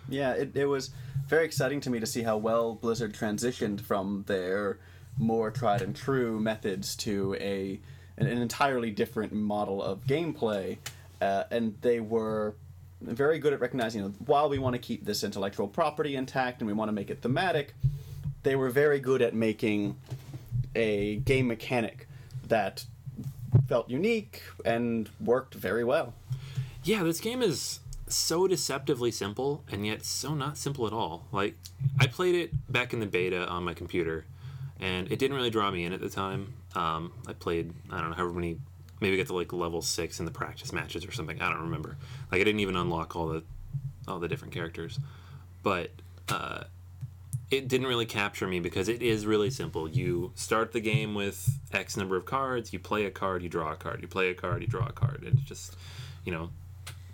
Yeah, 0.09 0.33
it, 0.33 0.57
it 0.57 0.64
was 0.64 0.90
very 1.27 1.44
exciting 1.44 1.81
to 1.83 1.90
me 1.90 2.01
to 2.01 2.07
see 2.07 2.22
how 2.22 2.38
well 2.38 2.74
Blizzard 2.74 3.12
transitioned 3.12 3.83
from 3.83 4.24
their 4.27 4.79
more 5.18 5.51
tried 5.51 5.83
and 5.83 5.94
true 5.94 6.40
methods 6.40 6.96
to 6.96 7.37
a 7.38 7.81
an, 8.16 8.27
an 8.27 8.38
entirely 8.38 8.90
different 8.90 9.33
model 9.33 9.83
of 9.83 10.07
gameplay, 10.07 10.79
uh, 11.20 11.44
and 11.50 11.76
they 11.81 12.00
were 12.00 12.54
very 13.00 13.38
good 13.38 13.52
at 13.52 13.61
recognizing 13.61 14.02
you 14.02 14.09
know, 14.09 14.14
while 14.26 14.48
we 14.48 14.59
want 14.59 14.74
to 14.74 14.78
keep 14.78 15.04
this 15.04 15.22
intellectual 15.22 15.68
property 15.68 16.16
intact 16.16 16.61
and 16.61 16.66
we 16.66 16.72
want 16.72 16.88
to 16.88 16.92
make 16.92 17.11
it 17.11 17.22
thematic, 17.22 17.74
they 18.42 18.57
were 18.57 18.70
very 18.70 19.00
good 19.00 19.22
at 19.22 19.35
making 19.35 19.96
a 20.74 21.16
game 21.16 21.46
mechanic 21.46 22.09
that 22.46 22.85
felt 23.66 23.88
unique 23.88 24.42
and 24.64 25.09
worked 25.20 25.54
very 25.54 25.85
well. 25.85 26.14
Yeah, 26.85 27.02
this 27.02 27.20
game 27.20 27.42
is 27.42 27.81
so 28.09 28.48
deceptively 28.48 29.11
simple 29.11 29.62
and 29.70 29.87
yet 29.87 30.04
so 30.04 30.35
not 30.35 30.57
simple 30.57 30.87
at 30.87 30.92
all. 30.92 31.26
Like 31.33 31.54
I 32.00 32.07
played 32.07 32.35
it 32.35 32.72
back 32.72 32.92
in 32.92 33.00
the 33.00 33.07
beta 33.07 33.46
on 33.46 33.64
my 33.64 33.74
computer 33.74 34.24
and 34.81 35.11
it 35.11 35.19
didn't 35.19 35.37
really 35.37 35.50
draw 35.50 35.71
me 35.71 35.85
in 35.85 35.92
at 35.92 36.00
the 36.00 36.08
time. 36.08 36.54
Um, 36.75 37.12
I 37.27 37.33
played 37.33 37.73
I 37.90 38.00
don't 38.00 38.10
know 38.10 38.16
however 38.16 38.33
many 38.33 38.58
maybe 39.01 39.17
get 39.17 39.27
to 39.29 39.35
like 39.35 39.53
level 39.53 39.83
six 39.83 40.19
in 40.19 40.27
the 40.27 40.33
practice 40.33 40.73
matches 40.73 41.05
or 41.05 41.13
something. 41.13 41.40
I 41.40 41.51
don't 41.51 41.63
remember. 41.63 41.96
Like 42.31 42.40
I 42.40 42.44
didn't 42.44 42.61
even 42.61 42.77
unlock 42.77 43.17
all 43.17 43.29
the 43.29 43.44
all 44.07 44.19
the 44.19 44.29
different 44.29 44.55
characters, 44.55 44.99
but 45.63 45.90
uh, 46.29 46.65
it 47.51 47.69
didn't 47.69 47.87
really 47.87 48.07
capture 48.07 48.46
me 48.46 48.61
because 48.61 48.88
it 48.88 49.03
is 49.03 49.27
really 49.27 49.51
simple. 49.51 49.88
You 49.88 50.33
start 50.35 50.73
the 50.73 50.81
game 50.81 51.15
with 51.15 51.59
X 51.73 51.96
number 51.96 52.17
of 52.17 52.25
cards, 52.27 52.73
you 52.73 52.79
play 52.79 53.05
a 53.07 53.11
card, 53.11 53.42
you 53.42 53.49
draw 53.49 53.73
a 53.73 53.77
card, 53.77 54.03
you 54.03 54.09
play 54.09 54.31
a 54.31 54.35
card, 54.35 54.63
you 54.63 54.69
draw 54.69 54.87
a 54.87 54.92
card. 54.92 55.23
It's 55.25 55.40
just, 55.42 55.77
you 56.25 56.33
know, 56.33 56.51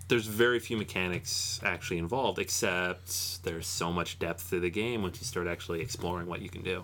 there's 0.07 0.27
very 0.27 0.59
few 0.59 0.77
mechanics 0.77 1.59
actually 1.63 1.97
involved, 1.97 2.37
except 2.37 3.43
there's 3.43 3.67
so 3.67 3.91
much 3.91 4.19
depth 4.19 4.49
to 4.49 4.59
the 4.59 4.69
game 4.69 5.01
once 5.01 5.19
you 5.19 5.25
start 5.25 5.47
actually 5.47 5.81
exploring 5.81 6.27
what 6.27 6.41
you 6.41 6.49
can 6.49 6.63
do. 6.63 6.83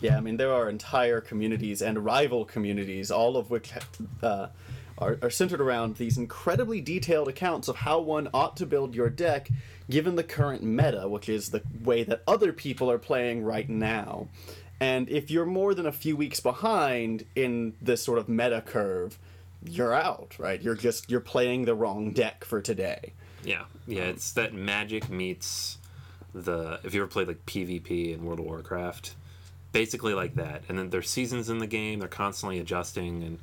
Yeah, 0.00 0.16
I 0.16 0.20
mean, 0.20 0.36
there 0.36 0.52
are 0.52 0.68
entire 0.68 1.20
communities 1.20 1.80
and 1.80 2.04
rival 2.04 2.44
communities, 2.44 3.10
all 3.10 3.36
of 3.36 3.50
which 3.50 3.72
uh, 4.22 4.48
are, 4.98 5.18
are 5.22 5.30
centered 5.30 5.60
around 5.60 5.96
these 5.96 6.18
incredibly 6.18 6.80
detailed 6.80 7.28
accounts 7.28 7.68
of 7.68 7.76
how 7.76 8.00
one 8.00 8.28
ought 8.34 8.56
to 8.58 8.66
build 8.66 8.94
your 8.94 9.08
deck 9.08 9.48
given 9.88 10.16
the 10.16 10.24
current 10.24 10.62
meta, 10.62 11.08
which 11.08 11.28
is 11.28 11.50
the 11.50 11.62
way 11.82 12.02
that 12.04 12.22
other 12.26 12.52
people 12.52 12.90
are 12.90 12.98
playing 12.98 13.42
right 13.44 13.68
now. 13.68 14.28
And 14.80 15.08
if 15.08 15.30
you're 15.30 15.46
more 15.46 15.74
than 15.74 15.86
a 15.86 15.92
few 15.92 16.16
weeks 16.16 16.40
behind 16.40 17.24
in 17.34 17.74
this 17.80 18.02
sort 18.02 18.18
of 18.18 18.28
meta 18.28 18.60
curve, 18.60 19.18
you're 19.62 19.94
out, 19.94 20.34
right? 20.38 20.60
You're 20.60 20.74
just 20.74 21.10
you're 21.10 21.20
playing 21.20 21.64
the 21.64 21.74
wrong 21.74 22.12
deck 22.12 22.44
for 22.44 22.60
today. 22.60 23.12
Yeah, 23.44 23.64
yeah, 23.86 24.04
it's 24.04 24.32
that 24.32 24.52
magic 24.52 25.08
meets 25.08 25.78
the 26.34 26.80
if 26.82 26.94
you 26.94 27.00
ever 27.00 27.08
played 27.08 27.28
like 27.28 27.46
PvP 27.46 28.14
in 28.14 28.24
World 28.24 28.40
of 28.40 28.46
Warcraft, 28.46 29.14
basically 29.74 30.14
like 30.14 30.36
that. 30.36 30.62
And 30.70 30.78
then 30.78 30.88
there's 30.88 31.10
seasons 31.10 31.50
in 31.50 31.58
the 31.58 31.66
game; 31.66 31.98
they're 31.98 32.08
constantly 32.08 32.58
adjusting. 32.58 33.22
And 33.22 33.38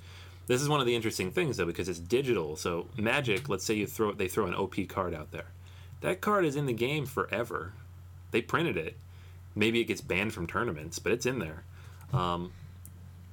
this 0.48 0.64
is 0.64 0.70
one 0.70 0.80
of 0.80 0.88
the 0.88 0.96
interesting 0.96 1.30
things 1.30 1.58
though, 1.58 1.68
because 1.68 1.88
it's 1.88 2.00
digital. 2.00 2.56
So 2.56 2.88
Magic, 2.98 3.50
let's 3.50 3.64
say 3.66 3.76
you 3.76 3.86
throw 3.86 4.14
they 4.14 4.28
throw 4.28 4.48
an 4.48 4.56
OP 4.56 4.76
card 4.90 5.14
out 5.14 5.32
there, 5.32 5.52
that 6.00 6.22
card 6.22 6.46
is 6.46 6.56
in 6.56 6.66
the 6.66 6.74
game 6.74 7.06
forever. 7.06 7.74
They 8.32 8.42
printed 8.42 8.78
it. 8.78 8.98
Maybe 9.54 9.82
it 9.82 9.84
gets 9.84 10.02
banned 10.02 10.34
from 10.34 10.48
tournaments, 10.48 10.98
but 10.98 11.12
it's 11.12 11.26
in 11.26 11.40
there. 11.40 11.64
Um, 12.14 12.54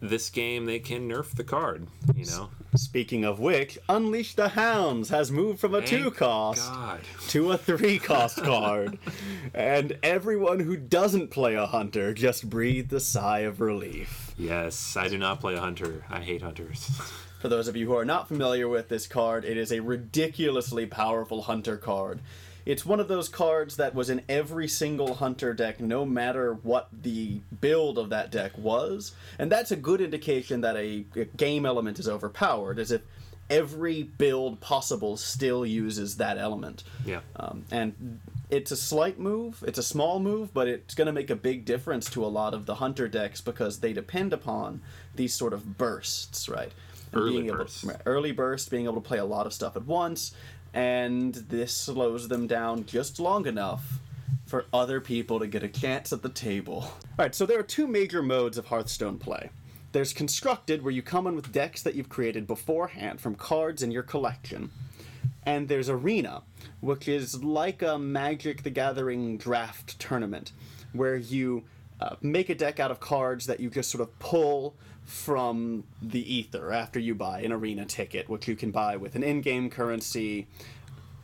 this 0.01 0.31
game 0.31 0.67
they 0.67 0.79
can 0.79 1.09
nerf 1.09 1.35
the 1.35 1.45
card, 1.45 1.87
you 2.15 2.25
know. 2.27 2.51
Speaking 2.77 3.25
of 3.25 3.41
which, 3.41 3.79
Unleash 3.89 4.35
the 4.35 4.51
Hounds 4.51 5.09
has 5.09 5.33
moved 5.33 5.59
from 5.59 5.75
a 5.75 5.79
Thank 5.79 5.89
two 5.89 6.11
cost 6.11 6.71
God. 6.71 7.01
to 7.29 7.53
a 7.53 7.59
three 7.59 7.99
cost 7.99 8.43
card. 8.43 8.99
And 9.55 9.99
everyone 10.03 10.61
who 10.61 10.77
doesn't 10.77 11.29
play 11.31 11.55
a 11.55 11.67
hunter 11.67 12.13
just 12.13 12.49
breathed 12.51 12.93
a 12.93 13.01
sigh 13.01 13.41
of 13.41 13.61
relief. 13.61 14.35
Yes, 14.37 14.97
I 14.97 15.09
do 15.09 15.17
not 15.19 15.41
play 15.41 15.55
a 15.55 15.61
hunter. 15.61 16.05
I 16.11 16.21
hate 16.21 16.43
hunters. 16.43 16.85
For 17.41 17.49
those 17.49 17.69
of 17.69 17.77
you 17.77 17.87
who 17.87 17.97
are 17.97 18.05
not 18.05 18.29
familiar 18.29 18.69
with 18.69 18.89
this 18.89 19.07
card, 19.07 19.45
it 19.45 19.57
is 19.57 19.73
a 19.73 19.81
ridiculously 19.81 20.87
powerful 20.87 21.43
hunter 21.43 21.77
card. 21.77 22.21
It's 22.69 22.85
one 22.87 23.01
of 23.01 23.09
those 23.09 23.29
cards 23.29 23.77
that 23.79 23.95
was 23.95 24.11
in 24.11 24.21
every 24.29 24.69
single 24.69 25.15
hunter 25.15 25.55
deck, 25.55 25.81
no 25.81 26.05
matter 26.05 26.55
what 26.63 26.89
the 26.93 27.41
build 27.61 27.97
of 27.99 28.11
that 28.11 28.31
deck 28.31 28.53
was. 28.59 29.13
And 29.39 29.51
that's 29.51 29.71
a 29.71 29.77
good 29.77 30.01
indication 30.03 30.61
that 30.61 30.77
a, 30.77 31.05
a 31.17 31.25
game 31.25 31.65
element 31.65 31.99
is 31.99 32.07
overpowered, 32.09 32.79
as 32.79 32.93
if 32.93 33.01
every 33.49 34.03
build 34.03 34.61
possible 34.61 35.17
still 35.17 35.65
uses 35.65 36.19
that 36.19 36.37
element. 36.37 36.85
yeah. 37.07 37.21
Um, 37.37 37.65
and 37.71 38.21
it's 38.51 38.71
a 38.71 38.77
slight 38.77 39.19
move, 39.19 39.65
it's 39.67 39.79
a 39.79 39.83
small 39.83 40.21
move, 40.21 40.53
but 40.53 40.69
it's 40.69 40.95
going 40.95 41.07
to 41.07 41.13
make 41.13 41.31
a 41.31 41.37
big 41.37 41.65
difference 41.65 42.09
to 42.11 42.25
a 42.25 42.29
lot 42.29 42.53
of 42.55 42.67
the 42.67 42.75
hunter 42.77 43.09
decks 43.09 43.41
because 43.41 43.81
they 43.81 43.93
depend 43.95 44.33
upon 44.35 44.83
these 45.17 45.33
sort 45.35 45.53
of 45.55 45.79
bursts, 45.79 46.49
right? 46.49 46.73
And 47.13 47.23
Early 47.23 47.33
being 47.33 47.47
able- 47.47 47.57
bursts. 47.59 47.87
early 48.05 48.33
burst, 48.33 48.71
being 48.71 48.85
able 48.85 48.97
to 48.97 49.01
play 49.01 49.19
a 49.19 49.25
lot 49.25 49.47
of 49.47 49.55
stuff 49.55 49.77
at 49.77 49.87
once, 49.87 50.35
and 50.75 51.35
this 51.35 51.75
slows 51.75 52.29
them 52.29 52.47
down 52.47 52.85
just 52.87 53.19
long 53.19 53.47
enough 53.47 53.99
for 54.47 54.65
other 54.73 55.01
people 55.01 55.39
to 55.39 55.47
get 55.47 55.63
a 55.63 55.69
chance 55.69 56.13
at 56.13 56.23
the 56.23 56.29
table. 56.29 56.83
All 56.83 56.93
right, 57.19 57.35
so 57.35 57.45
there 57.45 57.59
are 57.59 57.65
two 57.65 57.87
major 57.87 58.23
modes 58.23 58.57
of 58.57 58.67
Hearthstone 58.67 59.19
play. 59.19 59.51
There's 59.93 60.13
constructed, 60.13 60.83
where 60.83 60.93
you 60.93 61.03
come 61.03 61.27
in 61.27 61.35
with 61.35 61.53
decks 61.53 61.83
that 61.83 61.95
you've 61.95 62.09
created 62.09 62.47
beforehand 62.47 63.21
from 63.21 63.35
cards 63.35 63.83
in 63.83 63.91
your 63.91 64.03
collection. 64.03 64.71
And 65.45 65.69
there's 65.69 65.89
Arena, 65.89 66.43
which 66.81 67.09
is 67.09 67.43
like 67.43 67.83
a 67.83 67.99
Magic 67.99 68.63
the 68.63 68.71
Gathering 68.71 69.39
draft 69.39 69.99
tournament, 69.99 70.53
where 70.93 71.17
you 71.17 71.65
uh, 72.01 72.17
make 72.21 72.49
a 72.49 72.55
deck 72.55 72.79
out 72.81 72.91
of 72.91 73.01
cards 73.01 73.47
that 73.47 73.61
you 73.61 73.71
just 73.71 73.91
sort 73.91 74.03
of 74.03 74.19
pull 74.19 74.77
from 75.09 75.85
the 76.03 76.21
ether 76.35 76.71
after 76.71 77.01
you 77.01 77.15
buy 77.15 77.41
an 77.41 77.51
arena 77.51 77.87
ticket, 77.87 78.29
which 78.29 78.47
you 78.47 78.55
can 78.55 78.71
buy 78.71 78.95
with 78.95 79.17
an 79.17 79.23
in 79.23 79.41
game 79.41 79.71
currency. 79.71 80.47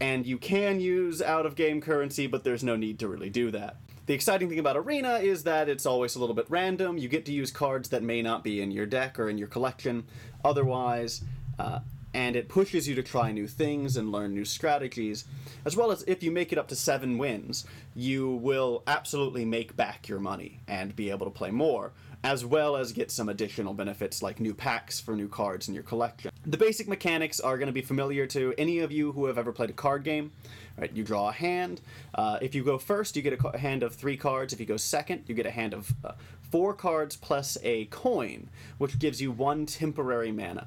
And 0.01 0.25
you 0.25 0.39
can 0.39 0.81
use 0.81 1.21
out 1.21 1.45
of 1.45 1.55
game 1.55 1.83
currency, 1.83 2.27
but 2.27 2.45
there's 2.45 2.65
no 2.65 2.77
need 2.77 2.99
to 3.01 3.09
really 3.09 3.29
do 3.29 3.51
that. 3.51 3.77
The 4.07 4.15
exciting 4.15 4.49
thing 4.49 4.59
about 4.59 4.77
Arena 4.79 5.17
is 5.17 5.45
that 5.45 5.69
it's 5.69 5.85
always 5.85 6.17
a 6.17 6.19
little 6.19 6.35
bit 6.35 6.47
random. 6.49 6.97
You 6.97 7.09
get 7.09 7.27
to 7.27 7.33
use 7.33 7.51
cards 7.51 7.91
that 7.91 8.03
may 8.03 8.23
not 8.23 8.43
be 8.43 8.63
in 8.63 8.71
your 8.71 8.87
deck 8.87 9.19
or 9.19 9.29
in 9.29 9.37
your 9.37 9.49
collection 9.49 10.05
otherwise, 10.43 11.23
uh, 11.59 11.81
and 12.15 12.37
it 12.37 12.49
pushes 12.49 12.89
you 12.89 12.95
to 12.95 13.03
try 13.03 13.33
new 13.33 13.49
things 13.49 13.97
and 13.97 14.13
learn 14.13 14.33
new 14.33 14.45
strategies. 14.45 15.25
As 15.65 15.77
well 15.77 15.91
as 15.91 16.05
if 16.07 16.23
you 16.23 16.31
make 16.31 16.53
it 16.53 16.59
up 16.59 16.69
to 16.69 16.77
seven 16.77 17.19
wins, 17.19 17.67
you 17.95 18.31
will 18.37 18.85
absolutely 18.87 19.45
make 19.45 19.77
back 19.77 20.09
your 20.09 20.21
money 20.21 20.61
and 20.69 20.95
be 20.95 21.11
able 21.11 21.27
to 21.27 21.33
play 21.33 21.51
more, 21.51 21.93
as 22.23 22.45
well 22.45 22.77
as 22.77 22.93
get 22.93 23.11
some 23.11 23.29
additional 23.29 23.75
benefits 23.75 24.23
like 24.23 24.39
new 24.39 24.55
packs 24.55 25.01
for 25.01 25.17
new 25.17 25.29
cards 25.29 25.69
in 25.69 25.75
your 25.75 25.83
collection. 25.83 26.31
The 26.47 26.57
basic 26.57 26.87
mechanics 26.87 27.41
are 27.41 27.59
going 27.59 27.67
to 27.67 27.73
be 27.73 27.83
familiar 27.83 28.27
to 28.29 28.55
any 28.57 28.79
of 28.79 28.93
you 28.93 29.13
who 29.13 29.27
have 29.27 29.37
ever 29.37 29.53
played 29.53 29.71
a 29.71 29.75
card 29.75 30.05
game. 30.05 30.31
Right, 30.77 30.93
you 30.93 31.05
draw 31.05 31.29
a 31.29 31.33
hand. 31.33 31.81
Uh, 32.15 32.39
if 32.43 32.55
you 32.55 32.65
go 32.65 32.79
first, 32.79 33.15
you 33.15 33.23
get 33.23 33.39
a 33.45 33.59
hand 33.59 33.85
of 33.85 33.95
three 33.95 34.17
cards. 34.17 34.53
If 34.53 34.59
you 34.59 34.67
go 34.67 34.77
second, 34.77 35.25
you 35.29 35.35
get 35.35 35.47
a 35.47 35.51
hand 35.53 35.73
of 35.73 35.93
uh, 36.05 36.13
four 36.51 36.75
cards 36.75 37.17
plus 37.17 37.57
a 37.63 37.85
coin, 37.87 38.49
which 38.79 38.99
gives 38.99 39.23
you 39.23 39.31
one 39.31 39.67
temporary 39.67 40.33
mana. 40.33 40.67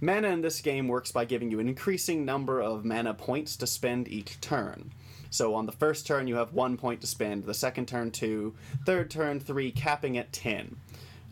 Mana 0.00 0.28
in 0.28 0.42
this 0.42 0.60
game 0.60 0.86
works 0.86 1.10
by 1.10 1.24
giving 1.24 1.50
you 1.50 1.58
an 1.58 1.68
increasing 1.68 2.24
number 2.24 2.60
of 2.60 2.84
mana 2.84 3.14
points 3.14 3.56
to 3.56 3.66
spend 3.66 4.08
each 4.08 4.40
turn. 4.40 4.92
So 5.30 5.54
on 5.54 5.66
the 5.66 5.72
first 5.72 6.06
turn, 6.06 6.26
you 6.26 6.36
have 6.36 6.52
one 6.52 6.76
point 6.76 7.00
to 7.00 7.06
spend, 7.06 7.44
the 7.44 7.54
second 7.54 7.88
turn, 7.88 8.10
two, 8.10 8.54
third 8.86 9.10
turn, 9.10 9.40
three, 9.40 9.70
capping 9.70 10.16
at 10.16 10.32
10. 10.32 10.76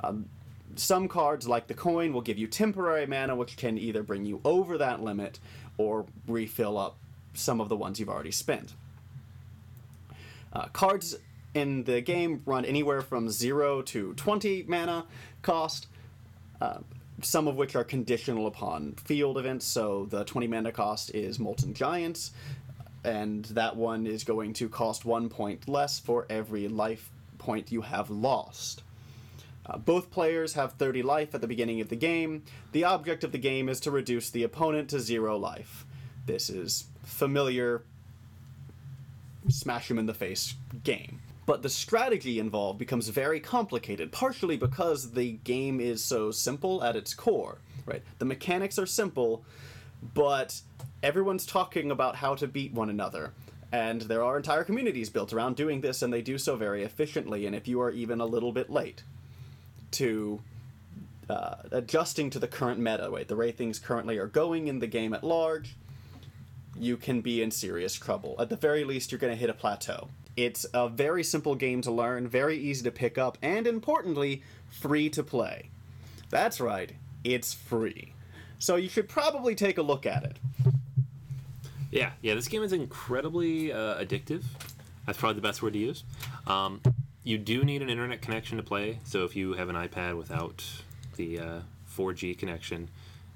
Um, 0.02 0.28
some 0.74 1.08
cards, 1.08 1.48
like 1.48 1.68
the 1.68 1.74
coin, 1.74 2.12
will 2.12 2.20
give 2.20 2.38
you 2.38 2.46
temporary 2.46 3.06
mana, 3.06 3.34
which 3.34 3.56
can 3.56 3.78
either 3.78 4.02
bring 4.02 4.26
you 4.26 4.40
over 4.44 4.76
that 4.78 5.02
limit 5.02 5.38
or 5.78 6.04
refill 6.26 6.76
up 6.76 6.96
some 7.34 7.60
of 7.60 7.68
the 7.68 7.76
ones 7.76 7.98
you've 7.98 8.08
already 8.08 8.30
spent. 8.30 8.74
Uh, 10.52 10.66
cards 10.72 11.16
in 11.54 11.84
the 11.84 12.00
game 12.00 12.42
run 12.44 12.64
anywhere 12.64 13.00
from 13.00 13.30
0 13.30 13.82
to 13.82 14.12
20 14.14 14.64
mana 14.68 15.06
cost, 15.42 15.86
uh, 16.60 16.78
some 17.22 17.48
of 17.48 17.56
which 17.56 17.74
are 17.74 17.84
conditional 17.84 18.46
upon 18.46 18.92
field 18.94 19.38
events. 19.38 19.66
So 19.66 20.06
the 20.10 20.24
20 20.24 20.46
mana 20.46 20.72
cost 20.72 21.14
is 21.14 21.38
Molten 21.38 21.74
Giants, 21.74 22.32
and 23.04 23.44
that 23.46 23.76
one 23.76 24.06
is 24.06 24.24
going 24.24 24.52
to 24.54 24.68
cost 24.68 25.04
one 25.04 25.28
point 25.28 25.68
less 25.68 25.98
for 25.98 26.26
every 26.28 26.68
life 26.68 27.10
point 27.38 27.72
you 27.72 27.82
have 27.82 28.10
lost. 28.10 28.82
Uh, 29.64 29.76
both 29.78 30.10
players 30.10 30.54
have 30.54 30.72
30 30.74 31.02
life 31.02 31.34
at 31.34 31.40
the 31.40 31.48
beginning 31.48 31.80
of 31.80 31.88
the 31.88 31.96
game. 31.96 32.44
The 32.72 32.84
object 32.84 33.24
of 33.24 33.32
the 33.32 33.38
game 33.38 33.68
is 33.68 33.80
to 33.80 33.90
reduce 33.90 34.30
the 34.30 34.44
opponent 34.44 34.90
to 34.90 35.00
zero 35.00 35.36
life. 35.36 35.84
This 36.26 36.48
is 36.50 36.84
familiar 37.04 37.82
smash 39.48 39.90
him 39.90 39.98
in 39.98 40.06
the 40.06 40.14
face 40.14 40.54
game. 40.84 41.20
But 41.46 41.62
the 41.62 41.68
strategy 41.68 42.40
involved 42.40 42.78
becomes 42.78 43.08
very 43.08 43.38
complicated, 43.38 44.10
partially 44.10 44.56
because 44.56 45.12
the 45.12 45.32
game 45.44 45.80
is 45.80 46.02
so 46.02 46.32
simple 46.32 46.82
at 46.82 46.96
its 46.96 47.14
core, 47.14 47.58
right? 47.86 48.02
The 48.18 48.24
mechanics 48.24 48.78
are 48.80 48.86
simple, 48.86 49.44
but 50.12 50.60
everyone's 51.04 51.46
talking 51.46 51.92
about 51.92 52.16
how 52.16 52.34
to 52.34 52.48
beat 52.48 52.72
one 52.72 52.90
another. 52.90 53.32
And 53.70 54.02
there 54.02 54.24
are 54.24 54.36
entire 54.36 54.64
communities 54.64 55.08
built 55.08 55.32
around 55.32 55.54
doing 55.56 55.80
this, 55.80 56.02
and 56.02 56.12
they 56.12 56.22
do 56.22 56.36
so 56.36 56.56
very 56.56 56.82
efficiently. 56.82 57.46
And 57.46 57.54
if 57.54 57.68
you 57.68 57.80
are 57.80 57.90
even 57.90 58.20
a 58.20 58.26
little 58.26 58.52
bit 58.52 58.68
late 58.68 59.04
to 59.92 60.40
uh, 61.30 61.56
adjusting 61.70 62.30
to 62.30 62.38
the 62.40 62.48
current 62.48 62.80
meta, 62.80 63.08
right, 63.10 63.26
the 63.26 63.36
way 63.36 63.52
things 63.52 63.78
currently 63.78 64.18
are 64.18 64.26
going 64.26 64.66
in 64.66 64.80
the 64.80 64.86
game 64.86 65.14
at 65.14 65.22
large, 65.22 65.76
you 66.78 66.96
can 66.96 67.20
be 67.20 67.42
in 67.42 67.50
serious 67.50 67.94
trouble. 67.94 68.34
At 68.38 68.48
the 68.48 68.56
very 68.56 68.84
least, 68.84 69.12
you're 69.12 69.18
going 69.18 69.32
to 69.32 69.38
hit 69.38 69.50
a 69.50 69.54
plateau. 69.54 70.08
It's 70.36 70.66
a 70.74 70.88
very 70.88 71.24
simple 71.24 71.54
game 71.54 71.80
to 71.82 71.90
learn, 71.90 72.28
very 72.28 72.58
easy 72.58 72.84
to 72.84 72.90
pick 72.90 73.16
up, 73.16 73.38
and 73.40 73.66
importantly, 73.66 74.42
free 74.68 75.08
to 75.10 75.22
play. 75.22 75.70
That's 76.28 76.60
right, 76.60 76.92
it's 77.24 77.54
free. 77.54 78.12
So 78.58 78.76
you 78.76 78.88
should 78.88 79.08
probably 79.08 79.54
take 79.54 79.78
a 79.78 79.82
look 79.82 80.06
at 80.06 80.24
it. 80.24 80.36
Yeah, 81.90 82.10
yeah. 82.20 82.34
This 82.34 82.48
game 82.48 82.62
is 82.62 82.72
incredibly 82.72 83.72
uh, 83.72 84.02
addictive. 84.02 84.44
That's 85.06 85.18
probably 85.18 85.36
the 85.36 85.40
best 85.40 85.62
word 85.62 85.74
to 85.74 85.78
use. 85.78 86.04
Um, 86.46 86.80
you 87.22 87.38
do 87.38 87.64
need 87.64 87.82
an 87.82 87.90
internet 87.90 88.22
connection 88.22 88.56
to 88.56 88.62
play. 88.62 89.00
So 89.04 89.24
if 89.24 89.36
you 89.36 89.54
have 89.54 89.68
an 89.68 89.76
iPad 89.76 90.16
without 90.16 90.64
the 91.16 91.38
uh, 91.38 91.60
4G 91.96 92.38
connection, 92.38 92.88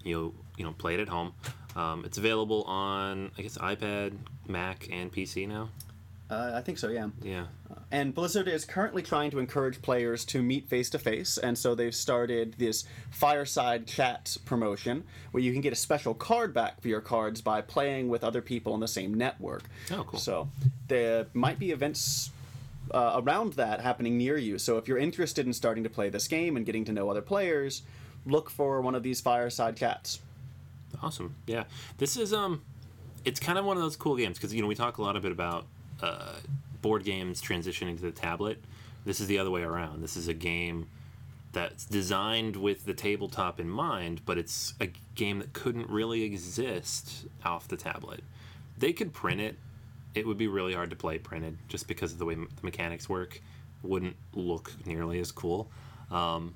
you 0.04 0.34
you 0.56 0.64
know 0.64 0.72
play 0.72 0.94
it 0.94 1.00
at 1.00 1.08
home. 1.08 1.32
Um, 1.76 2.04
it's 2.04 2.18
available 2.18 2.62
on 2.64 3.30
I 3.38 3.42
guess 3.42 3.56
iPad, 3.58 4.16
Mac, 4.46 4.88
and 4.90 5.12
PC 5.12 5.48
now. 5.48 5.70
Uh, 6.30 6.52
I 6.54 6.60
think 6.60 6.78
so, 6.78 6.88
yeah. 6.88 7.08
Yeah. 7.22 7.46
And 7.90 8.14
Blizzard 8.14 8.46
is 8.46 8.64
currently 8.64 9.02
trying 9.02 9.32
to 9.32 9.40
encourage 9.40 9.82
players 9.82 10.24
to 10.26 10.42
meet 10.42 10.68
face 10.68 10.88
to 10.90 10.98
face, 10.98 11.38
and 11.38 11.58
so 11.58 11.74
they've 11.74 11.94
started 11.94 12.54
this 12.56 12.84
fireside 13.10 13.88
chat 13.88 14.36
promotion 14.44 15.02
where 15.32 15.42
you 15.42 15.52
can 15.52 15.60
get 15.60 15.72
a 15.72 15.76
special 15.76 16.14
card 16.14 16.54
back 16.54 16.80
for 16.80 16.86
your 16.86 17.00
cards 17.00 17.40
by 17.40 17.60
playing 17.60 18.08
with 18.08 18.22
other 18.22 18.40
people 18.40 18.72
on 18.72 18.78
the 18.78 18.86
same 18.86 19.12
network. 19.12 19.64
Oh, 19.90 20.04
cool. 20.04 20.20
So 20.20 20.48
there 20.86 21.26
might 21.34 21.58
be 21.58 21.72
events 21.72 22.30
uh, 22.92 23.20
around 23.24 23.54
that 23.54 23.80
happening 23.80 24.16
near 24.16 24.36
you. 24.36 24.58
So 24.58 24.76
if 24.78 24.86
you're 24.86 24.98
interested 24.98 25.46
in 25.46 25.52
starting 25.52 25.82
to 25.82 25.90
play 25.90 26.10
this 26.10 26.28
game 26.28 26.56
and 26.56 26.64
getting 26.64 26.84
to 26.84 26.92
know 26.92 27.10
other 27.10 27.22
players, 27.22 27.82
look 28.24 28.50
for 28.50 28.80
one 28.80 28.94
of 28.94 29.02
these 29.02 29.20
fireside 29.20 29.76
chats. 29.76 30.20
Awesome. 31.02 31.34
Yeah. 31.46 31.64
This 31.98 32.16
is 32.16 32.32
um 32.32 32.62
it's 33.24 33.40
kind 33.40 33.58
of 33.58 33.64
one 33.64 33.76
of 33.76 33.82
those 33.82 33.96
cool 33.96 34.16
games 34.16 34.38
because 34.38 34.54
you 34.54 34.62
know 34.62 34.68
we 34.68 34.74
talk 34.74 34.98
a 34.98 35.02
lot 35.02 35.16
a 35.16 35.20
bit 35.20 35.32
about 35.32 35.66
uh, 36.02 36.34
board 36.82 37.04
games 37.04 37.42
transitioning 37.42 37.96
to 37.96 38.02
the 38.02 38.10
tablet. 38.10 38.62
This 39.04 39.20
is 39.20 39.26
the 39.26 39.38
other 39.38 39.50
way 39.50 39.62
around. 39.62 40.02
This 40.02 40.16
is 40.16 40.28
a 40.28 40.34
game 40.34 40.88
that's 41.52 41.84
designed 41.84 42.56
with 42.56 42.84
the 42.84 42.94
tabletop 42.94 43.58
in 43.58 43.68
mind, 43.68 44.20
but 44.24 44.38
it's 44.38 44.74
a 44.80 44.88
game 45.14 45.40
that 45.40 45.52
couldn't 45.52 45.88
really 45.88 46.22
exist 46.22 47.26
off 47.44 47.66
the 47.68 47.76
tablet. 47.76 48.22
They 48.78 48.92
could 48.92 49.12
print 49.12 49.40
it. 49.40 49.56
It 50.14 50.26
would 50.26 50.38
be 50.38 50.48
really 50.48 50.74
hard 50.74 50.90
to 50.90 50.96
play 50.96 51.18
printed 51.18 51.58
just 51.68 51.88
because 51.88 52.12
of 52.12 52.18
the 52.18 52.24
way 52.24 52.34
the 52.34 52.46
mechanics 52.62 53.08
work. 53.08 53.40
Wouldn't 53.82 54.16
look 54.34 54.72
nearly 54.86 55.18
as 55.20 55.32
cool. 55.32 55.70
Um, 56.10 56.54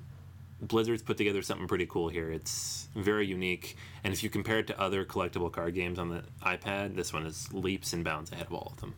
Blizzard's 0.61 1.03
put 1.03 1.17
together 1.17 1.41
something 1.41 1.67
pretty 1.67 1.85
cool 1.85 2.07
here. 2.07 2.31
It's 2.31 2.87
very 2.95 3.27
unique, 3.27 3.77
and 4.03 4.13
if 4.13 4.23
you 4.23 4.29
compare 4.29 4.59
it 4.59 4.67
to 4.67 4.79
other 4.79 5.03
collectible 5.05 5.51
card 5.51 5.75
games 5.75 5.99
on 5.99 6.09
the 6.09 6.23
iPad, 6.41 6.95
this 6.95 7.11
one 7.11 7.25
is 7.25 7.51
leaps 7.51 7.93
and 7.93 8.03
bounds 8.03 8.31
ahead 8.31 8.47
of 8.47 8.53
all 8.53 8.71
of 8.73 8.79
them. 8.79 8.95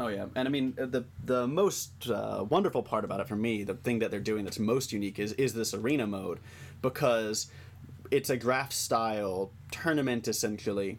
Oh 0.00 0.08
yeah, 0.08 0.26
and 0.36 0.46
I 0.46 0.50
mean 0.50 0.74
uh, 0.80 0.86
the 0.86 1.04
the 1.24 1.46
most 1.46 2.08
uh, 2.08 2.44
wonderful 2.48 2.82
part 2.82 3.04
about 3.04 3.20
it 3.20 3.28
for 3.28 3.36
me, 3.36 3.64
the 3.64 3.74
thing 3.74 3.98
that 3.98 4.10
they're 4.10 4.20
doing 4.20 4.44
that's 4.44 4.58
most 4.58 4.92
unique 4.92 5.18
is 5.18 5.32
is 5.32 5.54
this 5.54 5.74
arena 5.74 6.06
mode, 6.06 6.38
because 6.82 7.48
it's 8.10 8.30
a 8.30 8.36
draft 8.36 8.72
style 8.72 9.50
tournament 9.70 10.28
essentially, 10.28 10.98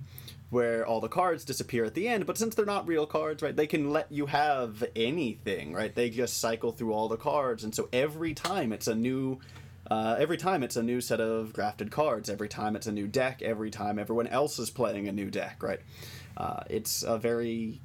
where 0.50 0.86
all 0.86 1.00
the 1.00 1.08
cards 1.08 1.46
disappear 1.46 1.86
at 1.86 1.94
the 1.94 2.08
end. 2.10 2.26
But 2.26 2.38
since 2.38 2.56
they're 2.56 2.66
not 2.66 2.88
real 2.88 3.06
cards, 3.06 3.42
right, 3.42 3.56
they 3.56 3.68
can 3.68 3.90
let 3.92 4.12
you 4.12 4.26
have 4.26 4.84
anything, 4.96 5.74
right? 5.74 5.96
They 5.96 6.10
just 6.10 6.38
cycle 6.38 6.74
through 6.74 6.94
all 6.94 7.08
the 7.08 7.18
cards, 7.18 7.64
and 7.64 7.74
so 7.74 7.88
every 7.94 8.34
time 8.34 8.74
it's 8.74 8.88
a 8.88 8.96
new. 8.96 9.40
Uh, 9.90 10.16
every 10.20 10.38
time 10.38 10.62
it's 10.62 10.76
a 10.76 10.84
new 10.84 11.02
set 11.02 11.20
of 11.20 11.52
drafted 11.52 11.90
cards. 11.90 12.30
Every 12.30 12.48
time 12.48 12.76
it's 12.76 12.86
a 12.86 12.92
new 12.92 13.08
deck. 13.08 13.42
Every 13.42 13.72
time 13.72 13.98
everyone 13.98 14.28
else 14.28 14.60
is 14.60 14.70
playing 14.70 15.08
a 15.08 15.12
new 15.12 15.32
deck, 15.32 15.64
right? 15.64 15.80
Uh, 16.38 16.62
it's 16.70 17.02
a 17.02 17.18
very 17.18 17.82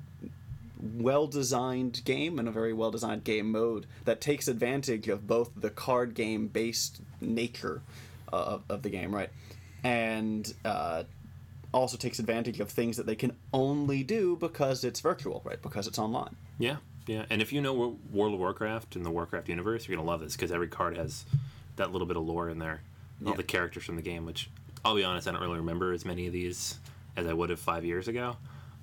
well 0.98 1.26
designed 1.26 2.02
game 2.04 2.38
and 2.38 2.46
a 2.46 2.50
very 2.50 2.72
well 2.72 2.90
designed 2.90 3.24
game 3.24 3.50
mode 3.50 3.86
that 4.04 4.20
takes 4.20 4.48
advantage 4.48 5.08
of 5.08 5.26
both 5.26 5.50
the 5.56 5.70
card 5.70 6.14
game 6.14 6.46
based 6.48 7.00
nature 7.20 7.80
uh, 8.32 8.36
of, 8.36 8.62
of 8.68 8.82
the 8.82 8.90
game, 8.90 9.14
right? 9.14 9.30
And 9.82 10.52
uh, 10.64 11.04
also 11.72 11.96
takes 11.96 12.18
advantage 12.18 12.60
of 12.60 12.70
things 12.70 12.96
that 12.96 13.06
they 13.06 13.14
can 13.16 13.36
only 13.52 14.02
do 14.02 14.36
because 14.36 14.84
it's 14.84 15.00
virtual, 15.00 15.42
right? 15.44 15.60
Because 15.60 15.86
it's 15.86 15.98
online. 15.98 16.36
Yeah, 16.58 16.76
yeah. 17.06 17.24
And 17.30 17.40
if 17.42 17.52
you 17.52 17.60
know 17.60 17.98
World 18.12 18.34
of 18.34 18.40
Warcraft 18.40 18.96
and 18.96 19.04
the 19.04 19.10
Warcraft 19.10 19.48
universe, 19.48 19.88
you're 19.88 19.96
gonna 19.96 20.06
love 20.08 20.20
this 20.20 20.34
because 20.36 20.52
every 20.52 20.68
card 20.68 20.96
has 20.96 21.24
that 21.76 21.92
little 21.92 22.06
bit 22.06 22.16
of 22.16 22.24
lore 22.24 22.48
in 22.48 22.58
there, 22.58 22.82
all 23.24 23.30
Yeah. 23.32 23.36
the 23.36 23.42
characters 23.42 23.84
from 23.84 23.96
the 23.96 24.02
game. 24.02 24.24
Which 24.26 24.48
I'll 24.84 24.94
be 24.94 25.04
honest, 25.04 25.26
I 25.26 25.32
don't 25.32 25.40
really 25.40 25.58
remember 25.58 25.92
as 25.92 26.04
many 26.04 26.26
of 26.26 26.32
these 26.32 26.78
as 27.16 27.26
I 27.26 27.32
would 27.32 27.50
have 27.50 27.60
five 27.60 27.84
years 27.84 28.06
ago. 28.08 28.36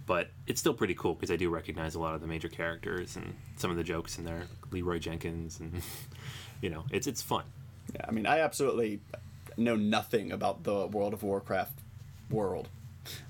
But 0.05 0.29
it's 0.47 0.59
still 0.59 0.73
pretty 0.73 0.95
cool 0.95 1.13
because 1.13 1.31
I 1.31 1.35
do 1.35 1.49
recognize 1.49 1.95
a 1.95 1.99
lot 1.99 2.15
of 2.15 2.21
the 2.21 2.27
major 2.27 2.49
characters 2.49 3.15
and 3.15 3.35
some 3.55 3.71
of 3.71 3.77
the 3.77 3.83
jokes 3.83 4.17
in 4.17 4.25
there, 4.25 4.47
Leeroy 4.71 4.99
Jenkins, 4.99 5.59
and 5.59 5.81
you 6.61 6.69
know, 6.69 6.85
it's 6.91 7.07
it's 7.07 7.21
fun. 7.21 7.43
Yeah, 7.93 8.05
I 8.07 8.11
mean, 8.11 8.25
I 8.25 8.39
absolutely 8.39 8.99
know 9.57 9.75
nothing 9.75 10.31
about 10.31 10.63
the 10.63 10.87
World 10.87 11.13
of 11.13 11.23
Warcraft 11.23 11.79
world. 12.29 12.69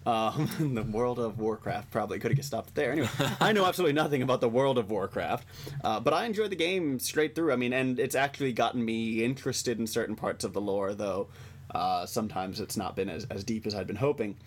Um, 0.06 0.50
the 0.76 0.84
World 0.84 1.20
of 1.20 1.40
Warcraft 1.40 1.92
probably 1.92 2.20
could 2.20 2.32
have 2.32 2.36
get 2.36 2.46
stopped 2.46 2.76
there. 2.76 2.92
Anyway, 2.92 3.10
I 3.40 3.52
know 3.52 3.66
absolutely 3.66 3.94
nothing 3.94 4.22
about 4.22 4.42
the 4.42 4.50
World 4.50 4.78
of 4.78 4.90
Warcraft, 4.90 5.46
uh, 5.84 6.00
but 6.00 6.14
I 6.14 6.26
enjoyed 6.26 6.52
the 6.52 6.56
game 6.56 7.00
straight 7.00 7.36
through. 7.36 7.52
I 7.52 7.56
mean, 7.56 7.74
and 7.74 8.00
it's 8.00 8.16
actually 8.16 8.54
gotten 8.54 8.84
me 8.84 9.24
interested 9.24 9.80
in 9.80 9.88
certain 9.88 10.16
parts 10.16 10.44
of 10.44 10.54
the 10.54 10.62
lore, 10.62 10.94
though 10.94 11.28
uh, 11.74 12.06
sometimes 12.06 12.60
it's 12.60 12.78
not 12.78 12.96
been 12.96 13.10
as, 13.10 13.26
as 13.26 13.44
deep 13.44 13.66
as 13.66 13.76
I'd 13.76 13.88
been 13.88 13.96
hoping. 13.96 14.38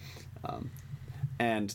Um, 0.44 0.70
and 1.38 1.74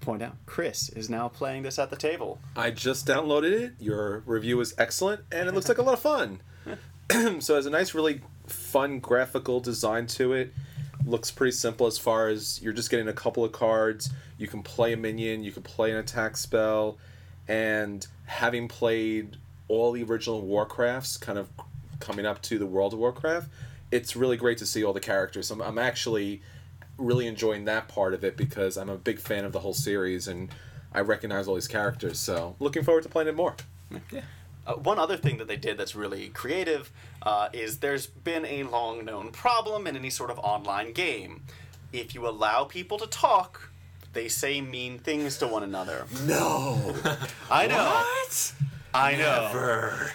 point 0.00 0.22
out, 0.22 0.36
Chris 0.46 0.88
is 0.90 1.10
now 1.10 1.28
playing 1.28 1.62
this 1.62 1.78
at 1.78 1.90
the 1.90 1.96
table. 1.96 2.40
I 2.56 2.70
just 2.70 3.06
downloaded 3.06 3.52
it. 3.52 3.72
Your 3.78 4.22
review 4.26 4.60
is 4.60 4.74
excellent, 4.78 5.22
and 5.30 5.48
it 5.48 5.54
looks 5.54 5.68
like 5.68 5.78
a 5.78 5.82
lot 5.82 5.94
of 5.94 6.00
fun. 6.00 6.40
so 7.40 7.54
it 7.54 7.56
has 7.56 7.66
a 7.66 7.70
nice, 7.70 7.94
really 7.94 8.20
fun 8.46 9.00
graphical 9.00 9.60
design 9.60 10.06
to 10.06 10.32
it. 10.32 10.52
Looks 11.04 11.30
pretty 11.30 11.52
simple 11.52 11.86
as 11.86 11.98
far 11.98 12.28
as 12.28 12.60
you're 12.62 12.72
just 12.72 12.90
getting 12.90 13.08
a 13.08 13.12
couple 13.12 13.44
of 13.44 13.52
cards. 13.52 14.10
You 14.38 14.46
can 14.46 14.62
play 14.62 14.92
a 14.92 14.96
minion, 14.96 15.42
you 15.42 15.52
can 15.52 15.62
play 15.62 15.90
an 15.90 15.96
attack 15.96 16.36
spell, 16.36 16.98
and 17.48 18.06
having 18.26 18.68
played 18.68 19.36
all 19.68 19.92
the 19.92 20.02
original 20.02 20.42
Warcrafts, 20.42 21.20
kind 21.20 21.38
of 21.38 21.48
coming 22.00 22.26
up 22.26 22.42
to 22.42 22.58
the 22.58 22.66
World 22.66 22.92
of 22.92 22.98
Warcraft, 22.98 23.48
it's 23.90 24.14
really 24.16 24.36
great 24.36 24.58
to 24.58 24.66
see 24.66 24.84
all 24.84 24.92
the 24.92 25.00
characters. 25.00 25.50
I'm, 25.50 25.60
I'm 25.60 25.78
actually 25.78 26.42
really 27.00 27.26
enjoying 27.26 27.64
that 27.64 27.88
part 27.88 28.14
of 28.14 28.22
it 28.24 28.36
because 28.36 28.76
I'm 28.76 28.88
a 28.88 28.96
big 28.96 29.18
fan 29.18 29.44
of 29.44 29.52
the 29.52 29.60
whole 29.60 29.74
series 29.74 30.28
and 30.28 30.50
I 30.92 31.00
recognize 31.00 31.48
all 31.48 31.54
these 31.54 31.68
characters. 31.68 32.18
So 32.18 32.56
looking 32.58 32.82
forward 32.82 33.02
to 33.04 33.08
playing 33.08 33.28
it 33.28 33.36
more. 33.36 33.56
Uh, 34.66 34.74
one 34.74 34.98
other 34.98 35.16
thing 35.16 35.38
that 35.38 35.48
they 35.48 35.56
did 35.56 35.78
that's 35.78 35.94
really 35.94 36.28
creative 36.28 36.92
uh, 37.22 37.48
is 37.52 37.78
there's 37.78 38.06
been 38.06 38.44
a 38.44 38.62
long 38.64 39.04
known 39.04 39.30
problem 39.30 39.86
in 39.86 39.96
any 39.96 40.10
sort 40.10 40.30
of 40.30 40.38
online 40.40 40.92
game. 40.92 41.42
If 41.92 42.14
you 42.14 42.28
allow 42.28 42.64
people 42.64 42.98
to 42.98 43.06
talk, 43.06 43.70
they 44.12 44.28
say 44.28 44.60
mean 44.60 44.98
things 44.98 45.38
to 45.38 45.46
one 45.46 45.62
another. 45.62 46.06
No. 46.24 46.94
I 47.50 47.66
know. 47.66 47.84
What? 47.84 48.52
I 48.92 49.12
know. 49.12 49.48
Never. 49.52 50.12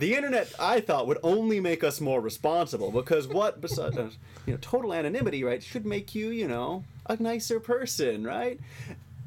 The 0.00 0.14
internet, 0.14 0.50
I 0.58 0.80
thought, 0.80 1.06
would 1.08 1.18
only 1.22 1.60
make 1.60 1.84
us 1.84 2.00
more 2.00 2.22
responsible 2.22 2.90
because 2.90 3.28
what, 3.28 3.60
besides, 3.60 3.98
uh, 3.98 4.08
you 4.46 4.54
know, 4.54 4.58
total 4.62 4.94
anonymity, 4.94 5.44
right, 5.44 5.62
should 5.62 5.84
make 5.84 6.14
you, 6.14 6.30
you 6.30 6.48
know, 6.48 6.84
a 7.04 7.22
nicer 7.22 7.60
person, 7.60 8.24
right? 8.24 8.58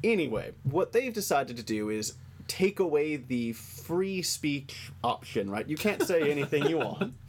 Anyway, 0.02 0.50
what 0.64 0.92
they've 0.92 1.14
decided 1.14 1.56
to 1.58 1.62
do 1.62 1.90
is 1.90 2.14
take 2.48 2.80
away 2.80 3.14
the 3.14 3.52
free 3.52 4.20
speech 4.20 4.90
option, 5.04 5.48
right? 5.48 5.68
You 5.68 5.76
can't 5.76 6.02
say 6.02 6.28
anything 6.28 6.66
you 6.66 6.78
want. 6.78 7.14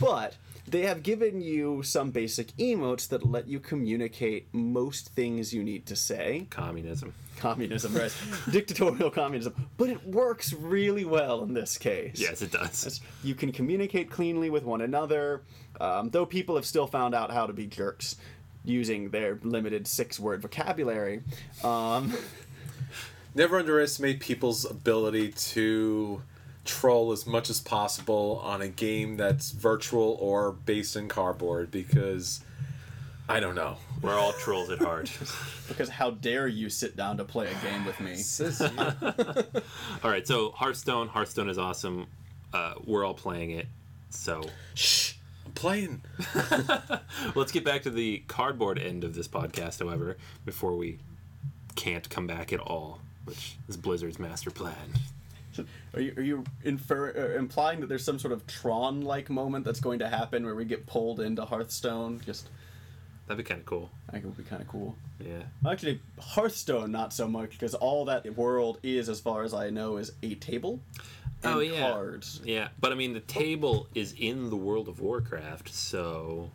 But 0.00 0.36
they 0.66 0.82
have 0.82 1.02
given 1.02 1.40
you 1.40 1.82
some 1.82 2.10
basic 2.10 2.48
emotes 2.58 3.08
that 3.08 3.24
let 3.24 3.48
you 3.48 3.58
communicate 3.58 4.52
most 4.52 5.08
things 5.08 5.54
you 5.54 5.64
need 5.64 5.86
to 5.86 5.96
say 5.96 6.46
Communism. 6.50 7.14
Communism, 7.38 7.94
right? 7.94 8.14
Dictatorial 8.50 9.10
communism. 9.10 9.54
But 9.76 9.90
it 9.90 10.06
works 10.06 10.52
really 10.52 11.04
well 11.04 11.42
in 11.42 11.54
this 11.54 11.78
case. 11.78 12.18
Yes, 12.18 12.42
it 12.42 12.52
does. 12.52 13.00
You 13.22 13.34
can 13.34 13.52
communicate 13.52 14.10
cleanly 14.10 14.50
with 14.50 14.64
one 14.64 14.80
another, 14.80 15.42
um, 15.80 16.10
though 16.10 16.26
people 16.26 16.56
have 16.56 16.66
still 16.66 16.86
found 16.86 17.14
out 17.14 17.30
how 17.30 17.46
to 17.46 17.52
be 17.52 17.66
jerks 17.66 18.16
using 18.64 19.10
their 19.10 19.38
limited 19.42 19.86
six 19.86 20.20
word 20.20 20.42
vocabulary. 20.42 21.22
Um, 21.64 22.12
Never 23.34 23.58
underestimate 23.58 24.20
people's 24.20 24.64
ability 24.68 25.32
to 25.32 26.22
troll 26.64 27.12
as 27.12 27.26
much 27.26 27.48
as 27.48 27.60
possible 27.60 28.40
on 28.44 28.60
a 28.60 28.68
game 28.68 29.16
that's 29.16 29.52
virtual 29.52 30.18
or 30.20 30.52
based 30.52 30.96
in 30.96 31.08
cardboard 31.08 31.70
because 31.70 32.40
I 33.28 33.40
don't 33.40 33.54
know. 33.54 33.76
We're 34.00 34.14
all 34.14 34.32
trolls 34.32 34.70
at 34.70 34.78
heart. 34.78 35.12
because 35.68 35.88
how 35.88 36.12
dare 36.12 36.48
you 36.48 36.70
sit 36.70 36.96
down 36.96 37.18
to 37.18 37.24
play 37.24 37.50
a 37.50 37.54
game 37.66 37.84
with 37.84 38.00
me? 38.00 38.22
all 40.04 40.10
right, 40.10 40.26
so 40.26 40.50
Hearthstone. 40.52 41.08
Hearthstone 41.08 41.50
is 41.50 41.58
awesome. 41.58 42.06
Uh, 42.52 42.74
we're 42.84 43.04
all 43.04 43.14
playing 43.14 43.50
it. 43.50 43.66
So 44.10 44.42
Shh, 44.74 45.14
I'm 45.44 45.52
playing. 45.52 46.02
let's 47.34 47.52
get 47.52 47.64
back 47.64 47.82
to 47.82 47.90
the 47.90 48.22
cardboard 48.28 48.78
end 48.78 49.04
of 49.04 49.14
this 49.14 49.28
podcast, 49.28 49.80
however, 49.80 50.16
before 50.46 50.74
we 50.74 50.98
can't 51.74 52.08
come 52.08 52.26
back 52.26 52.52
at 52.52 52.60
all, 52.60 53.00
which 53.24 53.56
is 53.68 53.76
Blizzard's 53.76 54.18
master 54.18 54.50
plan. 54.50 54.74
Are 55.92 56.00
you, 56.00 56.14
are 56.16 56.22
you 56.22 56.44
infer, 56.64 57.10
uh, 57.10 57.38
implying 57.38 57.80
that 57.80 57.88
there's 57.88 58.04
some 58.04 58.18
sort 58.18 58.32
of 58.32 58.46
Tron 58.46 59.02
like 59.02 59.28
moment 59.28 59.64
that's 59.64 59.80
going 59.80 59.98
to 59.98 60.08
happen 60.08 60.44
where 60.44 60.54
we 60.54 60.64
get 60.64 60.86
pulled 60.86 61.20
into 61.20 61.44
Hearthstone? 61.44 62.20
Just, 62.24 62.48
That'd 63.28 63.36
be 63.44 63.48
kind 63.48 63.60
of 63.60 63.66
cool. 63.66 63.90
I 64.08 64.12
think 64.12 64.24
it 64.24 64.28
would 64.28 64.36
be 64.38 64.42
kind 64.42 64.62
of 64.62 64.68
cool. 64.68 64.96
Yeah. 65.20 65.42
Actually, 65.70 66.00
Hearthstone 66.18 66.90
not 66.90 67.12
so 67.12 67.28
much 67.28 67.50
because 67.50 67.74
all 67.74 68.06
that 68.06 68.36
world 68.36 68.78
is, 68.82 69.08
as 69.10 69.20
far 69.20 69.42
as 69.42 69.52
I 69.52 69.68
know, 69.70 69.98
is 69.98 70.12
a 70.22 70.34
table 70.36 70.80
and 71.42 71.54
Oh, 71.54 71.58
yeah. 71.60 71.90
cards. 71.90 72.40
Yeah, 72.44 72.68
but 72.80 72.90
I 72.90 72.94
mean, 72.94 73.12
the 73.12 73.20
table 73.20 73.86
is 73.94 74.14
in 74.18 74.48
the 74.50 74.56
World 74.56 74.88
of 74.88 75.00
Warcraft, 75.00 75.68
so 75.72 76.50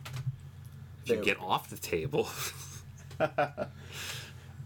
if 1.04 1.10
you 1.10 1.22
get 1.22 1.38
off 1.40 1.70
the 1.70 1.76
table, 1.78 2.28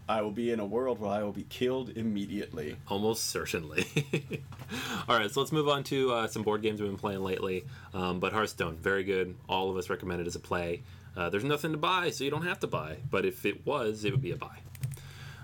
I 0.07 0.21
will 0.23 0.31
be 0.31 0.49
in 0.51 0.59
a 0.59 0.65
world 0.65 0.99
where 0.99 1.11
I 1.11 1.21
will 1.21 1.31
be 1.31 1.43
killed 1.43 1.91
immediately. 1.95 2.75
almost 2.87 3.25
certainly. 3.29 3.85
All 5.07 5.15
right, 5.17 5.29
so 5.29 5.39
let's 5.41 5.51
move 5.51 5.69
on 5.69 5.83
to 5.85 6.11
uh, 6.11 6.27
some 6.27 6.41
board 6.41 6.63
games 6.63 6.81
we've 6.81 6.89
been 6.89 6.97
playing 6.97 7.21
lately. 7.21 7.65
Um, 7.93 8.19
but 8.19 8.33
Hearthstone, 8.33 8.75
very 8.77 9.03
good. 9.03 9.35
All 9.47 9.69
of 9.69 9.77
us 9.77 9.89
recommend 9.89 10.21
it 10.21 10.27
as 10.27 10.35
a 10.35 10.39
play. 10.39 10.81
Uh, 11.19 11.29
there's 11.29 11.43
nothing 11.43 11.73
to 11.73 11.77
buy, 11.77 12.09
so 12.11 12.23
you 12.23 12.31
don't 12.31 12.45
have 12.45 12.61
to 12.61 12.67
buy. 12.67 12.95
But 13.11 13.25
if 13.25 13.45
it 13.45 13.65
was, 13.65 14.05
it 14.05 14.11
would 14.11 14.21
be 14.21 14.31
a 14.31 14.37
buy. 14.37 14.59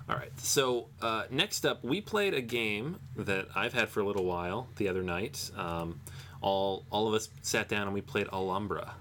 All 0.07 0.15
right, 0.15 0.31
so 0.39 0.87
uh, 1.01 1.23
next 1.29 1.65
up, 1.65 1.83
we 1.83 1.99
played 1.99 2.33
a 2.33 2.41
game 2.41 2.99
that 3.17 3.47
I've 3.55 3.73
had 3.73 3.89
for 3.89 3.99
a 3.99 4.05
little 4.05 4.23
while 4.23 4.69
the 4.77 4.87
other 4.87 5.03
night. 5.03 5.51
Um, 5.57 5.99
all 6.39 6.85
all 6.91 7.09
of 7.09 7.13
us 7.13 7.27
sat 7.41 7.67
down 7.67 7.87
and 7.87 7.93
we 7.93 7.99
played 7.99 8.27
Alhambra, 8.31 8.93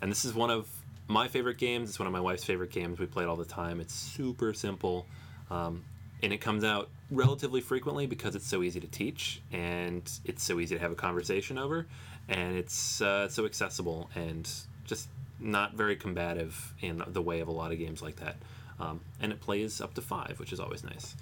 and 0.00 0.08
this 0.08 0.24
is 0.24 0.32
one 0.32 0.50
of 0.50 0.68
my 1.08 1.26
favorite 1.26 1.58
games. 1.58 1.88
It's 1.88 1.98
one 1.98 2.06
of 2.06 2.12
my 2.12 2.20
wife's 2.20 2.44
favorite 2.44 2.70
games. 2.70 3.00
We 3.00 3.06
play 3.06 3.24
it 3.24 3.26
all 3.26 3.36
the 3.36 3.44
time. 3.44 3.80
It's 3.80 3.94
super 3.94 4.54
simple, 4.54 5.06
um, 5.50 5.82
and 6.22 6.32
it 6.32 6.40
comes 6.40 6.62
out 6.62 6.90
relatively 7.10 7.60
frequently 7.60 8.06
because 8.06 8.36
it's 8.36 8.46
so 8.46 8.62
easy 8.62 8.78
to 8.78 8.86
teach 8.86 9.42
and 9.50 10.08
it's 10.24 10.44
so 10.44 10.60
easy 10.60 10.76
to 10.76 10.80
have 10.80 10.92
a 10.92 10.94
conversation 10.94 11.58
over, 11.58 11.86
and 12.28 12.56
it's 12.56 13.00
uh, 13.00 13.28
so 13.28 13.46
accessible 13.46 14.08
and 14.14 14.48
just 14.84 15.08
not 15.40 15.74
very 15.74 15.96
combative 15.96 16.74
in 16.80 17.02
the 17.06 17.22
way 17.22 17.40
of 17.40 17.48
a 17.48 17.52
lot 17.52 17.72
of 17.72 17.78
games 17.78 18.02
like 18.02 18.16
that. 18.16 18.36
Um, 18.78 19.00
and 19.20 19.32
it 19.32 19.40
plays 19.40 19.80
up 19.80 19.94
to 19.94 20.00
five, 20.00 20.36
which 20.38 20.52
is 20.52 20.60
always 20.60 20.82
nice. 20.82 21.14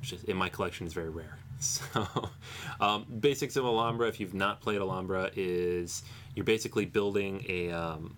Which 0.00 0.12
is, 0.12 0.24
in 0.24 0.36
my 0.36 0.48
collection 0.48 0.86
is 0.86 0.92
very 0.92 1.10
rare. 1.10 1.38
So, 1.60 2.28
um, 2.80 3.06
basics 3.20 3.56
of 3.56 3.64
Alhambra, 3.64 4.08
if 4.08 4.20
you've 4.20 4.34
not 4.34 4.60
played 4.60 4.80
Alhambra, 4.80 5.30
is 5.34 6.02
you're 6.34 6.44
basically 6.44 6.84
building 6.84 7.42
a 7.48 7.70
um, 7.70 8.16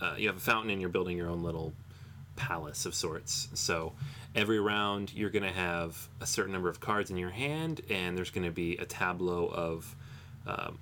uh, 0.00 0.14
you 0.18 0.26
have 0.26 0.36
a 0.36 0.40
fountain 0.40 0.70
and 0.70 0.80
you're 0.80 0.90
building 0.90 1.16
your 1.16 1.30
own 1.30 1.42
little 1.42 1.72
palace 2.36 2.84
of 2.84 2.94
sorts. 2.94 3.48
So 3.54 3.94
every 4.34 4.60
round 4.60 5.12
you're 5.14 5.30
going 5.30 5.44
to 5.44 5.52
have 5.52 6.08
a 6.20 6.26
certain 6.26 6.52
number 6.52 6.68
of 6.68 6.80
cards 6.80 7.10
in 7.10 7.16
your 7.16 7.30
hand, 7.30 7.80
and 7.88 8.18
there's 8.18 8.30
going 8.30 8.46
to 8.46 8.52
be 8.52 8.76
a 8.76 8.84
tableau 8.84 9.46
of 9.46 9.96
um, 10.46 10.78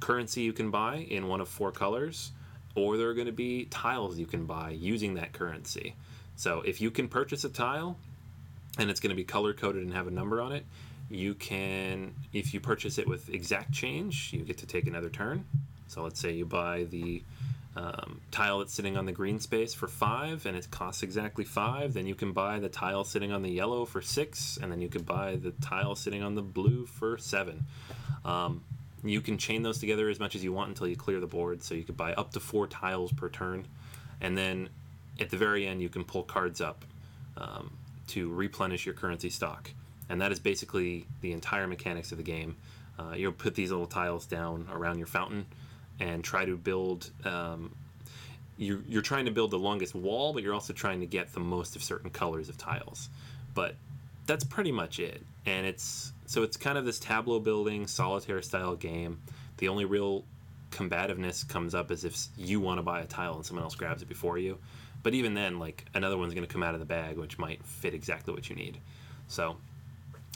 currency 0.00 0.42
you 0.42 0.52
can 0.52 0.70
buy 0.70 0.96
in 0.96 1.28
one 1.28 1.40
of 1.40 1.48
four 1.48 1.72
colors, 1.72 2.32
or 2.74 2.96
there 2.96 3.08
are 3.08 3.14
going 3.14 3.26
to 3.26 3.32
be 3.32 3.66
tiles 3.66 4.18
you 4.18 4.26
can 4.26 4.46
buy 4.46 4.70
using 4.70 5.14
that 5.14 5.32
currency. 5.32 5.94
So 6.36 6.60
if 6.62 6.80
you 6.80 6.90
can 6.90 7.08
purchase 7.08 7.44
a 7.44 7.48
tile 7.48 7.96
and 8.78 8.90
it's 8.90 9.00
going 9.00 9.10
to 9.10 9.16
be 9.16 9.24
color 9.24 9.54
coded 9.54 9.82
and 9.82 9.94
have 9.94 10.08
a 10.08 10.10
number 10.10 10.40
on 10.40 10.52
it, 10.52 10.66
you 11.10 11.34
can, 11.34 12.14
if 12.32 12.54
you 12.54 12.60
purchase 12.60 12.98
it 12.98 13.06
with 13.06 13.28
exact 13.28 13.72
change, 13.72 14.32
you 14.32 14.40
get 14.40 14.58
to 14.58 14.66
take 14.66 14.86
another 14.86 15.10
turn. 15.10 15.44
So 15.86 16.02
let's 16.02 16.18
say 16.18 16.32
you 16.32 16.46
buy 16.46 16.84
the 16.84 17.22
um, 17.76 18.20
tile 18.30 18.60
that's 18.60 18.72
sitting 18.72 18.96
on 18.96 19.04
the 19.04 19.12
green 19.12 19.38
space 19.38 19.74
for 19.74 19.86
five 19.86 20.46
and 20.46 20.56
it 20.56 20.70
costs 20.70 21.02
exactly 21.02 21.44
five, 21.44 21.92
then 21.92 22.06
you 22.06 22.14
can 22.14 22.32
buy 22.32 22.58
the 22.58 22.68
tile 22.68 23.04
sitting 23.04 23.32
on 23.32 23.42
the 23.42 23.50
yellow 23.50 23.84
for 23.84 24.00
six, 24.00 24.58
and 24.60 24.70
then 24.70 24.80
you 24.80 24.88
can 24.88 25.02
buy 25.02 25.36
the 25.36 25.50
tile 25.50 25.94
sitting 25.94 26.22
on 26.22 26.34
the 26.34 26.42
blue 26.42 26.86
for 26.86 27.18
seven. 27.18 27.66
Um, 28.24 28.62
you 29.04 29.20
can 29.20 29.38
chain 29.38 29.62
those 29.62 29.78
together 29.78 30.08
as 30.08 30.18
much 30.18 30.34
as 30.34 30.42
you 30.42 30.52
want 30.52 30.68
until 30.68 30.86
you 30.86 30.96
clear 30.96 31.20
the 31.20 31.26
board, 31.26 31.62
so 31.62 31.74
you 31.74 31.84
could 31.84 31.96
buy 31.96 32.14
up 32.14 32.32
to 32.32 32.40
four 32.40 32.66
tiles 32.66 33.12
per 33.12 33.28
turn, 33.28 33.66
and 34.20 34.36
then 34.36 34.68
at 35.20 35.30
the 35.30 35.36
very 35.36 35.66
end 35.66 35.82
you 35.82 35.88
can 35.88 36.04
pull 36.04 36.22
cards 36.22 36.60
up 36.60 36.84
um, 37.36 37.76
to 38.08 38.32
replenish 38.32 38.86
your 38.86 38.94
currency 38.94 39.30
stock, 39.30 39.70
and 40.08 40.20
that 40.20 40.32
is 40.32 40.38
basically 40.38 41.06
the 41.20 41.32
entire 41.32 41.66
mechanics 41.66 42.12
of 42.12 42.18
the 42.18 42.24
game. 42.24 42.56
Uh, 42.98 43.12
you'll 43.14 43.32
put 43.32 43.54
these 43.54 43.70
little 43.70 43.86
tiles 43.86 44.26
down 44.26 44.68
around 44.72 44.98
your 44.98 45.06
fountain 45.06 45.46
and 46.00 46.22
try 46.24 46.44
to 46.44 46.56
build. 46.56 47.10
Um, 47.24 47.74
you're, 48.56 48.82
you're 48.88 49.02
trying 49.02 49.24
to 49.24 49.32
build 49.32 49.50
the 49.50 49.58
longest 49.58 49.94
wall, 49.94 50.32
but 50.32 50.42
you're 50.44 50.54
also 50.54 50.72
trying 50.72 51.00
to 51.00 51.06
get 51.06 51.32
the 51.32 51.40
most 51.40 51.74
of 51.74 51.82
certain 51.82 52.10
colors 52.10 52.48
of 52.48 52.56
tiles. 52.56 53.08
But 53.52 53.74
that's 54.26 54.44
pretty 54.44 54.72
much 54.72 55.00
it. 55.00 55.22
And 55.44 55.66
it's 55.66 56.12
so 56.34 56.42
it's 56.42 56.56
kind 56.56 56.76
of 56.76 56.84
this 56.84 56.98
tableau 56.98 57.38
building 57.38 57.86
solitaire 57.86 58.42
style 58.42 58.74
game. 58.74 59.20
The 59.58 59.68
only 59.68 59.84
real 59.84 60.24
combativeness 60.72 61.44
comes 61.44 61.76
up 61.76 61.92
as 61.92 62.04
if 62.04 62.26
you 62.36 62.58
want 62.58 62.78
to 62.78 62.82
buy 62.82 63.02
a 63.02 63.06
tile 63.06 63.36
and 63.36 63.46
someone 63.46 63.62
else 63.62 63.76
grabs 63.76 64.02
it 64.02 64.08
before 64.08 64.36
you. 64.36 64.58
But 65.04 65.14
even 65.14 65.34
then, 65.34 65.60
like 65.60 65.84
another 65.94 66.18
one's 66.18 66.34
going 66.34 66.44
to 66.44 66.52
come 66.52 66.64
out 66.64 66.74
of 66.74 66.80
the 66.80 66.86
bag, 66.86 67.18
which 67.18 67.38
might 67.38 67.64
fit 67.64 67.94
exactly 67.94 68.34
what 68.34 68.50
you 68.50 68.56
need. 68.56 68.78
So 69.28 69.58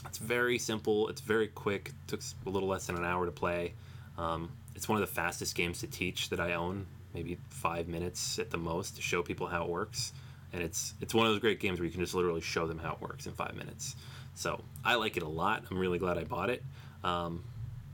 it's 0.05 0.19
very 0.19 0.57
simple. 0.57 1.09
It's 1.09 1.19
very 1.19 1.49
quick. 1.49 1.89
It 1.89 2.07
took 2.07 2.21
a 2.45 2.49
little 2.49 2.69
less 2.69 2.87
than 2.87 2.95
an 2.95 3.03
hour 3.03 3.25
to 3.25 3.31
play. 3.33 3.73
Um, 4.17 4.53
it's 4.75 4.87
one 4.87 5.01
of 5.01 5.05
the 5.05 5.13
fastest 5.13 5.53
games 5.53 5.81
to 5.81 5.87
teach 5.87 6.29
that 6.29 6.39
I 6.39 6.53
own. 6.53 6.85
Maybe 7.13 7.39
five 7.49 7.89
minutes 7.89 8.39
at 8.39 8.51
the 8.51 8.57
most 8.57 8.95
to 8.95 9.01
show 9.01 9.21
people 9.21 9.47
how 9.47 9.65
it 9.65 9.69
works. 9.69 10.13
And 10.53 10.63
it's 10.63 10.93
it's 11.01 11.13
one 11.13 11.25
of 11.25 11.33
those 11.33 11.41
great 11.41 11.59
games 11.59 11.77
where 11.77 11.85
you 11.85 11.91
can 11.91 11.99
just 11.99 12.15
literally 12.15 12.39
show 12.39 12.67
them 12.67 12.79
how 12.79 12.93
it 12.93 13.01
works 13.01 13.27
in 13.27 13.33
five 13.33 13.55
minutes. 13.57 13.97
So 14.39 14.61
I 14.85 14.95
like 14.95 15.17
it 15.17 15.23
a 15.23 15.27
lot. 15.27 15.65
I'm 15.69 15.77
really 15.77 15.99
glad 15.99 16.17
I 16.17 16.23
bought 16.23 16.49
it. 16.49 16.63
Um, 17.03 17.43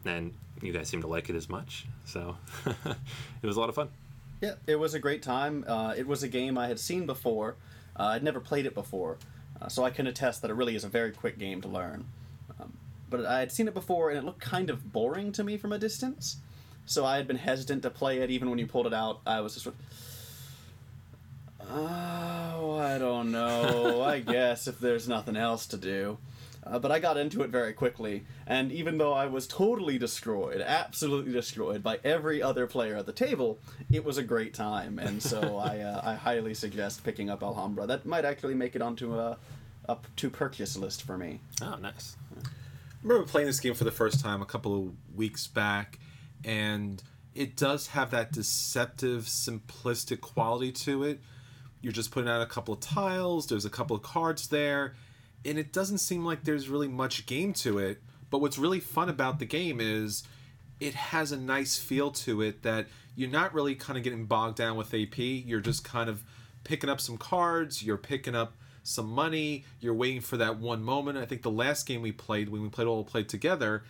and 0.05 0.31
you 0.61 0.71
guys 0.73 0.87
seem 0.87 1.01
to 1.01 1.07
like 1.07 1.27
it 1.27 1.35
as 1.35 1.49
much. 1.49 1.87
So 2.03 2.37
it 2.65 3.47
was 3.47 3.57
a 3.57 3.59
lot 3.59 3.69
of 3.69 3.73
fun. 3.73 3.89
Yeah, 4.41 4.53
it 4.67 4.75
was 4.75 4.93
a 4.93 4.99
great 4.99 5.23
time. 5.23 5.65
Uh, 5.67 5.95
it 5.97 6.05
was 6.05 6.21
a 6.21 6.27
game 6.27 6.55
I 6.55 6.67
had 6.67 6.79
seen 6.79 7.07
before. 7.07 7.55
Uh, 7.99 8.09
I'd 8.09 8.21
never 8.21 8.39
played 8.39 8.67
it 8.67 8.75
before, 8.75 9.17
uh, 9.59 9.69
so 9.69 9.83
I 9.83 9.89
can 9.89 10.05
attest 10.05 10.43
that 10.43 10.51
it 10.51 10.53
really 10.53 10.75
is 10.75 10.83
a 10.83 10.87
very 10.87 11.11
quick 11.11 11.39
game 11.39 11.61
to 11.61 11.67
learn. 11.67 12.05
Um, 12.59 12.77
but 13.09 13.25
I 13.25 13.39
had 13.39 13.51
seen 13.51 13.67
it 13.67 13.73
before, 13.73 14.11
and 14.11 14.19
it 14.19 14.23
looked 14.23 14.41
kind 14.41 14.69
of 14.69 14.93
boring 14.93 15.31
to 15.31 15.43
me 15.43 15.57
from 15.57 15.71
a 15.71 15.79
distance. 15.79 16.37
So 16.85 17.05
I 17.05 17.17
had 17.17 17.27
been 17.27 17.37
hesitant 17.37 17.81
to 17.83 17.89
play 17.89 18.19
it. 18.19 18.29
Even 18.29 18.51
when 18.51 18.59
you 18.59 18.67
pulled 18.67 18.85
it 18.85 18.93
out, 18.93 19.21
I 19.25 19.41
was 19.41 19.53
just 19.53 19.63
sort 19.63 19.75
of, 21.59 21.71
oh, 21.71 22.77
I 22.77 22.99
don't 22.99 23.31
know. 23.31 24.03
I 24.03 24.19
guess 24.33 24.67
if 24.67 24.77
there's 24.77 25.07
nothing 25.07 25.37
else 25.37 25.65
to 25.67 25.77
do. 25.77 26.19
Uh, 26.65 26.79
but 26.79 26.91
I 26.91 26.99
got 26.99 27.15
into 27.15 27.43
it 27.43 27.51
very 27.51 27.73
quickly, 27.73 28.25
and 28.47 28.71
even 28.71 28.97
though 28.97 29.13
I 29.13 29.27
was 29.27 29.45
totally 29.45 29.99
destroyed, 29.99 30.61
absolutely 30.61 31.31
destroyed 31.31 31.83
by 31.83 31.99
every 32.03 32.41
other 32.41 32.65
player 32.65 32.95
at 32.97 33.05
the 33.05 33.13
table, 33.13 33.59
it 33.91 34.03
was 34.03 34.17
a 34.17 34.23
great 34.23 34.55
time, 34.55 34.97
and 34.97 35.21
so 35.21 35.57
I, 35.63 35.79
uh, 35.79 36.01
I 36.03 36.15
highly 36.15 36.55
suggest 36.55 37.03
picking 37.03 37.29
up 37.29 37.43
Alhambra. 37.43 37.85
That 37.85 38.05
might 38.05 38.25
actually 38.25 38.55
make 38.55 38.75
it 38.75 38.81
onto 38.81 39.15
a, 39.15 39.37
a 39.87 39.97
to 40.15 40.29
purchase 40.31 40.75
list 40.75 41.03
for 41.03 41.19
me. 41.19 41.39
Oh, 41.61 41.75
nice. 41.75 42.15
I 42.35 42.47
remember 43.03 43.27
playing 43.27 43.45
this 43.45 43.59
game 43.59 43.75
for 43.75 43.83
the 43.83 43.91
first 43.91 44.19
time 44.19 44.41
a 44.41 44.45
couple 44.45 44.75
of 44.75 45.15
weeks 45.15 45.45
back, 45.45 45.99
and 46.43 47.01
it 47.35 47.55
does 47.55 47.87
have 47.87 48.09
that 48.09 48.31
deceptive, 48.31 49.25
simplistic 49.25 50.21
quality 50.21 50.71
to 50.71 51.03
it. 51.03 51.19
You're 51.81 51.93
just 51.93 52.09
putting 52.09 52.29
out 52.29 52.41
a 52.41 52.47
couple 52.47 52.73
of 52.73 52.79
tiles, 52.79 53.45
there's 53.45 53.65
a 53.65 53.69
couple 53.69 53.95
of 53.95 54.01
cards 54.01 54.47
there, 54.47 54.95
and 55.45 55.57
it 55.59 55.71
doesn't 55.71 55.99
seem 55.99 56.25
like 56.25 56.43
there's 56.43 56.69
really 56.69 56.87
much 56.87 57.25
game 57.25 57.53
to 57.53 57.77
it. 57.77 58.01
But 58.29 58.39
what's 58.39 58.57
really 58.57 58.79
fun 58.79 59.09
about 59.09 59.39
the 59.39 59.45
game 59.45 59.79
is 59.79 60.23
it 60.79 60.93
has 60.93 61.31
a 61.31 61.37
nice 61.37 61.77
feel 61.77 62.11
to 62.11 62.41
it 62.41 62.63
that 62.63 62.87
you're 63.15 63.29
not 63.29 63.53
really 63.53 63.75
kind 63.75 63.97
of 63.97 64.03
getting 64.03 64.25
bogged 64.25 64.57
down 64.57 64.75
with 64.75 64.93
AP. 64.93 65.17
You're 65.17 65.61
just 65.61 65.83
kind 65.83 66.09
of 66.09 66.23
picking 66.63 66.89
up 66.89 66.99
some 66.99 67.17
cards, 67.17 67.83
you're 67.83 67.97
picking 67.97 68.35
up 68.35 68.53
some 68.83 69.09
money, 69.09 69.63
you're 69.79 69.93
waiting 69.93 70.21
for 70.21 70.37
that 70.37 70.59
one 70.59 70.83
moment. 70.83 71.17
I 71.17 71.25
think 71.25 71.41
the 71.41 71.51
last 71.51 71.85
game 71.85 72.01
we 72.01 72.11
played, 72.11 72.49
when 72.49 72.61
we 72.61 72.69
played 72.69 72.87
all 72.87 73.03
played 73.03 73.29
together, 73.29 73.83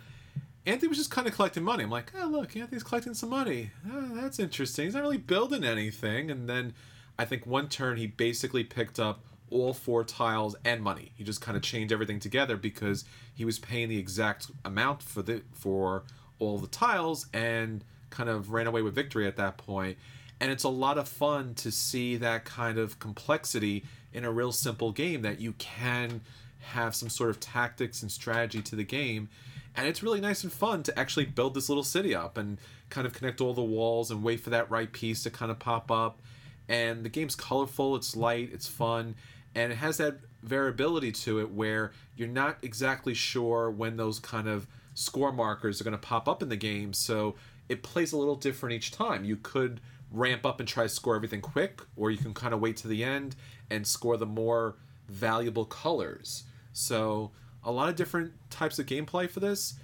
Anthony 0.66 0.88
was 0.88 0.98
just 0.98 1.12
kind 1.12 1.28
of 1.28 1.34
collecting 1.36 1.64
money. 1.64 1.84
I'm 1.84 1.90
like, 1.90 2.12
oh, 2.20 2.28
look, 2.28 2.56
Anthony's 2.56 2.84
collecting 2.84 3.14
some 3.14 3.30
money. 3.30 3.72
Oh, 3.92 4.10
that's 4.16 4.40
interesting. 4.40 4.86
He's 4.86 4.94
not 4.94 5.04
really 5.04 5.18
building 5.18 5.64
anything. 5.64 6.32
And 6.32 6.50
then 6.50 6.74
I 7.20 7.26
think 7.26 7.46
one 7.46 7.68
turn 7.70 7.98
he 7.98 8.08
basically 8.08 8.64
picked 8.64 9.00
up 9.00 9.24
all 9.50 9.74
four 9.74 10.04
tiles 10.04 10.56
and 10.66 10.82
money. 10.82 11.12
He 11.16 11.24
just 11.24 11.42
kind 11.42 11.56
of 11.56 11.64
changed 11.64 11.94
everything 11.94 12.20
together 12.20 12.58
because 12.58 13.06
he 13.34 13.46
was 13.46 13.60
paying 13.60 13.90
the 13.90 13.98
exact 13.98 14.52
amount 14.64 15.04
for 15.04 15.22
the 15.22 15.44
for 15.54 16.04
all 16.40 16.58
the 16.58 16.68
tiles 16.68 17.28
and 17.34 17.84
kind 18.10 18.30
of 18.30 18.52
ran 18.52 18.68
away 18.68 18.82
with 18.82 18.96
victory 18.96 19.28
at 19.28 19.38
that 19.38 19.58
point. 19.58 19.98
And 20.40 20.52
it's 20.52 20.64
a 20.64 20.70
lot 20.70 20.98
of 20.98 21.08
fun 21.08 21.54
to 21.56 21.72
see 21.72 22.18
that 22.18 22.46
kind 22.46 22.78
of 22.78 23.00
complexity 23.00 23.86
in 24.14 24.26
a 24.26 24.32
real 24.32 24.52
simple 24.52 24.92
game 24.92 25.22
that 25.22 25.40
you 25.40 25.54
can 25.54 26.22
have 26.60 26.96
some 26.96 27.10
sort 27.10 27.30
of 27.30 27.40
tactics 27.40 28.02
and 28.02 28.12
strategy 28.12 28.62
to 28.62 28.76
the 28.76 28.84
game. 28.84 29.30
And 29.76 29.88
it's 29.88 30.02
really 30.02 30.22
nice 30.22 30.44
and 30.44 30.52
fun 30.52 30.84
to 30.84 31.00
actually 31.00 31.26
build 31.26 31.54
this 31.54 31.70
little 31.70 31.84
city 31.84 32.16
up 32.16 32.38
and 32.38 32.58
kind 32.90 33.06
of 33.06 33.14
connect 33.14 33.42
all 33.42 33.54
the 33.54 33.64
walls 33.64 34.12
and 34.12 34.24
wait 34.24 34.40
for 34.40 34.50
that 34.50 34.70
right 34.72 34.92
piece 34.92 35.24
to 35.24 35.30
kind 35.30 35.52
of 35.52 35.60
pop 35.60 35.92
up. 35.92 36.22
And 36.68 37.04
the 37.04 37.10
game's 37.10 37.36
colorful, 37.36 37.96
it's 37.96 38.16
light, 38.16 38.50
it's 38.52 38.68
fun, 38.68 39.16
and 39.56 39.72
it 39.72 39.76
has 39.78 39.98
that 39.98 40.18
variability 40.44 41.12
to 41.12 41.40
it 41.40 41.52
where 41.52 41.92
you're 42.16 42.28
not 42.28 42.58
exactly 42.62 43.14
sure 43.14 43.72
when 43.72 43.98
those 43.98 44.20
kind 44.20 44.48
of 44.48 44.68
score 44.94 45.32
markers 45.32 45.82
are 45.82 45.84
going 45.84 45.94
to 45.94 45.98
pop 45.98 46.28
up 46.28 46.44
in 46.44 46.50
the 46.50 46.56
game 46.56 46.94
so 46.94 47.36
it 47.68 47.82
plays 47.82 48.14
a 48.14 48.18
little 48.18 48.36
different 48.36 48.76
each 48.76 48.92
time. 48.92 49.24
You 49.24 49.38
could 49.38 49.82
ramp 50.12 50.46
up 50.46 50.60
and 50.60 50.70
try 50.70 50.84
to 50.84 50.90
score 50.90 51.16
everything 51.16 51.42
quick 51.42 51.82
or 51.96 52.12
you 52.12 52.18
can 52.18 52.34
kind 52.34 52.54
of 52.54 52.60
wait 52.60 52.78
to 52.78 52.88
the 52.88 53.04
end 53.04 53.36
and 53.70 53.88
score 53.88 54.18
the 54.18 54.26
more 54.26 54.76
valuable 55.08 55.66
colors. 55.66 56.44
So 56.74 57.32
a 57.64 57.72
lot 57.72 57.90
of 57.90 57.96
different 57.96 58.34
types 58.50 58.78
of 58.78 58.86
gameplay 58.86 59.30
for 59.30 59.40
this 59.40 59.76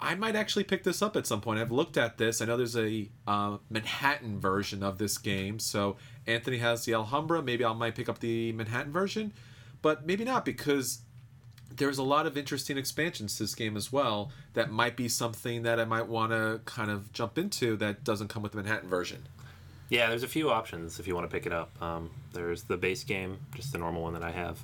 I 0.00 0.14
might 0.14 0.36
actually 0.36 0.64
pick 0.64 0.84
this 0.84 1.00
up 1.00 1.16
at 1.16 1.26
some 1.26 1.40
point. 1.40 1.58
I've 1.58 1.72
looked 1.72 1.96
at 1.96 2.18
this. 2.18 2.42
I 2.42 2.44
know 2.44 2.56
there's 2.56 2.76
a 2.76 3.08
uh, 3.26 3.58
Manhattan 3.70 4.38
version 4.38 4.82
of 4.82 4.98
this 4.98 5.16
game. 5.16 5.58
So 5.58 5.96
Anthony 6.26 6.58
has 6.58 6.84
the 6.84 6.94
Alhambra. 6.94 7.42
Maybe 7.42 7.64
I 7.64 7.72
might 7.72 7.94
pick 7.94 8.08
up 8.08 8.18
the 8.18 8.52
Manhattan 8.52 8.92
version, 8.92 9.32
but 9.80 10.06
maybe 10.06 10.24
not 10.24 10.44
because 10.44 11.00
there's 11.74 11.98
a 11.98 12.02
lot 12.02 12.26
of 12.26 12.36
interesting 12.36 12.76
expansions 12.76 13.36
to 13.36 13.44
this 13.44 13.54
game 13.54 13.76
as 13.76 13.90
well. 13.90 14.30
That 14.52 14.70
might 14.70 14.96
be 14.96 15.08
something 15.08 15.62
that 15.62 15.80
I 15.80 15.84
might 15.84 16.06
want 16.06 16.32
to 16.32 16.60
kind 16.66 16.90
of 16.90 17.12
jump 17.12 17.38
into 17.38 17.76
that 17.76 18.04
doesn't 18.04 18.28
come 18.28 18.42
with 18.42 18.52
the 18.52 18.56
Manhattan 18.56 18.90
version. 18.90 19.28
Yeah, 19.88 20.08
there's 20.08 20.24
a 20.24 20.28
few 20.28 20.50
options 20.50 20.98
if 20.98 21.06
you 21.06 21.14
want 21.14 21.30
to 21.30 21.34
pick 21.34 21.46
it 21.46 21.52
up. 21.52 21.80
Um, 21.80 22.10
there's 22.32 22.64
the 22.64 22.76
base 22.76 23.04
game, 23.04 23.38
just 23.54 23.72
the 23.72 23.78
normal 23.78 24.02
one 24.02 24.12
that 24.14 24.24
I 24.24 24.32
have. 24.32 24.58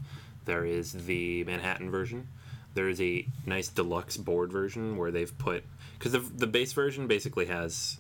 There 0.45 0.65
is 0.65 0.93
the 0.93 1.45
Manhattan 1.45 1.91
version 1.91 2.29
there 2.75 2.89
is 2.89 3.01
a 3.01 3.27
nice 3.47 3.69
deluxe 3.69 4.17
board 4.17 4.51
version 4.53 4.97
where 4.97 5.11
they've 5.11 5.37
put 5.39 5.65
because 5.99 6.13
the, 6.13 6.21
the 6.21 6.47
base 6.47 6.73
version 6.73 7.07
basically 7.07 7.47
has 7.47 7.99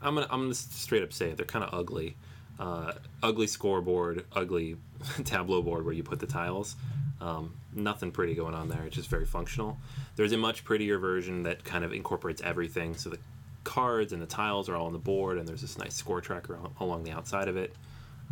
I'm 0.00 0.14
gonna 0.14 0.26
I'm 0.30 0.42
gonna 0.42 0.54
straight 0.54 1.02
up 1.02 1.12
say 1.12 1.30
it, 1.30 1.36
they're 1.36 1.46
kind 1.46 1.64
of 1.64 1.72
ugly. 1.74 2.16
uh, 2.58 2.92
ugly 3.22 3.46
scoreboard, 3.46 4.24
ugly 4.32 4.76
tableau 5.24 5.62
board 5.62 5.84
where 5.84 5.94
you 5.94 6.02
put 6.02 6.20
the 6.20 6.26
tiles. 6.26 6.76
Um, 7.20 7.54
nothing 7.72 8.10
pretty 8.12 8.34
going 8.34 8.54
on 8.54 8.68
there. 8.68 8.82
It's 8.84 8.96
just 8.96 9.08
very 9.08 9.26
functional. 9.26 9.78
There's 10.16 10.32
a 10.32 10.36
much 10.36 10.64
prettier 10.64 10.98
version 10.98 11.44
that 11.44 11.64
kind 11.64 11.84
of 11.84 11.92
incorporates 11.92 12.42
everything. 12.42 12.94
So 12.94 13.10
the 13.10 13.18
cards 13.64 14.12
and 14.12 14.20
the 14.20 14.26
tiles 14.26 14.68
are 14.68 14.76
all 14.76 14.86
on 14.86 14.92
the 14.92 14.98
board, 14.98 15.38
and 15.38 15.46
there's 15.48 15.60
this 15.60 15.78
nice 15.78 15.94
score 15.94 16.20
tracker 16.20 16.58
along 16.80 17.04
the 17.04 17.12
outside 17.12 17.48
of 17.48 17.56
it. 17.56 17.74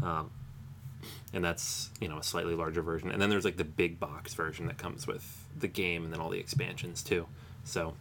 Um, 0.02 0.30
and 1.32 1.44
that's 1.44 1.90
you 2.00 2.08
know 2.08 2.18
a 2.18 2.22
slightly 2.22 2.54
larger 2.54 2.82
version. 2.82 3.10
And 3.10 3.20
then 3.20 3.30
there's 3.30 3.44
like 3.44 3.56
the 3.56 3.64
big 3.64 3.98
box 4.00 4.34
version 4.34 4.66
that 4.66 4.78
comes 4.78 5.06
with 5.06 5.44
the 5.58 5.68
game 5.68 6.04
and 6.04 6.12
then 6.12 6.20
all 6.20 6.30
the 6.30 6.38
expansions 6.38 7.02
too. 7.02 7.26
So 7.64 7.94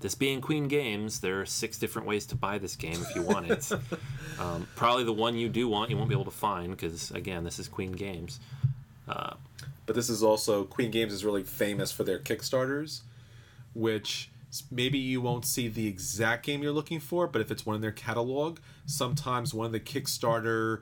this 0.00 0.14
being 0.14 0.40
Queen 0.40 0.68
Games, 0.68 1.20
there 1.20 1.40
are 1.40 1.46
six 1.46 1.78
different 1.78 2.06
ways 2.06 2.26
to 2.26 2.34
buy 2.34 2.58
this 2.58 2.76
game 2.76 3.00
if 3.00 3.14
you 3.14 3.22
want 3.22 3.50
it. 3.50 3.72
um, 4.38 4.66
probably 4.76 5.04
the 5.04 5.12
one 5.12 5.36
you 5.36 5.48
do 5.48 5.68
want, 5.68 5.90
you 5.90 5.96
won't 5.96 6.08
be 6.08 6.14
able 6.14 6.24
to 6.24 6.30
find 6.30 6.70
because 6.70 7.10
again, 7.10 7.44
this 7.44 7.58
is 7.58 7.68
Queen 7.68 7.92
Games. 7.92 8.40
But 9.86 9.94
this 9.94 10.08
is 10.08 10.22
also 10.22 10.64
Queen 10.64 10.90
Games 10.90 11.12
is 11.12 11.24
really 11.24 11.42
famous 11.42 11.92
for 11.92 12.04
their 12.04 12.18
Kickstarters, 12.18 13.02
which 13.74 14.30
maybe 14.70 14.98
you 14.98 15.20
won't 15.20 15.44
see 15.44 15.68
the 15.68 15.86
exact 15.86 16.46
game 16.46 16.62
you're 16.62 16.72
looking 16.72 17.00
for, 17.00 17.26
but 17.26 17.40
if 17.40 17.50
it's 17.50 17.66
one 17.66 17.76
in 17.76 17.82
their 17.82 17.92
catalog, 17.92 18.58
sometimes 18.86 19.52
one 19.52 19.66
of 19.66 19.72
the 19.72 19.80
Kickstarter 19.80 20.80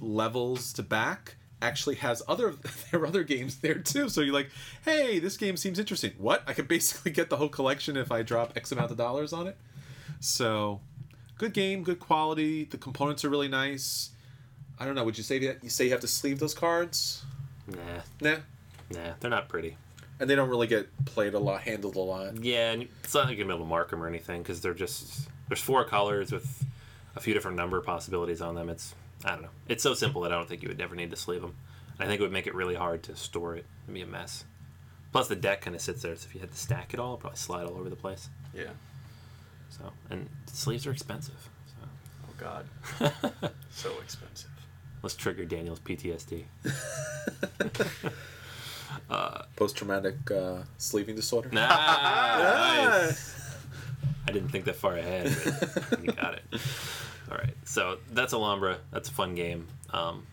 levels 0.00 0.72
to 0.74 0.82
back 0.82 1.36
actually 1.62 1.96
has 1.96 2.22
other 2.28 2.54
there 2.90 3.00
are 3.00 3.06
other 3.06 3.22
games 3.24 3.58
there 3.58 3.74
too. 3.78 4.08
So 4.08 4.20
you're 4.20 4.34
like, 4.34 4.50
hey, 4.84 5.18
this 5.18 5.36
game 5.36 5.56
seems 5.56 5.78
interesting. 5.78 6.12
What? 6.18 6.42
I 6.46 6.52
could 6.52 6.68
basically 6.68 7.10
get 7.12 7.30
the 7.30 7.36
whole 7.36 7.48
collection 7.48 7.96
if 7.96 8.12
I 8.12 8.22
drop 8.22 8.52
X 8.56 8.72
amount 8.72 8.90
of 8.90 8.96
dollars 8.96 9.32
on 9.32 9.46
it. 9.46 9.56
So 10.20 10.80
good 11.38 11.52
game, 11.52 11.82
good 11.82 12.00
quality. 12.00 12.64
The 12.64 12.78
components 12.78 13.24
are 13.24 13.28
really 13.30 13.48
nice. 13.48 14.10
I 14.78 14.84
don't 14.84 14.94
know. 14.94 15.04
Would 15.04 15.16
you 15.18 15.24
say 15.24 15.38
that 15.40 15.64
you 15.64 15.70
say 15.70 15.84
you 15.86 15.90
have 15.92 16.00
to 16.00 16.08
sleeve 16.08 16.38
those 16.38 16.54
cards? 16.54 17.24
Nah, 17.66 18.02
Nah. 18.20 18.36
nah, 18.90 19.14
they're 19.20 19.30
not 19.30 19.48
pretty. 19.48 19.76
And 20.20 20.30
they 20.30 20.34
don't 20.34 20.48
really 20.48 20.66
get 20.66 20.88
played 21.04 21.34
a 21.34 21.38
lot, 21.38 21.62
handled 21.62 21.96
a 21.96 22.00
lot. 22.00 22.42
Yeah, 22.42 22.72
and 22.72 22.88
it's 23.04 23.12
not 23.14 23.26
like 23.26 23.36
you're 23.36 23.44
gonna 23.44 23.54
be 23.54 23.56
able 23.56 23.66
to 23.66 23.68
mark 23.70 23.90
them 23.90 24.02
or 24.02 24.06
anything 24.08 24.42
because 24.42 24.60
they're 24.60 24.74
just 24.74 25.28
there's 25.48 25.60
four 25.60 25.84
colors 25.84 26.32
with 26.32 26.64
a 27.16 27.20
few 27.20 27.32
different 27.34 27.56
number 27.56 27.80
possibilities 27.80 28.40
on 28.40 28.54
them. 28.54 28.68
It's 28.68 28.94
I 29.24 29.30
don't 29.30 29.42
know. 29.42 29.48
It's 29.68 29.82
so 29.82 29.94
simple 29.94 30.22
that 30.22 30.32
I 30.32 30.36
don't 30.36 30.48
think 30.48 30.62
you 30.62 30.68
would 30.68 30.80
ever 30.80 30.94
need 30.94 31.10
to 31.10 31.16
sleeve 31.16 31.40
them. 31.42 31.54
I 31.98 32.06
think 32.06 32.20
it 32.20 32.22
would 32.22 32.32
make 32.32 32.46
it 32.46 32.54
really 32.54 32.74
hard 32.74 33.02
to 33.04 33.16
store 33.16 33.56
it. 33.56 33.64
It'd 33.84 33.94
be 33.94 34.02
a 34.02 34.06
mess. 34.06 34.44
Plus, 35.12 35.28
the 35.28 35.36
deck 35.36 35.62
kind 35.62 35.74
of 35.74 35.80
sits 35.80 36.02
there, 36.02 36.14
so 36.16 36.26
if 36.28 36.34
you 36.34 36.40
had 36.40 36.50
to 36.52 36.58
stack 36.58 36.92
it 36.92 37.00
all, 37.00 37.12
it'd 37.12 37.20
probably 37.20 37.38
slide 37.38 37.66
all 37.66 37.76
over 37.78 37.88
the 37.88 37.96
place. 37.96 38.28
Yeah. 38.54 38.70
So, 39.70 39.92
and 40.10 40.28
sleeves 40.46 40.86
are 40.86 40.90
expensive. 40.90 41.48
So 41.66 41.88
Oh 42.24 42.34
God. 42.38 42.66
so 43.70 43.90
expensive. 44.02 44.50
let's 45.02 45.16
trigger 45.16 45.44
Daniel's 45.44 45.80
PTSD. 45.80 46.44
Post 49.56 49.76
traumatic 49.76 50.30
uh, 50.30 50.58
sleeving 50.76 51.16
disorder. 51.16 51.48
Nah, 51.50 51.66
nice. 51.66 53.40
I 54.28 54.32
didn't 54.32 54.48
think 54.48 54.64
that 54.64 54.76
far 54.76 54.96
ahead. 54.96 55.34
But 55.90 56.04
you 56.04 56.12
got 56.12 56.34
it. 56.34 56.42
All 57.30 57.36
right, 57.36 57.54
so 57.64 57.98
that's 58.12 58.32
Alhambra. 58.32 58.78
That's 58.92 59.08
a 59.08 59.12
fun 59.12 59.34
game. 59.34 59.66
Um, 59.92 60.26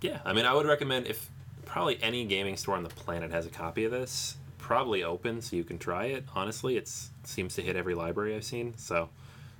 yeah, 0.00 0.20
I 0.24 0.32
mean, 0.32 0.44
I 0.44 0.54
would 0.54 0.66
recommend 0.66 1.06
if 1.06 1.30
probably 1.64 2.02
any 2.02 2.24
gaming 2.24 2.56
store 2.56 2.76
on 2.76 2.82
the 2.82 2.88
planet 2.88 3.30
has 3.30 3.46
a 3.46 3.50
copy 3.50 3.84
of 3.84 3.92
this. 3.92 4.36
Probably 4.58 5.02
open, 5.02 5.40
so 5.42 5.56
you 5.56 5.64
can 5.64 5.78
try 5.78 6.06
it. 6.06 6.24
Honestly, 6.34 6.76
it 6.76 6.90
seems 7.24 7.54
to 7.54 7.62
hit 7.62 7.76
every 7.76 7.94
library 7.94 8.34
I've 8.34 8.44
seen. 8.44 8.76
So 8.76 9.10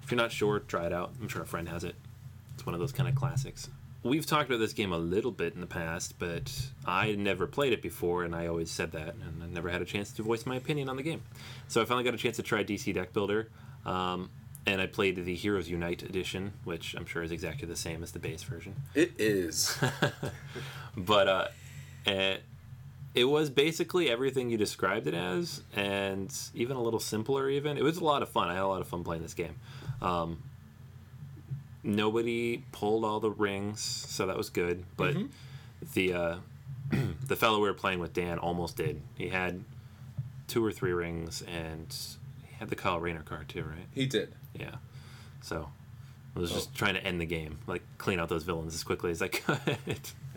if 0.03 0.11
you're 0.11 0.17
not 0.17 0.33
sure, 0.33 0.59
try 0.61 0.87
it 0.87 0.93
out. 0.93 1.13
I'm 1.21 1.29
sure 1.29 1.43
a 1.43 1.47
friend 1.47 1.69
has 1.69 1.85
it. 1.85 1.95
It's 2.55 2.67
one 2.67 2.75
of 2.75 2.81
those 2.81 2.93
kind 2.93 3.09
of 3.09 3.15
classics. 3.15 3.69
We've 4.03 4.25
talked 4.25 4.49
about 4.49 4.61
this 4.61 4.73
game 4.73 4.93
a 4.93 4.99
little 4.99 5.33
bit 5.33 5.55
in 5.55 5.61
the 5.61 5.67
past, 5.67 6.19
but 6.19 6.53
I 6.87 7.13
never 7.17 7.47
played 7.47 7.73
it 7.73 7.83
before, 7.83 8.23
and 8.23 8.35
I 8.35 8.47
always 8.47 8.71
said 8.71 8.93
that, 8.93 9.15
and 9.15 9.43
I 9.43 9.47
never 9.47 9.69
had 9.69 9.83
a 9.83 9.85
chance 9.85 10.13
to 10.13 10.23
voice 10.23 10.47
my 10.47 10.57
opinion 10.57 10.89
on 10.89 10.97
the 10.97 11.03
game. 11.03 11.23
So 11.67 11.83
I 11.83 11.85
finally 11.85 12.05
got 12.05 12.15
a 12.15 12.19
chance 12.19 12.37
to 12.37 12.43
try 12.43 12.63
DC 12.63 12.95
Deck 12.95 13.13
Builder, 13.13 13.49
um, 13.85 14.31
and 14.67 14.81
I 14.81 14.87
played 14.87 15.25
the 15.25 15.35
Heroes 15.35 15.69
Unite 15.69 16.05
edition, 16.05 16.53
which 16.65 16.95
I'm 16.95 17.07
sure 17.07 17.23
is 17.23 17.33
exactly 17.33 17.67
the 17.67 17.77
same 17.77 18.03
as 18.03 18.13
the 18.13 18.21
base 18.21 18.45
version. 18.45 18.77
It 18.95 19.13
is. 19.19 19.77
But 20.99 21.29
uh, 21.29 21.49
eh, 22.07 22.37
it 23.15 23.25
was 23.25 23.51
basically 23.51 24.11
everything 24.11 24.51
you 24.51 24.57
described 24.57 25.07
it 25.07 25.15
as, 25.15 25.63
and 25.75 26.35
even 26.55 26.77
a 26.77 26.83
little 26.83 27.01
simpler. 27.01 27.49
Even 27.49 27.79
it 27.79 27.85
was 27.85 27.99
a 27.99 28.05
lot 28.05 28.23
of 28.23 28.29
fun. 28.29 28.49
I 28.49 28.55
had 28.55 28.63
a 28.63 28.67
lot 28.67 28.81
of 28.81 28.89
fun 28.89 29.05
playing 29.05 29.23
this 29.23 29.35
game. 29.35 29.57
Um, 30.03 30.43
nobody 31.83 32.65
pulled 32.73 33.05
all 33.05 33.21
the 33.21 33.31
rings, 33.31 33.81
so 33.81 34.27
that 34.27 34.37
was 34.37 34.51
good. 34.51 34.85
But 34.97 35.17
the 35.95 36.13
uh, 36.13 36.37
the 37.27 37.37
fellow 37.37 37.61
we 37.61 37.69
were 37.69 37.75
playing 37.75 38.01
with, 38.01 38.13
Dan, 38.13 38.39
almost 38.39 38.77
did. 38.77 39.01
He 39.17 39.29
had 39.29 39.65
two 40.47 40.65
or 40.65 40.73
three 40.73 40.93
rings, 40.93 41.43
and 41.43 41.95
he 42.47 42.55
had 42.59 42.69
the 42.71 42.77
Kyle 42.77 42.99
Rayner 43.01 43.23
card 43.23 43.49
too, 43.49 43.63
right? 43.63 43.87
he 43.95 44.07
did. 44.07 44.35
Yeah. 44.59 44.77
So 45.43 45.69
I 46.35 46.39
was 46.41 46.51
just 46.53 46.75
trying 46.75 46.95
to 46.95 47.05
end 47.05 47.21
the 47.21 47.27
game, 47.27 47.59
like 47.67 47.83
clean 47.99 48.19
out 48.19 48.29
those 48.29 48.45
villains 48.45 48.75
as 48.75 48.83
quickly 48.85 49.11
as 49.11 49.23
I 49.23 49.29
could. 49.29 49.59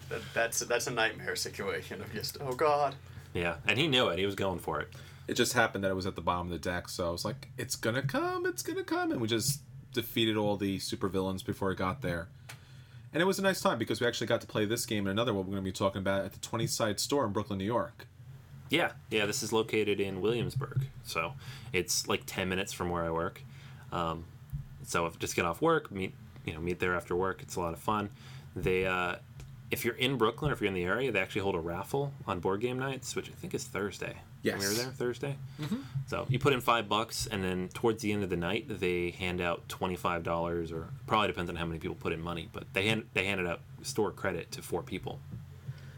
That, 0.09 0.21
that's 0.33 0.59
that's 0.61 0.87
a 0.87 0.91
nightmare 0.91 1.35
situation 1.35 2.01
of 2.01 2.13
just 2.13 2.37
oh 2.41 2.53
God. 2.53 2.95
yeah, 3.33 3.55
and 3.67 3.77
he 3.79 3.87
knew 3.87 4.07
it. 4.09 4.19
He 4.19 4.25
was 4.25 4.35
going 4.35 4.59
for 4.59 4.79
it. 4.81 4.89
It 5.27 5.35
just 5.35 5.53
happened 5.53 5.83
that 5.85 5.91
it 5.91 5.95
was 5.95 6.05
at 6.05 6.15
the 6.15 6.21
bottom 6.21 6.47
of 6.47 6.51
the 6.51 6.59
deck, 6.59 6.89
so 6.89 7.07
I 7.07 7.11
was 7.11 7.23
like, 7.23 7.47
it's 7.57 7.75
gonna 7.77 8.01
come, 8.01 8.45
it's 8.45 8.61
gonna 8.63 8.83
come. 8.83 9.11
And 9.11 9.21
we 9.21 9.27
just 9.27 9.61
defeated 9.93 10.37
all 10.37 10.57
the 10.57 10.77
supervillains 10.79 11.45
before 11.45 11.71
it 11.71 11.77
got 11.77 12.01
there. 12.01 12.27
And 13.13 13.21
it 13.21 13.25
was 13.25 13.39
a 13.39 13.41
nice 13.41 13.59
time 13.61 13.77
because 13.77 13.99
we 13.99 14.07
actually 14.07 14.27
got 14.27 14.41
to 14.41 14.47
play 14.47 14.65
this 14.65 14.85
game 14.85 15.05
and 15.05 15.11
another 15.11 15.33
one 15.33 15.45
we're 15.45 15.51
going 15.51 15.63
to 15.63 15.67
be 15.67 15.71
talking 15.73 15.99
about 15.99 16.23
at 16.23 16.31
the 16.31 16.39
20 16.39 16.65
side 16.67 16.99
store 16.99 17.25
in 17.25 17.33
Brooklyn, 17.33 17.59
New 17.59 17.65
York. 17.65 18.07
Yeah, 18.71 18.93
yeah. 19.09 19.25
This 19.25 19.43
is 19.43 19.51
located 19.51 19.99
in 19.99 20.21
Williamsburg, 20.21 20.87
so 21.03 21.33
it's 21.73 22.07
like 22.07 22.25
ten 22.25 22.47
minutes 22.47 22.71
from 22.71 22.89
where 22.89 23.03
I 23.03 23.11
work. 23.11 23.41
Um, 23.91 24.23
so 24.85 25.05
if 25.07 25.19
just 25.19 25.35
get 25.35 25.43
off 25.43 25.61
work, 25.61 25.91
meet 25.91 26.13
you 26.45 26.53
know 26.53 26.61
meet 26.61 26.79
there 26.79 26.95
after 26.95 27.13
work. 27.13 27.41
It's 27.43 27.57
a 27.57 27.59
lot 27.59 27.73
of 27.73 27.79
fun. 27.79 28.09
They 28.55 28.85
uh, 28.85 29.17
if 29.71 29.83
you're 29.83 29.95
in 29.95 30.17
Brooklyn 30.17 30.51
or 30.51 30.53
if 30.53 30.61
you're 30.61 30.69
in 30.69 30.73
the 30.73 30.85
area, 30.85 31.11
they 31.11 31.19
actually 31.19 31.41
hold 31.41 31.55
a 31.55 31.59
raffle 31.59 32.13
on 32.25 32.39
board 32.39 32.61
game 32.61 32.79
nights, 32.79 33.13
which 33.13 33.29
I 33.29 33.33
think 33.33 33.53
is 33.53 33.65
Thursday. 33.65 34.15
Yes. 34.43 34.59
we 34.59 34.67
were 34.67 34.73
there 34.73 34.91
Thursday. 34.91 35.35
Mm-hmm. 35.61 35.75
So 36.07 36.25
you 36.29 36.39
put 36.39 36.53
in 36.53 36.61
five 36.61 36.89
bucks, 36.89 37.27
and 37.27 37.43
then 37.43 37.69
towards 37.73 38.01
the 38.01 38.11
end 38.11 38.23
of 38.23 38.29
the 38.29 38.37
night, 38.37 38.65
they 38.67 39.11
hand 39.11 39.39
out 39.41 39.67
twenty 39.69 39.95
five 39.95 40.23
dollars, 40.23 40.71
or 40.71 40.89
probably 41.07 41.27
depends 41.27 41.49
on 41.49 41.55
how 41.55 41.65
many 41.65 41.79
people 41.79 41.95
put 41.95 42.11
in 42.13 42.21
money, 42.21 42.49
but 42.51 42.65
they 42.73 42.87
hand 42.87 43.05
they 43.13 43.25
handed 43.25 43.45
out 43.47 43.61
store 43.83 44.11
credit 44.11 44.51
to 44.53 44.61
four 44.61 44.81
people. 44.81 45.19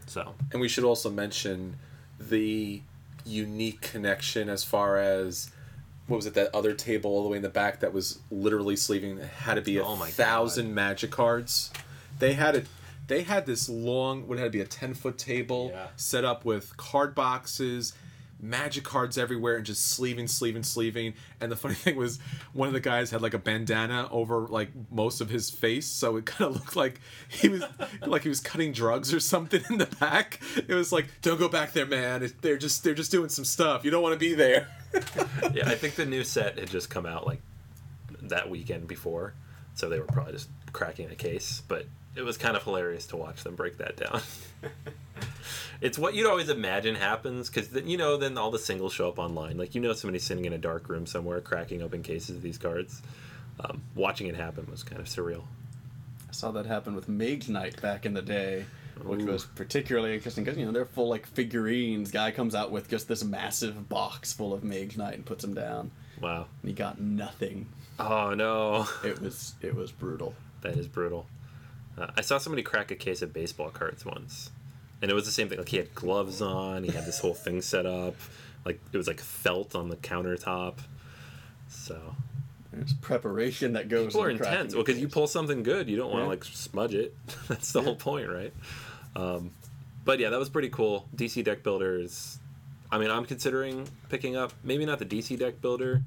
So 0.06 0.34
And 0.52 0.60
we 0.60 0.68
should 0.68 0.84
also 0.84 1.10
mention 1.10 1.76
the 2.20 2.82
unique 3.24 3.80
connection 3.80 4.48
as 4.50 4.62
far 4.64 4.98
as 4.98 5.50
what 6.06 6.16
was 6.16 6.26
it 6.26 6.34
that 6.34 6.54
other 6.54 6.74
table 6.74 7.10
all 7.10 7.22
the 7.22 7.28
way 7.30 7.36
in 7.38 7.42
the 7.42 7.48
back 7.48 7.80
that 7.80 7.94
was 7.94 8.18
literally 8.30 8.76
sleeving 8.76 9.16
it 9.16 9.24
had 9.24 9.54
to 9.54 9.62
be 9.62 9.78
a 9.78 9.84
Oh 9.84 9.96
my 9.96 10.10
thousand 10.10 10.74
magic 10.74 11.10
cards. 11.10 11.70
They 12.18 12.34
had 12.34 12.54
it. 12.56 12.66
They 13.06 13.22
had 13.22 13.46
this 13.46 13.68
long, 13.68 14.28
what 14.28 14.38
had 14.38 14.44
to 14.44 14.50
be 14.50 14.60
a 14.60 14.66
ten 14.66 14.92
foot 14.94 15.16
table 15.18 15.70
Yeah. 15.72 15.86
set 15.96 16.24
up 16.24 16.44
with 16.44 16.76
card 16.76 17.14
boxes, 17.14 17.94
magic 18.44 18.84
cards 18.84 19.16
everywhere, 19.18 19.56
and 19.56 19.66
just 19.66 19.90
sleeving, 19.90 20.28
sleeving, 20.28 20.62
sleeving. 20.62 21.14
And 21.40 21.50
the 21.50 21.56
funny 21.56 21.74
thing 21.74 21.96
was, 21.96 22.18
one 22.52 22.68
of 22.68 22.74
the 22.74 22.80
guys 22.80 23.10
had 23.10 23.22
like 23.22 23.34
a 23.34 23.38
bandana 23.38 24.08
over 24.10 24.40
like 24.40 24.70
most 24.90 25.20
of 25.20 25.30
his 25.30 25.50
face, 25.50 25.86
so 25.86 26.16
it 26.16 26.26
kind 26.26 26.50
of 26.50 26.56
looked 26.56 26.76
like 26.76 27.00
he 27.28 27.48
was 27.48 27.64
like 28.06 28.22
he 28.22 28.28
was 28.28 28.40
cutting 28.40 28.72
drugs 28.72 29.12
or 29.12 29.20
something 29.20 29.62
in 29.70 29.78
the 29.78 29.86
back. 29.86 30.40
It 30.56 30.74
was 30.74 30.92
like, 30.92 31.06
don't 31.22 31.38
go 31.38 31.48
back 31.48 31.72
there, 31.72 31.86
man. 31.86 32.30
They're 32.40 32.58
just 32.58 32.84
they're 32.84 32.94
just 32.94 33.10
doing 33.10 33.28
some 33.28 33.44
stuff. 33.44 33.84
You 33.84 33.90
don't 33.90 34.02
want 34.02 34.14
to 34.14 34.18
be 34.18 34.34
there. 34.34 34.68
yeah, 35.52 35.68
I 35.68 35.74
think 35.74 35.96
the 35.96 36.06
new 36.06 36.24
set 36.24 36.58
had 36.58 36.70
just 36.70 36.90
come 36.90 37.06
out 37.06 37.26
like 37.26 37.40
that 38.22 38.48
weekend 38.48 38.86
before, 38.86 39.34
so 39.74 39.88
they 39.88 39.98
were 39.98 40.06
probably 40.06 40.32
just 40.32 40.48
cracking 40.72 41.10
a 41.10 41.16
case. 41.16 41.62
But 41.66 41.86
it 42.16 42.22
was 42.22 42.36
kind 42.36 42.56
of 42.56 42.62
hilarious 42.62 43.06
to 43.08 43.16
watch 43.16 43.42
them 43.44 43.54
break 43.56 43.78
that 43.78 43.96
down. 43.96 44.20
it's 45.80 45.98
what 45.98 46.14
you'd 46.14 46.28
always 46.28 46.48
imagine 46.48 46.94
happens 46.94 47.48
because 47.48 47.68
then 47.68 47.88
you 47.88 47.96
know 47.96 48.16
then 48.16 48.38
all 48.38 48.50
the 48.50 48.58
singles 48.58 48.92
show 48.92 49.08
up 49.08 49.18
online. 49.18 49.56
Like 49.56 49.74
you 49.74 49.80
know 49.80 49.92
somebody 49.92 50.18
sitting 50.18 50.44
in 50.44 50.52
a 50.52 50.58
dark 50.58 50.88
room 50.88 51.06
somewhere 51.06 51.40
cracking 51.40 51.82
open 51.82 52.02
cases 52.02 52.36
of 52.36 52.42
these 52.42 52.58
cards. 52.58 53.02
Um, 53.60 53.82
watching 53.94 54.26
it 54.26 54.34
happen 54.34 54.66
was 54.70 54.82
kind 54.82 55.00
of 55.00 55.06
surreal. 55.06 55.42
I 56.28 56.32
saw 56.32 56.50
that 56.52 56.66
happen 56.66 56.94
with 56.96 57.08
Mage 57.08 57.48
Knight 57.48 57.80
back 57.80 58.04
in 58.04 58.12
the 58.14 58.22
day, 58.22 58.64
which 59.04 59.22
Ooh. 59.22 59.26
was 59.26 59.44
particularly 59.44 60.14
interesting 60.14 60.42
because 60.44 60.58
you 60.58 60.66
know 60.66 60.72
they're 60.72 60.84
full 60.86 61.08
like 61.08 61.26
figurines. 61.26 62.10
Guy 62.10 62.30
comes 62.32 62.54
out 62.54 62.70
with 62.72 62.88
just 62.88 63.06
this 63.06 63.22
massive 63.22 63.88
box 63.88 64.32
full 64.32 64.52
of 64.52 64.64
Mage 64.64 64.96
Knight 64.96 65.14
and 65.14 65.24
puts 65.24 65.42
them 65.44 65.54
down, 65.54 65.90
Wow. 66.20 66.46
and 66.62 66.68
he 66.68 66.74
got 66.74 67.00
nothing. 67.00 67.66
Oh 67.98 68.34
no, 68.34 68.88
It 69.04 69.20
was 69.20 69.54
it 69.60 69.74
was 69.76 69.92
brutal. 69.92 70.34
that 70.62 70.76
is 70.76 70.88
brutal. 70.88 71.26
Uh, 71.98 72.08
I 72.16 72.20
saw 72.22 72.38
somebody 72.38 72.62
crack 72.62 72.90
a 72.90 72.96
case 72.96 73.22
of 73.22 73.32
baseball 73.32 73.70
cards 73.70 74.04
once, 74.04 74.50
and 75.00 75.10
it 75.10 75.14
was 75.14 75.24
the 75.26 75.30
same 75.30 75.48
thing. 75.48 75.58
Like 75.58 75.68
he 75.68 75.76
had 75.76 75.94
gloves 75.94 76.42
on, 76.42 76.84
he 76.84 76.90
had 76.90 77.06
this 77.06 77.20
whole 77.20 77.34
thing 77.34 77.62
set 77.62 77.86
up, 77.86 78.14
like 78.64 78.80
it 78.92 78.96
was 78.96 79.06
like 79.06 79.20
felt 79.20 79.74
on 79.74 79.88
the 79.88 79.96
countertop. 79.96 80.78
So 81.68 82.16
There's 82.72 82.92
preparation 82.94 83.74
that 83.74 83.88
goes. 83.88 84.08
People 84.08 84.22
are 84.24 84.30
intense. 84.30 84.74
Well, 84.74 84.82
because 84.84 85.00
you 85.00 85.08
pull 85.08 85.26
something 85.26 85.62
good, 85.62 85.88
you 85.88 85.96
don't 85.96 86.10
want 86.10 86.20
to 86.20 86.24
Yeah. 86.24 86.28
like 86.30 86.44
smudge 86.44 86.94
it. 86.94 87.14
That's 87.48 87.72
the 87.72 87.82
whole 87.82 87.96
point, 87.96 88.28
right? 88.28 88.52
Um, 89.16 89.50
but 90.04 90.18
yeah, 90.18 90.30
that 90.30 90.38
was 90.38 90.48
pretty 90.48 90.68
cool. 90.70 91.08
DC 91.16 91.44
deck 91.44 91.62
builders. 91.62 92.38
I 92.90 92.98
mean, 92.98 93.10
I'm 93.10 93.24
considering 93.24 93.88
picking 94.08 94.36
up 94.36 94.52
maybe 94.62 94.84
not 94.84 94.98
the 94.98 95.04
DC 95.06 95.38
deck 95.38 95.60
builder, 95.60 96.02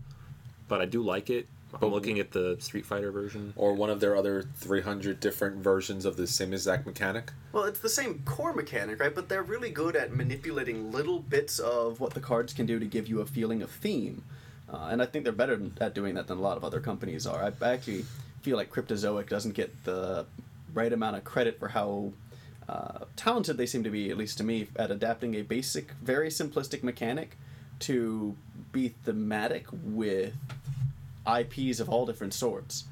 but 0.67 0.81
I 0.81 0.85
do 0.85 1.01
like 1.01 1.29
it. 1.29 1.47
I'm 1.81 1.91
looking 1.91 2.19
at 2.19 2.31
the 2.31 2.57
Street 2.59 2.85
Fighter 2.85 3.11
version. 3.11 3.53
Or 3.55 3.73
one 3.73 3.89
of 3.89 3.99
their 3.99 4.15
other 4.15 4.43
300 4.57 5.19
different 5.19 5.57
versions 5.57 6.05
of 6.05 6.17
the 6.17 6.27
same 6.27 6.53
exact 6.53 6.85
mechanic. 6.85 7.31
Well, 7.51 7.63
it's 7.63 7.79
the 7.79 7.89
same 7.89 8.21
core 8.25 8.53
mechanic, 8.53 8.99
right? 8.99 9.13
But 9.13 9.29
they're 9.29 9.43
really 9.43 9.69
good 9.69 9.95
at 9.95 10.13
manipulating 10.13 10.91
little 10.91 11.19
bits 11.19 11.59
of 11.59 11.99
what 11.99 12.13
the 12.13 12.19
cards 12.19 12.53
can 12.53 12.65
do 12.65 12.79
to 12.79 12.85
give 12.85 13.07
you 13.07 13.21
a 13.21 13.25
feeling 13.25 13.61
of 13.61 13.71
theme. 13.71 14.23
Uh, 14.71 14.89
and 14.91 15.01
I 15.01 15.05
think 15.05 15.23
they're 15.23 15.33
better 15.33 15.59
at 15.79 15.93
doing 15.93 16.15
that 16.15 16.27
than 16.27 16.37
a 16.37 16.41
lot 16.41 16.57
of 16.57 16.63
other 16.63 16.79
companies 16.79 17.25
are. 17.25 17.43
I, 17.43 17.65
I 17.65 17.73
actually 17.73 18.05
feel 18.41 18.57
like 18.57 18.71
Cryptozoic 18.71 19.29
doesn't 19.29 19.53
get 19.53 19.83
the 19.83 20.25
right 20.73 20.91
amount 20.91 21.15
of 21.15 21.23
credit 21.23 21.59
for 21.59 21.69
how 21.69 22.11
uh, 22.67 23.05
talented 23.15 23.57
they 23.57 23.65
seem 23.65 23.83
to 23.83 23.89
be, 23.89 24.09
at 24.09 24.17
least 24.17 24.37
to 24.39 24.43
me, 24.43 24.67
at 24.75 24.91
adapting 24.91 25.35
a 25.35 25.41
basic, 25.41 25.91
very 26.03 26.29
simplistic 26.29 26.83
mechanic 26.83 27.37
to 27.79 28.35
be 28.71 28.89
thematic 29.05 29.67
with 29.71 30.33
IPs 31.27 31.79
of 31.79 31.89
all 31.89 32.05
different 32.05 32.33
sorts. 32.33 32.85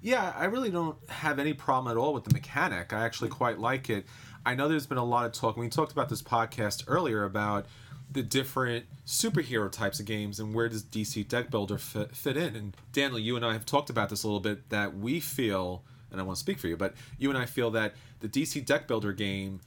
Yeah, 0.00 0.32
I 0.36 0.44
really 0.44 0.70
don't 0.70 0.96
have 1.08 1.38
any 1.38 1.52
problem 1.52 1.90
at 1.90 1.98
all 1.98 2.12
with 2.14 2.24
the 2.24 2.32
mechanic. 2.32 2.92
I 2.92 3.04
actually 3.04 3.30
quite 3.30 3.58
like 3.58 3.90
it. 3.90 4.06
I 4.44 4.54
know 4.54 4.68
there's 4.68 4.86
been 4.86 4.98
a 4.98 5.04
lot 5.04 5.26
of 5.26 5.32
talk. 5.32 5.56
We 5.56 5.68
talked 5.68 5.92
about 5.92 6.08
this 6.08 6.22
podcast 6.22 6.84
earlier 6.86 7.24
about 7.24 7.66
the 8.12 8.22
different 8.22 8.84
superhero 9.04 9.70
types 9.70 9.98
of 9.98 10.06
games 10.06 10.38
and 10.38 10.54
where 10.54 10.68
does 10.68 10.84
DC 10.84 11.26
Deck 11.26 11.50
Builder 11.50 11.78
fit, 11.78 12.14
fit 12.14 12.36
in. 12.36 12.54
And 12.54 12.76
Daniel, 12.92 13.18
you 13.18 13.36
and 13.36 13.44
I 13.44 13.52
have 13.52 13.66
talked 13.66 13.90
about 13.90 14.08
this 14.08 14.22
a 14.22 14.26
little 14.28 14.40
bit 14.40 14.68
that 14.70 14.96
we 14.96 15.18
feel, 15.18 15.82
and 16.10 16.20
I 16.20 16.24
want 16.24 16.36
to 16.36 16.40
speak 16.40 16.58
for 16.58 16.68
you, 16.68 16.76
but 16.76 16.94
you 17.18 17.28
and 17.28 17.38
I 17.38 17.46
feel 17.46 17.70
that 17.72 17.94
the 18.20 18.28
DC 18.28 18.64
Deck 18.64 18.86
Builder 18.86 19.12
game 19.12 19.60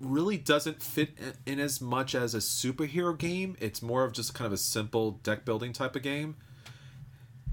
really 0.00 0.38
doesn't 0.38 0.82
fit 0.82 1.10
in, 1.46 1.60
as 1.60 1.80
much 1.80 2.14
as 2.14 2.34
a 2.34 2.38
superhero 2.38 3.16
game. 3.16 3.56
It's 3.60 3.82
more 3.82 4.04
of 4.04 4.12
just 4.12 4.34
kind 4.34 4.46
of 4.46 4.52
a 4.52 4.58
simple 4.58 5.12
deck 5.22 5.44
building 5.44 5.72
type 5.72 5.94
of 5.94 6.02
game. 6.02 6.36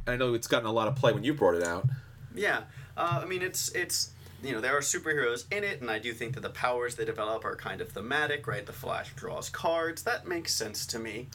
I 0.08 0.16
know 0.16 0.34
it's 0.34 0.48
gotten 0.48 0.68
a 0.68 0.72
lot 0.72 0.88
of 0.88 0.96
play 0.96 1.12
when 1.12 1.24
you 1.24 1.34
brought 1.34 1.56
it 1.56 1.64
out. 1.64 1.86
Yeah, 2.34 2.64
uh, 2.96 3.22
I 3.22 3.26
mean 3.26 3.42
it's 3.42 3.70
it's 3.70 4.12
you 4.42 4.54
know 4.54 4.62
there 4.62 4.78
are 4.78 4.82
superheroes 4.82 5.52
in 5.52 5.64
it, 5.64 5.82
and 5.82 5.92
I 5.92 6.00
do 6.00 6.14
think 6.14 6.36
that 6.36 6.42
the 6.42 6.50
powers 6.50 6.96
they 6.96 7.04
develop 7.04 7.44
are 7.44 7.56
kind 7.56 7.82
of 7.82 7.90
thematic, 7.90 8.48
right? 8.48 8.66
The 8.66 8.74
Flash 8.74 9.14
draws 9.16 9.50
cards. 9.50 10.04
That 10.04 10.28
makes 10.28 10.54
sense 10.54 10.86
to 10.88 11.00
me, 11.00 11.28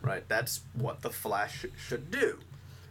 right? 0.00 0.26
That's 0.28 0.60
what 0.72 1.02
the 1.02 1.10
Flash 1.10 1.66
should 1.76 2.10
do. 2.10 2.38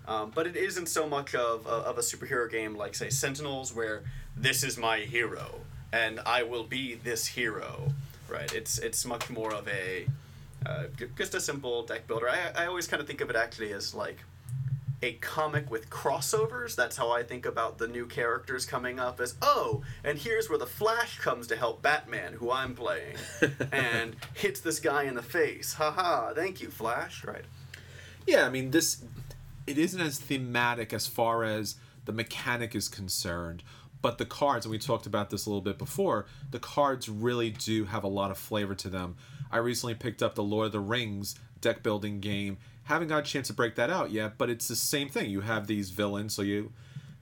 Um, 0.08 0.32
but 0.36 0.46
it 0.46 0.56
isn't 0.56 0.88
so 0.88 1.10
much 1.10 1.34
of, 1.34 1.66
of 1.66 1.98
a 1.98 2.02
superhero 2.02 2.52
game 2.52 2.76
like 2.76 2.94
say 2.94 3.10
Sentinels, 3.10 3.74
where 3.74 4.04
this 4.38 4.64
is 4.64 4.78
my 4.78 5.00
hero 5.00 5.62
and 5.96 6.20
I 6.26 6.44
will 6.44 6.66
be 6.66 6.96
this 6.96 7.26
hero, 7.26 7.94
right? 8.28 8.54
It's 8.54 8.78
it's 8.78 9.06
much 9.06 9.30
more 9.30 9.54
of 9.54 9.68
a 9.70 10.06
uh, 10.66 10.84
just 11.18 11.34
a 11.34 11.40
simple 11.40 11.84
deck 11.84 12.06
builder. 12.06 12.30
I, 12.30 12.64
I 12.64 12.66
always 12.68 12.88
kind 12.88 13.00
of 13.00 13.08
think 13.08 13.22
of 13.22 13.30
it 13.30 13.36
actually 13.36 13.72
as 13.72 13.96
like 13.96 14.20
a 15.02 15.14
comic 15.14 15.72
with 15.72 15.90
crossovers. 15.90 16.76
That's 16.76 16.98
how 16.98 17.12
I 17.12 17.24
think 17.24 17.46
about 17.46 17.78
the 17.78 17.88
new 17.88 18.08
characters 18.08 18.66
coming 18.66 19.00
up 19.00 19.22
as, 19.22 19.36
oh, 19.42 19.84
and 20.04 20.18
here's 20.18 20.50
where 20.50 20.58
the 20.58 20.66
Flash 20.66 21.20
comes 21.20 21.48
to 21.48 21.56
help 21.56 21.82
Batman, 21.82 22.34
who 22.34 22.52
I'm 22.52 22.76
playing, 22.76 23.16
and 23.72 24.16
hits 24.34 24.60
this 24.60 24.80
guy 24.80 25.04
in 25.04 25.16
the 25.16 25.22
face. 25.22 25.76
Haha, 25.76 26.34
thank 26.34 26.62
you, 26.62 26.70
Flash. 26.70 27.24
Right. 27.24 27.46
Yeah, 28.28 28.46
I 28.46 28.50
mean 28.50 28.72
this 28.72 29.02
it 29.66 29.78
isn't 29.78 30.02
as 30.02 30.20
thematic 30.20 30.94
as 30.94 31.08
far 31.08 31.44
as 31.46 31.76
the 32.06 32.12
mechanic 32.12 32.76
is 32.76 32.88
concerned, 32.88 33.64
but 34.06 34.20
the 34.20 34.26
cards, 34.26 34.68
and 34.68 34.72
we 34.72 34.78
talked 34.78 35.08
about 35.08 35.32
this 35.32 35.48
a 35.48 35.50
little 35.50 35.64
bit 35.64 35.80
before, 35.80 36.28
the 36.52 36.60
cards 36.60 37.10
really 37.10 37.50
do 37.50 37.86
have 37.86 38.04
a 38.04 38.08
lot 38.08 38.30
of 38.30 38.38
flavor 38.38 38.76
to 38.76 38.88
them. 38.88 39.16
I 39.52 39.58
recently 39.58 39.96
picked 39.96 40.22
up 40.22 40.36
the 40.36 40.44
Lord 40.44 40.68
of 40.68 40.74
the 40.74 40.80
Rings 40.80 41.34
deck 41.60 41.82
building 41.82 42.20
game. 42.20 42.60
Haven't 42.84 43.08
got 43.08 43.18
a 43.18 43.24
chance 43.24 43.48
to 43.48 43.54
break 43.54 43.74
that 43.78 43.90
out 43.90 44.12
yet, 44.12 44.38
but 44.38 44.52
it's 44.52 44.68
the 44.68 44.76
same 44.76 45.10
thing. 45.10 45.32
You 45.32 45.42
have 45.42 45.66
these 45.66 45.90
villains, 45.90 46.36
so 46.36 46.44
you 46.44 46.72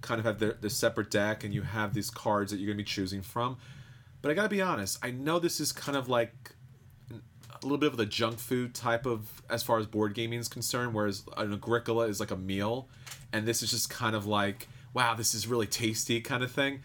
kind 0.02 0.20
of 0.20 0.26
have 0.26 0.40
the, 0.40 0.58
the 0.60 0.70
separate 0.70 1.10
deck 1.10 1.46
and 1.46 1.54
you 1.54 1.62
have 1.62 1.94
these 1.94 2.10
cards 2.10 2.52
that 2.52 2.58
you're 2.58 2.68
going 2.68 2.78
to 2.78 2.84
be 2.84 2.90
choosing 2.90 3.22
from. 3.22 3.56
But 4.22 4.32
I 4.32 4.34
got 4.34 4.44
to 4.44 4.50
be 4.50 4.62
honest, 4.62 5.00
I 5.02 5.12
know 5.12 5.40
this 5.40 5.62
is 5.62 5.72
kind 5.72 5.98
of 5.98 6.10
like 6.10 6.54
a 7.10 7.66
little 7.66 7.78
bit 7.78 7.92
of 7.92 7.98
the 7.98 8.06
junk 8.06 8.40
food 8.40 8.76
type 8.76 9.06
of 9.06 9.42
as 9.50 9.64
far 9.64 9.80
as 9.80 9.86
board 9.86 10.16
gaming 10.16 10.38
is 10.38 10.50
concerned 10.50 10.94
whereas 10.94 11.24
an 11.38 11.54
agricola 11.54 12.08
is 12.08 12.20
like 12.20 12.32
a 12.32 12.36
meal 12.36 12.90
and 13.32 13.48
this 13.48 13.64
is 13.64 13.72
just 13.72 13.90
kind 13.90 14.18
of 14.18 14.26
like 14.26 14.68
wow 14.94 15.14
this 15.16 15.34
is 15.34 15.48
really 15.48 15.68
tasty 15.68 16.22
kind 16.22 16.44
of 16.44 16.52
thing 16.52 16.82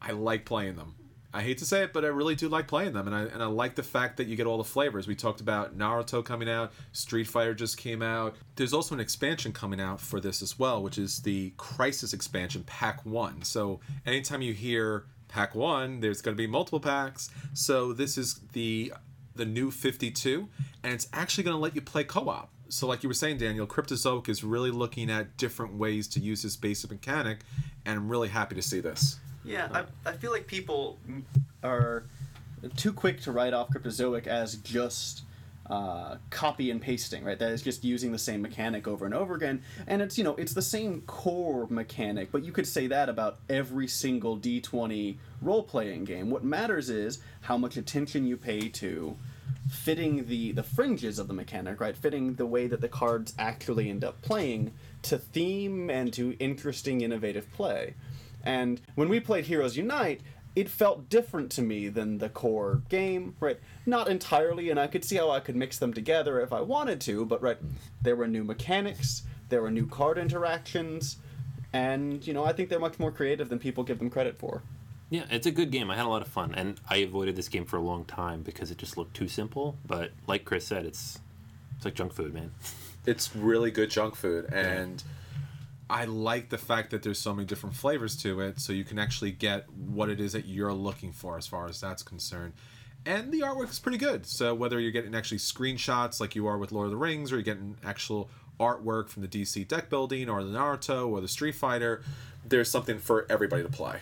i 0.00 0.10
like 0.10 0.44
playing 0.44 0.76
them. 0.76 0.94
I 1.34 1.40
hate 1.40 1.56
to 1.58 1.64
say 1.64 1.82
it 1.84 1.92
but 1.94 2.04
i 2.04 2.08
really 2.08 2.34
do 2.34 2.48
like 2.48 2.68
playing 2.68 2.92
them 2.92 3.06
and 3.06 3.16
i 3.16 3.22
and 3.22 3.42
i 3.42 3.46
like 3.46 3.74
the 3.74 3.82
fact 3.82 4.18
that 4.18 4.26
you 4.26 4.36
get 4.36 4.46
all 4.46 4.58
the 4.58 4.64
flavors. 4.64 5.06
We 5.06 5.14
talked 5.14 5.40
about 5.40 5.78
naruto 5.78 6.22
coming 6.22 6.48
out 6.48 6.72
street 6.92 7.24
fighter 7.24 7.54
just 7.54 7.78
came 7.78 8.02
out. 8.02 8.36
There's 8.56 8.74
also 8.74 8.94
an 8.94 9.00
expansion 9.00 9.52
coming 9.52 9.80
out 9.80 9.98
for 10.00 10.20
this 10.20 10.42
as 10.42 10.58
well 10.58 10.82
which 10.82 10.98
is 10.98 11.20
the 11.22 11.54
crisis 11.56 12.12
expansion 12.12 12.64
pack 12.64 13.06
1 13.06 13.42
so 13.44 13.80
anytime 14.04 14.42
you 14.42 14.52
hear 14.52 15.06
pack 15.28 15.54
1 15.54 16.00
there's 16.00 16.20
going 16.20 16.36
to 16.36 16.38
be 16.38 16.46
multiple 16.46 16.80
packs. 16.80 17.30
So 17.54 17.94
this 17.94 18.18
is 18.18 18.40
the 18.52 18.92
the 19.34 19.46
new 19.46 19.70
52 19.70 20.48
and 20.82 20.92
it's 20.92 21.08
actually 21.14 21.44
going 21.44 21.56
to 21.56 21.60
let 21.60 21.74
you 21.74 21.80
play 21.80 22.04
co-op 22.04 22.51
so 22.72 22.86
like 22.86 23.02
you 23.02 23.08
were 23.08 23.14
saying 23.14 23.38
daniel 23.38 23.66
cryptozoic 23.66 24.28
is 24.28 24.42
really 24.42 24.70
looking 24.70 25.10
at 25.10 25.36
different 25.36 25.74
ways 25.74 26.08
to 26.08 26.20
use 26.20 26.42
this 26.42 26.56
basic 26.56 26.90
mechanic 26.90 27.40
and 27.84 27.98
i'm 27.98 28.08
really 28.08 28.28
happy 28.28 28.54
to 28.54 28.62
see 28.62 28.80
this 28.80 29.18
Yeah, 29.44 29.68
I, 29.72 30.10
I 30.10 30.12
feel 30.12 30.30
like 30.30 30.46
people 30.46 30.98
are 31.64 32.04
too 32.76 32.92
quick 32.92 33.20
to 33.22 33.32
write 33.32 33.52
off 33.52 33.70
Cryptozoic 33.70 34.26
as 34.26 34.56
just 34.56 35.22
uh, 35.68 36.16
copy 36.30 36.70
and 36.70 36.80
pasting, 36.80 37.24
right? 37.24 37.38
That 37.38 37.50
is 37.50 37.62
just 37.62 37.82
using 37.82 38.12
the 38.12 38.18
same 38.18 38.42
mechanic 38.42 38.86
over 38.86 39.04
and 39.04 39.14
over 39.14 39.34
again. 39.34 39.62
And 39.86 40.00
it's, 40.00 40.16
you 40.16 40.24
know, 40.24 40.34
it's 40.36 40.54
the 40.54 40.62
same 40.62 41.02
core 41.02 41.66
mechanic, 41.70 42.30
but 42.30 42.44
you 42.44 42.52
could 42.52 42.66
say 42.66 42.86
that 42.88 43.08
about 43.08 43.38
every 43.48 43.88
single 43.88 44.38
D20 44.38 45.16
role 45.40 45.62
playing 45.62 46.04
game. 46.04 46.30
What 46.30 46.44
matters 46.44 46.88
is 46.88 47.18
how 47.40 47.56
much 47.56 47.76
attention 47.76 48.26
you 48.26 48.36
pay 48.36 48.68
to 48.68 49.16
fitting 49.68 50.26
the 50.26 50.52
the 50.52 50.62
fringes 50.62 51.18
of 51.18 51.28
the 51.28 51.34
mechanic, 51.34 51.80
right? 51.80 51.96
Fitting 51.96 52.34
the 52.34 52.46
way 52.46 52.66
that 52.66 52.80
the 52.80 52.88
cards 52.88 53.34
actually 53.38 53.88
end 53.88 54.04
up 54.04 54.20
playing 54.22 54.72
to 55.02 55.18
theme 55.18 55.90
and 55.90 56.12
to 56.12 56.36
interesting, 56.38 57.00
innovative 57.00 57.50
play. 57.52 57.94
And 58.42 58.80
when 58.94 59.08
we 59.08 59.20
played 59.20 59.44
Heroes 59.44 59.76
Unite, 59.76 60.20
it 60.54 60.68
felt 60.68 61.08
different 61.08 61.50
to 61.52 61.62
me 61.62 61.88
than 61.88 62.18
the 62.18 62.28
core 62.28 62.82
game, 62.88 63.36
right? 63.40 63.58
Not 63.86 64.08
entirely, 64.08 64.68
and 64.68 64.78
I 64.78 64.86
could 64.86 65.04
see 65.04 65.16
how 65.16 65.30
I 65.30 65.40
could 65.40 65.56
mix 65.56 65.78
them 65.78 65.94
together 65.94 66.40
if 66.40 66.52
I 66.52 66.60
wanted 66.60 67.00
to, 67.02 67.24
but 67.24 67.40
right, 67.42 67.58
there 68.02 68.16
were 68.16 68.28
new 68.28 68.44
mechanics, 68.44 69.22
there 69.48 69.62
were 69.62 69.70
new 69.70 69.86
card 69.86 70.18
interactions, 70.18 71.16
and 71.72 72.26
you 72.26 72.34
know, 72.34 72.44
I 72.44 72.52
think 72.52 72.68
they're 72.68 72.78
much 72.78 72.98
more 72.98 73.12
creative 73.12 73.48
than 73.48 73.58
people 73.58 73.82
give 73.84 73.98
them 73.98 74.10
credit 74.10 74.36
for. 74.36 74.62
Yeah, 75.12 75.24
it's 75.30 75.46
a 75.46 75.50
good 75.50 75.70
game. 75.70 75.90
I 75.90 75.96
had 75.96 76.06
a 76.06 76.08
lot 76.08 76.22
of 76.22 76.28
fun, 76.28 76.54
and 76.54 76.80
I 76.88 76.96
avoided 76.96 77.36
this 77.36 77.50
game 77.50 77.66
for 77.66 77.76
a 77.76 77.82
long 77.82 78.06
time 78.06 78.42
because 78.42 78.70
it 78.70 78.78
just 78.78 78.96
looked 78.96 79.14
too 79.14 79.28
simple. 79.28 79.76
But 79.86 80.12
like 80.26 80.46
Chris 80.46 80.66
said, 80.66 80.86
it's 80.86 81.20
it's 81.76 81.84
like 81.84 81.94
junk 81.94 82.14
food, 82.14 82.32
man. 82.32 82.50
it's 83.06 83.34
really 83.34 83.70
good 83.70 83.90
junk 83.90 84.14
food 84.14 84.46
and 84.52 85.02
i 85.90 86.04
like 86.04 86.48
the 86.50 86.58
fact 86.58 86.90
that 86.90 87.02
there's 87.02 87.18
so 87.18 87.34
many 87.34 87.44
different 87.44 87.74
flavors 87.74 88.16
to 88.16 88.40
it 88.40 88.60
so 88.60 88.72
you 88.72 88.84
can 88.84 88.98
actually 88.98 89.32
get 89.32 89.68
what 89.70 90.08
it 90.08 90.20
is 90.20 90.32
that 90.32 90.46
you're 90.46 90.72
looking 90.72 91.12
for 91.12 91.36
as 91.36 91.46
far 91.46 91.68
as 91.68 91.80
that's 91.80 92.02
concerned 92.02 92.52
and 93.04 93.32
the 93.32 93.40
artwork 93.40 93.68
is 93.70 93.80
pretty 93.80 93.98
good 93.98 94.24
so 94.24 94.54
whether 94.54 94.78
you're 94.78 94.92
getting 94.92 95.14
actually 95.14 95.38
screenshots 95.38 96.20
like 96.20 96.36
you 96.36 96.46
are 96.46 96.58
with 96.58 96.70
lord 96.70 96.84
of 96.84 96.90
the 96.92 96.96
rings 96.96 97.32
or 97.32 97.36
you're 97.36 97.42
getting 97.42 97.76
actual 97.84 98.30
artwork 98.60 99.08
from 99.08 99.22
the 99.22 99.28
dc 99.28 99.66
deck 99.66 99.90
building 99.90 100.28
or 100.28 100.44
the 100.44 100.50
naruto 100.50 101.08
or 101.08 101.20
the 101.20 101.28
street 101.28 101.56
fighter 101.56 102.02
there's 102.44 102.70
something 102.70 102.98
for 102.98 103.26
everybody 103.28 103.62
to 103.64 103.68
play 103.68 103.98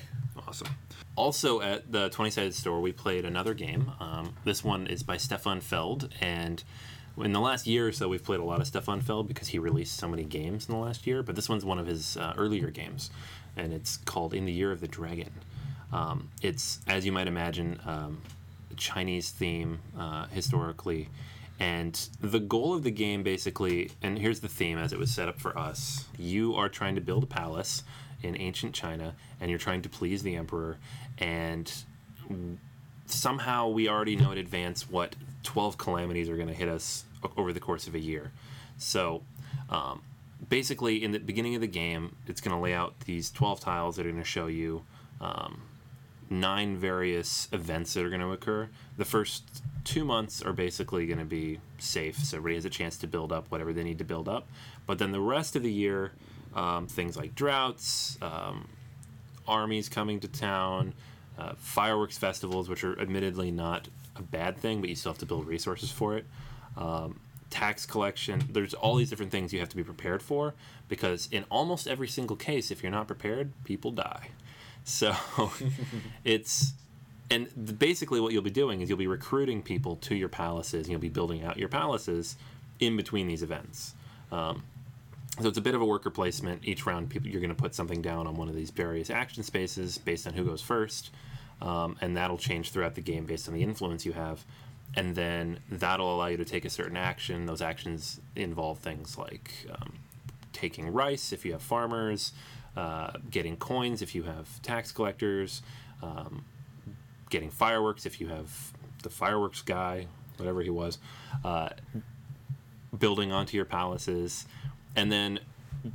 Awesome. 0.47 0.69
Also, 1.17 1.61
at 1.61 1.91
the 1.91 2.09
20 2.11 2.31
sided 2.31 2.55
store, 2.55 2.81
we 2.81 2.93
played 2.93 3.25
another 3.25 3.53
game. 3.55 3.93
Um, 4.01 4.35
this 4.45 4.65
one 4.65 4.87
is 4.87 5.03
by 5.03 5.17
Stefan 5.17 5.61
Feld, 5.61 6.09
and 6.21 6.63
in 7.19 7.33
the 7.33 7.41
last 7.41 7.67
year 7.67 7.89
or 7.89 7.93
so, 7.93 8.09
we've 8.09 8.25
played 8.25 8.41
a 8.41 8.45
lot 8.45 8.61
of 8.61 8.67
Stefan 8.67 9.01
Feld 9.01 9.29
because 9.29 9.49
he 9.49 9.59
released 9.59 9.97
so 9.97 10.09
many 10.09 10.25
games 10.25 10.69
in 10.69 10.75
the 10.75 10.81
last 10.81 11.07
year. 11.07 11.23
But 11.23 11.37
this 11.37 11.49
one's 11.49 11.65
one 11.65 11.79
of 11.79 11.87
his 11.87 12.17
uh, 12.17 12.35
earlier 12.37 12.71
games, 12.71 13.11
and 13.57 13.73
it's 13.73 13.97
called 13.99 14.33
In 14.33 14.47
the 14.47 14.53
Year 14.53 14.73
of 14.73 14.81
the 14.81 14.89
Dragon. 14.89 15.31
Um, 15.93 16.29
it's, 16.41 16.81
as 16.87 17.05
you 17.05 17.13
might 17.13 17.27
imagine, 17.27 17.81
um, 17.85 18.23
a 18.71 18.75
Chinese 18.75 19.31
theme 19.31 19.81
uh, 19.99 20.27
historically. 20.27 21.09
And 21.59 21.95
the 22.23 22.41
goal 22.41 22.73
of 22.73 22.85
the 22.85 22.91
game 22.91 23.23
basically, 23.23 23.91
and 24.01 24.19
here's 24.19 24.41
the 24.41 24.49
theme 24.49 24.79
as 24.79 24.93
it 24.95 24.99
was 24.99 25.11
set 25.11 25.29
up 25.29 25.39
for 25.39 25.57
us 25.59 26.07
you 26.19 26.55
are 26.55 26.71
trying 26.71 26.95
to 26.95 27.03
build 27.03 27.25
a 27.25 27.27
palace 27.27 27.83
in 28.23 28.41
ancient 28.41 28.75
China, 28.75 29.15
and 29.41 29.51
you're 29.51 29.59
trying 29.59 29.83
to 29.83 29.89
please 29.89 30.23
the 30.23 30.37
emperor, 30.37 30.79
and 31.19 31.73
somehow 33.07 33.69
we 33.69 33.89
already 33.89 34.17
know 34.17 34.31
in 34.31 34.39
advance 34.39 34.89
what 34.89 35.17
12 35.43 35.79
calamities 35.79 36.29
are 36.29 36.37
going 36.37 36.49
to 36.49 36.55
hit 36.55 36.69
us 36.69 37.05
over 37.37 37.53
the 37.53 37.61
course 37.61 37.87
of 37.87 37.95
a 37.95 37.99
year. 37.99 38.33
So, 38.79 39.23
um, 39.69 40.03
basically, 40.49 41.03
in 41.03 41.13
the 41.13 41.19
beginning 41.19 41.55
of 41.55 41.61
the 41.61 41.67
game, 41.67 42.17
it's 42.27 42.41
going 42.41 42.57
to 42.57 42.63
lay 42.63 42.75
out 42.75 42.99
these 43.01 43.31
12 43.31 43.61
tiles 43.61 43.97
that 43.97 44.07
are 44.07 44.11
going 44.11 44.23
to 44.23 44.29
show 44.29 44.47
you 44.47 44.83
um, 45.21 45.63
nine 46.31 46.77
various 46.77 47.49
events 47.53 47.95
that 47.95 48.05
are 48.05 48.09
going 48.09 48.21
to 48.21 48.33
occur. 48.33 48.69
The 48.97 49.05
first 49.05 49.63
two 49.85 50.05
months 50.05 50.41
are 50.41 50.53
basically 50.53 51.07
going 51.07 51.19
to 51.19 51.25
be 51.25 51.59
safe, 51.79 52.17
so 52.17 52.37
everybody 52.37 52.55
has 52.55 52.65
a 52.65 52.71
chance 52.71 52.97
to 52.99 53.07
build 53.07 53.33
up 53.33 53.51
whatever 53.51 53.73
they 53.73 53.83
need 53.83 53.99
to 53.99 54.05
build 54.05 54.29
up. 54.29 54.47
But 54.87 54.99
then 54.99 55.13
the 55.13 55.21
rest 55.21 55.57
of 55.57 55.63
the 55.63 55.73
year, 55.73 56.13
um, 56.55 56.87
things 56.87 57.17
like 57.17 57.35
droughts, 57.35 58.19
um, 58.23 58.69
armies 59.47 59.89
coming 59.89 60.21
to 60.21 60.29
town, 60.29 60.95
uh, 61.39 61.55
fireworks 61.57 62.19
festivals, 62.19 62.69
which 62.69 62.85
are 62.85 62.99
admittedly 63.01 63.51
not 63.51 63.89
a 64.17 64.23
bad 64.23 64.59
thing, 64.59 64.81
but 64.81 64.91
you 64.91 64.97
still 64.97 65.13
have 65.13 65.19
to 65.19 65.27
build 65.27 65.47
resources 65.47 65.91
for 65.91 66.17
it. 66.17 66.27
Um, 66.77 67.21
tax 67.51 67.85
collection. 67.85 68.43
There's 68.51 68.75
all 68.75 68.95
these 68.97 69.11
different 69.11 69.33
things 69.33 69.53
you 69.53 69.61
have 69.61 69.69
to 69.71 69.77
be 69.77 69.83
prepared 69.85 70.23
for 70.23 70.55
because 70.89 71.29
in 71.33 71.45
almost 71.51 71.87
every 71.87 72.09
single 72.09 72.37
case, 72.37 72.71
if 72.71 72.83
you're 72.83 72.93
not 72.93 73.07
prepared, 73.07 73.53
people 73.65 73.91
die. 73.91 74.29
So 74.85 75.15
it's 76.25 76.73
and 77.31 77.79
basically 77.79 78.21
what 78.21 78.33
you'll 78.33 78.43
be 78.43 78.51
doing 78.51 78.81
is 78.81 78.89
you'll 78.89 78.99
be 78.99 79.07
recruiting 79.07 79.63
people 79.63 79.97
to 79.97 80.17
your 80.17 80.29
palaces 80.29 80.87
and 80.87 80.91
you'll 80.91 81.01
be 81.01 81.09
building 81.09 81.45
out 81.45 81.57
your 81.57 81.69
palaces 81.69 82.37
in 82.81 82.97
between 82.97 83.29
these 83.29 83.43
events. 83.43 83.95
Um, 84.33 84.65
so 85.41 85.49
it's 85.49 85.59
a 85.59 85.63
bit 85.63 85.75
of 85.75 85.81
a 85.81 85.87
worker 85.87 86.11
placement. 86.11 86.63
Each 86.65 86.87
round, 86.87 87.09
people 87.09 87.29
you're 87.29 87.41
going 87.41 87.55
to 87.55 87.61
put 87.61 87.75
something 87.75 88.03
down 88.03 88.27
on 88.27 88.35
one 88.35 88.49
of 88.49 88.55
these 88.55 88.71
various 88.71 89.11
action 89.11 89.43
spaces 89.43 89.99
based 89.99 90.27
on 90.27 90.35
who 90.35 90.45
goes 90.45 90.61
first, 90.63 91.11
um, 91.63 91.97
and 92.01 92.17
that'll 92.17 92.39
change 92.39 92.71
throughout 92.71 92.95
the 92.95 93.01
game 93.01 93.27
based 93.27 93.49
on 93.49 93.55
the 93.55 93.63
influence 93.63 94.05
you 94.05 94.13
have. 94.13 94.45
And 94.97 95.15
then 95.15 95.61
that'll 95.71 96.15
allow 96.17 96.27
you 96.27 96.37
to 96.37 96.45
take 96.45 96.65
a 96.65 96.71
certain 96.71 96.97
action. 96.97 97.47
Those 97.47 97.63
actions 97.63 98.21
involve 98.35 98.81
things 98.81 99.17
like 99.17 99.53
um, 99.71 100.01
taking 100.53 100.93
rice 100.93 101.33
if 101.33 101.45
you 101.45 101.53
have 101.53 101.63
farmers, 101.63 102.33
uh, 102.77 103.13
getting 103.31 103.57
coins 103.57 104.03
if 104.03 104.15
you 104.15 104.25
have 104.25 104.61
tax 104.63 104.91
collectors, 104.91 105.63
um, 106.03 106.45
getting 107.31 107.51
fireworks 107.51 108.05
if 108.05 108.21
you 108.21 108.29
have 108.29 108.73
the 109.03 109.11
fireworks 109.11 109.63
guy, 109.63 110.07
whatever 110.37 110.61
he 110.61 110.71
was, 110.71 110.99
uh, 111.45 111.69
building 112.99 113.31
onto 113.33 113.57
your 113.57 113.65
palaces, 113.65 114.47
and 114.97 115.11
then 115.11 115.41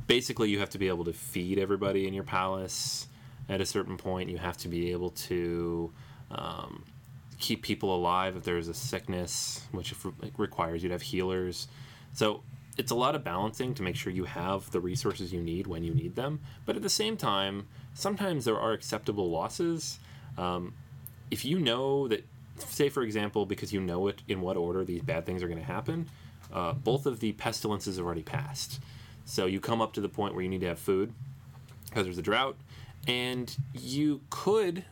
basically 0.06 0.50
you 0.50 0.58
have 0.58 0.70
to 0.70 0.78
be 0.78 0.88
able 0.88 1.04
to 1.04 1.12
feed 1.12 1.58
everybody 1.58 2.06
in 2.06 2.14
your 2.14 2.24
palace 2.24 3.06
at 3.48 3.60
a 3.60 3.66
certain 3.66 3.96
point. 3.96 4.30
You 4.30 4.38
have 4.38 4.56
to 4.58 4.68
be 4.68 4.92
able 4.92 5.10
to 5.10 5.92
um, 6.30 6.84
keep 7.38 7.62
people 7.62 7.94
alive 7.94 8.36
if 8.36 8.44
there's 8.44 8.68
a 8.68 8.74
sickness, 8.74 9.62
which 9.72 9.94
requires 10.36 10.82
you 10.82 10.88
to 10.88 10.94
have 10.94 11.02
healers. 11.02 11.68
So 12.12 12.42
it's 12.76 12.90
a 12.90 12.94
lot 12.94 13.14
of 13.14 13.24
balancing 13.24 13.74
to 13.74 13.82
make 13.82 13.96
sure 13.96 14.12
you 14.12 14.24
have 14.24 14.70
the 14.70 14.80
resources 14.80 15.32
you 15.32 15.40
need 15.40 15.66
when 15.66 15.82
you 15.82 15.94
need 15.94 16.16
them. 16.16 16.40
But 16.64 16.76
at 16.76 16.82
the 16.82 16.90
same 16.90 17.16
time, 17.16 17.68
sometimes 17.94 18.44
there 18.44 18.58
are 18.58 18.72
acceptable 18.72 19.30
losses. 19.30 19.98
Um, 20.36 20.74
if 21.30 21.44
you 21.44 21.58
know 21.58 22.08
that, 22.08 22.24
say 22.58 22.88
for 22.88 23.02
example, 23.02 23.46
because 23.46 23.72
you 23.72 23.80
know 23.80 24.08
it 24.08 24.22
in 24.28 24.40
what 24.40 24.56
order 24.56 24.84
these 24.84 25.02
bad 25.02 25.26
things 25.26 25.42
are 25.42 25.48
going 25.48 25.60
to 25.60 25.64
happen, 25.64 26.08
uh, 26.56 26.72
both 26.72 27.04
of 27.04 27.20
the 27.20 27.32
pestilences 27.32 27.98
have 27.98 28.06
already 28.06 28.22
passed. 28.22 28.80
So 29.26 29.44
you 29.44 29.60
come 29.60 29.82
up 29.82 29.92
to 29.92 30.00
the 30.00 30.08
point 30.08 30.34
where 30.34 30.42
you 30.42 30.48
need 30.48 30.62
to 30.62 30.68
have 30.68 30.78
food 30.78 31.12
because 31.84 32.04
there's 32.06 32.18
a 32.18 32.22
drought, 32.22 32.56
and 33.06 33.54
you 33.74 34.22
could 34.30 34.84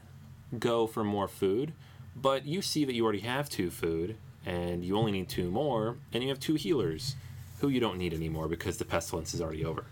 go 0.58 0.86
for 0.86 1.02
more 1.02 1.26
food, 1.26 1.72
but 2.14 2.44
you 2.44 2.60
see 2.60 2.84
that 2.84 2.92
you 2.92 3.02
already 3.02 3.20
have 3.20 3.48
two 3.48 3.70
food 3.70 4.16
and 4.46 4.84
you 4.84 4.96
only 4.96 5.10
need 5.10 5.28
two 5.28 5.50
more, 5.50 5.96
and 6.12 6.22
you 6.22 6.28
have 6.28 6.38
two 6.38 6.54
healers 6.54 7.16
who 7.60 7.68
you 7.68 7.80
don't 7.80 7.96
need 7.96 8.12
anymore 8.12 8.46
because 8.46 8.76
the 8.76 8.84
pestilence 8.84 9.32
is 9.32 9.40
already 9.40 9.64
over. 9.64 9.86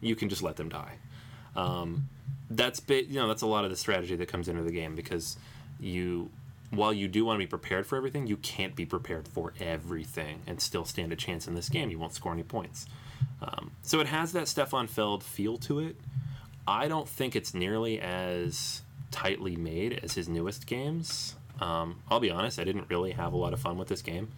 You 0.00 0.16
can 0.16 0.30
just 0.30 0.42
let 0.42 0.56
them 0.56 0.70
die. 0.70 0.94
Um, 1.54 2.08
that's 2.48 2.80
bit, 2.80 3.08
you 3.08 3.20
know 3.20 3.28
that's 3.28 3.42
a 3.42 3.46
lot 3.46 3.64
of 3.64 3.70
the 3.70 3.76
strategy 3.76 4.16
that 4.16 4.26
comes 4.26 4.48
into 4.48 4.62
the 4.62 4.72
game 4.72 4.94
because 4.96 5.36
you 5.78 6.30
while 6.70 6.92
you 6.92 7.08
do 7.08 7.24
want 7.24 7.36
to 7.36 7.44
be 7.44 7.48
prepared 7.48 7.86
for 7.86 7.96
everything, 7.96 8.26
you 8.26 8.36
can't 8.36 8.76
be 8.76 8.86
prepared 8.86 9.26
for 9.26 9.52
everything 9.60 10.42
and 10.46 10.60
still 10.60 10.84
stand 10.84 11.12
a 11.12 11.16
chance 11.16 11.48
in 11.48 11.54
this 11.54 11.68
game. 11.68 11.90
You 11.90 11.98
won't 11.98 12.14
score 12.14 12.32
any 12.32 12.44
points. 12.44 12.86
Um, 13.42 13.72
so 13.82 14.00
it 14.00 14.06
has 14.06 14.32
that 14.32 14.48
Stefan 14.48 14.86
Feld 14.86 15.24
feel 15.24 15.58
to 15.58 15.80
it. 15.80 15.96
I 16.66 16.88
don't 16.88 17.08
think 17.08 17.34
it's 17.34 17.54
nearly 17.54 18.00
as 18.00 18.82
tightly 19.10 19.56
made 19.56 19.98
as 20.04 20.14
his 20.14 20.28
newest 20.28 20.66
games. 20.66 21.34
Um, 21.60 22.00
I'll 22.08 22.20
be 22.20 22.30
honest, 22.30 22.58
I 22.58 22.64
didn't 22.64 22.88
really 22.88 23.12
have 23.12 23.32
a 23.32 23.36
lot 23.36 23.52
of 23.52 23.60
fun 23.60 23.76
with 23.76 23.88
this 23.88 24.02
game. 24.02 24.28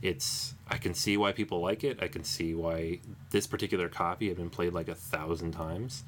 It's 0.00 0.54
I 0.68 0.78
can 0.78 0.94
see 0.94 1.16
why 1.16 1.32
people 1.32 1.60
like 1.60 1.84
it. 1.84 2.02
I 2.02 2.08
can 2.08 2.24
see 2.24 2.54
why 2.54 3.00
this 3.30 3.46
particular 3.46 3.88
copy 3.88 4.28
had 4.28 4.36
been 4.36 4.50
played 4.50 4.72
like 4.72 4.88
a 4.88 4.94
thousand 4.94 5.52
times, 5.52 6.02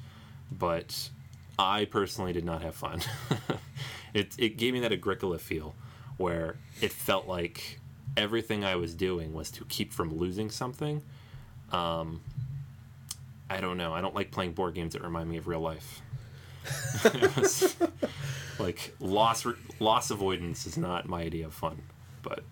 but 0.51 1.09
I 1.57 1.85
personally 1.85 2.33
did 2.33 2.43
not 2.43 2.61
have 2.61 2.75
fun. 2.75 3.01
it, 4.15 4.33
it 4.37 4.57
gave 4.57 4.73
me 4.73 4.79
that 4.79 4.93
Agricola 4.93 5.37
feel 5.37 5.75
where 6.17 6.55
it 6.81 6.91
felt 6.91 7.27
like 7.27 7.79
everything 8.15 8.63
I 8.63 8.77
was 8.77 8.95
doing 8.95 9.33
was 9.33 9.51
to 9.51 9.65
keep 9.65 9.91
from 9.91 10.17
losing 10.17 10.49
something. 10.49 11.03
Um, 11.71 12.21
I 13.49 13.59
don't 13.59 13.77
know. 13.77 13.93
I 13.93 13.99
don't 13.99 14.15
like 14.15 14.31
playing 14.31 14.53
board 14.53 14.73
games 14.73 14.93
that 14.93 15.03
remind 15.03 15.29
me 15.29 15.35
of 15.37 15.47
real 15.47 15.59
life. 15.59 16.01
like 18.59 18.95
loss 18.99 19.45
loss 19.79 20.09
avoidance 20.09 20.65
is 20.65 20.77
not 20.77 21.07
my 21.07 21.21
idea 21.21 21.45
of 21.45 21.53
fun, 21.53 21.81
but 22.23 22.43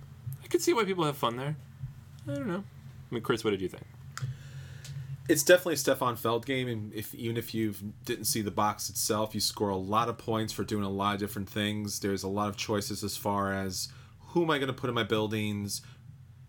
I 0.43 0.47
could 0.47 0.61
see 0.61 0.73
why 0.73 0.83
people 0.83 1.05
have 1.05 1.17
fun 1.17 1.37
there. 1.37 1.55
I 2.27 2.33
don't 2.35 2.47
know. 2.47 2.63
I 3.11 3.15
mean, 3.15 3.23
Chris, 3.23 3.43
what 3.43 3.51
did 3.51 3.61
you 3.61 3.69
think? 3.69 3.85
It's 5.29 5.43
definitely 5.43 5.75
a 5.75 5.77
Stefan 5.77 6.15
Feld 6.15 6.45
game, 6.45 6.67
and 6.67 6.93
if 6.93 7.15
even 7.15 7.37
if 7.37 7.53
you 7.53 7.73
didn't 8.03 8.25
see 8.25 8.41
the 8.41 8.51
box 8.51 8.89
itself, 8.89 9.33
you 9.33 9.39
score 9.39 9.69
a 9.69 9.75
lot 9.75 10.09
of 10.09 10.17
points 10.17 10.51
for 10.51 10.63
doing 10.63 10.83
a 10.83 10.89
lot 10.89 11.13
of 11.13 11.19
different 11.19 11.49
things. 11.49 11.99
There's 11.99 12.23
a 12.23 12.27
lot 12.27 12.49
of 12.49 12.57
choices 12.57 13.03
as 13.03 13.15
far 13.15 13.53
as 13.53 13.87
who 14.19 14.43
am 14.43 14.51
I 14.51 14.57
going 14.57 14.67
to 14.67 14.73
put 14.73 14.89
in 14.89 14.93
my 14.93 15.03
buildings, 15.03 15.81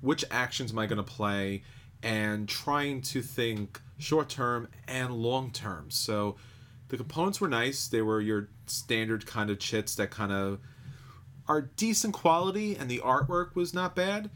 which 0.01 0.25
actions 0.31 0.73
am 0.73 0.79
I 0.79 0.87
going 0.87 0.97
to 0.97 1.05
play, 1.05 1.63
and 2.03 2.49
trying 2.49 3.01
to 3.03 3.23
think 3.23 3.81
short 3.99 4.29
term 4.29 4.69
and 4.89 5.15
long 5.15 5.53
term. 5.53 5.91
So 5.91 6.37
the 6.89 6.97
components 6.97 7.41
were 7.41 7.49
nice. 7.49 7.87
They 7.87 8.03
were 8.03 8.21
your 8.21 8.49
standard 8.67 9.25
kind 9.25 9.51
of 9.51 9.61
chits 9.61 9.95
that 9.97 10.11
kind 10.11 10.33
of 10.33 10.59
are 11.47 11.61
decent 11.63 12.15
quality, 12.15 12.75
and 12.75 12.91
the 12.91 12.99
artwork 13.05 13.55
was 13.55 13.73
not 13.73 13.95
bad. 13.95 14.31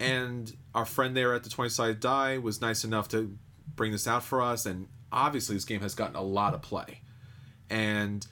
And 0.00 0.56
our 0.74 0.86
friend 0.86 1.16
there 1.16 1.34
at 1.34 1.44
the 1.44 1.50
20 1.50 1.68
sided 1.68 2.00
die 2.00 2.38
was 2.38 2.60
nice 2.60 2.84
enough 2.84 3.08
to 3.08 3.36
bring 3.76 3.92
this 3.92 4.06
out 4.06 4.22
for 4.22 4.42
us. 4.42 4.66
And 4.66 4.88
obviously, 5.10 5.54
this 5.56 5.64
game 5.64 5.80
has 5.80 5.94
gotten 5.94 6.16
a 6.16 6.22
lot 6.22 6.54
of 6.54 6.62
play. 6.62 7.00
And 7.70 8.26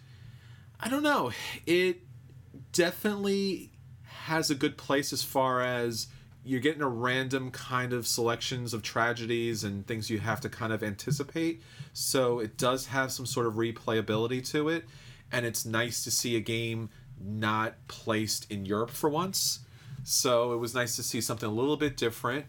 I 0.78 0.88
don't 0.88 1.02
know, 1.02 1.32
it 1.66 2.00
definitely 2.72 3.70
has 4.04 4.50
a 4.50 4.54
good 4.54 4.76
place 4.76 5.12
as 5.12 5.22
far 5.22 5.62
as 5.62 6.08
you're 6.44 6.60
getting 6.60 6.82
a 6.82 6.88
random 6.88 7.50
kind 7.50 7.92
of 7.92 8.06
selections 8.06 8.72
of 8.72 8.82
tragedies 8.82 9.62
and 9.62 9.86
things 9.86 10.08
you 10.08 10.18
have 10.18 10.40
to 10.40 10.48
kind 10.48 10.72
of 10.72 10.82
anticipate. 10.82 11.62
So 11.92 12.38
it 12.38 12.56
does 12.56 12.86
have 12.86 13.12
some 13.12 13.26
sort 13.26 13.46
of 13.46 13.54
replayability 13.54 14.46
to 14.50 14.68
it. 14.70 14.84
And 15.32 15.44
it's 15.44 15.64
nice 15.64 16.02
to 16.04 16.10
see 16.10 16.36
a 16.36 16.40
game 16.40 16.90
not 17.22 17.74
placed 17.88 18.50
in 18.50 18.64
Europe 18.64 18.90
for 18.90 19.10
once. 19.10 19.60
So 20.02 20.54
it 20.54 20.56
was 20.56 20.74
nice 20.74 20.96
to 20.96 21.02
see 21.02 21.20
something 21.20 21.48
a 21.48 21.52
little 21.52 21.76
bit 21.76 21.96
different. 21.96 22.46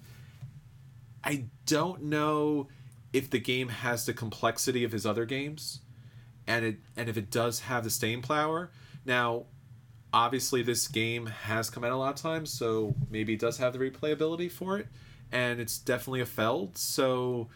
I 1.23 1.45
don't 1.65 2.03
know 2.03 2.69
if 3.13 3.29
the 3.29 3.39
game 3.39 3.69
has 3.69 4.05
the 4.05 4.13
complexity 4.13 4.83
of 4.83 4.91
his 4.91 5.05
other 5.05 5.25
games, 5.25 5.81
and 6.47 6.65
it 6.65 6.77
and 6.95 7.09
if 7.09 7.17
it 7.17 7.29
does 7.29 7.61
have 7.61 7.83
the 7.83 7.89
staying 7.89 8.21
power. 8.21 8.71
Now, 9.05 9.45
obviously, 10.13 10.61
this 10.61 10.87
game 10.87 11.25
has 11.25 11.69
come 11.69 11.83
out 11.83 11.91
a 11.91 11.97
lot 11.97 12.15
of 12.15 12.21
times, 12.21 12.51
so 12.51 12.95
maybe 13.09 13.33
it 13.33 13.39
does 13.39 13.57
have 13.57 13.73
the 13.73 13.79
replayability 13.79 14.51
for 14.51 14.77
it, 14.77 14.87
and 15.31 15.59
it's 15.59 15.77
definitely 15.77 16.21
a 16.21 16.25
Feld. 16.25 16.77
So, 16.77 17.49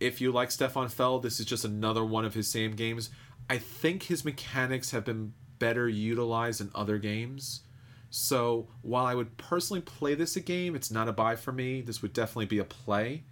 if 0.00 0.20
you 0.20 0.32
like 0.32 0.50
Stefan 0.50 0.88
Feld, 0.88 1.22
this 1.22 1.40
is 1.40 1.46
just 1.46 1.64
another 1.64 2.04
one 2.04 2.24
of 2.24 2.34
his 2.34 2.48
same 2.48 2.72
games. 2.72 3.10
I 3.48 3.58
think 3.58 4.04
his 4.04 4.24
mechanics 4.24 4.90
have 4.92 5.04
been 5.04 5.34
better 5.58 5.88
utilized 5.88 6.60
in 6.60 6.70
other 6.74 6.98
games. 6.98 7.62
So 8.10 8.68
while 8.82 9.06
I 9.06 9.14
would 9.14 9.36
personally 9.36 9.80
play 9.80 10.14
this 10.14 10.36
a 10.36 10.40
game, 10.40 10.76
it's 10.76 10.90
not 10.90 11.08
a 11.08 11.12
buy 11.12 11.36
for 11.36 11.52
me. 11.52 11.80
This 11.80 12.00
would 12.00 12.12
definitely 12.12 12.46
be 12.46 12.58
a 12.58 12.64
play 12.64 13.24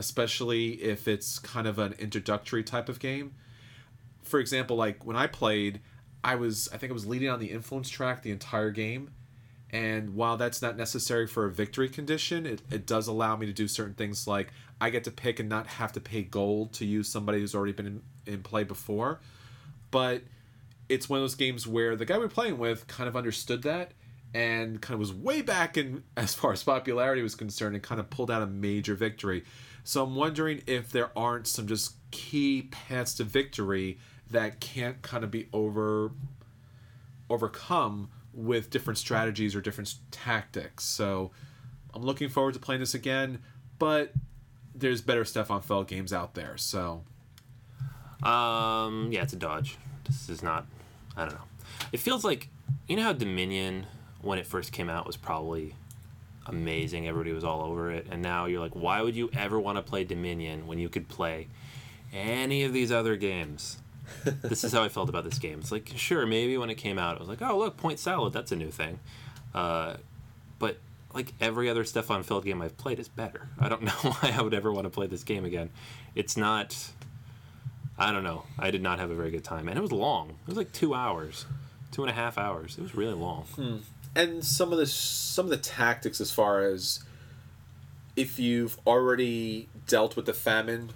especially 0.00 0.82
if 0.82 1.06
it's 1.06 1.38
kind 1.38 1.66
of 1.66 1.78
an 1.78 1.94
introductory 1.98 2.64
type 2.64 2.88
of 2.88 2.98
game. 2.98 3.34
For 4.22 4.40
example, 4.40 4.76
like 4.76 5.04
when 5.04 5.14
I 5.14 5.26
played, 5.26 5.80
I 6.24 6.36
was 6.36 6.70
I 6.72 6.78
think 6.78 6.90
I 6.90 6.94
was 6.94 7.06
leading 7.06 7.28
on 7.28 7.38
the 7.38 7.50
influence 7.50 7.90
track 7.90 8.22
the 8.22 8.30
entire 8.30 8.70
game. 8.70 9.10
And 9.72 10.14
while 10.16 10.38
that's 10.38 10.62
not 10.62 10.76
necessary 10.76 11.26
for 11.26 11.44
a 11.44 11.50
victory 11.50 11.88
condition, 11.88 12.46
it, 12.46 12.62
it 12.70 12.86
does 12.86 13.06
allow 13.06 13.36
me 13.36 13.46
to 13.46 13.52
do 13.52 13.68
certain 13.68 13.94
things 13.94 14.26
like 14.26 14.48
I 14.80 14.88
get 14.88 15.04
to 15.04 15.10
pick 15.10 15.38
and 15.38 15.48
not 15.48 15.66
have 15.66 15.92
to 15.92 16.00
pay 16.00 16.22
gold 16.22 16.72
to 16.74 16.86
use 16.86 17.08
somebody 17.08 17.38
who's 17.38 17.54
already 17.54 17.72
been 17.72 17.86
in, 17.86 18.02
in 18.26 18.42
play 18.42 18.64
before. 18.64 19.20
But 19.90 20.22
it's 20.88 21.08
one 21.08 21.18
of 21.18 21.22
those 21.22 21.36
games 21.36 21.66
where 21.66 21.94
the 21.94 22.06
guy 22.06 22.18
we're 22.18 22.28
playing 22.28 22.58
with 22.58 22.86
kind 22.88 23.06
of 23.06 23.16
understood 23.16 23.62
that 23.62 23.92
and 24.32 24.80
kind 24.80 24.94
of 24.94 25.00
was 25.00 25.12
way 25.12 25.42
back 25.42 25.76
in 25.76 26.02
as 26.16 26.34
far 26.34 26.52
as 26.52 26.64
popularity 26.64 27.22
was 27.22 27.34
concerned 27.34 27.74
and 27.74 27.84
kind 27.84 28.00
of 28.00 28.10
pulled 28.10 28.30
out 28.30 28.42
a 28.42 28.46
major 28.46 28.94
victory. 28.94 29.44
So 29.84 30.04
I'm 30.04 30.14
wondering 30.14 30.62
if 30.66 30.90
there 30.92 31.10
aren't 31.16 31.46
some 31.46 31.66
just 31.66 31.94
key 32.10 32.68
paths 32.70 33.14
to 33.14 33.24
victory 33.24 33.98
that 34.30 34.60
can't 34.60 35.00
kind 35.02 35.24
of 35.24 35.30
be 35.30 35.48
over 35.52 36.12
overcome 37.28 38.08
with 38.32 38.70
different 38.70 38.98
strategies 38.98 39.54
or 39.54 39.60
different 39.60 39.94
tactics. 40.10 40.84
So 40.84 41.30
I'm 41.94 42.02
looking 42.02 42.28
forward 42.28 42.54
to 42.54 42.60
playing 42.60 42.80
this 42.80 42.94
again, 42.94 43.38
but 43.78 44.12
there's 44.74 45.00
better 45.00 45.24
Stefan 45.24 45.62
Feld 45.62 45.88
games 45.88 46.12
out 46.12 46.34
there. 46.34 46.56
So 46.56 47.02
Um, 48.22 49.08
yeah, 49.10 49.22
it's 49.22 49.32
a 49.32 49.36
dodge. 49.36 49.78
This 50.04 50.28
is 50.28 50.42
not. 50.42 50.66
I 51.16 51.24
don't 51.24 51.34
know. 51.34 51.44
It 51.92 52.00
feels 52.00 52.24
like 52.24 52.48
you 52.86 52.96
know 52.96 53.02
how 53.02 53.12
Dominion 53.12 53.86
when 54.22 54.38
it 54.38 54.46
first 54.46 54.72
came 54.72 54.90
out 54.90 55.06
was 55.06 55.16
probably 55.16 55.74
amazing. 56.46 57.08
Everybody 57.08 57.32
was 57.32 57.44
all 57.44 57.62
over 57.62 57.90
it, 57.90 58.06
and 58.10 58.22
now 58.22 58.46
you're 58.46 58.60
like, 58.60 58.74
why 58.74 59.02
would 59.02 59.16
you 59.16 59.30
ever 59.32 59.58
want 59.58 59.76
to 59.76 59.82
play 59.82 60.04
Dominion 60.04 60.66
when 60.66 60.78
you 60.78 60.88
could 60.88 61.08
play 61.08 61.48
any 62.12 62.64
of 62.64 62.72
these 62.72 62.90
other 62.90 63.16
games? 63.16 63.78
this 64.42 64.64
is 64.64 64.72
how 64.72 64.82
I 64.82 64.88
felt 64.88 65.08
about 65.08 65.24
this 65.24 65.38
game. 65.38 65.60
It's 65.60 65.72
like, 65.72 65.92
sure, 65.96 66.26
maybe 66.26 66.56
when 66.56 66.70
it 66.70 66.76
came 66.76 66.98
out, 66.98 67.16
it 67.16 67.20
was 67.20 67.28
like, 67.28 67.42
oh 67.42 67.58
look, 67.58 67.76
point 67.76 67.98
salad, 67.98 68.32
that's 68.32 68.52
a 68.52 68.56
new 68.56 68.70
thing. 68.70 68.98
Uh, 69.54 69.96
but 70.58 70.78
like 71.14 71.32
every 71.40 71.68
other 71.68 71.84
Stefan 71.84 72.22
Feld 72.22 72.44
game 72.44 72.62
I've 72.62 72.76
played 72.76 72.98
is 72.98 73.08
better. 73.08 73.48
I 73.58 73.68
don't 73.68 73.82
know 73.84 73.90
why 73.90 74.34
I 74.36 74.42
would 74.42 74.54
ever 74.54 74.72
want 74.72 74.84
to 74.84 74.90
play 74.90 75.06
this 75.06 75.24
game 75.24 75.44
again. 75.44 75.70
It's 76.14 76.36
not. 76.36 76.76
I 77.98 78.12
don't 78.12 78.24
know. 78.24 78.44
I 78.58 78.70
did 78.70 78.82
not 78.82 78.98
have 78.98 79.10
a 79.10 79.14
very 79.14 79.30
good 79.30 79.44
time, 79.44 79.68
and 79.68 79.76
it 79.76 79.82
was 79.82 79.92
long. 79.92 80.30
It 80.30 80.48
was 80.48 80.56
like 80.56 80.72
two 80.72 80.94
hours, 80.94 81.44
two 81.92 82.02
and 82.02 82.10
a 82.10 82.14
half 82.14 82.38
hours. 82.38 82.78
It 82.78 82.82
was 82.82 82.94
really 82.94 83.14
long. 83.14 83.44
And 84.14 84.44
some 84.44 84.72
of 84.72 84.78
the 84.78 84.86
some 84.86 85.46
of 85.46 85.50
the 85.50 85.56
tactics 85.56 86.20
as 86.20 86.30
far 86.30 86.62
as 86.62 87.04
if 88.16 88.38
you've 88.38 88.78
already 88.86 89.68
dealt 89.86 90.16
with 90.16 90.26
the 90.26 90.32
famine 90.32 90.90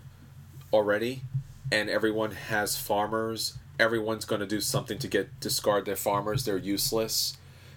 already 0.73 1.23
and 1.71 1.89
everyone 1.89 2.33
has 2.33 2.77
farmers 2.77 3.57
everyone's 3.79 4.25
going 4.25 4.41
to 4.41 4.47
do 4.47 4.61
something 4.61 4.99
to 4.99 5.09
get 5.09 5.41
discard 5.41 5.85
their 5.85 5.97
farmers 5.97 6.45
they're 6.45 6.57
useless. 6.57 7.37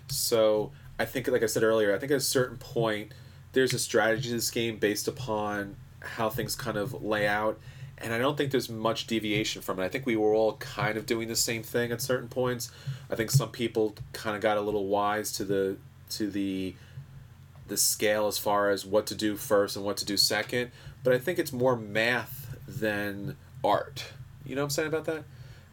So 0.10 0.72
i 1.00 1.06
think 1.06 1.28
like 1.28 1.44
i 1.44 1.48
said 1.48 1.64
earlier 1.64 1.96
i 1.96 2.00
think 2.00 2.12
at 2.12 2.18
a 2.18 2.22
certain 2.22 2.58
point 2.58 3.14
there's 3.54 3.74
a 3.74 3.80
strategy 3.80 4.30
to 4.30 4.36
this 4.36 4.52
game 4.52 4.78
based 4.78 5.08
upon 5.08 5.76
how 6.00 6.30
things 6.30 6.56
kind 6.56 6.78
of 6.78 7.04
lay 7.04 7.28
out 7.28 7.60
and 8.00 8.14
I 8.14 8.18
don't 8.18 8.38
think 8.38 8.52
there's 8.52 8.70
much 8.70 9.08
deviation 9.08 9.62
from 9.62 9.80
it. 9.80 9.84
I 9.84 9.90
think 9.90 10.06
we 10.06 10.16
were 10.16 10.34
all 10.34 10.54
kind 10.58 10.98
of 10.98 11.06
doing 11.06 11.28
the 11.28 11.36
same 11.36 11.64
thing 11.64 11.92
at 11.92 12.02
certain 12.02 12.28
points. 12.28 12.72
I 13.10 13.16
think 13.16 13.32
some 13.32 13.50
people 13.50 13.96
kind 14.14 14.36
of 14.36 14.42
got 14.42 14.58
a 14.58 14.62
little 14.62 14.86
wise 14.88 15.32
to 15.34 15.46
the 15.46 15.78
to 16.12 16.30
the 16.30 16.76
the 17.68 17.78
scale 17.78 18.28
as 18.28 18.38
far 18.38 18.70
as 18.70 18.86
what 18.86 19.06
to 19.08 19.16
do 19.16 19.36
first 19.36 19.76
and 19.76 19.84
what 19.84 19.98
to 19.98 20.06
do 20.06 20.16
second. 20.16 20.72
But 21.04 21.14
I 21.14 21.18
think 21.18 21.40
it's 21.40 21.52
more 21.52 21.76
math 21.76 22.56
than 22.68 23.36
art. 23.64 24.06
You 24.46 24.56
know 24.56 24.62
what 24.62 24.66
I'm 24.66 24.70
saying 24.72 24.88
about 24.88 25.06
that? 25.06 25.24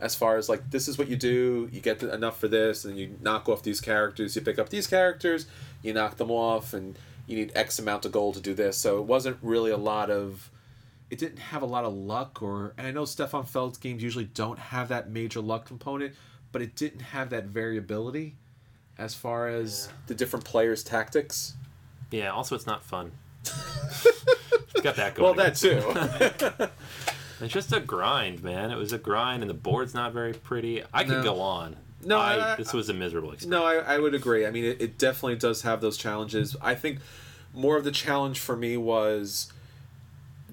As 0.01 0.15
far 0.15 0.37
as 0.37 0.49
like 0.49 0.71
this 0.71 0.89
is 0.89 0.99
what 0.99 1.09
you 1.09 1.17
do, 1.17 1.69
you 1.73 1.81
get 1.81 2.03
enough 2.03 2.41
for 2.41 2.49
this, 2.49 2.85
and 2.85 2.99
you 2.99 3.17
knock 3.21 3.49
off 3.49 3.63
these 3.63 3.81
characters. 3.81 4.35
You 4.35 4.43
pick 4.43 4.59
up 4.59 4.71
these 4.71 4.87
characters, 4.87 5.47
you 5.83 5.93
knock 5.93 6.17
them 6.17 6.31
off, 6.31 6.73
and 6.73 6.99
you 7.27 7.37
need 7.37 7.53
X 7.55 7.79
amount 7.79 8.05
of 8.05 8.13
gold 8.13 8.35
to 8.35 8.41
do 8.41 8.55
this. 8.55 8.79
So 8.79 8.99
it 8.99 9.05
wasn't 9.05 9.37
really 9.43 9.71
a 9.71 9.77
lot 9.77 10.11
of 10.11 10.51
it 11.11 11.19
didn't 11.19 11.39
have 11.39 11.63
a 11.63 11.67
lot 11.67 11.85
of 11.85 11.93
luck 11.95 12.43
or 12.43 12.75
and 12.79 12.87
I 12.87 12.91
know 12.91 13.05
Stefan 13.05 13.45
Feld's 13.45 13.79
games 13.79 14.03
usually 14.03 14.25
don't 14.25 14.59
have 14.59 14.89
that 14.89 15.11
major 15.11 15.41
luck 15.41 15.67
component, 15.67 16.15
but 16.53 16.63
it 16.63 16.75
didn't 16.75 17.01
have 17.01 17.31
that 17.31 17.45
variability 17.47 18.37
as 18.99 19.15
far 19.15 19.49
as 19.49 19.89
the 20.07 20.15
different 20.15 20.45
players' 20.45 20.83
tactics. 20.85 21.55
Yeah. 22.11 22.31
Also, 22.31 22.55
it's 22.55 22.67
not 22.67 22.83
fun. 22.85 23.13
it's 23.43 24.73
got 24.83 24.97
that 24.97 25.15
going. 25.15 25.25
Well, 25.25 25.35
that 25.35 25.57
too. 25.57 26.69
It's 27.41 27.53
just 27.53 27.73
a 27.73 27.81
grind, 27.81 28.43
man. 28.45 28.71
It 28.71 28.77
was 28.77 28.93
a 28.93 28.99
grind, 28.99 29.43
and 29.43 29.51
the 29.51 29.55
board's 29.55 29.93
not 29.93 30.13
very 30.13 30.33
pretty. 30.33 30.83
I 30.95 31.03
could 31.03 31.19
No. 31.19 31.23
go 31.25 31.41
on. 31.41 31.77
No, 32.05 32.17
I, 32.19 32.53
I- 32.53 32.57
this 32.57 32.73
was 32.73 32.89
a 32.89 32.95
miserable 32.95 33.33
experience. 33.33 33.51
no, 33.61 33.67
I, 33.67 33.97
I 33.97 33.99
would 33.99 34.15
agree. 34.15 34.47
I 34.47 34.51
mean, 34.51 34.65
it, 34.65 34.81
it 34.81 34.99
definitely 34.99 35.37
does 35.37 35.63
have 35.63 35.81
those 35.81 35.97
challenges. 35.97 36.55
I 36.63 36.75
think 36.77 37.01
more 37.53 37.77
of 37.77 37.83
the 37.85 37.91
challenge 37.91 38.39
for 38.39 38.57
me 38.57 38.77
was 38.77 39.53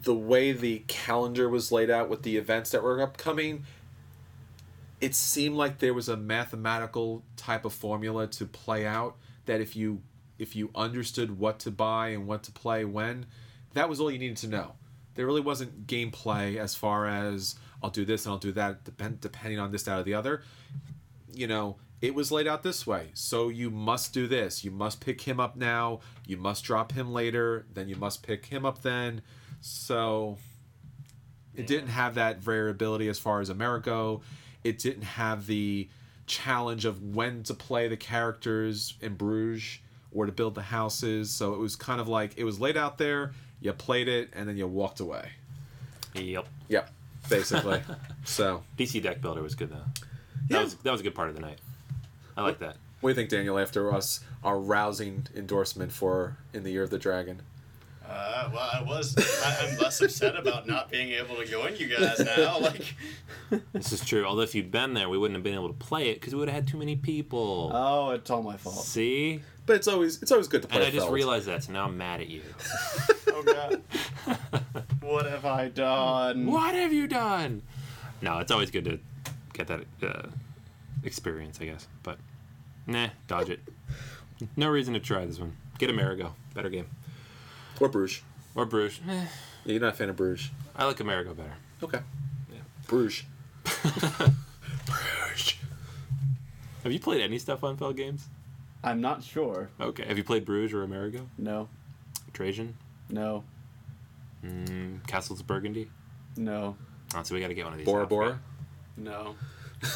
the 0.02 0.14
way 0.14 0.52
the 0.52 0.80
calendar 0.88 1.50
was 1.50 1.72
laid 1.72 1.90
out 1.90 2.10
with 2.10 2.24
the 2.24 2.38
events 2.38 2.72
that 2.72 2.84
were 2.84 3.02
upcoming. 3.02 3.64
It 5.00 5.16
seemed 5.16 5.56
like 5.56 5.80
there 5.80 5.94
was 5.94 6.10
a 6.10 6.18
mathematical 6.18 7.24
type 7.36 7.66
of 7.66 7.74
formula 7.74 8.28
to 8.28 8.46
play 8.46 8.86
out 8.86 9.16
that 9.46 9.62
if 9.62 9.76
you 9.76 10.02
if 10.38 10.56
you 10.56 10.72
understood 10.74 11.38
what 11.38 11.60
to 11.60 11.70
buy 11.70 12.10
and 12.10 12.26
what 12.26 12.42
to 12.44 12.52
play 12.52 12.84
when, 12.84 13.28
that 13.74 13.88
was 13.88 14.00
all 14.00 14.10
you 14.10 14.18
needed 14.18 14.38
to 14.38 14.48
know. 14.48 14.74
There 15.14 15.26
really 15.26 15.42
wasn't 15.42 15.86
gameplay 15.86 16.58
as 16.58 16.74
far 16.74 17.06
as 17.06 17.56
I'll 17.84 17.92
do 17.92 18.06
this 18.06 18.26
and 18.26 18.34
I'll 18.34 18.40
do 18.40 18.52
that 18.54 18.84
depend, 18.84 19.22
depending 19.22 19.60
on 19.60 19.72
this, 19.72 19.84
that, 19.84 20.00
or 20.00 20.04
the 20.04 20.16
other 20.16 20.42
you 21.34 21.48
know, 21.48 21.78
it 22.02 22.16
was 22.16 22.32
laid 22.32 22.48
out 22.48 22.64
this 22.64 22.86
way. 22.86 23.10
So 23.14 23.50
you 23.50 23.70
must 23.70 24.14
do 24.14 24.28
this. 24.28 24.64
You 24.64 24.72
must 24.72 25.00
pick 25.00 25.22
him 25.22 25.40
up 25.40 25.56
now. 25.56 26.00
You 26.26 26.38
must 26.38 26.64
drop 26.64 26.92
him 26.92 27.14
later. 27.14 27.66
Then 27.74 27.90
you 27.90 27.96
must 27.96 28.24
pick 28.24 28.48
him 28.48 28.66
up 28.66 28.82
then. 28.82 29.22
So 29.62 30.38
it 31.56 31.68
didn't 31.68 31.90
have 31.90 32.16
that 32.16 32.40
variability 32.40 33.08
as 33.08 33.20
far 33.20 33.42
as 33.42 33.50
Amerigo. 33.50 34.22
It 34.64 34.80
didn't 34.80 35.04
have 35.04 35.48
the 35.48 35.88
challenge 36.26 36.86
of 36.86 37.16
when 37.16 37.44
to 37.44 37.54
play 37.54 37.88
the 37.88 37.98
characters 37.98 38.96
in 39.02 39.16
Bruges 39.16 39.80
or 40.14 40.26
to 40.26 40.32
build 40.32 40.56
the 40.56 40.62
houses. 40.62 41.30
So 41.32 41.54
it 41.54 41.60
was 41.60 41.76
kind 41.76 42.02
of 42.02 42.08
like 42.08 42.38
it 42.38 42.44
was 42.44 42.60
laid 42.60 42.78
out 42.78 42.98
there. 42.98 43.34
You 43.60 43.74
played 43.74 44.08
it 44.08 44.30
and 44.34 44.48
then 44.48 44.58
you 44.58 44.68
walked 44.68 45.00
away. 45.00 45.30
Yep. 46.16 46.48
Yep, 46.70 46.90
basically. 47.30 47.82
so 48.26 48.64
DC 48.78 49.02
deck 49.02 49.22
builder 49.22 49.42
was 49.42 49.56
good 49.56 49.70
though. 49.70 49.86
Yeah. 50.50 50.58
That 50.58 50.64
was 50.64 50.76
that 50.76 50.92
was 50.92 51.02
a 51.02 51.04
good 51.04 51.16
part 51.16 51.30
of 51.30 51.36
the 51.36 51.42
night. 51.42 51.60
I 52.36 52.44
like 52.44 52.60
that. 52.60 52.78
What 53.02 53.10
do 53.10 53.12
you 53.14 53.16
think, 53.16 53.30
Daniel, 53.30 53.58
after 53.58 53.92
us, 53.92 54.20
our 54.44 54.60
rousing 54.60 55.26
endorsement 55.36 55.92
for 55.92 56.38
In 56.54 56.64
the 56.64 56.70
Year 56.70 56.84
of 56.84 56.92
the 56.92 57.00
Dragon? 57.00 57.42
Uh, 58.12 58.50
well, 58.54 58.70
I 58.74 58.84
was. 58.84 59.16
I, 59.44 59.68
I'm 59.68 59.78
less 59.78 60.02
upset 60.02 60.36
about 60.36 60.68
not 60.68 60.90
being 60.92 61.12
able 61.12 61.36
to 61.38 61.46
join 61.46 61.76
you 61.78 61.88
guys 61.88 62.20
now. 62.20 62.60
Like, 62.62 62.96
This 63.74 63.92
is 63.94 64.04
true. 64.06 64.26
Although 64.26 64.42
if 64.42 64.54
you'd 64.54 64.72
been 64.72 64.94
there, 64.94 65.08
we 65.10 65.18
wouldn't 65.18 65.36
have 65.36 65.44
been 65.44 65.54
able 65.54 65.68
to 65.70 65.74
play 65.74 66.10
it 66.10 66.16
because 66.16 66.34
we 66.34 66.40
would 66.40 66.50
have 66.50 66.56
had 66.56 66.68
too 66.68 66.78
many 66.78 66.96
people. 66.96 67.72
oh, 67.74 68.12
it's 68.12 68.30
all 68.30 68.44
my 68.44 68.58
fault. 68.58 68.84
See? 68.84 69.42
But 69.66 69.78
it's 69.78 69.88
always 69.88 70.22
it's 70.22 70.32
always 70.32 70.48
good 70.48 70.62
to 70.64 70.68
play 70.68 70.80
And 70.80 70.88
I 70.88 70.92
just 70.92 71.06
Feld. 71.06 71.14
realized 71.16 71.48
that, 71.48 71.64
so 71.64 71.72
now 71.72 71.86
I'm 71.86 71.98
mad 71.98 72.20
at 72.22 72.28
you. 72.28 72.42
Oh 73.34 73.44
god. 73.44 73.82
what 75.00 75.26
have 75.26 75.46
I 75.46 75.70
done? 75.70 76.46
what 76.46 76.76
have 76.76 76.92
you 76.94 77.08
done? 77.08 77.62
No, 78.22 78.40
it's 78.40 78.52
always 78.52 78.70
good 78.70 78.86
to 78.86 79.00
get 79.54 79.68
that 79.68 79.82
uh, 80.04 80.28
experience, 81.04 81.60
I 81.62 81.66
guess. 81.66 81.88
But 82.04 82.18
nah, 82.86 83.08
dodge 83.28 83.50
it. 83.50 83.62
No 84.58 84.70
reason 84.70 84.94
to 84.96 85.00
try 85.00 85.26
this 85.26 85.40
one. 85.40 85.56
Get 85.80 85.90
Amerigo. 85.90 86.36
Better 86.54 86.70
game. 86.70 86.88
Or 87.82 87.90
Bruges. 87.90 88.22
Or 88.56 88.66
Bruges. 88.66 89.00
Eh, 89.10 89.14
Yeah, 89.66 89.72
you're 89.74 89.82
not 89.82 89.94
a 89.94 89.98
fan 89.98 90.10
of 90.10 90.16
Bruges. 90.16 90.52
I 90.76 90.86
like 90.86 91.00
Amerigo 91.00 91.34
better. 91.34 91.54
Okay. 91.84 92.00
Yeah. 92.54 92.60
Bruges. 92.88 93.24
Bruges. 94.86 95.56
Have 96.84 96.92
you 96.92 97.00
played 97.00 97.22
any 97.22 97.40
Stefan 97.40 97.78
Feld 97.78 97.98
games? 97.98 98.28
I'm 98.84 99.02
not 99.02 99.24
sure. 99.24 99.70
Okay. 99.80 100.06
Have 100.06 100.18
you 100.18 100.24
played 100.24 100.46
Bruges 100.46 100.74
or 100.74 100.84
Amerigo? 100.84 101.28
No. 101.38 101.70
Trajan? 102.34 102.76
No. 103.10 103.44
Mm, 104.46 105.06
Castles 105.08 105.40
of 105.40 105.48
Burgundy? 105.48 105.90
No. 106.38 106.76
Oh, 107.16 107.24
so 107.24 107.36
we 107.36 107.42
got 107.42 107.50
to 107.50 107.54
get 107.54 107.66
one 107.66 107.74
of 107.74 107.78
these. 107.80 107.86
Bora 107.86 108.04
out. 108.04 108.10
Bora. 108.10 108.40
No. 108.98 109.36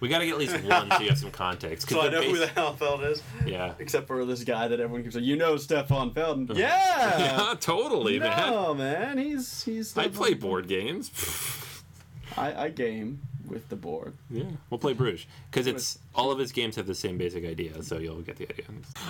We 0.00 0.08
got 0.08 0.18
to 0.18 0.26
get 0.26 0.32
at 0.34 0.38
least 0.38 0.62
one 0.64 0.90
so 0.90 1.00
you 1.00 1.08
have 1.08 1.18
some 1.18 1.30
context. 1.32 1.88
So 1.88 2.00
I 2.00 2.08
know 2.08 2.22
who 2.22 2.38
the 2.38 2.46
hell 2.46 2.74
Feld 2.76 3.02
is, 3.02 3.20
Yeah. 3.44 3.74
except 3.80 4.06
for 4.06 4.24
this 4.24 4.44
guy 4.44 4.68
that 4.68 4.78
everyone 4.78 5.02
keeps 5.02 5.14
saying, 5.14 5.26
you 5.26 5.34
know 5.36 5.56
Stefan 5.56 6.12
Feld. 6.12 6.50
Uh-huh. 6.50 6.58
Yeah. 6.58 7.18
yeah, 7.18 7.54
totally, 7.60 8.18
man. 8.20 8.50
no, 8.50 8.74
man. 8.74 9.18
He's 9.18 9.64
he's. 9.64 9.96
I 9.98 10.08
play 10.08 10.34
board 10.34 10.68
games. 10.68 11.10
I, 12.36 12.64
I 12.64 12.68
game 12.68 13.20
with 13.44 13.68
the 13.70 13.76
board. 13.76 14.14
Yeah, 14.30 14.44
we'll 14.70 14.78
play 14.78 14.92
Bruges 14.92 15.26
because 15.50 15.66
it's 15.66 15.98
all 16.14 16.30
of 16.30 16.38
his 16.38 16.52
games 16.52 16.76
have 16.76 16.86
the 16.86 16.94
same 16.94 17.18
basic 17.18 17.44
idea, 17.44 17.82
so 17.82 17.98
you'll 17.98 18.20
get 18.20 18.36
the 18.36 18.48
idea. 18.48 18.66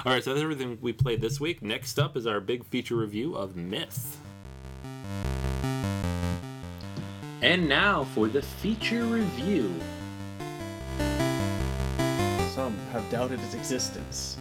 All 0.06 0.12
right, 0.12 0.24
so 0.24 0.32
that's 0.32 0.42
everything 0.42 0.78
we 0.80 0.92
played 0.94 1.20
this 1.20 1.38
week. 1.38 1.60
Next 1.60 1.98
up 1.98 2.16
is 2.16 2.26
our 2.26 2.40
big 2.40 2.64
feature 2.64 2.96
review 2.96 3.34
of 3.34 3.56
Myth. 3.56 4.18
And 7.40 7.68
now 7.68 8.02
for 8.02 8.26
the 8.26 8.42
feature 8.42 9.04
review. 9.04 9.72
Some 12.50 12.76
have 12.90 13.08
doubted 13.12 13.38
its 13.40 13.54
existence. 13.54 14.36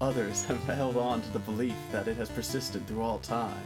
Others 0.00 0.44
have 0.44 0.64
held 0.64 0.96
on 0.96 1.20
to 1.20 1.32
the 1.34 1.40
belief 1.40 1.76
that 1.92 2.08
it 2.08 2.16
has 2.16 2.30
persisted 2.30 2.86
through 2.86 3.02
all 3.02 3.18
time, 3.18 3.62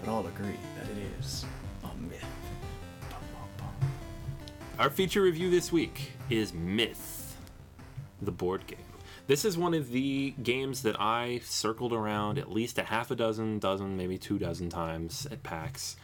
but 0.00 0.08
all 0.08 0.26
agree 0.26 0.56
that 0.78 0.90
it 0.90 0.96
is 1.20 1.44
a 1.84 1.94
myth. 2.00 2.24
Bum, 3.10 3.20
bum, 3.34 3.48
bum. 3.58 3.90
Our 4.78 4.88
feature 4.88 5.20
review 5.20 5.50
this 5.50 5.70
week 5.70 6.12
is 6.30 6.54
Myth, 6.54 7.36
the 8.22 8.32
board 8.32 8.66
game. 8.66 8.78
this 9.26 9.44
is 9.44 9.58
one 9.58 9.74
of 9.74 9.90
the 9.90 10.30
games 10.42 10.80
that 10.80 10.98
I 10.98 11.42
circled 11.44 11.92
around 11.92 12.38
at 12.38 12.50
least 12.50 12.78
a 12.78 12.84
half 12.84 13.10
a 13.10 13.14
dozen, 13.14 13.58
dozen, 13.58 13.98
maybe 13.98 14.16
two 14.16 14.38
dozen 14.38 14.70
times 14.70 15.26
at 15.30 15.42
PAX. 15.42 15.96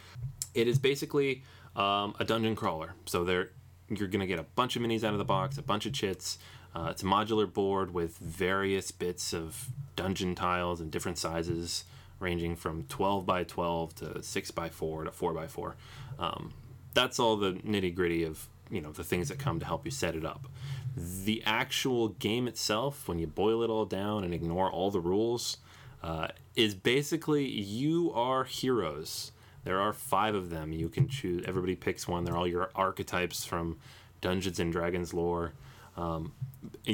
It 0.53 0.67
is 0.67 0.77
basically 0.77 1.43
um, 1.75 2.15
a 2.19 2.25
dungeon 2.25 2.55
crawler. 2.55 2.93
So 3.05 3.23
there, 3.23 3.51
you're 3.89 4.07
gonna 4.07 4.27
get 4.27 4.39
a 4.39 4.43
bunch 4.43 4.75
of 4.75 4.81
minis 4.81 5.03
out 5.03 5.13
of 5.13 5.19
the 5.19 5.25
box, 5.25 5.57
a 5.57 5.61
bunch 5.61 5.85
of 5.85 5.93
chits. 5.93 6.37
Uh, 6.75 6.89
it's 6.91 7.03
a 7.03 7.05
modular 7.05 7.51
board 7.51 7.93
with 7.93 8.17
various 8.17 8.91
bits 8.91 9.33
of 9.33 9.69
dungeon 9.95 10.35
tiles 10.35 10.81
and 10.81 10.91
different 10.91 11.17
sizes, 11.17 11.85
ranging 12.19 12.55
from 12.55 12.83
12 12.83 13.25
by 13.25 13.43
12 13.43 13.95
to 13.95 14.23
6 14.23 14.51
by 14.51 14.69
4 14.69 15.05
to 15.05 15.11
4 15.11 15.33
by 15.33 15.47
4. 15.47 15.75
Um, 16.19 16.53
that's 16.93 17.19
all 17.19 17.37
the 17.37 17.53
nitty 17.53 17.93
gritty 17.95 18.23
of 18.23 18.47
you 18.69 18.81
know 18.81 18.91
the 18.91 19.03
things 19.03 19.29
that 19.29 19.39
come 19.39 19.59
to 19.59 19.65
help 19.65 19.85
you 19.85 19.91
set 19.91 20.15
it 20.15 20.25
up. 20.25 20.47
The 20.95 21.43
actual 21.45 22.09
game 22.09 22.47
itself, 22.47 23.07
when 23.07 23.19
you 23.19 23.27
boil 23.27 23.63
it 23.63 23.69
all 23.69 23.85
down 23.85 24.23
and 24.23 24.33
ignore 24.33 24.71
all 24.71 24.91
the 24.91 24.99
rules, 24.99 25.57
uh, 26.01 26.29
is 26.55 26.73
basically 26.73 27.45
you 27.45 28.11
are 28.13 28.43
heroes. 28.43 29.31
There 29.65 29.81
are 29.81 29.91
five 29.91 30.35
of 30.35 30.49
them. 30.49 30.71
You 30.71 30.87
can 30.87 31.09
choose. 31.09 31.43
Everybody 31.47 31.75
picks 31.75 32.07
one. 32.07 32.23
They're 32.23 32.37
all 32.37 32.47
your 32.47 32.69
archetypes 32.75 33.43
from 33.43 33.77
Dungeons 34.21 34.59
and 34.59 34.71
Dragons 34.71 35.13
lore. 35.13 35.53
Um, 35.97 36.33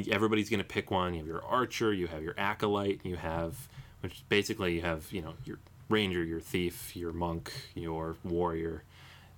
everybody's 0.09 0.49
going 0.49 0.61
to 0.61 0.65
pick 0.65 0.89
one. 0.89 1.13
You 1.13 1.19
have 1.19 1.27
your 1.27 1.43
archer. 1.43 1.93
You 1.93 2.07
have 2.07 2.23
your 2.23 2.33
acolyte. 2.37 3.01
You 3.03 3.17
have, 3.17 3.69
which 3.99 4.23
basically 4.29 4.75
you 4.75 4.81
have, 4.81 5.11
you 5.11 5.21
know, 5.21 5.33
your 5.45 5.59
ranger, 5.89 6.23
your 6.23 6.39
thief, 6.39 6.95
your 6.95 7.11
monk, 7.11 7.51
your 7.75 8.15
warrior, 8.23 8.83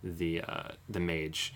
the 0.04 0.42
uh, 0.42 0.70
the 0.88 1.00
mage. 1.00 1.54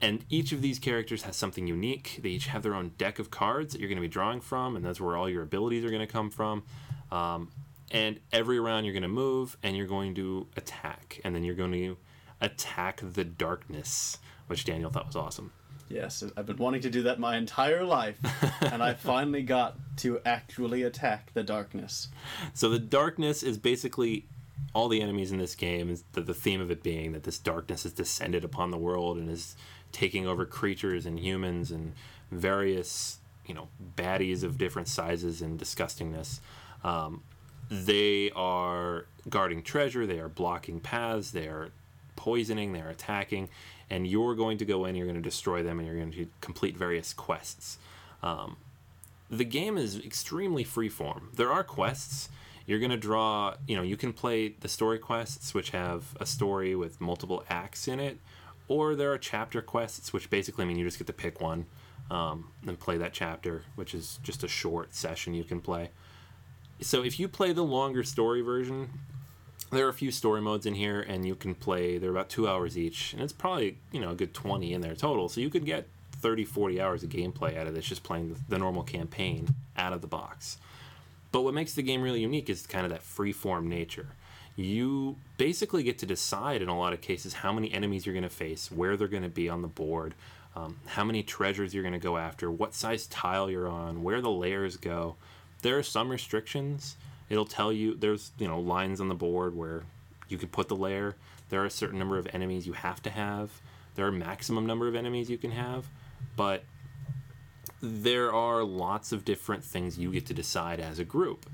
And 0.00 0.24
each 0.30 0.50
of 0.50 0.62
these 0.62 0.80
characters 0.80 1.22
has 1.22 1.36
something 1.36 1.68
unique. 1.68 2.18
They 2.22 2.30
each 2.30 2.48
have 2.48 2.62
their 2.64 2.74
own 2.74 2.92
deck 2.98 3.20
of 3.20 3.30
cards 3.30 3.72
that 3.72 3.80
you're 3.80 3.88
going 3.88 3.98
to 3.98 4.02
be 4.02 4.08
drawing 4.08 4.40
from, 4.40 4.74
and 4.74 4.84
that's 4.84 5.00
where 5.00 5.16
all 5.16 5.28
your 5.28 5.42
abilities 5.44 5.84
are 5.84 5.90
going 5.90 6.00
to 6.00 6.12
come 6.12 6.30
from. 6.30 6.64
Um, 7.12 7.50
and 7.92 8.18
every 8.32 8.58
round 8.58 8.86
you're 8.86 8.94
going 8.94 9.02
to 9.02 9.08
move 9.08 9.56
and 9.62 9.76
you're 9.76 9.86
going 9.86 10.14
to 10.16 10.48
attack, 10.56 11.20
and 11.24 11.34
then 11.34 11.44
you're 11.44 11.54
going 11.54 11.72
to 11.72 11.96
attack 12.40 13.00
the 13.02 13.22
darkness, 13.22 14.18
which 14.48 14.64
Daniel 14.64 14.90
thought 14.90 15.06
was 15.06 15.14
awesome. 15.14 15.52
Yes, 15.88 16.24
I've 16.38 16.46
been 16.46 16.56
wanting 16.56 16.80
to 16.82 16.90
do 16.90 17.02
that 17.02 17.20
my 17.20 17.36
entire 17.36 17.84
life, 17.84 18.18
and 18.62 18.82
I 18.82 18.94
finally 18.98 19.42
got 19.42 19.76
to 19.98 20.20
actually 20.24 20.82
attack 20.84 21.32
the 21.34 21.42
darkness. 21.42 22.08
So 22.54 22.70
the 22.70 22.78
darkness 22.78 23.42
is 23.42 23.58
basically 23.58 24.24
all 24.74 24.88
the 24.88 25.02
enemies 25.02 25.32
in 25.32 25.38
this 25.38 25.54
game. 25.54 25.90
Is 25.90 26.04
the, 26.12 26.22
the 26.22 26.32
theme 26.32 26.62
of 26.62 26.70
it 26.70 26.82
being 26.82 27.12
that 27.12 27.24
this 27.24 27.38
darkness 27.38 27.82
has 27.82 27.92
descended 27.92 28.42
upon 28.42 28.70
the 28.70 28.78
world 28.78 29.18
and 29.18 29.28
is 29.28 29.54
taking 29.92 30.26
over 30.26 30.46
creatures 30.46 31.04
and 31.04 31.20
humans 31.20 31.70
and 31.70 31.92
various 32.30 33.18
you 33.46 33.52
know 33.54 33.68
baddies 33.94 34.42
of 34.42 34.56
different 34.56 34.88
sizes 34.88 35.42
and 35.42 35.60
disgustingness. 35.60 36.40
Um, 36.84 37.22
they 37.72 38.30
are 38.36 39.06
guarding 39.28 39.62
treasure. 39.62 40.06
They 40.06 40.18
are 40.18 40.28
blocking 40.28 40.78
paths. 40.78 41.30
They 41.30 41.46
are 41.46 41.70
poisoning. 42.16 42.72
They 42.72 42.80
are 42.80 42.90
attacking, 42.90 43.48
and 43.88 44.06
you're 44.06 44.34
going 44.34 44.58
to 44.58 44.64
go 44.66 44.84
in. 44.84 44.94
You're 44.94 45.06
going 45.06 45.16
to 45.16 45.22
destroy 45.22 45.62
them, 45.62 45.78
and 45.78 45.88
you're 45.88 45.96
going 45.96 46.12
to 46.12 46.26
complete 46.42 46.76
various 46.76 47.14
quests. 47.14 47.78
Um, 48.22 48.56
the 49.30 49.44
game 49.44 49.78
is 49.78 49.98
extremely 49.98 50.64
freeform. 50.64 51.34
There 51.34 51.50
are 51.50 51.64
quests. 51.64 52.28
You're 52.66 52.78
going 52.78 52.90
to 52.90 52.98
draw, 52.98 53.54
you 53.66 53.74
know, 53.74 53.82
you 53.82 53.96
can 53.96 54.12
play 54.12 54.50
the 54.60 54.68
story 54.68 54.98
quests, 54.98 55.54
which 55.54 55.70
have 55.70 56.14
a 56.20 56.26
story 56.26 56.76
with 56.76 57.00
multiple 57.00 57.42
acts 57.48 57.88
in 57.88 57.98
it, 57.98 58.18
or 58.68 58.94
there 58.94 59.12
are 59.12 59.18
chapter 59.18 59.62
quests, 59.62 60.12
which 60.12 60.28
basically 60.30 60.66
mean 60.66 60.78
you 60.78 60.84
just 60.84 60.98
get 60.98 61.06
to 61.06 61.12
pick 61.12 61.40
one 61.40 61.66
um, 62.10 62.50
and 62.66 62.78
play 62.78 62.98
that 62.98 63.12
chapter, 63.12 63.64
which 63.74 63.94
is 63.94 64.20
just 64.22 64.44
a 64.44 64.48
short 64.48 64.94
session 64.94 65.34
you 65.34 65.44
can 65.44 65.60
play. 65.60 65.90
So 66.82 67.02
if 67.02 67.18
you 67.18 67.28
play 67.28 67.52
the 67.52 67.62
longer 67.62 68.02
story 68.02 68.40
version, 68.40 68.90
there 69.70 69.86
are 69.86 69.90
a 69.90 69.94
few 69.94 70.10
story 70.10 70.40
modes 70.40 70.66
in 70.66 70.74
here, 70.74 71.00
and 71.00 71.26
you 71.26 71.34
can 71.34 71.54
play. 71.54 71.98
They're 71.98 72.10
about 72.10 72.28
two 72.28 72.48
hours 72.48 72.76
each, 72.76 73.12
and 73.12 73.22
it's 73.22 73.32
probably 73.32 73.78
you 73.90 74.00
know 74.00 74.10
a 74.10 74.14
good 74.14 74.34
twenty 74.34 74.74
in 74.74 74.80
there 74.80 74.94
total. 74.94 75.28
So 75.28 75.40
you 75.40 75.50
could 75.50 75.64
get 75.64 75.88
30, 76.12 76.44
40 76.44 76.80
hours 76.80 77.02
of 77.02 77.10
gameplay 77.10 77.58
out 77.58 77.66
of 77.66 77.74
this 77.74 77.84
just 77.84 78.04
playing 78.04 78.32
the, 78.32 78.40
the 78.50 78.58
normal 78.58 78.84
campaign 78.84 79.48
out 79.76 79.92
of 79.92 80.02
the 80.02 80.06
box. 80.06 80.58
But 81.32 81.40
what 81.40 81.52
makes 81.52 81.74
the 81.74 81.82
game 81.82 82.00
really 82.00 82.20
unique 82.20 82.48
is 82.48 82.64
kind 82.64 82.84
of 82.84 82.92
that 82.92 83.02
free 83.02 83.32
form 83.32 83.68
nature 83.68 84.08
you 84.56 85.16
basically 85.38 85.82
get 85.82 85.98
to 85.98 86.06
decide 86.06 86.62
in 86.62 86.68
a 86.68 86.78
lot 86.78 86.92
of 86.92 87.00
cases 87.00 87.34
how 87.34 87.52
many 87.52 87.72
enemies 87.72 88.04
you're 88.04 88.12
going 88.12 88.22
to 88.22 88.28
face, 88.28 88.70
where 88.70 88.96
they're 88.96 89.08
going 89.08 89.22
to 89.22 89.28
be 89.28 89.48
on 89.48 89.62
the 89.62 89.68
board, 89.68 90.14
um, 90.54 90.78
how 90.86 91.04
many 91.04 91.22
treasures 91.22 91.72
you're 91.72 91.82
going 91.82 91.94
to 91.94 91.98
go 91.98 92.18
after, 92.18 92.50
what 92.50 92.74
size 92.74 93.06
tile 93.06 93.50
you're 93.50 93.68
on, 93.68 94.02
where 94.02 94.20
the 94.20 94.30
layers 94.30 94.76
go. 94.76 95.16
There 95.62 95.78
are 95.78 95.82
some 95.82 96.08
restrictions. 96.08 96.96
It'll 97.28 97.46
tell 97.46 97.72
you 97.72 97.94
there's 97.94 98.32
you 98.38 98.48
know 98.48 98.60
lines 98.60 99.00
on 99.00 99.08
the 99.08 99.14
board 99.14 99.56
where 99.56 99.84
you 100.28 100.38
could 100.38 100.52
put 100.52 100.68
the 100.68 100.76
layer. 100.76 101.16
There 101.48 101.62
are 101.62 101.66
a 101.66 101.70
certain 101.70 101.98
number 101.98 102.18
of 102.18 102.26
enemies 102.32 102.66
you 102.66 102.72
have 102.72 103.02
to 103.02 103.10
have. 103.10 103.50
There 103.94 104.06
are 104.06 104.12
maximum 104.12 104.66
number 104.66 104.88
of 104.88 104.94
enemies 104.94 105.28
you 105.28 105.38
can 105.38 105.50
have, 105.50 105.86
but 106.36 106.64
there 107.82 108.32
are 108.32 108.62
lots 108.62 109.12
of 109.12 109.24
different 109.24 109.64
things 109.64 109.98
you 109.98 110.12
get 110.12 110.26
to 110.26 110.34
decide 110.34 110.80
as 110.80 110.98
a 110.98 111.04
group 111.04 111.46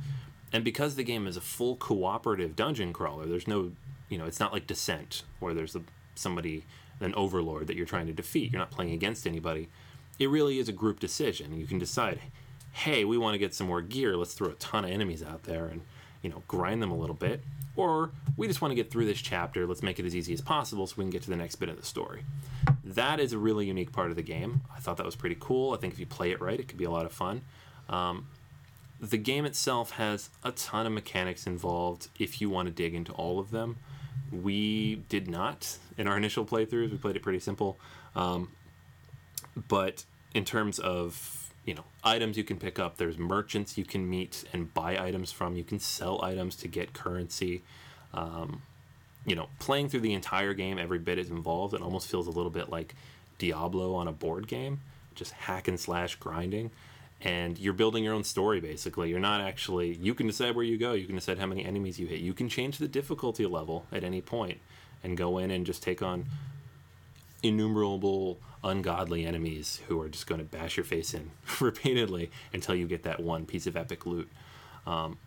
and 0.52 0.64
because 0.64 0.94
the 0.94 1.04
game 1.04 1.26
is 1.26 1.36
a 1.36 1.40
full 1.40 1.76
cooperative 1.76 2.56
dungeon 2.56 2.92
crawler, 2.92 3.26
there's 3.26 3.46
no, 3.46 3.72
you 4.08 4.18
know, 4.18 4.24
it's 4.24 4.40
not 4.40 4.52
like 4.52 4.66
Descent 4.66 5.22
where 5.40 5.52
there's 5.52 5.76
a, 5.76 5.82
somebody, 6.14 6.64
an 7.00 7.14
overlord 7.14 7.66
that 7.66 7.76
you're 7.76 7.86
trying 7.86 8.06
to 8.06 8.12
defeat. 8.12 8.52
You're 8.52 8.60
not 8.60 8.70
playing 8.70 8.92
against 8.92 9.26
anybody. 9.26 9.68
It 10.18 10.30
really 10.30 10.58
is 10.58 10.68
a 10.68 10.72
group 10.72 11.00
decision. 11.00 11.58
You 11.58 11.66
can 11.66 11.78
decide, 11.78 12.20
hey, 12.72 13.04
we 13.04 13.18
want 13.18 13.34
to 13.34 13.38
get 13.38 13.54
some 13.54 13.66
more 13.66 13.82
gear. 13.82 14.16
Let's 14.16 14.34
throw 14.34 14.48
a 14.48 14.54
ton 14.54 14.84
of 14.84 14.90
enemies 14.90 15.22
out 15.22 15.44
there 15.44 15.66
and, 15.66 15.82
you 16.22 16.30
know, 16.30 16.42
grind 16.46 16.82
them 16.82 16.90
a 16.90 16.96
little 16.96 17.14
bit. 17.14 17.42
Or 17.76 18.10
we 18.36 18.48
just 18.48 18.60
want 18.60 18.72
to 18.72 18.76
get 18.76 18.90
through 18.90 19.06
this 19.06 19.20
chapter. 19.20 19.66
Let's 19.66 19.82
make 19.82 19.98
it 19.98 20.06
as 20.06 20.14
easy 20.14 20.32
as 20.32 20.40
possible 20.40 20.86
so 20.86 20.94
we 20.96 21.04
can 21.04 21.10
get 21.10 21.22
to 21.22 21.30
the 21.30 21.36
next 21.36 21.56
bit 21.56 21.68
of 21.68 21.76
the 21.76 21.86
story. 21.86 22.24
That 22.84 23.20
is 23.20 23.32
a 23.32 23.38
really 23.38 23.66
unique 23.66 23.92
part 23.92 24.10
of 24.10 24.16
the 24.16 24.22
game. 24.22 24.62
I 24.74 24.80
thought 24.80 24.96
that 24.96 25.06
was 25.06 25.16
pretty 25.16 25.36
cool. 25.38 25.74
I 25.74 25.76
think 25.76 25.92
if 25.92 26.00
you 26.00 26.06
play 26.06 26.32
it 26.32 26.40
right, 26.40 26.58
it 26.58 26.66
could 26.66 26.78
be 26.78 26.84
a 26.84 26.90
lot 26.90 27.06
of 27.06 27.12
fun. 27.12 27.42
Um, 27.88 28.26
the 29.00 29.16
game 29.16 29.44
itself 29.44 29.92
has 29.92 30.30
a 30.42 30.50
ton 30.50 30.86
of 30.86 30.92
mechanics 30.92 31.46
involved 31.46 32.08
if 32.18 32.40
you 32.40 32.50
want 32.50 32.66
to 32.66 32.74
dig 32.74 32.94
into 32.94 33.12
all 33.12 33.38
of 33.38 33.50
them. 33.50 33.76
We 34.32 34.96
did 35.08 35.28
not 35.28 35.78
in 35.96 36.08
our 36.08 36.16
initial 36.16 36.44
playthroughs. 36.44 36.90
We 36.90 36.96
played 36.98 37.16
it 37.16 37.22
pretty 37.22 37.38
simple. 37.38 37.78
Um, 38.16 38.50
but 39.68 40.04
in 40.34 40.44
terms 40.44 40.78
of 40.78 41.37
you 41.68 41.74
know 41.74 41.84
items 42.02 42.38
you 42.38 42.44
can 42.44 42.56
pick 42.56 42.78
up, 42.78 42.96
there's 42.96 43.18
merchants 43.18 43.76
you 43.76 43.84
can 43.84 44.08
meet 44.08 44.44
and 44.54 44.72
buy 44.72 44.98
items 44.98 45.30
from. 45.30 45.54
You 45.54 45.64
can 45.64 45.78
sell 45.78 46.24
items 46.24 46.56
to 46.56 46.68
get 46.68 46.94
currency. 46.94 47.62
Um, 48.14 48.62
you 49.26 49.36
know, 49.36 49.50
playing 49.58 49.90
through 49.90 50.00
the 50.00 50.14
entire 50.14 50.54
game, 50.54 50.78
every 50.78 50.98
bit 50.98 51.18
is 51.18 51.28
involved. 51.28 51.74
It 51.74 51.82
almost 51.82 52.08
feels 52.08 52.26
a 52.26 52.30
little 52.30 52.50
bit 52.50 52.70
like 52.70 52.94
Diablo 53.36 53.94
on 53.94 54.08
a 54.08 54.12
board 54.12 54.48
game, 54.48 54.80
just 55.14 55.32
hack 55.32 55.68
and 55.68 55.78
slash 55.78 56.16
grinding 56.16 56.70
and 57.20 57.58
you're 57.58 57.72
building 57.72 58.04
your 58.04 58.14
own 58.14 58.22
story 58.22 58.60
basically 58.60 59.10
you're 59.10 59.18
not 59.18 59.40
actually 59.40 59.94
you 59.94 60.14
can 60.14 60.28
decide 60.28 60.54
where 60.54 60.64
you 60.64 60.78
go 60.78 60.92
you 60.92 61.04
can 61.04 61.16
decide 61.16 61.36
how 61.36 61.46
many 61.46 61.64
enemies 61.64 61.98
you 61.98 62.06
hit 62.06 62.20
you 62.20 62.32
can 62.32 62.48
change 62.48 62.78
the 62.78 62.86
difficulty 62.86 63.44
level 63.44 63.86
at 63.90 64.04
any 64.04 64.20
point 64.20 64.58
and 65.02 65.16
go 65.16 65.38
in 65.38 65.50
and 65.50 65.66
just 65.66 65.82
take 65.82 66.00
on 66.00 66.26
innumerable 67.42 68.38
ungodly 68.64 69.24
enemies 69.24 69.80
who 69.86 70.00
are 70.00 70.08
just 70.08 70.26
going 70.26 70.40
to 70.40 70.44
bash 70.44 70.76
your 70.76 70.84
face 70.84 71.14
in 71.14 71.30
repeatedly 71.60 72.30
until 72.52 72.74
you 72.74 72.86
get 72.86 73.04
that 73.04 73.20
one 73.20 73.46
piece 73.46 73.66
of 73.66 73.76
epic 73.76 74.04
loot 74.06 74.28
um, 74.86 75.18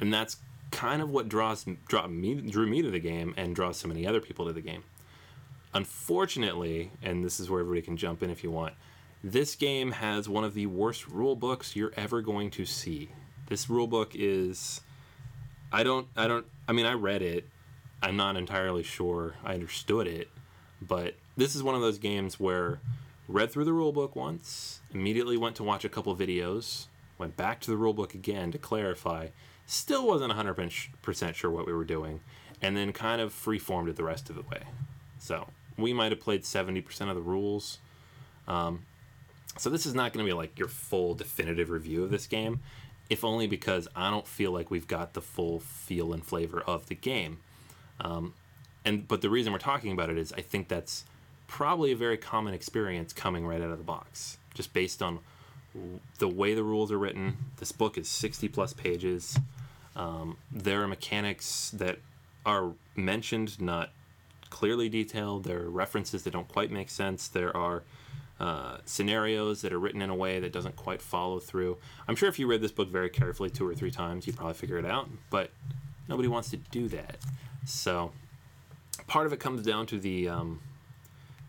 and 0.00 0.12
that's 0.12 0.38
kind 0.70 1.02
of 1.02 1.10
what 1.10 1.28
draws 1.28 1.66
draw 1.86 2.06
me 2.06 2.34
drew 2.34 2.66
me 2.66 2.82
to 2.82 2.90
the 2.90 2.98
game 2.98 3.34
and 3.36 3.54
draws 3.54 3.76
so 3.76 3.86
many 3.86 4.06
other 4.06 4.20
people 4.20 4.46
to 4.46 4.52
the 4.52 4.60
game 4.60 4.82
unfortunately 5.74 6.90
and 7.02 7.24
this 7.24 7.38
is 7.38 7.48
where 7.48 7.60
everybody 7.60 7.82
can 7.82 7.96
jump 7.96 8.22
in 8.22 8.30
if 8.30 8.42
you 8.42 8.50
want 8.50 8.74
this 9.24 9.54
game 9.54 9.92
has 9.92 10.28
one 10.28 10.42
of 10.42 10.52
the 10.52 10.66
worst 10.66 11.06
rule 11.06 11.36
books 11.36 11.76
you're 11.76 11.92
ever 11.96 12.22
going 12.22 12.50
to 12.52 12.64
see. 12.64 13.10
This 13.46 13.70
rule 13.70 13.86
book 13.86 14.12
is 14.14 14.80
I 15.72 15.84
don't 15.84 16.08
I 16.16 16.26
don't 16.26 16.46
I 16.66 16.72
mean 16.72 16.86
I 16.86 16.94
read 16.94 17.22
it. 17.22 17.48
I'm 18.02 18.16
not 18.16 18.36
entirely 18.36 18.82
sure 18.82 19.34
I 19.44 19.54
understood 19.54 20.08
it, 20.08 20.28
but 20.80 21.14
this 21.36 21.54
is 21.54 21.62
one 21.62 21.74
of 21.74 21.80
those 21.80 21.98
games 21.98 22.38
where 22.38 22.80
read 23.28 23.50
through 23.50 23.64
the 23.64 23.72
rule 23.72 23.92
book 23.92 24.14
once, 24.14 24.80
immediately 24.92 25.36
went 25.36 25.56
to 25.56 25.64
watch 25.64 25.84
a 25.84 25.88
couple 25.88 26.14
videos, 26.16 26.86
went 27.18 27.36
back 27.36 27.60
to 27.60 27.70
the 27.70 27.76
rule 27.76 27.94
book 27.94 28.14
again 28.14 28.50
to 28.52 28.58
clarify, 28.58 29.28
still 29.66 30.06
wasn't 30.06 30.32
100% 30.32 31.34
sure 31.34 31.50
what 31.50 31.66
we 31.66 31.72
were 31.72 31.84
doing, 31.84 32.20
and 32.60 32.76
then 32.76 32.92
kind 32.92 33.20
of 33.20 33.32
free-formed 33.32 33.88
it 33.88 33.96
the 33.96 34.04
rest 34.04 34.28
of 34.28 34.36
the 34.36 34.42
way. 34.42 34.62
So, 35.18 35.48
we 35.76 35.92
might 35.92 36.12
have 36.12 36.20
played 36.20 36.42
70% 36.42 37.08
of 37.08 37.14
the 37.14 37.22
rules. 37.22 37.78
Um, 38.46 38.84
so 39.56 39.70
this 39.70 39.86
is 39.86 39.94
not 39.94 40.12
going 40.12 40.24
to 40.24 40.28
be 40.28 40.36
like 40.36 40.58
your 40.58 40.68
full 40.68 41.14
definitive 41.14 41.70
review 41.70 42.04
of 42.04 42.10
this 42.10 42.26
game, 42.26 42.60
if 43.10 43.24
only 43.24 43.46
because 43.46 43.88
I 43.94 44.10
don't 44.10 44.26
feel 44.26 44.50
like 44.50 44.70
we've 44.70 44.86
got 44.86 45.14
the 45.14 45.20
full 45.20 45.60
feel 45.60 46.12
and 46.12 46.24
flavor 46.24 46.60
of 46.60 46.86
the 46.86 46.94
game. 46.94 47.38
Um, 48.00 48.34
and 48.84 49.06
but 49.06 49.20
the 49.20 49.30
reason 49.30 49.52
we're 49.52 49.58
talking 49.58 49.92
about 49.92 50.10
it 50.10 50.18
is 50.18 50.32
I 50.32 50.40
think 50.40 50.68
that's 50.68 51.04
probably 51.52 51.92
a 51.92 51.96
very 51.96 52.16
common 52.16 52.54
experience 52.54 53.12
coming 53.12 53.46
right 53.46 53.60
out 53.60 53.68
of 53.68 53.76
the 53.76 53.84
box, 53.84 54.38
just 54.54 54.72
based 54.72 55.02
on 55.02 55.18
the 56.18 56.26
way 56.26 56.54
the 56.54 56.62
rules 56.62 56.90
are 56.90 56.96
written. 56.96 57.36
This 57.58 57.72
book 57.72 57.98
is 57.98 58.08
60 58.08 58.48
plus 58.48 58.72
pages. 58.72 59.38
Um, 59.94 60.38
there 60.50 60.82
are 60.82 60.88
mechanics 60.88 61.70
that 61.74 61.98
are 62.46 62.72
mentioned, 62.96 63.60
not 63.60 63.90
clearly 64.48 64.88
detailed. 64.88 65.44
There 65.44 65.64
are 65.64 65.68
references 65.68 66.22
that 66.22 66.32
don't 66.32 66.48
quite 66.48 66.70
make 66.70 66.88
sense. 66.88 67.28
There 67.28 67.54
are 67.54 67.82
uh, 68.40 68.78
scenarios 68.86 69.60
that 69.60 69.74
are 69.74 69.78
written 69.78 70.00
in 70.00 70.08
a 70.08 70.14
way 70.14 70.40
that 70.40 70.54
doesn't 70.54 70.76
quite 70.76 71.02
follow 71.02 71.38
through. 71.38 71.76
I'm 72.08 72.16
sure 72.16 72.30
if 72.30 72.38
you 72.38 72.46
read 72.46 72.62
this 72.62 72.72
book 72.72 72.88
very 72.88 73.10
carefully 73.10 73.50
two 73.50 73.68
or 73.68 73.74
three 73.74 73.90
times, 73.90 74.26
you'd 74.26 74.36
probably 74.36 74.54
figure 74.54 74.78
it 74.78 74.86
out, 74.86 75.10
but 75.28 75.50
nobody 76.08 76.28
wants 76.28 76.48
to 76.48 76.56
do 76.56 76.88
that. 76.88 77.18
So 77.66 78.12
part 79.06 79.26
of 79.26 79.34
it 79.34 79.38
comes 79.38 79.60
down 79.66 79.84
to 79.88 79.98
the 79.98 80.30
um, 80.30 80.60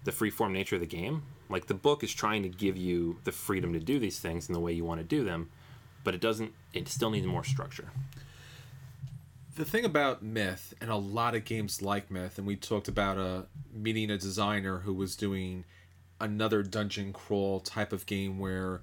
the 0.03 0.11
freeform 0.11 0.51
nature 0.51 0.75
of 0.75 0.81
the 0.81 0.87
game. 0.87 1.23
Like 1.49 1.67
the 1.67 1.73
book 1.73 2.03
is 2.03 2.13
trying 2.13 2.43
to 2.43 2.49
give 2.49 2.77
you 2.77 3.19
the 3.23 3.31
freedom 3.31 3.73
to 3.73 3.79
do 3.79 3.99
these 3.99 4.19
things 4.19 4.47
in 4.47 4.53
the 4.53 4.59
way 4.59 4.73
you 4.73 4.85
want 4.85 4.99
to 4.99 5.05
do 5.05 5.23
them, 5.23 5.49
but 6.03 6.15
it 6.15 6.21
doesn't. 6.21 6.53
It 6.73 6.87
still 6.87 7.09
needs 7.09 7.27
more 7.27 7.43
structure. 7.43 7.89
The 9.55 9.65
thing 9.65 9.85
about 9.85 10.23
Myth 10.23 10.73
and 10.81 10.89
a 10.89 10.95
lot 10.95 11.35
of 11.35 11.45
games 11.45 11.81
like 11.81 12.09
Myth, 12.09 12.39
and 12.39 12.47
we 12.47 12.55
talked 12.55 12.87
about 12.87 13.17
a 13.17 13.45
meeting 13.71 14.09
a 14.09 14.17
designer 14.17 14.79
who 14.79 14.93
was 14.93 15.15
doing 15.15 15.65
another 16.19 16.63
dungeon 16.63 17.13
crawl 17.13 17.59
type 17.59 17.93
of 17.93 18.05
game 18.07 18.39
where 18.39 18.81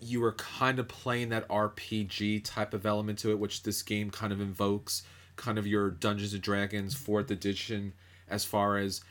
you 0.00 0.20
were 0.20 0.32
kind 0.32 0.78
of 0.78 0.88
playing 0.88 1.28
that 1.28 1.46
RPG 1.48 2.42
type 2.44 2.72
of 2.72 2.86
element 2.86 3.18
to 3.18 3.30
it, 3.30 3.38
which 3.38 3.62
this 3.62 3.82
game 3.82 4.10
kind 4.10 4.32
of 4.32 4.40
invokes, 4.40 5.02
kind 5.36 5.58
of 5.58 5.66
your 5.66 5.90
Dungeons 5.90 6.32
and 6.32 6.42
Dragons 6.42 6.94
fourth 6.94 7.30
edition, 7.30 7.92
as 8.28 8.44
far 8.44 8.78
as 8.78 9.02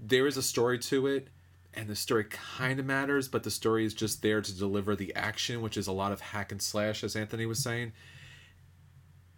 there 0.00 0.26
is 0.26 0.36
a 0.36 0.42
story 0.42 0.78
to 0.80 1.06
it, 1.06 1.28
and 1.74 1.88
the 1.88 1.96
story 1.96 2.24
kind 2.24 2.80
of 2.80 2.86
matters, 2.86 3.28
but 3.28 3.42
the 3.42 3.50
story 3.50 3.84
is 3.84 3.94
just 3.94 4.22
there 4.22 4.40
to 4.40 4.58
deliver 4.58 4.96
the 4.96 5.14
action, 5.14 5.60
which 5.60 5.76
is 5.76 5.86
a 5.86 5.92
lot 5.92 6.12
of 6.12 6.20
hack 6.20 6.52
and 6.52 6.62
slash, 6.62 7.04
as 7.04 7.16
Anthony 7.16 7.46
was 7.46 7.62
saying. 7.62 7.92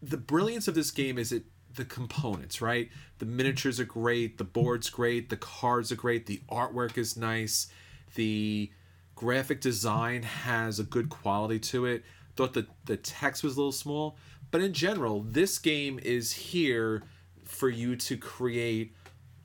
The 0.01 0.17
brilliance 0.17 0.69
of 0.69 0.75
this 0.75 0.91
game 0.91 1.19
is 1.19 1.33
it 1.33 1.45
the 1.75 1.85
components, 1.85 2.61
right? 2.61 2.89
The 3.19 3.27
miniatures 3.27 3.81
are 3.81 3.85
great, 3.85 4.39
the 4.39 4.45
board's 4.45 4.91
great, 4.91 5.29
the 5.29 5.37
cards 5.37 5.91
are 5.91 5.97
great, 5.97 6.27
the 6.27 6.41
artwork 6.51 6.97
is 6.97 7.17
nice, 7.17 7.69
the 8.15 8.71
graphic 9.15 9.61
design 9.61 10.23
has 10.23 10.79
a 10.79 10.85
good 10.85 11.09
quality 11.09 11.59
to 11.59 11.87
it. 11.87 12.05
Thought 12.37 12.55
that 12.55 12.69
the 12.85 12.97
text 12.97 13.43
was 13.43 13.57
a 13.57 13.59
little 13.59 13.73
small, 13.73 14.17
but 14.53 14.61
in 14.61 14.73
general, 14.73 15.23
this 15.23 15.59
game 15.59 15.99
is 16.03 16.33
here 16.33 17.03
for 17.45 17.69
you 17.69 17.97
to 17.97 18.17
create 18.17 18.95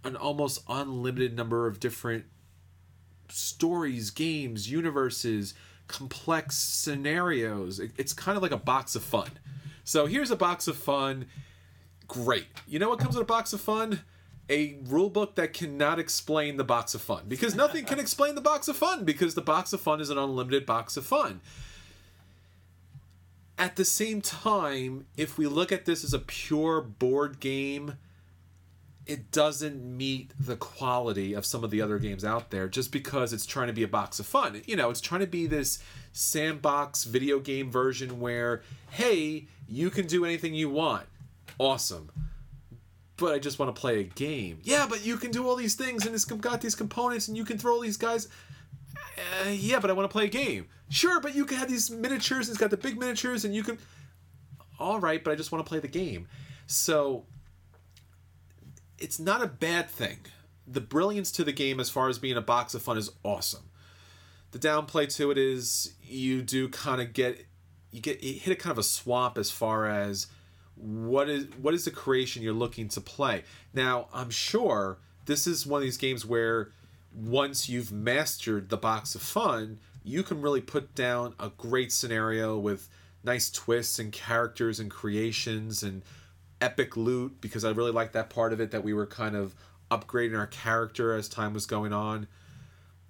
an 0.04 0.16
almost 0.16 0.64
unlimited 0.68 1.36
number 1.36 1.68
of 1.68 1.80
different 1.80 2.26
stories, 3.30 4.10
games, 4.10 4.70
universes, 4.70 5.54
complex 5.88 6.58
scenarios. 6.58 7.80
It's 7.80 8.14
kind 8.14 8.36
of 8.38 8.44
like 8.44 8.52
a 8.52 8.58
box 8.58 8.96
of 8.96 9.04
fun. 9.04 9.30
So 9.84 10.06
here's 10.06 10.32
a 10.32 10.36
box 10.36 10.68
of 10.68 10.78
fun. 10.78 11.26
Great. 12.08 12.48
You 12.68 12.80
know 12.80 12.90
what 12.90 13.00
comes 13.00 13.16
with 13.16 13.24
a 13.24 13.26
box 13.26 13.54
of 13.54 13.62
fun? 13.62 14.02
A 14.50 14.78
rule 14.86 15.10
book 15.10 15.36
that 15.36 15.54
cannot 15.54 16.00
explain 16.00 16.58
the 16.58 16.64
box 16.64 16.94
of 16.94 17.02
fun 17.02 17.24
because 17.28 17.56
nothing 17.56 17.86
can 17.86 18.00
explain 18.02 18.36
the 18.36 18.42
box 18.42 18.68
of 18.68 18.76
fun 18.76 19.06
because 19.06 19.36
the 19.36 19.42
box 19.42 19.74
of 19.74 19.82
fun 19.82 20.02
is 20.02 20.10
an 20.10 20.18
unlimited 20.18 20.66
box 20.66 20.98
of 20.98 21.06
fun. 21.06 21.42
At 23.58 23.76
the 23.76 23.86
same 23.86 24.22
time, 24.22 25.06
if 25.16 25.38
we 25.38 25.48
look 25.48 25.72
at 25.72 25.86
this 25.86 26.04
as 26.04 26.14
a 26.14 26.20
pure 26.20 26.82
board 26.82 27.40
game, 27.40 27.98
it 29.06 29.32
doesn't 29.32 29.84
meet 29.84 30.32
the 30.40 30.56
quality 30.56 31.34
of 31.34 31.46
some 31.46 31.64
of 31.64 31.72
the 31.72 31.82
other 31.82 32.00
games 32.00 32.24
out 32.24 32.52
there 32.52 32.68
just 32.70 32.92
because 32.92 33.34
it's 33.34 33.46
trying 33.46 33.68
to 33.68 33.74
be 33.74 33.84
a 33.84 33.88
box 33.88 34.20
of 34.20 34.26
fun. 34.26 34.62
You 34.66 34.76
know, 34.76 34.90
it's 34.90 35.02
trying 35.02 35.22
to 35.22 35.28
be 35.28 35.46
this 35.46 35.80
sandbox 36.14 37.04
video 37.04 37.40
game 37.40 37.70
version 37.70 38.20
where, 38.20 38.62
hey, 38.92 39.48
you 39.68 39.90
can 39.90 40.08
do 40.08 40.24
anything 40.24 40.54
you 40.54 40.70
want. 40.70 41.06
Awesome. 41.60 42.12
But 43.18 43.34
I 43.34 43.40
just 43.40 43.60
want 43.60 43.76
to 43.76 43.80
play 43.80 44.00
a 44.00 44.04
game. 44.04 44.60
Yeah, 44.64 44.88
but 44.90 45.06
you 45.06 45.18
can 45.18 45.32
do 45.32 45.48
all 45.48 45.56
these 45.56 45.76
things 45.76 46.06
and 46.06 46.16
it's 46.16 46.26
got 46.26 46.62
these 46.62 46.76
components 46.76 47.28
and 47.28 47.36
you 47.36 47.44
can 47.44 47.58
throw 47.58 47.74
all 47.74 47.82
these 47.82 47.98
guys. 47.98 48.30
Uh, 49.46 49.50
yeah, 49.50 49.80
but 49.80 49.90
I 49.90 49.94
want 49.94 50.10
to 50.10 50.12
play 50.12 50.26
a 50.26 50.30
game. 50.30 50.68
Sure, 50.90 51.20
but 51.20 51.36
you 51.36 51.46
can 51.46 51.58
have 51.58 51.70
these 51.70 51.92
miniatures. 51.92 52.50
It's 52.50 52.58
got 52.58 52.70
the 52.70 52.78
big 52.78 52.98
miniatures 52.98 53.44
and 53.44 53.54
you 53.54 53.64
can. 53.64 53.78
All 54.80 55.00
right, 55.00 55.24
but 55.24 55.32
I 55.32 55.36
just 55.36 55.52
want 55.52 55.64
to 55.64 55.70
play 55.70 55.80
the 55.80 55.88
game. 55.88 56.28
So 56.68 57.26
it's 59.04 59.20
not 59.20 59.44
a 59.44 59.48
bad 59.48 59.90
thing. 59.90 60.20
The 60.66 60.82
brilliance 60.82 61.32
to 61.34 61.44
the 61.44 61.52
game, 61.52 61.82
as 61.82 61.90
far 61.90 62.08
as 62.08 62.18
being 62.18 62.38
a 62.38 62.42
box 62.42 62.74
of 62.74 62.82
fun, 62.82 62.98
is 62.98 63.12
awesome. 63.24 63.70
The 64.52 64.60
downplay 64.60 65.14
to 65.18 65.30
it 65.30 65.38
is 65.38 65.94
you 66.02 66.42
do 66.42 66.70
kind 66.70 67.02
of 67.02 67.12
get 67.12 67.46
you 67.92 68.00
get 68.00 68.24
you 68.24 68.40
hit 68.40 68.54
a 68.54 68.56
kind 68.56 68.72
of 68.72 68.78
a 68.78 68.84
swamp 68.84 69.38
as 69.38 69.52
far 69.52 69.88
as 69.88 70.28
what 70.76 71.28
is 71.28 71.48
what 71.62 71.74
is 71.74 71.84
the 71.86 71.92
creation 71.92 72.42
you're 72.42 72.54
looking 72.54 72.88
to 72.90 73.02
play. 73.02 73.44
Now, 73.74 74.08
I'm 74.14 74.30
sure 74.30 75.00
this 75.26 75.48
is 75.48 75.68
one 75.68 75.80
of 75.80 75.84
these 75.84 75.98
games 75.98 76.26
where 76.26 76.72
once 77.14 77.68
you've 77.68 77.92
mastered 77.92 78.70
the 78.70 78.78
box 78.78 79.16
of 79.16 79.22
fun, 79.22 79.80
you 80.04 80.24
can 80.24 80.42
really 80.42 80.62
put 80.62 80.96
down 80.96 81.36
a 81.40 81.50
great 81.50 81.92
scenario 81.92 82.58
with 82.58 82.88
nice 83.24 83.52
twists 83.52 84.00
and 84.00 84.14
characters 84.14 84.80
and 84.80 84.90
creations 84.90 85.84
and 85.84 86.04
epic 86.64 86.96
loot 86.96 87.42
because 87.42 87.66
I 87.66 87.72
really 87.72 87.92
like 87.92 88.14
that 88.14 88.30
part 88.30 88.54
of 88.54 88.62
it 88.62 88.72
that 88.72 88.84
we 88.84 88.94
were 88.94 89.06
kind 89.06 89.36
of 89.36 89.54
upgrading 89.92 90.38
our 90.38 90.48
character 90.48 91.14
as 91.14 91.28
time 91.28 91.54
was 91.54 91.66
going 91.66 91.92
on. 91.92 92.28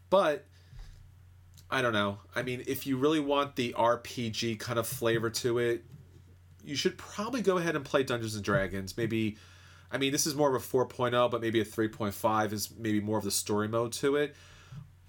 But 0.10 0.46
I 1.70 1.82
don't 1.82 1.94
know. 1.94 2.18
I 2.36 2.42
mean, 2.42 2.64
if 2.68 2.88
you 2.88 2.98
really 2.98 3.20
want 3.20 3.56
the 3.56 3.74
RPG 3.78 4.60
kind 4.60 4.80
of 4.80 4.88
flavor 4.88 5.30
to 5.30 5.60
it, 5.60 5.84
you 6.64 6.76
should 6.76 6.98
probably 6.98 7.42
go 7.42 7.58
ahead 7.58 7.76
and 7.76 7.86
play 7.86 8.04
Dungeons 8.04 8.36
and 8.36 8.44
Dragons. 8.44 8.98
Maybe 8.98 9.38
I 9.94 10.00
mean, 10.00 10.12
this 10.12 10.26
is 10.26 10.34
more 10.34 10.54
of 10.54 10.62
a 10.62 10.66
4.0, 10.66 11.30
but 11.30 11.40
maybe 11.40 11.62
a 11.62 11.66
3.5 11.66 12.52
is 12.52 12.74
maybe 12.76 13.00
more 13.00 13.20
of 13.20 13.24
the 13.24 13.32
story 13.32 13.68
mode 13.68 13.94
to 13.94 14.16
it. 14.16 14.36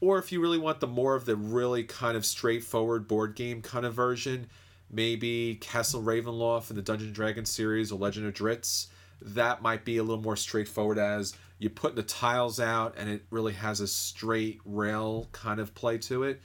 Or 0.00 0.18
if 0.18 0.30
you 0.30 0.42
really 0.42 0.58
want 0.58 0.80
the 0.80 0.86
more 0.86 1.14
of 1.14 1.24
the 1.24 1.36
really 1.36 1.84
kind 1.84 2.18
of 2.18 2.26
straightforward 2.26 3.08
board 3.08 3.34
game 3.34 3.62
kind 3.62 3.86
of 3.86 3.94
version, 3.94 4.50
maybe 4.90 5.56
Castle 5.60 6.02
Ravenloft 6.02 6.70
in 6.70 6.76
the 6.76 6.82
Dungeon 6.82 7.08
and 7.08 7.14
Dragons 7.14 7.50
series 7.50 7.90
or 7.90 7.98
Legend 7.98 8.26
of 8.26 8.34
Drizzt. 8.34 8.88
That 9.20 9.62
might 9.62 9.84
be 9.84 9.96
a 9.98 10.02
little 10.02 10.22
more 10.22 10.36
straightforward 10.36 10.98
as 10.98 11.34
you 11.58 11.70
put 11.70 11.96
the 11.96 12.02
tiles 12.02 12.60
out 12.60 12.94
and 12.98 13.08
it 13.08 13.24
really 13.30 13.52
has 13.54 13.80
a 13.80 13.86
straight 13.86 14.60
rail 14.64 15.28
kind 15.32 15.60
of 15.60 15.74
play 15.74 15.98
to 15.98 16.24
it. 16.24 16.42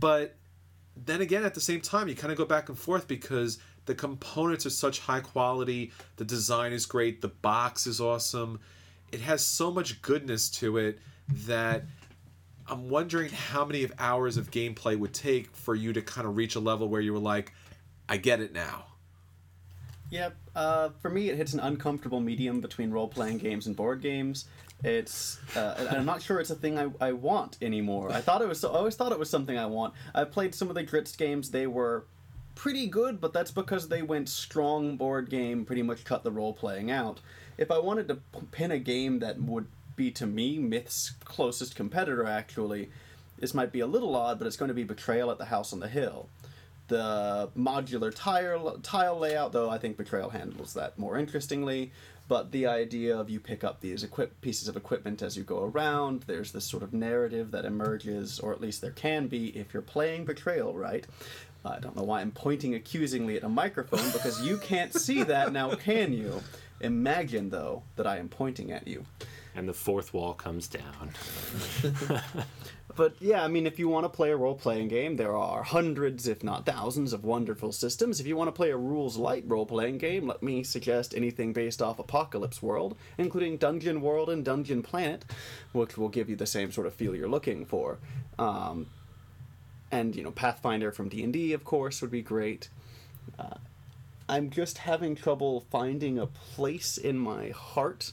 But 0.00 0.36
then 0.96 1.20
again, 1.20 1.44
at 1.44 1.54
the 1.54 1.60
same 1.60 1.80
time, 1.80 2.08
you 2.08 2.14
kind 2.14 2.32
of 2.32 2.38
go 2.38 2.44
back 2.44 2.68
and 2.68 2.78
forth 2.78 3.06
because 3.06 3.58
the 3.86 3.94
components 3.94 4.66
are 4.66 4.70
such 4.70 5.00
high 5.00 5.20
quality, 5.20 5.92
the 6.16 6.24
design 6.24 6.72
is 6.72 6.86
great, 6.86 7.20
the 7.20 7.28
box 7.28 7.86
is 7.86 8.00
awesome. 8.00 8.60
It 9.12 9.20
has 9.20 9.44
so 9.44 9.70
much 9.70 10.02
goodness 10.02 10.50
to 10.50 10.76
it 10.78 10.98
that 11.46 11.84
I'm 12.66 12.90
wondering 12.90 13.30
how 13.30 13.64
many 13.64 13.84
of 13.84 13.92
hours 13.98 14.36
of 14.36 14.50
gameplay 14.50 14.98
would 14.98 15.14
take 15.14 15.54
for 15.56 15.74
you 15.74 15.92
to 15.94 16.02
kind 16.02 16.26
of 16.26 16.36
reach 16.36 16.54
a 16.54 16.60
level 16.60 16.88
where 16.88 17.00
you 17.00 17.12
were 17.12 17.18
like, 17.18 17.52
I 18.08 18.16
get 18.16 18.40
it 18.40 18.52
now. 18.52 18.86
Yep. 20.10 20.36
Uh, 20.56 20.88
for 21.00 21.10
me, 21.10 21.28
it 21.28 21.36
hits 21.36 21.52
an 21.52 21.60
uncomfortable 21.60 22.20
medium 22.20 22.60
between 22.60 22.90
role 22.90 23.08
playing 23.08 23.38
games 23.38 23.66
and 23.66 23.76
board 23.76 24.00
games. 24.00 24.46
It's 24.82 25.38
uh, 25.56 25.88
I'm 25.90 26.06
not 26.06 26.22
sure 26.22 26.40
it's 26.40 26.50
a 26.50 26.54
thing 26.54 26.78
I, 26.78 26.88
I 27.00 27.12
want 27.12 27.58
anymore. 27.60 28.12
I 28.12 28.20
thought 28.20 28.42
it 28.42 28.48
was. 28.48 28.64
I 28.64 28.68
always 28.68 28.94
thought 28.94 29.12
it 29.12 29.18
was 29.18 29.28
something 29.28 29.58
I 29.58 29.66
want. 29.66 29.94
I 30.14 30.24
played 30.24 30.54
some 30.54 30.68
of 30.68 30.74
the 30.76 30.84
Drizzt 30.84 31.18
games. 31.18 31.50
They 31.50 31.66
were 31.66 32.06
pretty 32.54 32.86
good, 32.86 33.20
but 33.20 33.32
that's 33.32 33.50
because 33.50 33.88
they 33.88 34.02
went 34.02 34.28
strong 34.28 34.96
board 34.96 35.30
game, 35.30 35.64
pretty 35.64 35.82
much 35.82 36.04
cut 36.04 36.24
the 36.24 36.30
role 36.30 36.52
playing 36.52 36.90
out. 36.90 37.20
If 37.56 37.70
I 37.70 37.78
wanted 37.78 38.08
to 38.08 38.18
pin 38.50 38.70
a 38.70 38.78
game 38.78 39.18
that 39.18 39.40
would 39.40 39.66
be 39.96 40.10
to 40.12 40.26
me 40.26 40.58
Myth's 40.58 41.12
closest 41.24 41.74
competitor, 41.74 42.24
actually, 42.24 42.90
this 43.38 43.54
might 43.54 43.72
be 43.72 43.80
a 43.80 43.86
little 43.86 44.14
odd, 44.14 44.38
but 44.38 44.46
it's 44.46 44.56
going 44.56 44.68
to 44.68 44.74
be 44.74 44.84
Betrayal 44.84 45.30
at 45.30 45.38
the 45.38 45.46
House 45.46 45.72
on 45.72 45.80
the 45.80 45.88
Hill 45.88 46.28
the 46.88 47.50
modular 47.56 48.12
tile 48.14 48.78
tile 48.82 49.18
layout, 49.18 49.52
though 49.52 49.70
I 49.70 49.78
think 49.78 49.96
Betrayal 49.96 50.30
handles 50.30 50.74
that 50.74 50.98
more 50.98 51.16
interestingly. 51.16 51.92
But 52.28 52.52
the 52.52 52.66
idea 52.66 53.16
of 53.16 53.30
you 53.30 53.40
pick 53.40 53.64
up 53.64 53.80
these 53.80 54.04
equip 54.04 54.38
pieces 54.42 54.68
of 54.68 54.76
equipment 54.76 55.22
as 55.22 55.34
you 55.36 55.44
go 55.44 55.64
around, 55.64 56.24
there's 56.26 56.52
this 56.52 56.66
sort 56.66 56.82
of 56.82 56.92
narrative 56.92 57.52
that 57.52 57.64
emerges, 57.64 58.38
or 58.38 58.52
at 58.52 58.60
least 58.60 58.82
there 58.82 58.90
can 58.90 59.28
be 59.28 59.48
if 59.56 59.72
you're 59.72 59.82
playing 59.82 60.26
Betrayal 60.26 60.74
right. 60.74 61.06
I 61.64 61.78
don't 61.78 61.96
know 61.96 62.02
why 62.02 62.20
I'm 62.20 62.30
pointing 62.30 62.74
accusingly 62.74 63.36
at 63.36 63.44
a 63.44 63.48
microphone 63.48 64.10
because 64.12 64.42
you 64.42 64.58
can't 64.58 64.94
see 64.94 65.22
that 65.24 65.52
now, 65.52 65.74
can 65.74 66.12
you? 66.12 66.42
Imagine, 66.80 67.50
though, 67.50 67.82
that 67.96 68.06
I 68.06 68.18
am 68.18 68.28
pointing 68.28 68.72
at 68.72 68.86
you. 68.86 69.04
And 69.56 69.68
the 69.68 69.74
fourth 69.74 70.14
wall 70.14 70.34
comes 70.34 70.68
down. 70.68 71.10
but 72.96 73.14
yeah, 73.20 73.44
I 73.44 73.48
mean, 73.48 73.66
if 73.66 73.78
you 73.78 73.88
want 73.88 74.04
to 74.04 74.08
play 74.08 74.30
a 74.30 74.36
role 74.36 74.54
playing 74.54 74.88
game, 74.88 75.16
there 75.16 75.36
are 75.36 75.62
hundreds, 75.62 76.26
if 76.26 76.42
not 76.42 76.64
thousands, 76.64 77.12
of 77.12 77.24
wonderful 77.24 77.70
systems. 77.70 78.18
If 78.18 78.26
you 78.26 78.36
want 78.36 78.48
to 78.48 78.52
play 78.52 78.70
a 78.70 78.76
rules 78.76 79.16
light 79.16 79.44
role 79.46 79.66
playing 79.66 79.98
game, 79.98 80.26
let 80.26 80.42
me 80.42 80.64
suggest 80.64 81.14
anything 81.14 81.52
based 81.52 81.82
off 81.82 81.98
Apocalypse 81.98 82.62
World, 82.62 82.96
including 83.18 83.58
Dungeon 83.58 84.00
World 84.00 84.30
and 84.30 84.44
Dungeon 84.44 84.82
Planet, 84.82 85.24
which 85.72 85.98
will 85.98 86.08
give 86.08 86.30
you 86.30 86.36
the 86.36 86.46
same 86.46 86.72
sort 86.72 86.86
of 86.86 86.94
feel 86.94 87.14
you're 87.14 87.28
looking 87.28 87.66
for. 87.66 87.98
Um, 88.38 88.86
and 89.90 90.16
you 90.16 90.22
know 90.22 90.30
Pathfinder 90.30 90.90
from 90.90 91.08
D 91.08 91.22
and 91.22 91.32
D, 91.32 91.52
of 91.52 91.64
course, 91.64 92.00
would 92.00 92.10
be 92.10 92.22
great. 92.22 92.68
Uh, 93.38 93.58
I'm 94.28 94.50
just 94.50 94.78
having 94.78 95.14
trouble 95.14 95.66
finding 95.70 96.18
a 96.18 96.26
place 96.26 96.98
in 96.98 97.18
my 97.18 97.50
heart 97.50 98.12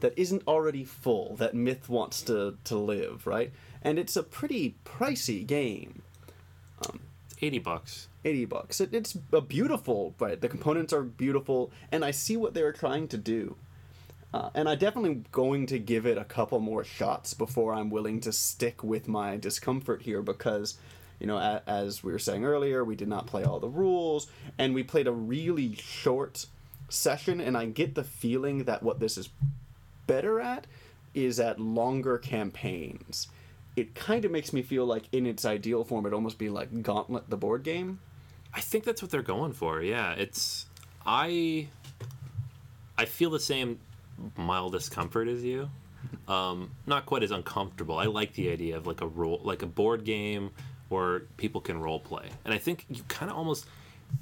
that 0.00 0.14
isn't 0.16 0.42
already 0.46 0.84
full 0.84 1.36
that 1.36 1.54
Myth 1.54 1.88
wants 1.88 2.22
to 2.22 2.56
to 2.64 2.76
live, 2.76 3.26
right? 3.26 3.52
And 3.82 3.98
it's 3.98 4.16
a 4.16 4.22
pretty 4.22 4.76
pricey 4.84 5.46
game. 5.46 6.02
It's 6.82 7.36
eighty 7.40 7.58
bucks. 7.58 8.08
80 8.24 8.44
bucks. 8.46 8.80
It, 8.80 8.94
it's 8.94 9.16
a 9.32 9.40
beautiful, 9.40 10.14
right? 10.18 10.40
The 10.40 10.48
components 10.48 10.92
are 10.92 11.02
beautiful, 11.02 11.70
and 11.90 12.04
I 12.04 12.10
see 12.10 12.36
what 12.36 12.54
they 12.54 12.62
were 12.62 12.72
trying 12.72 13.08
to 13.08 13.16
do. 13.16 13.56
Uh, 14.32 14.50
and 14.54 14.68
I'm 14.68 14.78
definitely 14.78 15.24
going 15.32 15.66
to 15.66 15.78
give 15.78 16.06
it 16.06 16.16
a 16.16 16.24
couple 16.24 16.60
more 16.60 16.84
shots 16.84 17.34
before 17.34 17.74
I'm 17.74 17.90
willing 17.90 18.20
to 18.20 18.32
stick 18.32 18.84
with 18.84 19.08
my 19.08 19.36
discomfort 19.36 20.02
here 20.02 20.22
because, 20.22 20.76
you 21.18 21.26
know, 21.26 21.36
a, 21.36 21.62
as 21.66 22.04
we 22.04 22.12
were 22.12 22.18
saying 22.18 22.44
earlier, 22.44 22.84
we 22.84 22.94
did 22.94 23.08
not 23.08 23.26
play 23.26 23.42
all 23.42 23.58
the 23.58 23.68
rules, 23.68 24.28
and 24.58 24.74
we 24.74 24.82
played 24.82 25.08
a 25.08 25.12
really 25.12 25.74
short 25.74 26.46
session, 26.88 27.40
and 27.40 27.56
I 27.56 27.66
get 27.66 27.94
the 27.94 28.04
feeling 28.04 28.64
that 28.64 28.82
what 28.82 29.00
this 29.00 29.18
is 29.18 29.30
better 30.06 30.40
at 30.40 30.66
is 31.12 31.40
at 31.40 31.58
longer 31.58 32.18
campaigns. 32.18 33.28
It 33.76 33.94
kind 33.94 34.24
of 34.24 34.30
makes 34.30 34.52
me 34.52 34.62
feel 34.62 34.84
like 34.84 35.04
in 35.12 35.26
its 35.26 35.44
ideal 35.44 35.84
form, 35.84 36.04
it'd 36.04 36.14
almost 36.14 36.38
be 36.38 36.48
like 36.48 36.82
Gauntlet, 36.82 37.30
the 37.30 37.36
board 37.36 37.62
game. 37.62 38.00
I 38.52 38.60
think 38.60 38.84
that's 38.84 39.00
what 39.00 39.10
they're 39.10 39.22
going 39.22 39.52
for. 39.52 39.80
Yeah, 39.80 40.12
it's 40.14 40.66
I 41.06 41.68
I 42.98 43.04
feel 43.04 43.30
the 43.30 43.40
same 43.40 43.78
mild 44.36 44.72
discomfort 44.72 45.28
as 45.28 45.44
you. 45.44 45.70
Um, 46.28 46.72
not 46.86 47.06
quite 47.06 47.22
as 47.22 47.30
uncomfortable. 47.30 47.98
I 47.98 48.06
like 48.06 48.34
the 48.34 48.50
idea 48.50 48.76
of 48.76 48.86
like 48.86 49.00
a 49.00 49.06
role, 49.06 49.40
like 49.42 49.62
a 49.62 49.66
board 49.66 50.04
game 50.04 50.50
where 50.88 51.20
people 51.36 51.60
can 51.60 51.80
role 51.80 52.00
play, 52.00 52.28
and 52.44 52.52
I 52.52 52.58
think 52.58 52.86
you 52.88 53.02
kind 53.08 53.30
of 53.30 53.36
almost 53.36 53.66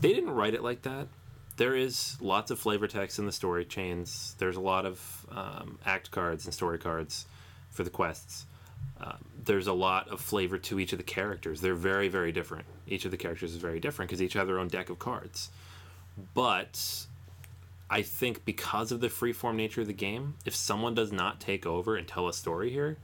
they 0.00 0.12
didn't 0.12 0.30
write 0.30 0.54
it 0.54 0.62
like 0.62 0.82
that. 0.82 1.08
There 1.56 1.74
is 1.74 2.16
lots 2.20 2.50
of 2.50 2.58
flavor 2.58 2.86
text 2.86 3.18
in 3.18 3.26
the 3.26 3.32
story 3.32 3.64
chains. 3.64 4.36
There's 4.38 4.56
a 4.56 4.60
lot 4.60 4.86
of 4.86 5.26
um, 5.30 5.78
act 5.84 6.10
cards 6.10 6.44
and 6.44 6.54
story 6.54 6.78
cards 6.78 7.26
for 7.70 7.82
the 7.82 7.90
quests. 7.90 8.46
Um, 9.00 9.18
there's 9.48 9.66
a 9.66 9.72
lot 9.72 10.08
of 10.08 10.20
flavor 10.20 10.58
to 10.58 10.78
each 10.78 10.92
of 10.92 10.98
the 10.98 11.04
characters. 11.04 11.60
They're 11.60 11.74
very, 11.74 12.08
very 12.08 12.30
different. 12.30 12.66
Each 12.86 13.06
of 13.06 13.10
the 13.10 13.16
characters 13.16 13.52
is 13.52 13.56
very 13.56 13.80
different 13.80 14.10
because 14.10 14.22
each 14.22 14.34
have 14.34 14.46
their 14.46 14.58
own 14.58 14.68
deck 14.68 14.90
of 14.90 14.98
cards. 14.98 15.50
But 16.34 17.06
I 17.90 18.02
think 18.02 18.44
because 18.44 18.92
of 18.92 19.00
the 19.00 19.08
freeform 19.08 19.56
nature 19.56 19.80
of 19.80 19.86
the 19.86 19.94
game, 19.94 20.34
if 20.44 20.54
someone 20.54 20.94
does 20.94 21.12
not 21.12 21.40
take 21.40 21.64
over 21.64 21.96
and 21.96 22.06
tell 22.06 22.28
a 22.28 22.32
story 22.34 22.70
here, 22.70 22.98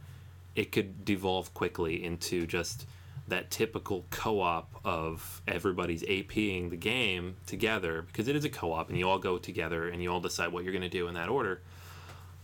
it 0.55 0.71
could 0.71 1.05
devolve 1.05 1.55
quickly 1.55 2.05
into 2.05 2.47
just 2.47 2.87
that 3.27 3.51
typical 3.51 4.05
co-op 4.11 4.69
of 4.85 5.41
everybody's 5.49 6.03
APing 6.03 6.69
the 6.69 6.77
game 6.77 7.37
together 7.47 8.03
because 8.03 8.29
it 8.29 8.37
is 8.37 8.45
a 8.45 8.51
co-op 8.51 8.91
and 8.91 8.99
you 8.99 9.09
all 9.09 9.19
go 9.19 9.39
together 9.39 9.89
and 9.89 10.03
you 10.03 10.13
all 10.13 10.21
decide 10.21 10.53
what 10.53 10.63
you're 10.63 10.75
going 10.75 10.83
to 10.83 10.91
do 10.91 11.09
in 11.09 11.15
that 11.15 11.31
order. 11.31 11.63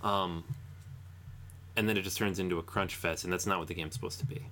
Um, 0.02 0.44
and 1.76 1.88
then 1.88 1.96
it 1.96 2.02
just 2.02 2.18
turns 2.18 2.38
into 2.38 2.58
a 2.58 2.62
crunch 2.62 2.96
fest, 2.96 3.24
and 3.24 3.32
that's 3.32 3.46
not 3.46 3.58
what 3.58 3.68
the 3.68 3.74
game's 3.74 3.94
supposed 3.94 4.18
to 4.20 4.26
be. 4.26 4.46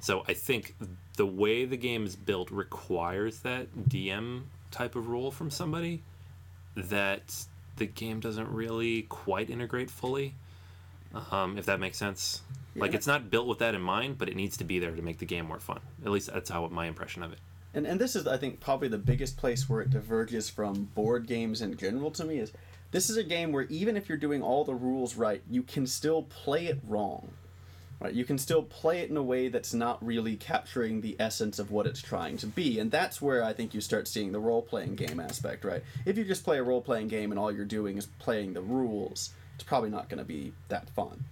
So 0.00 0.22
I 0.28 0.34
think 0.34 0.74
the 1.16 1.26
way 1.26 1.64
the 1.64 1.76
game 1.76 2.04
is 2.04 2.14
built 2.14 2.50
requires 2.50 3.40
that 3.40 3.74
DM 3.88 4.42
type 4.70 4.96
of 4.96 5.08
role 5.08 5.30
from 5.30 5.50
somebody 5.50 6.02
that 6.76 7.34
the 7.76 7.86
game 7.86 8.20
doesn't 8.20 8.48
really 8.50 9.02
quite 9.02 9.48
integrate 9.50 9.90
fully. 9.90 10.34
Um, 11.30 11.56
if 11.58 11.66
that 11.66 11.78
makes 11.78 11.96
sense. 11.96 12.42
Like 12.76 12.92
it's 12.92 13.06
not 13.06 13.30
built 13.30 13.46
with 13.46 13.60
that 13.60 13.74
in 13.74 13.80
mind, 13.80 14.18
but 14.18 14.28
it 14.28 14.34
needs 14.34 14.56
to 14.56 14.64
be 14.64 14.80
there 14.80 14.90
to 14.90 15.00
make 15.02 15.18
the 15.18 15.26
game 15.26 15.46
more 15.46 15.60
fun. 15.60 15.78
At 16.04 16.10
least 16.10 16.32
that's 16.32 16.50
how 16.50 16.66
my 16.68 16.86
impression 16.86 17.22
of 17.22 17.32
it. 17.32 17.38
and 17.72 17.86
and 17.86 18.00
this 18.00 18.16
is 18.16 18.26
I 18.26 18.36
think 18.36 18.58
probably 18.60 18.88
the 18.88 18.98
biggest 18.98 19.36
place 19.36 19.68
where 19.68 19.80
it 19.80 19.90
diverges 19.90 20.50
from 20.50 20.90
board 20.94 21.26
games 21.28 21.62
in 21.62 21.76
general 21.76 22.10
to 22.12 22.24
me 22.24 22.38
is 22.38 22.52
this 22.90 23.10
is 23.10 23.16
a 23.16 23.24
game 23.24 23.52
where 23.52 23.64
even 23.64 23.96
if 23.96 24.08
you're 24.08 24.18
doing 24.18 24.42
all 24.42 24.64
the 24.64 24.74
rules 24.74 25.16
right, 25.16 25.42
you 25.50 25.62
can 25.62 25.86
still 25.86 26.22
play 26.22 26.66
it 26.66 26.78
wrong. 26.86 27.30
Right? 28.00 28.12
You 28.12 28.24
can 28.24 28.38
still 28.38 28.62
play 28.62 29.00
it 29.00 29.10
in 29.10 29.16
a 29.16 29.22
way 29.22 29.48
that's 29.48 29.72
not 29.72 30.04
really 30.04 30.36
capturing 30.36 31.00
the 31.00 31.16
essence 31.18 31.58
of 31.58 31.70
what 31.70 31.86
it's 31.86 32.02
trying 32.02 32.36
to 32.38 32.46
be. 32.46 32.78
And 32.78 32.90
that's 32.90 33.22
where 33.22 33.42
I 33.42 33.52
think 33.52 33.72
you 33.72 33.80
start 33.80 34.08
seeing 34.08 34.32
the 34.32 34.40
role 34.40 34.62
playing 34.62 34.96
game 34.96 35.20
aspect, 35.20 35.64
right? 35.64 35.82
If 36.04 36.18
you 36.18 36.24
just 36.24 36.44
play 36.44 36.58
a 36.58 36.62
role 36.62 36.82
playing 36.82 37.08
game 37.08 37.30
and 37.30 37.38
all 37.38 37.50
you're 37.50 37.64
doing 37.64 37.96
is 37.96 38.06
playing 38.06 38.52
the 38.52 38.60
rules, 38.60 39.32
it's 39.54 39.64
probably 39.64 39.90
not 39.90 40.08
going 40.08 40.18
to 40.18 40.24
be 40.24 40.52
that 40.68 40.90
fun. 40.90 41.24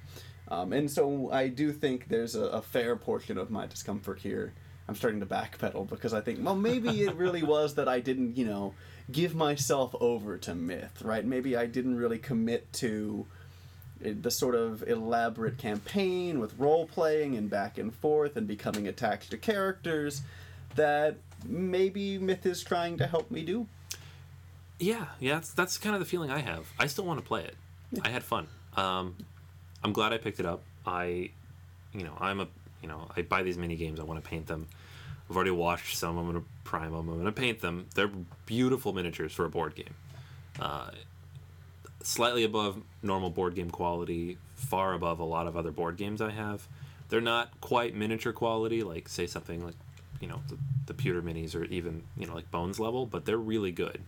Um, 0.49 0.73
and 0.73 0.91
so 0.91 1.31
I 1.33 1.49
do 1.49 1.73
think 1.73 2.09
there's 2.09 2.35
a, 2.35 2.45
a 2.45 2.63
fair 2.63 2.97
portion 2.97 3.39
of 3.39 3.51
my 3.51 3.67
discomfort 3.67 4.21
here. 4.21 4.53
I'm 4.89 4.95
starting 4.95 5.21
to 5.21 5.27
backpedal 5.27 5.89
because 5.89 6.13
I 6.13 6.21
think, 6.21 6.45
well, 6.45 6.57
maybe 6.57 7.03
it 7.03 7.15
really 7.15 7.43
was 7.55 7.75
that 7.77 7.89
I 7.89 8.01
didn't, 8.01 8.37
you 8.37 8.45
know, 8.47 8.75
give 9.11 9.35
myself 9.35 9.95
over 10.01 10.39
to 10.39 10.55
myth, 10.55 11.03
right? 11.03 11.25
Maybe 11.25 11.57
I 11.57 11.67
didn't 11.67 11.97
really 11.97 12.19
commit 12.19 12.73
to 12.75 13.27
the 14.01 14.31
sort 14.31 14.55
of 14.55 14.83
elaborate 14.89 15.59
campaign 15.59 16.41
with 16.41 16.59
role 16.59 16.87
playing 16.87 17.37
and 17.37 17.49
back 17.49 17.79
and 17.79 17.95
forth 17.95 18.37
and 18.37 18.47
becoming 18.47 18.89
attached 18.89 19.31
to 19.31 19.37
characters 19.37 20.23
that 20.75 21.17
maybe 21.47 22.19
myth 22.19 22.45
is 22.47 22.63
trying 22.63 22.97
to 22.99 23.07
help 23.07 23.31
me 23.31 23.43
do. 23.43 23.67
Yeah, 24.79 25.07
yeah, 25.21 25.35
that's, 25.35 25.53
that's 25.53 25.79
kind 25.79 25.95
of 25.95 26.01
the 26.01 26.07
feeling 26.07 26.31
I 26.31 26.41
have. 26.41 26.67
I 26.79 26.87
still 26.87 27.05
want 27.05 27.21
to 27.21 27.27
play 27.27 27.45
it. 27.45 27.57
I 28.05 28.09
had 28.09 28.25
fun. 28.25 28.49
Um, 28.77 29.15
I'm 29.85 29.93
glad 29.93 30.13
I 30.13 30.19
picked 30.19 30.41
it 30.41 30.47
up. 30.47 30.63
I, 30.87 31.31
you 31.93 32.03
know, 32.03 32.15
I'm 32.19 32.41
a, 32.41 32.49
you 32.83 32.89
know, 32.89 33.09
I 33.17 33.23
buy 33.23 33.43
these 33.43 33.59
mini 33.59 33.77
games. 33.77 34.01
I 34.01 34.03
want 34.03 34.23
to 34.23 34.29
paint 34.29 34.47
them. 34.47 34.67
I've 35.29 35.37
already 35.37 35.51
watched 35.51 35.97
some. 35.97 36.19
I'm 36.19 36.27
gonna 36.27 36.45
prime 36.65 36.93
them. 36.93 37.09
I'm 37.09 37.19
gonna 37.19 37.33
paint 37.33 37.61
them. 37.61 37.87
They're 37.95 38.11
beautiful 38.47 38.93
miniatures 38.93 39.33
for 39.33 39.45
a 39.45 39.51
board 39.51 39.75
game. 39.75 39.95
Uh, 40.61 40.91
slightly 42.03 42.45
above 42.45 42.83
normal 43.03 43.31
board 43.31 43.55
game 43.55 43.71
quality, 43.71 44.39
far 44.55 44.95
above 44.95 45.21
a 45.21 45.25
lot 45.25 45.47
of 45.47 45.57
other 45.57 45.71
board 45.71 45.97
games 45.97 46.21
I 46.21 46.31
have. 46.31 46.67
They're 47.09 47.21
not 47.21 47.61
quite 47.61 47.95
miniature 47.95 48.33
quality, 48.33 48.83
like 48.83 49.09
say 49.09 49.27
something 49.27 49.65
like, 49.65 49.75
you 50.21 50.29
know, 50.29 50.41
the, 50.49 50.57
the 50.87 50.95
pewter 50.95 51.23
minis 51.23 51.55
or 51.55 51.65
even 51.65 52.03
you 52.17 52.27
know 52.27 52.35
like 52.35 52.51
Bones 52.51 52.81
level, 52.81 53.07
but 53.07 53.25
they're 53.25 53.37
really 53.37 53.73
good. 53.73 54.03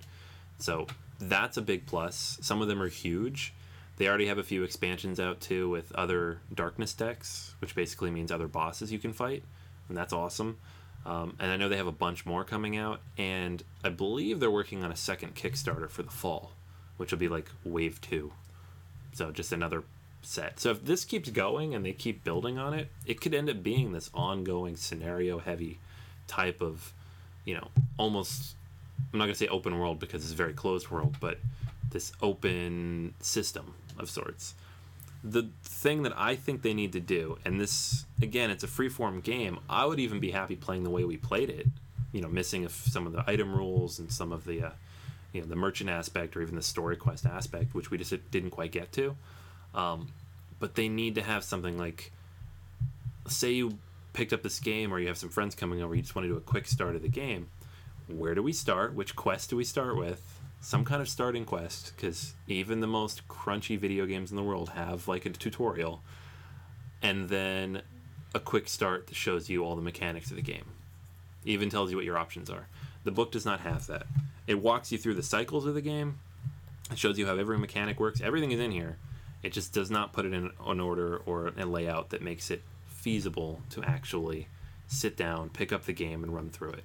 So 0.58 0.86
that's 1.18 1.56
a 1.56 1.62
big 1.62 1.86
plus. 1.86 2.38
Some 2.40 2.62
of 2.62 2.68
them 2.68 2.80
are 2.80 2.88
huge. 2.88 3.52
They 3.96 4.08
already 4.08 4.26
have 4.26 4.38
a 4.38 4.42
few 4.42 4.64
expansions 4.64 5.20
out 5.20 5.40
too 5.40 5.68
with 5.68 5.92
other 5.92 6.40
darkness 6.52 6.94
decks, 6.94 7.54
which 7.60 7.74
basically 7.74 8.10
means 8.10 8.32
other 8.32 8.48
bosses 8.48 8.90
you 8.90 8.98
can 8.98 9.12
fight, 9.12 9.44
and 9.88 9.96
that's 9.96 10.12
awesome. 10.12 10.58
Um, 11.06 11.36
and 11.38 11.50
I 11.50 11.56
know 11.56 11.68
they 11.68 11.76
have 11.76 11.86
a 11.86 11.92
bunch 11.92 12.24
more 12.24 12.44
coming 12.44 12.76
out, 12.76 13.00
and 13.18 13.62
I 13.82 13.90
believe 13.90 14.40
they're 14.40 14.50
working 14.50 14.82
on 14.82 14.90
a 14.90 14.96
second 14.96 15.34
Kickstarter 15.34 15.90
for 15.90 16.02
the 16.02 16.10
fall, 16.10 16.52
which 16.96 17.10
will 17.10 17.18
be 17.18 17.28
like 17.28 17.50
Wave 17.64 18.00
Two. 18.00 18.32
So 19.12 19.30
just 19.30 19.52
another 19.52 19.84
set. 20.22 20.58
So 20.60 20.70
if 20.70 20.84
this 20.84 21.04
keeps 21.04 21.28
going 21.30 21.74
and 21.74 21.84
they 21.84 21.92
keep 21.92 22.24
building 22.24 22.58
on 22.58 22.72
it, 22.72 22.88
it 23.06 23.20
could 23.20 23.34
end 23.34 23.50
up 23.50 23.62
being 23.62 23.92
this 23.92 24.10
ongoing 24.14 24.76
scenario 24.76 25.38
heavy 25.38 25.78
type 26.26 26.62
of, 26.62 26.92
you 27.44 27.54
know, 27.54 27.68
almost 27.98 28.56
I'm 29.12 29.18
not 29.18 29.26
gonna 29.26 29.34
say 29.34 29.48
open 29.48 29.78
world 29.78 30.00
because 30.00 30.24
it's 30.24 30.32
a 30.32 30.36
very 30.36 30.52
closed 30.52 30.90
world, 30.90 31.16
but 31.20 31.38
this 31.90 32.12
open 32.22 33.14
system 33.20 33.74
of 33.98 34.10
sorts. 34.10 34.54
The 35.26 35.48
thing 35.62 36.02
that 36.02 36.12
I 36.16 36.36
think 36.36 36.60
they 36.60 36.74
need 36.74 36.92
to 36.92 37.00
do, 37.00 37.38
and 37.46 37.58
this 37.58 38.04
again, 38.20 38.50
it's 38.50 38.62
a 38.62 38.66
freeform 38.66 39.22
game. 39.22 39.58
I 39.70 39.86
would 39.86 39.98
even 39.98 40.20
be 40.20 40.32
happy 40.32 40.54
playing 40.54 40.84
the 40.84 40.90
way 40.90 41.04
we 41.04 41.16
played 41.16 41.48
it. 41.48 41.66
You 42.12 42.20
know, 42.20 42.28
missing 42.28 42.68
some 42.68 43.06
of 43.06 43.14
the 43.14 43.24
item 43.26 43.54
rules 43.54 43.98
and 43.98 44.12
some 44.12 44.32
of 44.32 44.44
the, 44.44 44.62
uh, 44.62 44.70
you 45.32 45.40
know, 45.40 45.46
the 45.46 45.56
merchant 45.56 45.88
aspect 45.88 46.36
or 46.36 46.42
even 46.42 46.54
the 46.54 46.62
story 46.62 46.96
quest 46.96 47.24
aspect, 47.24 47.74
which 47.74 47.90
we 47.90 47.96
just 47.98 48.12
didn't 48.30 48.50
quite 48.50 48.70
get 48.70 48.92
to. 48.92 49.16
Um, 49.74 50.08
but 50.60 50.74
they 50.74 50.88
need 50.88 51.14
to 51.16 51.22
have 51.22 51.42
something 51.42 51.76
like, 51.76 52.12
say 53.26 53.52
you 53.52 53.78
picked 54.12 54.32
up 54.32 54.42
this 54.42 54.60
game 54.60 54.92
or 54.92 55.00
you 55.00 55.08
have 55.08 55.18
some 55.18 55.30
friends 55.30 55.54
coming 55.54 55.82
over, 55.82 55.94
you 55.94 56.02
just 56.02 56.14
want 56.14 56.24
to 56.24 56.28
do 56.28 56.36
a 56.36 56.40
quick 56.40 56.66
start 56.66 56.94
of 56.94 57.02
the 57.02 57.08
game. 57.08 57.48
Where 58.06 58.34
do 58.34 58.42
we 58.42 58.52
start? 58.52 58.94
Which 58.94 59.16
quest 59.16 59.50
do 59.50 59.56
we 59.56 59.64
start 59.64 59.96
with? 59.96 60.33
Some 60.64 60.86
kind 60.86 61.02
of 61.02 61.10
starting 61.10 61.44
quest, 61.44 61.92
because 61.94 62.32
even 62.48 62.80
the 62.80 62.86
most 62.86 63.28
crunchy 63.28 63.78
video 63.78 64.06
games 64.06 64.30
in 64.30 64.36
the 64.38 64.42
world 64.42 64.70
have 64.70 65.06
like 65.06 65.26
a 65.26 65.30
tutorial, 65.30 66.00
and 67.02 67.28
then 67.28 67.82
a 68.34 68.40
quick 68.40 68.66
start 68.68 69.08
that 69.08 69.14
shows 69.14 69.50
you 69.50 69.62
all 69.62 69.76
the 69.76 69.82
mechanics 69.82 70.30
of 70.30 70.36
the 70.36 70.42
game. 70.42 70.64
Even 71.44 71.68
tells 71.68 71.90
you 71.90 71.98
what 71.98 72.06
your 72.06 72.16
options 72.16 72.48
are. 72.48 72.66
The 73.04 73.10
book 73.10 73.30
does 73.30 73.44
not 73.44 73.60
have 73.60 73.86
that. 73.88 74.06
It 74.46 74.62
walks 74.62 74.90
you 74.90 74.96
through 74.96 75.16
the 75.16 75.22
cycles 75.22 75.66
of 75.66 75.74
the 75.74 75.82
game. 75.82 76.18
It 76.90 76.98
shows 76.98 77.18
you 77.18 77.26
how 77.26 77.36
every 77.36 77.58
mechanic 77.58 78.00
works. 78.00 78.22
Everything 78.22 78.50
is 78.50 78.58
in 78.58 78.70
here. 78.70 78.96
It 79.42 79.52
just 79.52 79.74
does 79.74 79.90
not 79.90 80.14
put 80.14 80.24
it 80.24 80.32
in 80.32 80.50
an 80.66 80.80
order 80.80 81.18
or 81.26 81.48
a 81.48 81.66
layout 81.66 82.08
that 82.08 82.22
makes 82.22 82.50
it 82.50 82.62
feasible 82.86 83.60
to 83.68 83.84
actually 83.84 84.48
sit 84.86 85.14
down, 85.14 85.50
pick 85.50 85.74
up 85.74 85.84
the 85.84 85.92
game, 85.92 86.24
and 86.24 86.34
run 86.34 86.48
through 86.48 86.70
it. 86.70 86.84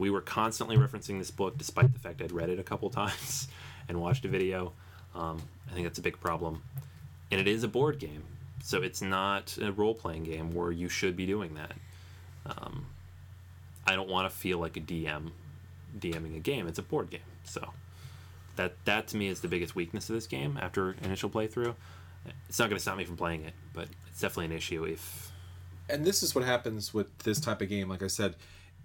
We 0.00 0.08
were 0.08 0.22
constantly 0.22 0.78
referencing 0.78 1.18
this 1.18 1.30
book, 1.30 1.58
despite 1.58 1.92
the 1.92 1.98
fact 1.98 2.22
I'd 2.22 2.32
read 2.32 2.48
it 2.48 2.58
a 2.58 2.62
couple 2.62 2.88
times 2.88 3.48
and 3.88 4.00
watched 4.00 4.24
a 4.24 4.28
video. 4.28 4.72
Um, 5.14 5.42
I 5.70 5.74
think 5.74 5.86
that's 5.86 5.98
a 5.98 6.02
big 6.02 6.18
problem. 6.18 6.62
And 7.30 7.38
it 7.38 7.46
is 7.46 7.64
a 7.64 7.68
board 7.68 7.98
game, 7.98 8.22
so 8.64 8.80
it's 8.80 9.02
not 9.02 9.58
a 9.60 9.70
role 9.70 9.94
playing 9.94 10.24
game 10.24 10.54
where 10.54 10.72
you 10.72 10.88
should 10.88 11.16
be 11.16 11.26
doing 11.26 11.54
that. 11.54 11.72
Um, 12.46 12.86
I 13.86 13.94
don't 13.94 14.08
want 14.08 14.28
to 14.28 14.34
feel 14.34 14.58
like 14.58 14.78
a 14.78 14.80
DM 14.80 15.32
DMing 15.98 16.34
a 16.34 16.40
game. 16.40 16.66
It's 16.66 16.78
a 16.78 16.82
board 16.82 17.10
game, 17.10 17.20
so 17.44 17.68
that 18.56 18.72
that 18.86 19.06
to 19.08 19.18
me 19.18 19.28
is 19.28 19.42
the 19.42 19.48
biggest 19.48 19.74
weakness 19.74 20.08
of 20.08 20.14
this 20.14 20.26
game 20.26 20.58
after 20.62 20.96
initial 21.02 21.28
playthrough. 21.28 21.74
It's 22.48 22.58
not 22.58 22.70
going 22.70 22.78
to 22.78 22.82
stop 22.82 22.96
me 22.96 23.04
from 23.04 23.18
playing 23.18 23.44
it, 23.44 23.52
but 23.74 23.86
it's 24.08 24.20
definitely 24.20 24.46
an 24.46 24.52
issue 24.52 24.84
if 24.84 25.30
and 25.90 26.04
this 26.04 26.22
is 26.22 26.34
what 26.34 26.44
happens 26.44 26.94
with 26.94 27.18
this 27.18 27.40
type 27.40 27.60
of 27.60 27.68
game 27.68 27.88
like 27.88 28.02
i 28.02 28.06
said 28.06 28.36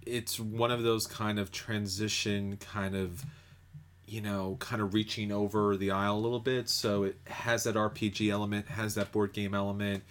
it's 0.06 0.38
one 0.40 0.70
of 0.70 0.82
those 0.82 1.06
kind 1.06 1.38
of 1.38 1.50
transition 1.50 2.56
kind 2.56 2.94
of 2.94 3.24
you 4.06 4.20
know 4.20 4.56
kind 4.60 4.80
of 4.80 4.94
reaching 4.94 5.32
over 5.32 5.76
the 5.76 5.90
aisle 5.90 6.16
a 6.16 6.20
little 6.20 6.40
bit. 6.40 6.68
So 6.68 7.04
it 7.04 7.16
has 7.26 7.64
that 7.64 7.74
rpg 7.74 8.30
element 8.30 8.68
has 8.68 8.94
that 8.94 9.12
board 9.12 9.32
game 9.32 9.54
element. 9.54 10.04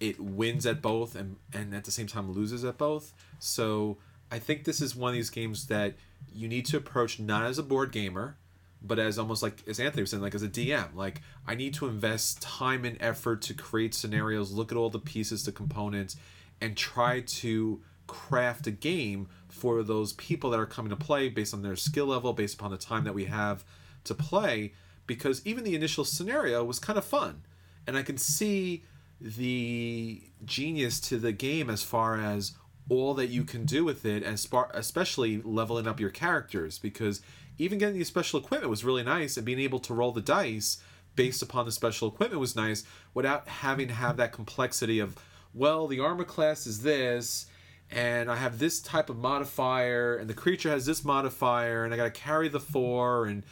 It 0.00 0.18
wins 0.20 0.66
at 0.66 0.82
both 0.82 1.14
and 1.14 1.36
and 1.52 1.74
at 1.74 1.84
the 1.84 1.90
same 1.90 2.06
time 2.06 2.32
loses 2.32 2.64
at 2.64 2.78
both. 2.78 3.12
So 3.38 3.98
i 4.30 4.40
think 4.40 4.64
this 4.64 4.80
is 4.80 4.96
one 4.96 5.10
of 5.10 5.14
these 5.14 5.30
games 5.30 5.68
that 5.68 5.94
you 6.34 6.48
need 6.48 6.66
to 6.66 6.76
approach 6.76 7.20
not 7.20 7.44
as 7.44 7.58
a 7.58 7.62
board 7.62 7.92
gamer 7.92 8.36
but 8.82 8.98
as 8.98 9.18
almost 9.18 9.42
like 9.42 9.62
as 9.66 9.80
Anthony 9.80 10.02
was 10.02 10.10
saying, 10.10 10.22
like 10.22 10.34
as 10.34 10.42
a 10.42 10.48
DM, 10.48 10.94
like 10.94 11.22
I 11.46 11.54
need 11.54 11.74
to 11.74 11.86
invest 11.86 12.42
time 12.42 12.84
and 12.84 12.96
effort 13.00 13.42
to 13.42 13.54
create 13.54 13.94
scenarios, 13.94 14.52
look 14.52 14.70
at 14.70 14.78
all 14.78 14.90
the 14.90 14.98
pieces, 14.98 15.44
the 15.44 15.52
components, 15.52 16.16
and 16.60 16.76
try 16.76 17.20
to 17.20 17.80
craft 18.06 18.66
a 18.66 18.70
game 18.70 19.28
for 19.48 19.82
those 19.82 20.12
people 20.14 20.50
that 20.50 20.60
are 20.60 20.66
coming 20.66 20.90
to 20.90 20.96
play 20.96 21.28
based 21.28 21.54
on 21.54 21.62
their 21.62 21.76
skill 21.76 22.06
level, 22.06 22.32
based 22.32 22.54
upon 22.54 22.70
the 22.70 22.76
time 22.76 23.04
that 23.04 23.14
we 23.14 23.24
have 23.24 23.64
to 24.04 24.14
play. 24.14 24.72
Because 25.06 25.40
even 25.46 25.64
the 25.64 25.74
initial 25.74 26.04
scenario 26.04 26.64
was 26.64 26.78
kind 26.78 26.98
of 26.98 27.04
fun, 27.04 27.42
and 27.86 27.96
I 27.96 28.02
can 28.02 28.18
see 28.18 28.84
the 29.20 30.22
genius 30.44 31.00
to 31.00 31.18
the 31.18 31.32
game 31.32 31.70
as 31.70 31.82
far 31.82 32.20
as 32.20 32.52
all 32.88 33.14
that 33.14 33.28
you 33.28 33.44
can 33.44 33.64
do 33.64 33.84
with 33.84 34.04
it, 34.04 34.22
and 34.22 34.38
especially 34.74 35.40
leveling 35.42 35.86
up 35.86 36.00
your 36.00 36.10
characters 36.10 36.78
because 36.78 37.20
even 37.58 37.78
getting 37.78 37.98
the 37.98 38.04
special 38.04 38.38
equipment 38.38 38.70
was 38.70 38.84
really 38.84 39.02
nice, 39.02 39.36
and 39.36 39.46
being 39.46 39.60
able 39.60 39.78
to 39.78 39.94
roll 39.94 40.12
the 40.12 40.20
dice 40.20 40.78
based 41.14 41.40
upon 41.40 41.64
the 41.64 41.72
special 41.72 42.08
equipment 42.08 42.40
was 42.40 42.54
nice 42.54 42.84
without 43.14 43.48
having 43.48 43.88
to 43.88 43.94
have 43.94 44.16
that 44.18 44.32
complexity 44.32 44.98
of, 44.98 45.16
well, 45.54 45.86
the 45.86 45.98
armor 45.98 46.24
class 46.24 46.66
is 46.66 46.82
this, 46.82 47.46
and 47.90 48.30
I 48.30 48.36
have 48.36 48.58
this 48.58 48.80
type 48.80 49.10
of 49.10 49.16
modifier, 49.16 50.16
and 50.16 50.28
the 50.28 50.34
creature 50.34 50.70
has 50.70 50.86
this 50.86 51.04
modifier, 51.04 51.84
and 51.84 51.94
I 51.94 51.96
got 51.96 52.04
to 52.04 52.10
carry 52.20 52.48
the 52.48 52.60
four, 52.60 53.26
and 53.26 53.44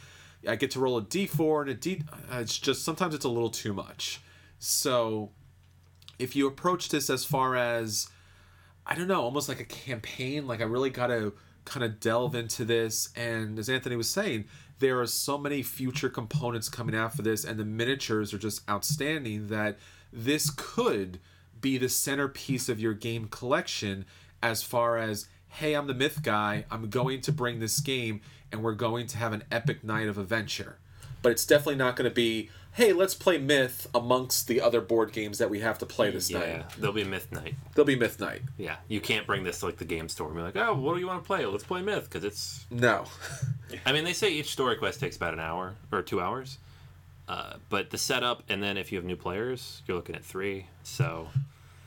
I 0.47 0.55
get 0.55 0.71
to 0.71 0.79
roll 0.79 0.97
a 0.97 1.01
d4 1.01 1.61
and 1.61 1.69
a 1.69 1.73
d. 1.73 2.03
Uh, 2.11 2.37
it's 2.39 2.57
just 2.57 2.83
sometimes 2.83 3.15
it's 3.15 3.25
a 3.25 3.29
little 3.29 3.49
too 3.49 3.73
much. 3.73 4.19
So, 4.59 5.31
if 6.19 6.35
you 6.35 6.47
approach 6.47 6.89
this 6.89 7.09
as 7.09 7.25
far 7.25 7.55
as, 7.55 8.09
I 8.85 8.95
don't 8.95 9.07
know, 9.07 9.21
almost 9.21 9.49
like 9.49 9.59
a 9.59 9.65
campaign, 9.65 10.47
like 10.47 10.61
I 10.61 10.65
really 10.65 10.89
got 10.89 11.07
to 11.07 11.33
kind 11.65 11.83
of 11.83 11.99
delve 11.99 12.35
into 12.35 12.63
this. 12.63 13.09
And 13.15 13.57
as 13.57 13.69
Anthony 13.69 13.95
was 13.95 14.09
saying, 14.09 14.45
there 14.79 14.99
are 14.99 15.07
so 15.07 15.37
many 15.37 15.63
future 15.63 16.09
components 16.09 16.69
coming 16.69 16.95
out 16.95 17.15
for 17.15 17.21
this, 17.21 17.43
and 17.43 17.59
the 17.59 17.65
miniatures 17.65 18.33
are 18.33 18.37
just 18.37 18.67
outstanding 18.69 19.47
that 19.47 19.77
this 20.11 20.49
could 20.49 21.19
be 21.59 21.77
the 21.77 21.89
centerpiece 21.89 22.69
of 22.69 22.79
your 22.79 22.93
game 22.93 23.27
collection 23.27 24.05
as 24.49 24.63
far 24.63 24.97
as 24.97 25.27
hey, 25.49 25.73
I'm 25.73 25.87
the 25.87 25.93
myth 25.93 26.21
guy, 26.21 26.65
I'm 26.69 26.89
going 26.89 27.21
to 27.21 27.31
bring 27.31 27.59
this 27.59 27.79
game, 27.79 28.19
and 28.51 28.61
we're 28.61 28.73
going 28.73 29.07
to 29.07 29.17
have 29.17 29.31
an 29.31 29.43
epic 29.49 29.83
night 29.85 30.07
of 30.07 30.17
adventure. 30.17 30.77
But 31.21 31.31
it's 31.31 31.45
definitely 31.45 31.77
not 31.77 31.95
going 31.95 32.09
to 32.09 32.13
be, 32.13 32.49
hey, 32.73 32.91
let's 32.91 33.13
play 33.15 33.37
Myth 33.37 33.87
amongst 33.95 34.47
the 34.47 34.59
other 34.59 34.81
board 34.81 35.13
games 35.13 35.37
that 35.37 35.49
we 35.49 35.61
have 35.61 35.77
to 35.79 35.85
play 35.85 36.11
this 36.11 36.29
yeah, 36.29 36.39
night. 36.39 36.65
there'll 36.77 36.93
be 36.93 37.05
Myth 37.05 37.31
night. 37.31 37.55
There'll 37.73 37.85
be 37.85 37.95
Myth 37.95 38.19
night. 38.19 38.41
Yeah, 38.57 38.75
you 38.89 38.99
can't 38.99 39.25
bring 39.25 39.45
this 39.45 39.61
to 39.61 39.67
like 39.67 39.77
the 39.77 39.85
game 39.85 40.09
store 40.09 40.27
and 40.27 40.35
be 40.35 40.41
like, 40.41 40.57
oh, 40.57 40.75
what 40.75 40.93
do 40.93 40.99
you 40.99 41.07
want 41.07 41.23
to 41.23 41.27
play? 41.27 41.45
Let's 41.45 41.63
play 41.63 41.81
Myth 41.81 42.03
because 42.03 42.25
it's. 42.25 42.65
No. 42.69 43.05
I 43.85 43.93
mean, 43.93 44.03
they 44.03 44.13
say 44.13 44.29
each 44.29 44.51
story 44.51 44.75
quest 44.75 44.99
takes 44.99 45.15
about 45.15 45.33
an 45.33 45.39
hour 45.39 45.75
or 45.91 46.01
two 46.01 46.19
hours, 46.19 46.57
uh, 47.29 47.53
but 47.69 47.91
the 47.91 47.97
setup 47.97 48.43
and 48.49 48.61
then 48.61 48.75
if 48.75 48.91
you 48.91 48.97
have 48.97 49.05
new 49.05 49.15
players, 49.15 49.81
you're 49.87 49.95
looking 49.95 50.15
at 50.15 50.25
three. 50.25 50.67
So. 50.83 51.29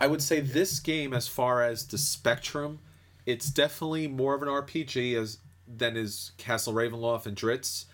I 0.00 0.06
would 0.06 0.22
say 0.22 0.40
this 0.40 0.80
game, 0.80 1.12
as 1.12 1.26
far 1.28 1.62
as 1.62 1.86
the 1.86 1.98
spectrum, 1.98 2.78
it's 3.26 3.50
definitely 3.50 4.06
more 4.08 4.34
of 4.34 4.42
an 4.42 4.48
RPG 4.48 5.14
as 5.20 5.38
than 5.66 5.96
is 5.96 6.32
Castle 6.38 6.72
Ravenloft 6.72 7.26
and 7.26 7.36
Drizzt. 7.36 7.84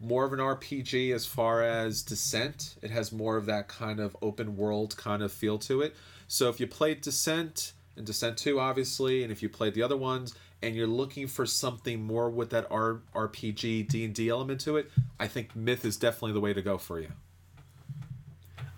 more 0.00 0.24
of 0.26 0.32
an 0.32 0.40
RPG 0.40 1.14
as 1.14 1.24
far 1.24 1.62
as 1.62 2.02
Descent. 2.02 2.74
It 2.82 2.90
has 2.90 3.12
more 3.12 3.36
of 3.36 3.46
that 3.46 3.68
kind 3.68 4.00
of 4.00 4.16
open 4.20 4.56
world 4.56 4.96
kind 4.96 5.22
of 5.22 5.32
feel 5.32 5.56
to 5.60 5.80
it. 5.80 5.94
So 6.28 6.48
if 6.50 6.60
you 6.60 6.66
played 6.66 7.00
Descent 7.00 7.72
and 7.96 8.04
Descent 8.04 8.36
2 8.36 8.58
obviously, 8.60 9.22
and 9.22 9.32
if 9.32 9.42
you 9.42 9.48
played 9.48 9.72
the 9.74 9.82
other 9.82 9.96
ones 9.96 10.34
and 10.60 10.74
you're 10.74 10.86
looking 10.86 11.26
for 11.28 11.46
something 11.46 12.02
more 12.02 12.28
with 12.28 12.50
that 12.50 12.66
R- 12.70 13.00
RPG 13.14 13.88
D&D 13.88 14.28
element 14.28 14.60
to 14.62 14.76
it, 14.76 14.90
I 15.18 15.28
think 15.28 15.54
Myth 15.56 15.84
is 15.84 15.96
definitely 15.96 16.32
the 16.32 16.40
way 16.40 16.52
to 16.52 16.60
go 16.62 16.76
for 16.76 17.00
you. 17.00 17.08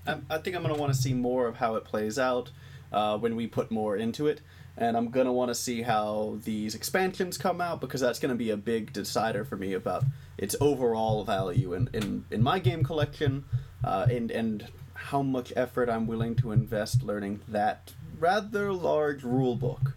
I, 0.07 0.19
I 0.31 0.39
think 0.39 0.57
I'm 0.57 0.63
going 0.63 0.75
to 0.75 0.81
want 0.81 0.93
to 0.95 0.99
see 0.99 1.15
more 1.15 1.47
of 1.47 1.57
how 1.57 1.75
it 1.77 1.85
plays 1.85 2.19
out 2.19 2.51
uh, 2.93 3.19
when 3.19 3.37
we 3.37 3.47
put 3.47 3.71
more 3.71 3.97
into 3.97 4.27
it 4.27 4.41
and 4.79 4.97
I'm 4.97 5.11
gonna 5.11 5.33
want 5.33 5.49
to 5.49 5.55
see 5.55 5.83
how 5.83 6.39
these 6.45 6.75
expansions 6.75 7.39
come 7.39 7.61
out 7.61 7.81
because 7.81 8.01
that's 8.01 8.19
gonna 8.19 8.35
be 8.35 8.51
a 8.51 8.57
big 8.57 8.93
decider 8.93 9.45
for 9.45 9.57
me 9.57 9.73
about 9.73 10.05
its 10.37 10.55
overall 10.61 11.25
value 11.25 11.73
in, 11.73 11.89
in, 11.93 12.25
in 12.31 12.43
my 12.43 12.59
game 12.59 12.85
collection, 12.85 13.45
uh, 13.85 14.07
and 14.11 14.31
and 14.31 14.69
how 14.95 15.23
much 15.23 15.53
effort 15.57 15.89
I'm 15.89 16.07
willing 16.07 16.35
to 16.37 16.53
invest 16.53 17.03
learning 17.03 17.41
that 17.49 17.95
rather 18.19 18.73
large 18.73 19.23
rule 19.23 19.57
book. 19.57 19.95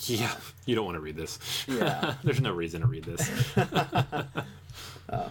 Yeah, 0.00 0.34
you 0.66 0.74
don't 0.74 0.84
want 0.84 0.96
to 0.96 1.00
read 1.00 1.16
this. 1.16 1.38
Yeah, 1.68 2.14
there's 2.24 2.40
no 2.40 2.52
reason 2.52 2.80
to 2.80 2.86
read 2.86 3.04
this. 3.04 3.56
uh, 3.56 5.28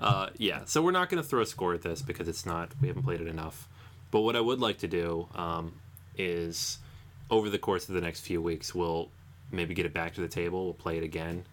uh, 0.00 0.30
yeah, 0.36 0.64
so 0.64 0.82
we're 0.82 0.92
not 0.92 1.08
going 1.08 1.22
to 1.22 1.28
throw 1.28 1.42
a 1.42 1.46
score 1.46 1.74
at 1.74 1.82
this 1.82 2.02
because 2.02 2.28
it's 2.28 2.46
not. 2.46 2.72
We 2.80 2.88
haven't 2.88 3.02
played 3.02 3.20
it 3.20 3.26
enough. 3.26 3.68
But 4.10 4.22
what 4.22 4.34
I 4.34 4.40
would 4.40 4.60
like 4.60 4.78
to 4.78 4.88
do 4.88 5.28
um, 5.34 5.74
is 6.16 6.78
over 7.30 7.48
the 7.48 7.58
course 7.58 7.88
of 7.88 7.94
the 7.94 8.00
next 8.00 8.20
few 8.20 8.42
weeks, 8.42 8.74
we'll 8.74 9.08
maybe 9.52 9.74
get 9.74 9.86
it 9.86 9.94
back 9.94 10.14
to 10.14 10.20
the 10.20 10.28
table. 10.28 10.64
We'll 10.64 10.74
play 10.74 10.98
it 10.98 11.04
again. 11.04 11.44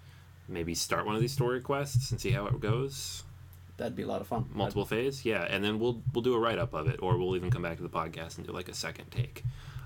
Maybe 0.47 0.73
start 0.73 1.05
one 1.05 1.15
of 1.15 1.21
these 1.21 1.33
story 1.33 1.61
quests 1.61 2.11
and 2.11 2.19
see 2.19 2.31
how 2.31 2.47
it 2.47 2.59
goes. 2.59 3.23
That'd 3.75 3.95
be 3.95 4.03
a 4.03 4.07
lot 4.07 4.21
of 4.21 4.27
fun. 4.27 4.49
Multiple 4.53 4.85
That'd... 4.85 5.05
phase, 5.05 5.25
yeah, 5.25 5.43
and 5.43 5.63
then 5.63 5.77
we'll 5.77 6.01
we'll 6.13 6.23
do 6.23 6.33
a 6.33 6.39
write 6.39 6.57
up 6.57 6.73
of 6.73 6.87
it, 6.87 6.99
or 7.01 7.17
we'll 7.17 7.35
even 7.35 7.51
come 7.51 7.61
back 7.61 7.77
to 7.77 7.83
the 7.83 7.89
podcast 7.89 8.37
and 8.37 8.47
do 8.47 8.51
like 8.51 8.69
a 8.69 8.73
second 8.73 9.11
take, 9.11 9.43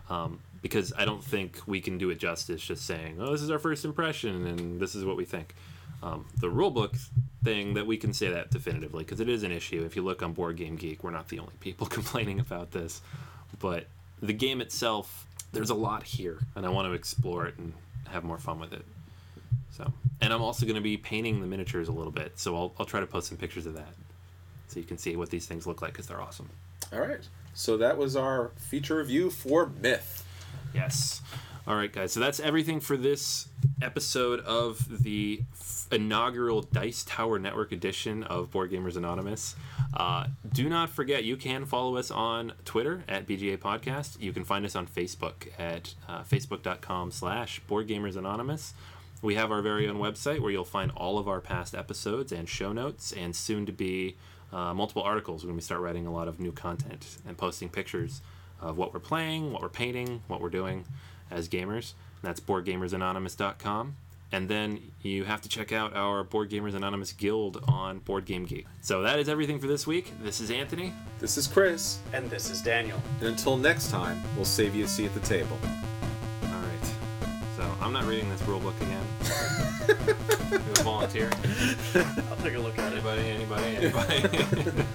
um, 0.09 0.39
because 0.61 0.93
I 0.97 1.03
don't 1.03 1.23
think 1.23 1.59
we 1.65 1.81
can 1.81 1.97
do 1.97 2.09
it 2.09 2.17
justice 2.17 2.61
just 2.61 2.85
saying, 2.85 3.17
"Oh, 3.19 3.31
this 3.33 3.41
is 3.41 3.51
our 3.51 3.59
first 3.59 3.83
impression 3.83 4.47
and 4.47 4.79
this 4.79 4.95
is 4.95 5.03
what 5.03 5.17
we 5.17 5.25
think." 5.25 5.55
Um, 6.03 6.25
the 6.39 6.47
rulebook 6.47 6.97
thing 7.43 7.75
that 7.75 7.85
we 7.85 7.97
can 7.97 8.13
say 8.13 8.29
that 8.29 8.49
definitively 8.49 9.03
because 9.03 9.19
it 9.19 9.29
is 9.29 9.43
an 9.43 9.51
issue. 9.51 9.83
If 9.85 9.95
you 9.95 10.03
look 10.03 10.23
on 10.23 10.33
Board 10.33 10.57
Game 10.57 10.75
Geek, 10.75 11.03
we're 11.03 11.11
not 11.11 11.27
the 11.29 11.39
only 11.39 11.53
people 11.59 11.87
complaining 11.97 12.39
about 12.39 12.71
this, 12.71 13.01
but 13.59 13.85
the 14.21 14.33
game 14.33 14.61
itself 14.61 15.27
there's 15.51 15.69
a 15.69 15.75
lot 15.75 16.03
here, 16.03 16.39
and 16.55 16.65
I 16.65 16.69
want 16.69 16.87
to 16.87 16.93
explore 16.93 17.45
it 17.45 17.57
and 17.57 17.73
have 18.09 18.23
more 18.23 18.37
fun 18.37 18.59
with 18.59 18.73
it. 18.73 18.85
So, 19.71 19.91
and 20.21 20.33
I'm 20.33 20.41
also 20.41 20.65
going 20.65 20.75
to 20.75 20.81
be 20.81 20.97
painting 20.97 21.41
the 21.41 21.47
miniatures 21.47 21.87
a 21.87 21.91
little 21.91 22.11
bit, 22.11 22.39
so 22.39 22.55
I'll, 22.55 22.73
I'll 22.79 22.85
try 22.85 22.99
to 22.99 23.07
post 23.07 23.27
some 23.27 23.37
pictures 23.37 23.65
of 23.65 23.73
that, 23.75 23.93
so 24.67 24.79
you 24.79 24.85
can 24.85 24.97
see 24.97 25.15
what 25.15 25.29
these 25.29 25.45
things 25.45 25.67
look 25.67 25.81
like 25.81 25.91
because 25.93 26.07
they're 26.07 26.21
awesome. 26.21 26.49
All 26.93 26.99
right, 26.99 27.27
so 27.53 27.77
that 27.77 27.97
was 27.97 28.15
our 28.15 28.51
feature 28.55 28.97
review 28.97 29.29
for 29.29 29.67
Myth. 29.67 30.25
Yes. 30.73 31.21
All 31.67 31.75
right, 31.75 31.93
guys. 31.93 32.11
So 32.11 32.19
that's 32.19 32.39
everything 32.39 32.79
for 32.79 32.97
this 32.97 33.47
episode 33.83 34.39
of 34.39 35.03
the 35.03 35.41
inaugural 35.91 36.63
Dice 36.63 37.03
Tower 37.03 37.37
Network 37.37 37.71
edition 37.71 38.23
of 38.23 38.49
Board 38.49 38.71
Gamers 38.71 38.97
Anonymous. 38.97 39.55
Uh, 39.93 40.25
do 40.51 40.67
not 40.67 40.89
forget, 40.89 41.23
you 41.23 41.37
can 41.37 41.65
follow 41.65 41.97
us 41.97 42.09
on 42.09 42.53
Twitter 42.65 43.03
at 43.07 43.27
BGA 43.27 43.59
Podcast. 43.59 44.19
You 44.19 44.33
can 44.33 44.43
find 44.43 44.65
us 44.65 44.75
on 44.75 44.87
Facebook 44.87 45.49
at 45.59 45.93
uh, 46.09 46.23
facebook.com 46.23 47.11
slash 47.11 47.59
Board 47.67 47.87
Gamers 47.87 48.15
Anonymous. 48.15 48.73
We 49.21 49.35
have 49.35 49.51
our 49.51 49.61
very 49.61 49.87
own 49.87 49.97
website 49.97 50.39
where 50.39 50.49
you'll 50.49 50.65
find 50.65 50.89
all 50.97 51.19
of 51.19 51.27
our 51.27 51.41
past 51.41 51.75
episodes 51.75 52.31
and 52.31 52.49
show 52.49 52.73
notes, 52.73 53.11
and 53.11 53.35
soon 53.35 53.67
to 53.67 53.71
be 53.71 54.15
uh, 54.51 54.73
multiple 54.73 55.03
articles 55.03 55.45
when 55.45 55.53
we 55.53 55.61
start 55.61 55.81
writing 55.81 56.07
a 56.07 56.11
lot 56.11 56.27
of 56.27 56.39
new 56.39 56.51
content 56.51 57.19
and 57.27 57.37
posting 57.37 57.69
pictures 57.69 58.21
of 58.59 58.79
what 58.79 58.95
we're 58.95 58.99
playing, 58.99 59.51
what 59.53 59.61
we're 59.61 59.69
painting, 59.69 60.23
what 60.27 60.41
we're 60.41 60.49
doing 60.49 60.85
as 61.31 61.49
gamers. 61.49 61.93
That's 62.21 62.39
BoardGamersAnonymous.com. 62.39 63.95
And 64.33 64.47
then 64.47 64.79
you 65.01 65.25
have 65.25 65.41
to 65.41 65.49
check 65.49 65.73
out 65.73 65.93
our 65.93 66.23
Board 66.23 66.49
Gamers 66.49 66.73
Anonymous 66.73 67.11
Guild 67.11 67.61
on 67.67 67.99
Board 67.99 68.23
Game 68.25 68.45
Geek. 68.45 68.65
So 68.81 69.01
that 69.01 69.19
is 69.19 69.27
everything 69.27 69.59
for 69.59 69.67
this 69.67 69.85
week. 69.85 70.13
This 70.23 70.39
is 70.39 70.49
Anthony. 70.49 70.93
This 71.19 71.37
is 71.37 71.47
Chris. 71.47 71.99
And 72.13 72.29
this 72.29 72.49
is 72.49 72.61
Daniel. 72.61 73.01
And 73.19 73.27
until 73.27 73.57
next 73.57 73.91
time, 73.91 74.21
we'll 74.37 74.45
save 74.45 74.73
you 74.73 74.85
a 74.85 74.87
seat 74.87 75.07
at 75.07 75.13
the 75.13 75.19
table. 75.19 75.59
All 76.43 76.49
right. 76.49 76.93
So 77.57 77.69
I'm 77.81 77.91
not 77.91 78.05
reading 78.05 78.29
this 78.29 78.41
rule 78.43 78.61
book 78.61 78.75
again. 78.79 79.05
you 80.51 80.83
volunteer? 80.83 81.29
I'll 82.29 82.37
take 82.37 82.55
a 82.55 82.59
look 82.59 82.79
at 82.79 82.93
anybody, 82.93 83.21
it. 83.21 83.35
Anybody? 83.35 83.75
Anybody? 83.75 84.15
Anybody? 84.15 84.69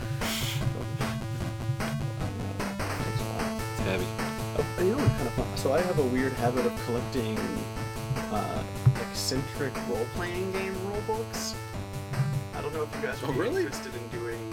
it's 3.74 3.80
heavy 3.80 4.06
you 4.86 4.92
know, 4.92 4.98
kind 4.98 5.28
of. 5.28 5.58
So 5.58 5.72
I 5.72 5.80
have 5.80 5.98
a 5.98 6.04
weird 6.04 6.32
habit 6.34 6.64
of 6.64 6.84
collecting 6.84 7.36
uh, 8.30 8.62
eccentric 9.10 9.74
role-playing 9.88 10.52
game 10.52 10.74
rule 10.86 11.02
books. 11.06 11.54
I 12.54 12.60
don't 12.62 12.72
know 12.72 12.82
if 12.82 12.94
you 12.94 13.02
guys 13.02 13.20
would 13.20 13.30
oh, 13.30 13.32
be 13.32 13.40
really? 13.40 13.62
interested 13.64 13.92
in 13.94 14.08
doing 14.08 14.52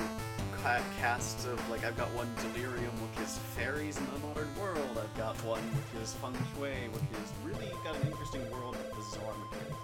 casts 0.98 1.46
of 1.46 1.60
like 1.70 1.84
I've 1.84 1.98
got 1.98 2.08
one 2.14 2.30
Delirium, 2.42 2.94
with 3.02 3.18
his 3.20 3.38
fairies 3.38 3.98
in 3.98 4.06
the 4.14 4.20
modern 4.28 4.50
world. 4.60 4.98
I've 4.98 5.18
got 5.18 5.36
one 5.44 5.62
with 5.76 6.00
his 6.00 6.14
feng 6.14 6.34
shui, 6.56 6.72
which 6.94 7.04
is 7.04 7.34
really 7.44 7.70
got 7.84 7.96
an 7.98 8.08
interesting 8.08 8.50
world 8.50 8.78
with 8.78 8.96
bizarre 8.96 9.36
mechanics. 9.44 9.76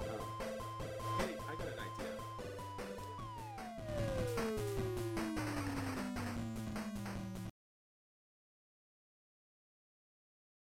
So, 0.00 0.08
um, 0.08 1.18
hey, 1.18 1.36
I 1.46 1.54
got 1.54 1.68
an 1.68 1.74
idea. 1.84 2.22